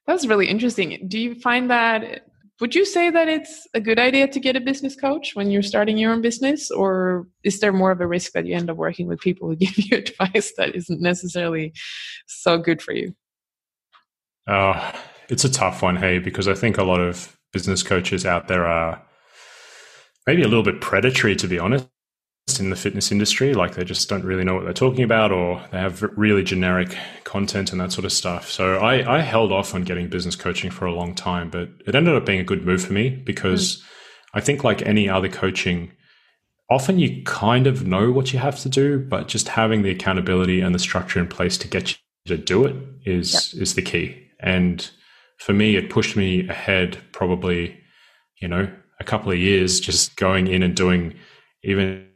That's 0.05 0.27
really 0.27 0.47
interesting. 0.47 1.07
Do 1.07 1.17
you 1.17 1.33
find 1.41 1.71
that 1.71 2.26
would 2.59 2.73
you 2.73 2.85
say 2.85 3.09
that 3.09 3.27
it's 3.27 3.67
a 3.73 3.79
good 3.79 3.99
idea 3.99 4.27
to 4.27 4.39
get 4.39 4.55
a 4.55 4.61
business 4.61 4.95
coach 4.95 5.35
when 5.35 5.51
you're 5.51 5.61
starting 5.61 5.97
your 5.97 6.11
own 6.11 6.21
business? 6.21 6.71
Or 6.71 7.27
is 7.43 7.59
there 7.59 7.73
more 7.73 7.91
of 7.91 8.01
a 8.01 8.07
risk 8.07 8.31
that 8.31 8.45
you 8.45 8.55
end 8.55 8.69
up 8.69 8.77
working 8.77 9.07
with 9.07 9.19
people 9.19 9.47
who 9.47 9.55
give 9.65 9.77
you 9.77 9.97
advice 9.97 10.53
that 10.57 10.75
isn't 10.75 11.01
necessarily 11.01 11.73
so 12.27 12.57
good 12.57 12.81
for 12.81 12.93
you? 12.93 13.15
Uh, 14.47 14.93
it's 15.29 15.43
a 15.43 15.51
tough 15.51 15.81
one 15.81 15.95
hey 15.95 16.19
because 16.19 16.47
i 16.47 16.53
think 16.53 16.77
a 16.77 16.83
lot 16.83 16.99
of 16.99 17.37
business 17.53 17.83
coaches 17.83 18.25
out 18.25 18.47
there 18.47 18.65
are 18.65 19.01
maybe 20.25 20.41
a 20.41 20.47
little 20.47 20.63
bit 20.63 20.81
predatory 20.81 21.35
to 21.35 21.47
be 21.47 21.59
honest 21.59 21.87
in 22.59 22.69
the 22.69 22.75
fitness 22.75 23.11
industry. 23.11 23.53
Like 23.53 23.75
they 23.75 23.83
just 23.83 24.09
don't 24.09 24.23
really 24.23 24.43
know 24.43 24.55
what 24.55 24.63
they're 24.63 24.73
talking 24.73 25.03
about, 25.03 25.31
or 25.31 25.61
they 25.71 25.77
have 25.77 26.01
really 26.15 26.43
generic 26.43 26.95
content 27.23 27.71
and 27.71 27.81
that 27.81 27.91
sort 27.91 28.05
of 28.05 28.11
stuff. 28.11 28.49
So 28.49 28.77
I, 28.77 29.17
I 29.17 29.21
held 29.21 29.51
off 29.51 29.75
on 29.75 29.83
getting 29.83 30.07
business 30.07 30.35
coaching 30.35 30.71
for 30.71 30.85
a 30.85 30.93
long 30.93 31.13
time, 31.13 31.49
but 31.49 31.69
it 31.85 31.93
ended 31.93 32.15
up 32.15 32.25
being 32.25 32.39
a 32.39 32.45
good 32.45 32.65
move 32.65 32.83
for 32.83 32.93
me 32.93 33.09
because 33.09 33.77
mm. 33.77 33.83
I 34.33 34.41
think, 34.41 34.63
like 34.63 34.81
any 34.81 35.09
other 35.09 35.29
coaching, 35.29 35.91
often 36.69 36.99
you 36.99 37.23
kind 37.23 37.67
of 37.67 37.85
know 37.85 38.11
what 38.11 38.33
you 38.33 38.39
have 38.39 38.59
to 38.59 38.69
do, 38.69 38.99
but 38.99 39.27
just 39.27 39.49
having 39.49 39.81
the 39.81 39.91
accountability 39.91 40.61
and 40.61 40.73
the 40.73 40.79
structure 40.79 41.19
in 41.19 41.27
place 41.27 41.57
to 41.59 41.67
get 41.67 41.91
you 41.91 41.97
to 42.27 42.37
do 42.37 42.65
it 42.65 42.75
is 43.05 43.53
is 43.53 43.75
the 43.75 43.81
key. 43.81 44.23
And 44.39 44.89
for 45.37 45.53
me, 45.53 45.75
it 45.75 45.89
pushed 45.89 46.15
me 46.15 46.47
ahead 46.47 46.97
probably, 47.11 47.77
you 48.41 48.47
know, 48.47 48.71
a 48.99 49.03
couple 49.03 49.31
of 49.31 49.37
years 49.37 49.79
just 49.79 50.15
going 50.15 50.47
in 50.47 50.63
and 50.63 50.75
doing 50.75 51.13
even 51.63 52.07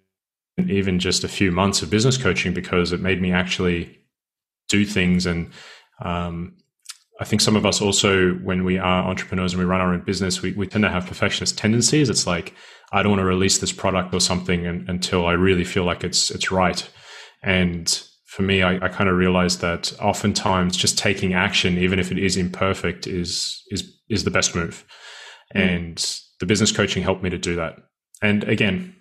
even 0.58 0.99
just 0.99 1.24
a 1.24 1.28
few 1.28 1.52
months 1.52 1.82
of 1.82 1.89
business 1.89 2.18
coaching 2.18 2.54
because 2.54 2.91
it 2.91 2.99
made 2.99 3.22
me 3.22 3.32
actually 3.32 3.97
do 4.70 4.86
things. 4.86 5.26
And 5.26 5.52
um, 6.04 6.58
I 7.20 7.26
think 7.26 7.41
some 7.41 7.56
of 7.56 7.66
us 7.66 7.82
also, 7.82 8.32
when 8.34 8.64
we 8.64 8.78
are 8.78 9.04
entrepreneurs 9.04 9.54
and 9.54 9.60
we 9.60 9.66
run 9.66 9.82
our 9.82 9.93
own 9.93 10.04
business, 10.04 10.41
we, 10.41 10.54
we 10.54 10.68
tend 10.68 10.84
to 10.84 10.89
have 10.89 11.06
perfectionist 11.06 11.58
tendencies. 11.58 12.10
It's 12.10 12.28
like, 12.28 12.54
I 12.91 13.02
don't 13.02 13.12
want 13.12 13.22
to 13.22 13.26
release 13.26 13.60
this 13.60 13.72
product 13.72 14.14
or 14.14 14.20
something 14.20 14.66
and, 14.66 14.89
until 14.89 15.26
I 15.26 15.34
really 15.34 15.64
feel 15.64 15.84
like 15.84 16.04
it's 16.04 16.30
it's 16.32 16.52
right. 16.52 16.88
And 17.43 17.88
for 18.26 18.43
me, 18.43 18.64
I, 18.64 18.76
I 18.86 18.89
kind 18.89 19.10
of 19.10 19.16
realized 19.16 19.62
that 19.62 19.93
oftentimes 20.02 20.76
just 20.78 20.97
taking 20.97 21.34
action, 21.34 21.78
even 21.78 21.99
if 21.99 22.12
it 22.12 22.18
is 22.18 22.38
imperfect, 22.38 23.08
is 23.08 23.64
is 23.70 23.97
is 24.10 24.24
the 24.24 24.32
best 24.32 24.56
move. 24.56 24.86
Mm. 25.56 25.62
And 25.62 26.22
the 26.39 26.45
business 26.45 26.72
coaching 26.72 27.04
helped 27.04 27.24
me 27.24 27.30
to 27.30 27.38
do 27.38 27.56
that. 27.56 27.78
And 28.22 28.43
again, 28.43 28.95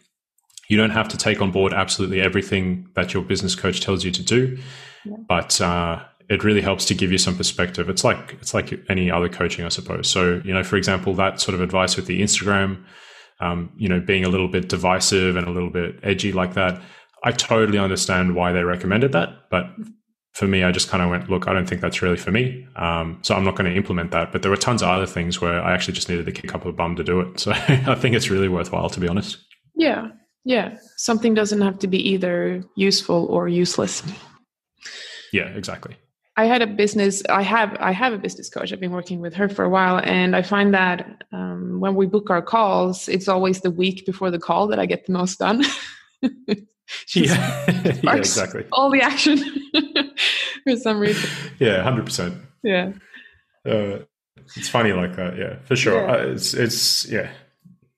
you 0.70 0.76
don't 0.76 0.90
have 0.90 1.08
to 1.08 1.16
take 1.16 1.42
on 1.42 1.50
board 1.50 1.74
absolutely 1.74 2.20
everything 2.20 2.88
that 2.94 3.12
your 3.12 3.24
business 3.24 3.56
coach 3.56 3.80
tells 3.80 4.04
you 4.04 4.12
to 4.12 4.22
do, 4.22 4.56
yeah. 5.04 5.16
but 5.28 5.60
uh, 5.60 6.00
it 6.28 6.44
really 6.44 6.60
helps 6.60 6.84
to 6.84 6.94
give 6.94 7.10
you 7.10 7.18
some 7.18 7.36
perspective. 7.36 7.88
It's 7.88 8.04
like 8.04 8.38
it's 8.40 8.54
like 8.54 8.72
any 8.88 9.10
other 9.10 9.28
coaching, 9.28 9.64
I 9.64 9.68
suppose. 9.68 10.08
So 10.08 10.40
you 10.44 10.54
know, 10.54 10.62
for 10.62 10.76
example, 10.76 11.12
that 11.14 11.40
sort 11.40 11.56
of 11.56 11.60
advice 11.60 11.96
with 11.96 12.06
the 12.06 12.22
Instagram, 12.22 12.84
um, 13.40 13.72
you 13.76 13.88
know, 13.88 13.98
being 13.98 14.24
a 14.24 14.28
little 14.28 14.46
bit 14.46 14.68
divisive 14.68 15.34
and 15.34 15.48
a 15.48 15.50
little 15.50 15.70
bit 15.70 15.96
edgy 16.04 16.32
like 16.32 16.54
that. 16.54 16.80
I 17.24 17.32
totally 17.32 17.78
understand 17.78 18.36
why 18.36 18.52
they 18.52 18.62
recommended 18.62 19.10
that, 19.12 19.50
but 19.50 19.66
for 20.34 20.46
me, 20.46 20.62
I 20.62 20.70
just 20.70 20.88
kind 20.88 21.02
of 21.02 21.10
went, 21.10 21.28
look, 21.28 21.48
I 21.48 21.52
don't 21.52 21.68
think 21.68 21.80
that's 21.80 22.00
really 22.00 22.16
for 22.16 22.30
me. 22.30 22.64
Um, 22.76 23.18
so 23.22 23.34
I'm 23.34 23.44
not 23.44 23.56
going 23.56 23.68
to 23.68 23.76
implement 23.76 24.12
that. 24.12 24.30
But 24.30 24.42
there 24.42 24.50
were 24.50 24.56
tons 24.56 24.80
of 24.80 24.88
other 24.88 25.04
things 25.04 25.40
where 25.40 25.60
I 25.60 25.74
actually 25.74 25.94
just 25.94 26.08
needed 26.08 26.26
to 26.26 26.32
kick 26.32 26.54
up 26.54 26.64
a 26.64 26.72
bum 26.72 26.94
to 26.96 27.04
do 27.04 27.20
it. 27.20 27.40
So 27.40 27.50
I 27.68 27.96
think 27.96 28.14
it's 28.14 28.30
really 28.30 28.48
worthwhile, 28.48 28.88
to 28.90 29.00
be 29.00 29.08
honest. 29.08 29.38
Yeah, 29.74 30.08
yeah, 30.44 30.76
something 30.96 31.34
doesn't 31.34 31.60
have 31.60 31.78
to 31.80 31.86
be 31.86 31.98
either 32.10 32.62
useful 32.76 33.26
or 33.26 33.48
useless. 33.48 34.02
Yeah, 35.32 35.48
exactly. 35.48 35.96
I 36.36 36.46
had 36.46 36.62
a 36.62 36.66
business. 36.66 37.22
I 37.28 37.42
have. 37.42 37.76
I 37.80 37.92
have 37.92 38.12
a 38.12 38.18
business 38.18 38.48
coach. 38.48 38.72
I've 38.72 38.80
been 38.80 38.92
working 38.92 39.20
with 39.20 39.34
her 39.34 39.48
for 39.48 39.64
a 39.64 39.68
while, 39.68 40.00
and 40.02 40.34
I 40.34 40.42
find 40.42 40.72
that 40.72 41.24
um, 41.32 41.80
when 41.80 41.94
we 41.94 42.06
book 42.06 42.30
our 42.30 42.40
calls, 42.40 43.08
it's 43.08 43.28
always 43.28 43.60
the 43.60 43.70
week 43.70 44.06
before 44.06 44.30
the 44.30 44.38
call 44.38 44.66
that 44.68 44.78
I 44.78 44.86
get 44.86 45.04
the 45.06 45.12
most 45.12 45.38
done. 45.38 45.62
yeah. 46.22 46.54
yeah, 47.14 48.14
exactly. 48.14 48.64
All 48.72 48.90
the 48.90 49.02
action 49.02 49.38
for 50.64 50.76
some 50.76 50.98
reason. 50.98 51.28
Yeah, 51.58 51.82
hundred 51.82 52.06
percent. 52.06 52.36
Yeah. 52.62 52.92
Uh, 53.66 53.98
it's 54.56 54.68
funny 54.68 54.92
like 54.92 55.16
that. 55.16 55.36
Yeah, 55.36 55.56
for 55.64 55.76
sure. 55.76 56.00
Yeah. 56.00 56.12
Uh, 56.12 56.26
it's 56.28 56.54
it's 56.54 57.06
yeah 57.06 57.30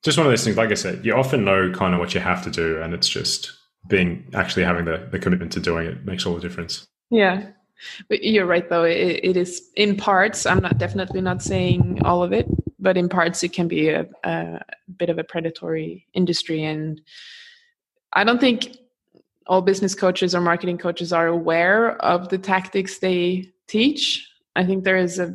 just 0.03 0.19
one 0.19 0.27
of 0.27 0.33
those 0.33 0.45
things. 0.45 0.57
Like 0.57 0.71
I 0.71 0.75
said, 0.75 1.05
you 1.05 1.15
often 1.15 1.45
know 1.45 1.71
kind 1.73 1.95
of 1.95 2.01
what 2.01 2.15
you 2.15 2.21
have 2.21 2.43
to 2.45 2.51
do, 2.51 2.81
and 2.83 2.93
it's 2.95 3.09
just 3.09 3.53
being 3.89 4.29
actually 4.35 4.65
having 4.65 4.85
the, 4.85 5.09
the 5.11 5.19
commitment 5.19 5.53
to 5.53 5.61
doing 5.61 5.87
it 5.87 6.05
makes 6.05 6.27
all 6.27 6.35
the 6.35 6.41
difference. 6.41 6.87
Yeah, 7.11 7.47
but 8.09 8.23
you're 8.23 8.47
right 8.47 8.69
though. 8.69 8.85
It, 8.85 9.21
it 9.23 9.37
is 9.37 9.63
in 9.77 9.97
parts. 9.97 10.47
I'm 10.47 10.61
not 10.61 10.79
definitely 10.79 11.21
not 11.21 11.43
saying 11.43 12.01
all 12.05 12.23
of 12.23 12.33
it, 12.33 12.47
but 12.79 12.97
in 12.97 13.09
parts 13.09 13.43
it 13.43 13.53
can 13.53 13.69
be 13.69 13.89
a, 13.89 14.07
a 14.25 14.61
bit 14.97 15.11
of 15.11 15.19
a 15.19 15.25
predatory 15.25 16.07
industry, 16.15 16.65
and 16.65 17.01
I 18.13 18.25
don't 18.25 18.41
think 18.41 18.77
all 19.47 19.63
business 19.63 19.95
coaches 19.95 20.35
or 20.35 20.41
marketing 20.41 20.79
coaches 20.79 21.13
are 21.13 21.27
aware 21.27 21.97
of 22.03 22.29
the 22.29 22.39
tactics 22.39 22.99
they 22.99 23.51
teach. 23.67 24.29
I 24.55 24.65
think 24.65 24.85
there 24.85 24.97
is 24.97 25.19
a 25.19 25.35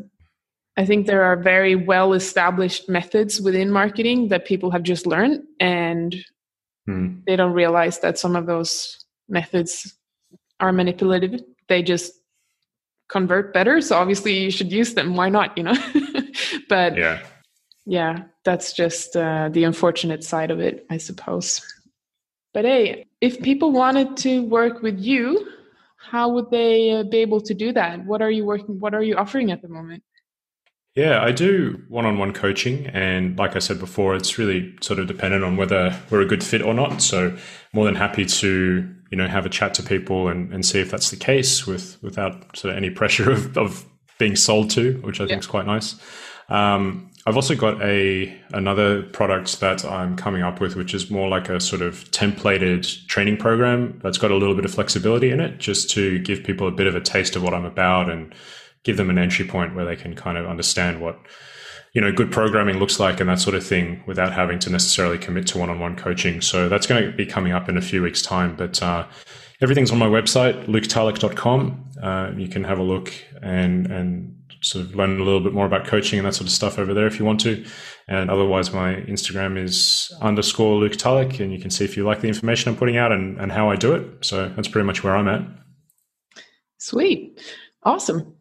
I 0.78 0.86
think 0.86 1.08
there 1.08 1.24
are 1.24 1.36
very 1.36 1.76
well 1.76 2.14
established 2.14 2.88
methods 2.88 3.42
within 3.42 3.72
marketing 3.72 4.28
that 4.30 4.46
people 4.46 4.70
have 4.72 4.84
just 4.84 5.08
learned 5.08 5.44
and 5.60 6.16
mm. 6.88 7.20
they 7.26 7.36
don't 7.36 7.54
realize 7.54 8.00
that 8.00 8.20
some 8.20 8.36
of 8.36 8.46
those 8.46 9.04
methods 9.28 9.98
are 10.60 10.72
manipulative. 10.72 11.42
They 11.68 11.82
just 11.82 12.14
convert 13.10 13.54
better. 13.54 13.82
So 13.82 13.98
obviously 13.98 14.38
you 14.38 14.52
should 14.52 14.72
use 14.72 14.94
them. 14.94 15.16
Why 15.16 15.30
not, 15.30 15.58
you 15.58 15.64
know? 15.64 15.76
but 16.70 16.96
yeah. 16.96 17.20
Yeah, 17.90 18.24
that's 18.44 18.74
just 18.74 19.16
uh, 19.16 19.48
the 19.50 19.64
unfortunate 19.64 20.22
side 20.22 20.52
of 20.52 20.60
it, 20.60 20.86
I 20.90 20.98
suppose. 20.98 21.62
But 22.54 22.66
hey, 22.66 23.06
if 23.22 23.42
people 23.42 23.72
wanted 23.72 24.18
to 24.18 24.44
work 24.44 24.82
with 24.82 25.00
you, 25.00 25.48
how 25.98 26.28
would 26.30 26.52
they 26.52 26.92
uh, 26.92 27.04
be 27.04 27.20
able 27.20 27.40
to 27.40 27.54
do 27.54 27.72
that? 27.72 28.04
What 28.06 28.22
are 28.22 28.30
you 28.30 28.44
working 28.44 28.78
what 28.80 28.94
are 28.94 29.02
you 29.02 29.16
offering 29.16 29.52
at 29.52 29.62
the 29.62 29.70
moment? 29.70 30.04
Yeah, 30.98 31.24
I 31.24 31.32
do 31.32 31.80
one 31.90 32.08
on 32.08 32.18
one 32.18 32.34
coaching. 32.34 32.88
And 32.88 33.38
like 33.38 33.56
I 33.56 33.60
said 33.60 33.78
before, 33.78 34.16
it's 34.16 34.40
really 34.40 34.76
sort 34.82 34.98
of 34.98 35.06
dependent 35.06 35.44
on 35.44 35.56
whether 35.56 35.96
we're 36.10 36.22
a 36.22 36.26
good 36.26 36.44
fit 36.44 36.64
or 36.64 36.74
not. 36.74 37.04
So, 37.04 37.38
more 37.72 37.86
than 37.86 37.94
happy 37.94 38.26
to, 38.26 38.96
you 39.12 39.18
know, 39.18 39.28
have 39.28 39.46
a 39.46 39.50
chat 39.50 39.76
to 39.76 39.84
people 39.84 40.28
and, 40.28 40.52
and 40.52 40.66
see 40.66 40.80
if 40.80 40.90
that's 40.90 41.12
the 41.12 41.16
case 41.16 41.68
with 41.68 42.02
without 42.02 42.58
sort 42.58 42.72
of 42.72 42.78
any 42.78 42.90
pressure 42.90 43.30
of, 43.38 43.56
of 43.60 43.86
being 44.18 44.36
sold 44.36 44.72
to, 44.72 44.94
which 45.04 45.20
I 45.22 45.26
yeah. 45.26 45.28
think 45.28 45.42
is 45.42 45.48
quite 45.48 45.68
nice. 45.68 46.02
Um, 46.50 47.12
I've 47.28 47.36
also 47.36 47.56
got 47.56 47.80
a 47.84 48.36
another 48.54 49.04
product 49.04 49.60
that 49.60 49.86
I'm 49.86 50.16
coming 50.16 50.42
up 50.42 50.60
with, 50.60 50.76
which 50.76 50.96
is 50.96 51.12
more 51.12 51.30
like 51.30 51.48
a 51.48 51.60
sort 51.60 51.84
of 51.84 52.10
templated 52.10 53.06
training 53.06 53.38
program 53.38 54.00
that's 54.02 54.18
got 54.18 54.32
a 54.32 54.36
little 54.36 54.56
bit 54.56 54.66
of 54.66 54.74
flexibility 54.74 55.30
in 55.30 55.42
it, 55.42 55.60
just 55.60 55.92
to 55.92 56.18
give 56.18 56.44
people 56.44 56.68
a 56.68 56.72
bit 56.72 56.88
of 56.88 56.96
a 56.96 57.02
taste 57.02 57.36
of 57.36 57.44
what 57.44 57.54
I'm 57.54 57.66
about 57.66 58.10
and 58.10 58.34
give 58.88 58.96
them 58.96 59.10
an 59.10 59.18
entry 59.18 59.46
point 59.46 59.76
where 59.76 59.86
they 59.86 59.98
can 59.98 60.16
kind 60.16 60.38
of 60.38 60.46
understand 60.48 61.02
what 61.02 61.20
you 61.94 62.00
know 62.00 62.12
good 62.12 62.32
programming 62.32 62.78
looks 62.78 63.00
like 63.00 63.20
and 63.20 63.30
that 63.30 63.40
sort 63.40 63.54
of 63.56 63.66
thing 63.66 64.02
without 64.08 64.32
having 64.32 64.58
to 64.60 64.70
necessarily 64.70 65.18
commit 65.18 65.46
to 65.46 65.58
one-on-one 65.58 65.96
coaching. 65.98 66.40
So 66.42 66.70
that's 66.70 66.88
going 66.88 67.04
to 67.04 67.12
be 67.12 67.26
coming 67.26 67.52
up 67.52 67.68
in 67.68 67.76
a 67.78 67.82
few 67.82 68.02
weeks 68.02 68.22
time 68.22 68.56
but 68.56 68.82
uh, 68.82 69.06
everything's 69.62 69.92
on 69.92 70.00
my 70.00 70.08
website 70.08 70.68
luketulloch.com 70.68 71.92
uh, 72.02 72.32
you 72.38 72.48
can 72.48 72.64
have 72.64 72.80
a 72.80 72.84
look 72.84 73.14
and 73.44 73.88
and 73.88 74.34
sort 74.62 74.86
of 74.86 74.96
learn 74.96 75.20
a 75.20 75.24
little 75.24 75.42
bit 75.42 75.54
more 75.54 75.68
about 75.68 75.86
coaching 75.86 76.18
and 76.18 76.26
that 76.26 76.34
sort 76.34 76.48
of 76.48 76.52
stuff 76.52 76.80
over 76.80 76.94
there 76.94 77.06
if 77.08 77.20
you 77.20 77.26
want 77.26 77.42
to. 77.42 77.64
And 78.08 78.32
otherwise 78.32 78.72
my 78.72 78.96
instagram 79.14 79.62
is 79.62 80.16
underscore 80.22 80.78
luke 80.78 80.96
and 81.06 81.52
you 81.52 81.60
can 81.60 81.70
see 81.70 81.84
if 81.84 81.98
you 81.98 82.06
like 82.06 82.22
the 82.22 82.28
information 82.30 82.72
i'm 82.72 82.78
putting 82.78 82.98
out 82.98 83.12
and, 83.12 83.38
and 83.38 83.52
how 83.52 83.70
i 83.70 83.76
do 83.76 83.94
it. 83.94 84.24
So 84.26 84.50
that's 84.56 84.70
pretty 84.70 84.86
much 84.86 85.04
where 85.04 85.16
i'm 85.18 85.28
at. 85.28 85.42
Sweet. 86.78 87.40
Awesome 87.84 88.37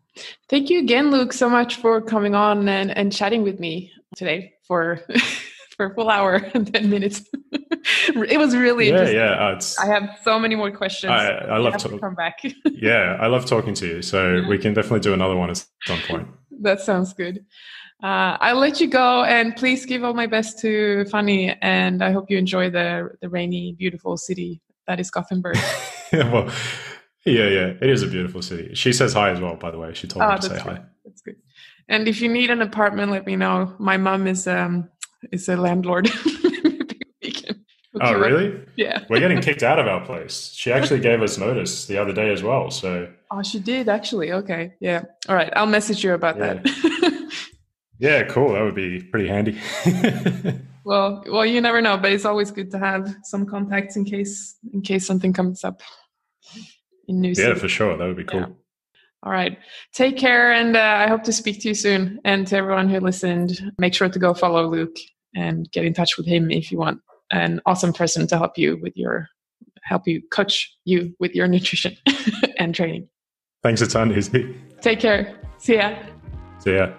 Thank 0.48 0.70
you 0.70 0.78
again, 0.78 1.10
Luke, 1.10 1.32
so 1.32 1.48
much 1.48 1.76
for 1.76 2.00
coming 2.00 2.34
on 2.34 2.68
and, 2.68 2.96
and 2.96 3.12
chatting 3.12 3.42
with 3.42 3.60
me 3.60 3.92
today 4.16 4.54
for 4.66 5.00
for 5.76 5.86
a 5.86 5.94
full 5.94 6.08
hour 6.08 6.34
and 6.54 6.72
10 6.72 6.88
minutes. 6.90 7.24
it 7.52 8.38
was 8.38 8.56
really 8.56 8.86
yeah, 8.86 8.92
interesting. 8.92 9.18
Yeah, 9.18 9.32
uh, 9.32 9.60
I 9.82 9.86
have 9.86 10.18
so 10.22 10.38
many 10.38 10.54
more 10.54 10.70
questions. 10.70 11.10
I, 11.10 11.28
I 11.28 11.58
love 11.58 11.76
to 11.78 11.98
come 11.98 12.14
back. 12.14 12.40
yeah, 12.64 13.18
I 13.20 13.26
love 13.26 13.46
talking 13.46 13.74
to 13.74 13.86
you. 13.86 14.02
So 14.02 14.42
we 14.48 14.58
can 14.58 14.74
definitely 14.74 15.00
do 15.00 15.12
another 15.12 15.36
one 15.36 15.50
at 15.50 15.64
some 15.84 16.00
point. 16.08 16.28
That 16.62 16.80
sounds 16.80 17.12
good. 17.12 17.44
Uh, 18.02 18.36
I'll 18.40 18.58
let 18.58 18.80
you 18.80 18.88
go 18.88 19.24
and 19.24 19.56
please 19.56 19.86
give 19.86 20.04
all 20.04 20.12
my 20.12 20.26
best 20.26 20.58
to 20.60 21.06
Fanny 21.06 21.56
and 21.62 22.04
I 22.04 22.12
hope 22.12 22.30
you 22.30 22.36
enjoy 22.36 22.68
the 22.68 23.10
the 23.22 23.28
rainy, 23.28 23.72
beautiful 23.72 24.18
city 24.18 24.60
that 24.86 25.00
is 25.00 25.10
Gothenburg. 25.10 25.56
well, 26.12 26.50
yeah, 27.26 27.48
yeah, 27.48 27.66
it 27.80 27.90
is 27.90 28.02
a 28.02 28.06
beautiful 28.06 28.40
city. 28.40 28.74
She 28.74 28.92
says 28.92 29.12
hi 29.12 29.30
as 29.30 29.40
well, 29.40 29.56
by 29.56 29.70
the 29.70 29.78
way. 29.78 29.92
She 29.94 30.06
told 30.06 30.24
oh, 30.24 30.30
me 30.30 30.36
to 30.36 30.42
say 30.42 30.48
good. 30.54 30.62
hi. 30.62 30.82
That's 31.04 31.20
good. 31.22 31.36
And 31.88 32.08
if 32.08 32.20
you 32.20 32.28
need 32.28 32.50
an 32.50 32.62
apartment, 32.62 33.10
let 33.10 33.26
me 33.26 33.36
know. 33.36 33.74
My 33.78 33.96
mom 33.96 34.26
is 34.26 34.46
um 34.46 34.88
is 35.32 35.48
a 35.48 35.56
landlord. 35.56 36.08
oh, 38.00 38.14
really? 38.14 38.64
Yeah. 38.76 39.04
We're 39.08 39.20
getting 39.20 39.40
kicked 39.40 39.62
out 39.62 39.78
of 39.78 39.86
our 39.86 40.04
place. 40.04 40.52
She 40.54 40.72
actually 40.72 41.00
gave 41.00 41.22
us 41.22 41.36
notice 41.38 41.86
the 41.86 41.98
other 41.98 42.12
day 42.12 42.32
as 42.32 42.42
well. 42.42 42.70
So. 42.70 43.12
Oh, 43.30 43.42
she 43.42 43.58
did 43.58 43.88
actually. 43.88 44.32
Okay. 44.32 44.74
Yeah. 44.80 45.02
All 45.28 45.34
right. 45.34 45.52
I'll 45.56 45.66
message 45.66 46.04
you 46.04 46.14
about 46.14 46.38
yeah. 46.38 46.54
that. 46.54 47.32
yeah. 47.98 48.22
Cool. 48.24 48.52
That 48.52 48.62
would 48.62 48.74
be 48.74 49.02
pretty 49.02 49.28
handy. 49.28 49.58
well, 50.84 51.24
well, 51.26 51.44
you 51.46 51.60
never 51.60 51.80
know, 51.80 51.96
but 51.96 52.12
it's 52.12 52.24
always 52.24 52.50
good 52.50 52.70
to 52.70 52.78
have 52.78 53.14
some 53.24 53.46
contacts 53.46 53.96
in 53.96 54.04
case 54.04 54.56
in 54.72 54.82
case 54.82 55.06
something 55.06 55.32
comes 55.32 55.64
up 55.64 55.82
in 57.08 57.20
New 57.20 57.32
Yeah, 57.36 57.54
for 57.54 57.68
sure. 57.68 57.96
That 57.96 58.06
would 58.06 58.16
be 58.16 58.24
cool. 58.24 58.40
Yeah. 58.40 58.46
All 59.22 59.32
right. 59.32 59.58
Take 59.92 60.16
care. 60.16 60.52
And 60.52 60.76
uh, 60.76 60.80
I 60.80 61.08
hope 61.08 61.24
to 61.24 61.32
speak 61.32 61.60
to 61.62 61.68
you 61.68 61.74
soon. 61.74 62.20
And 62.24 62.46
to 62.48 62.56
everyone 62.56 62.88
who 62.88 63.00
listened, 63.00 63.72
make 63.78 63.94
sure 63.94 64.08
to 64.08 64.18
go 64.18 64.34
follow 64.34 64.68
Luke 64.68 64.96
and 65.34 65.70
get 65.72 65.84
in 65.84 65.94
touch 65.94 66.16
with 66.16 66.26
him 66.26 66.50
if 66.50 66.70
you 66.70 66.78
want 66.78 67.00
an 67.30 67.60
awesome 67.66 67.92
person 67.92 68.26
to 68.28 68.38
help 68.38 68.56
you 68.56 68.78
with 68.80 68.96
your, 68.96 69.28
help 69.82 70.06
you 70.06 70.22
coach 70.30 70.72
you 70.84 71.14
with 71.18 71.34
your 71.34 71.48
nutrition 71.48 71.96
and 72.58 72.74
training. 72.74 73.08
Thanks 73.62 73.80
a 73.80 73.86
ton, 73.88 74.12
Izzy. 74.12 74.54
Take 74.80 75.00
care. 75.00 75.40
See 75.58 75.76
ya. 75.76 75.96
See 76.58 76.74
ya. 76.74 76.92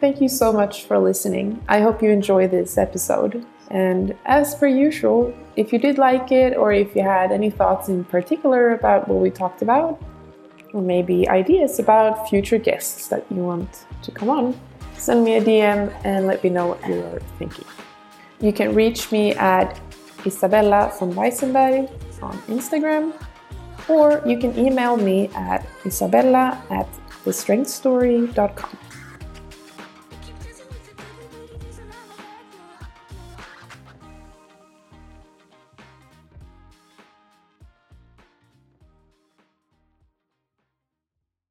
Thank 0.00 0.20
you 0.20 0.28
so 0.28 0.52
much 0.52 0.84
for 0.84 0.98
listening. 0.98 1.64
I 1.66 1.80
hope 1.80 2.02
you 2.02 2.10
enjoy 2.10 2.46
this 2.46 2.78
episode. 2.78 3.44
And 3.70 4.16
as 4.26 4.54
per 4.54 4.66
usual, 4.66 5.34
if 5.56 5.72
you 5.72 5.78
did 5.78 5.98
like 5.98 6.32
it 6.32 6.56
or 6.56 6.72
if 6.72 6.94
you 6.94 7.02
had 7.02 7.32
any 7.32 7.50
thoughts 7.50 7.88
in 7.88 8.04
particular 8.04 8.74
about 8.74 9.08
what 9.08 9.20
we 9.20 9.30
talked 9.30 9.62
about, 9.62 10.00
or 10.72 10.82
maybe 10.82 11.28
ideas 11.28 11.78
about 11.78 12.28
future 12.28 12.58
guests 12.58 13.08
that 13.08 13.24
you 13.30 13.42
want 13.42 13.86
to 14.02 14.10
come 14.10 14.28
on, 14.28 14.58
send 14.96 15.24
me 15.24 15.36
a 15.36 15.40
DM 15.40 15.92
and 16.04 16.26
let 16.26 16.42
me 16.42 16.50
know 16.50 16.66
what 16.66 16.86
you're 16.86 17.20
thinking. 17.38 17.64
You 18.40 18.52
can 18.52 18.74
reach 18.74 19.12
me 19.12 19.32
at 19.34 19.80
Isabella 20.26 20.92
von 20.98 21.12
Weissenberg 21.14 21.90
on 22.22 22.36
Instagram, 22.48 23.12
or 23.88 24.22
you 24.26 24.38
can 24.38 24.58
email 24.58 24.96
me 24.96 25.28
at 25.34 25.64
isabella 25.86 26.62
at 26.70 26.88
thestrengthstory.com. 27.24 28.83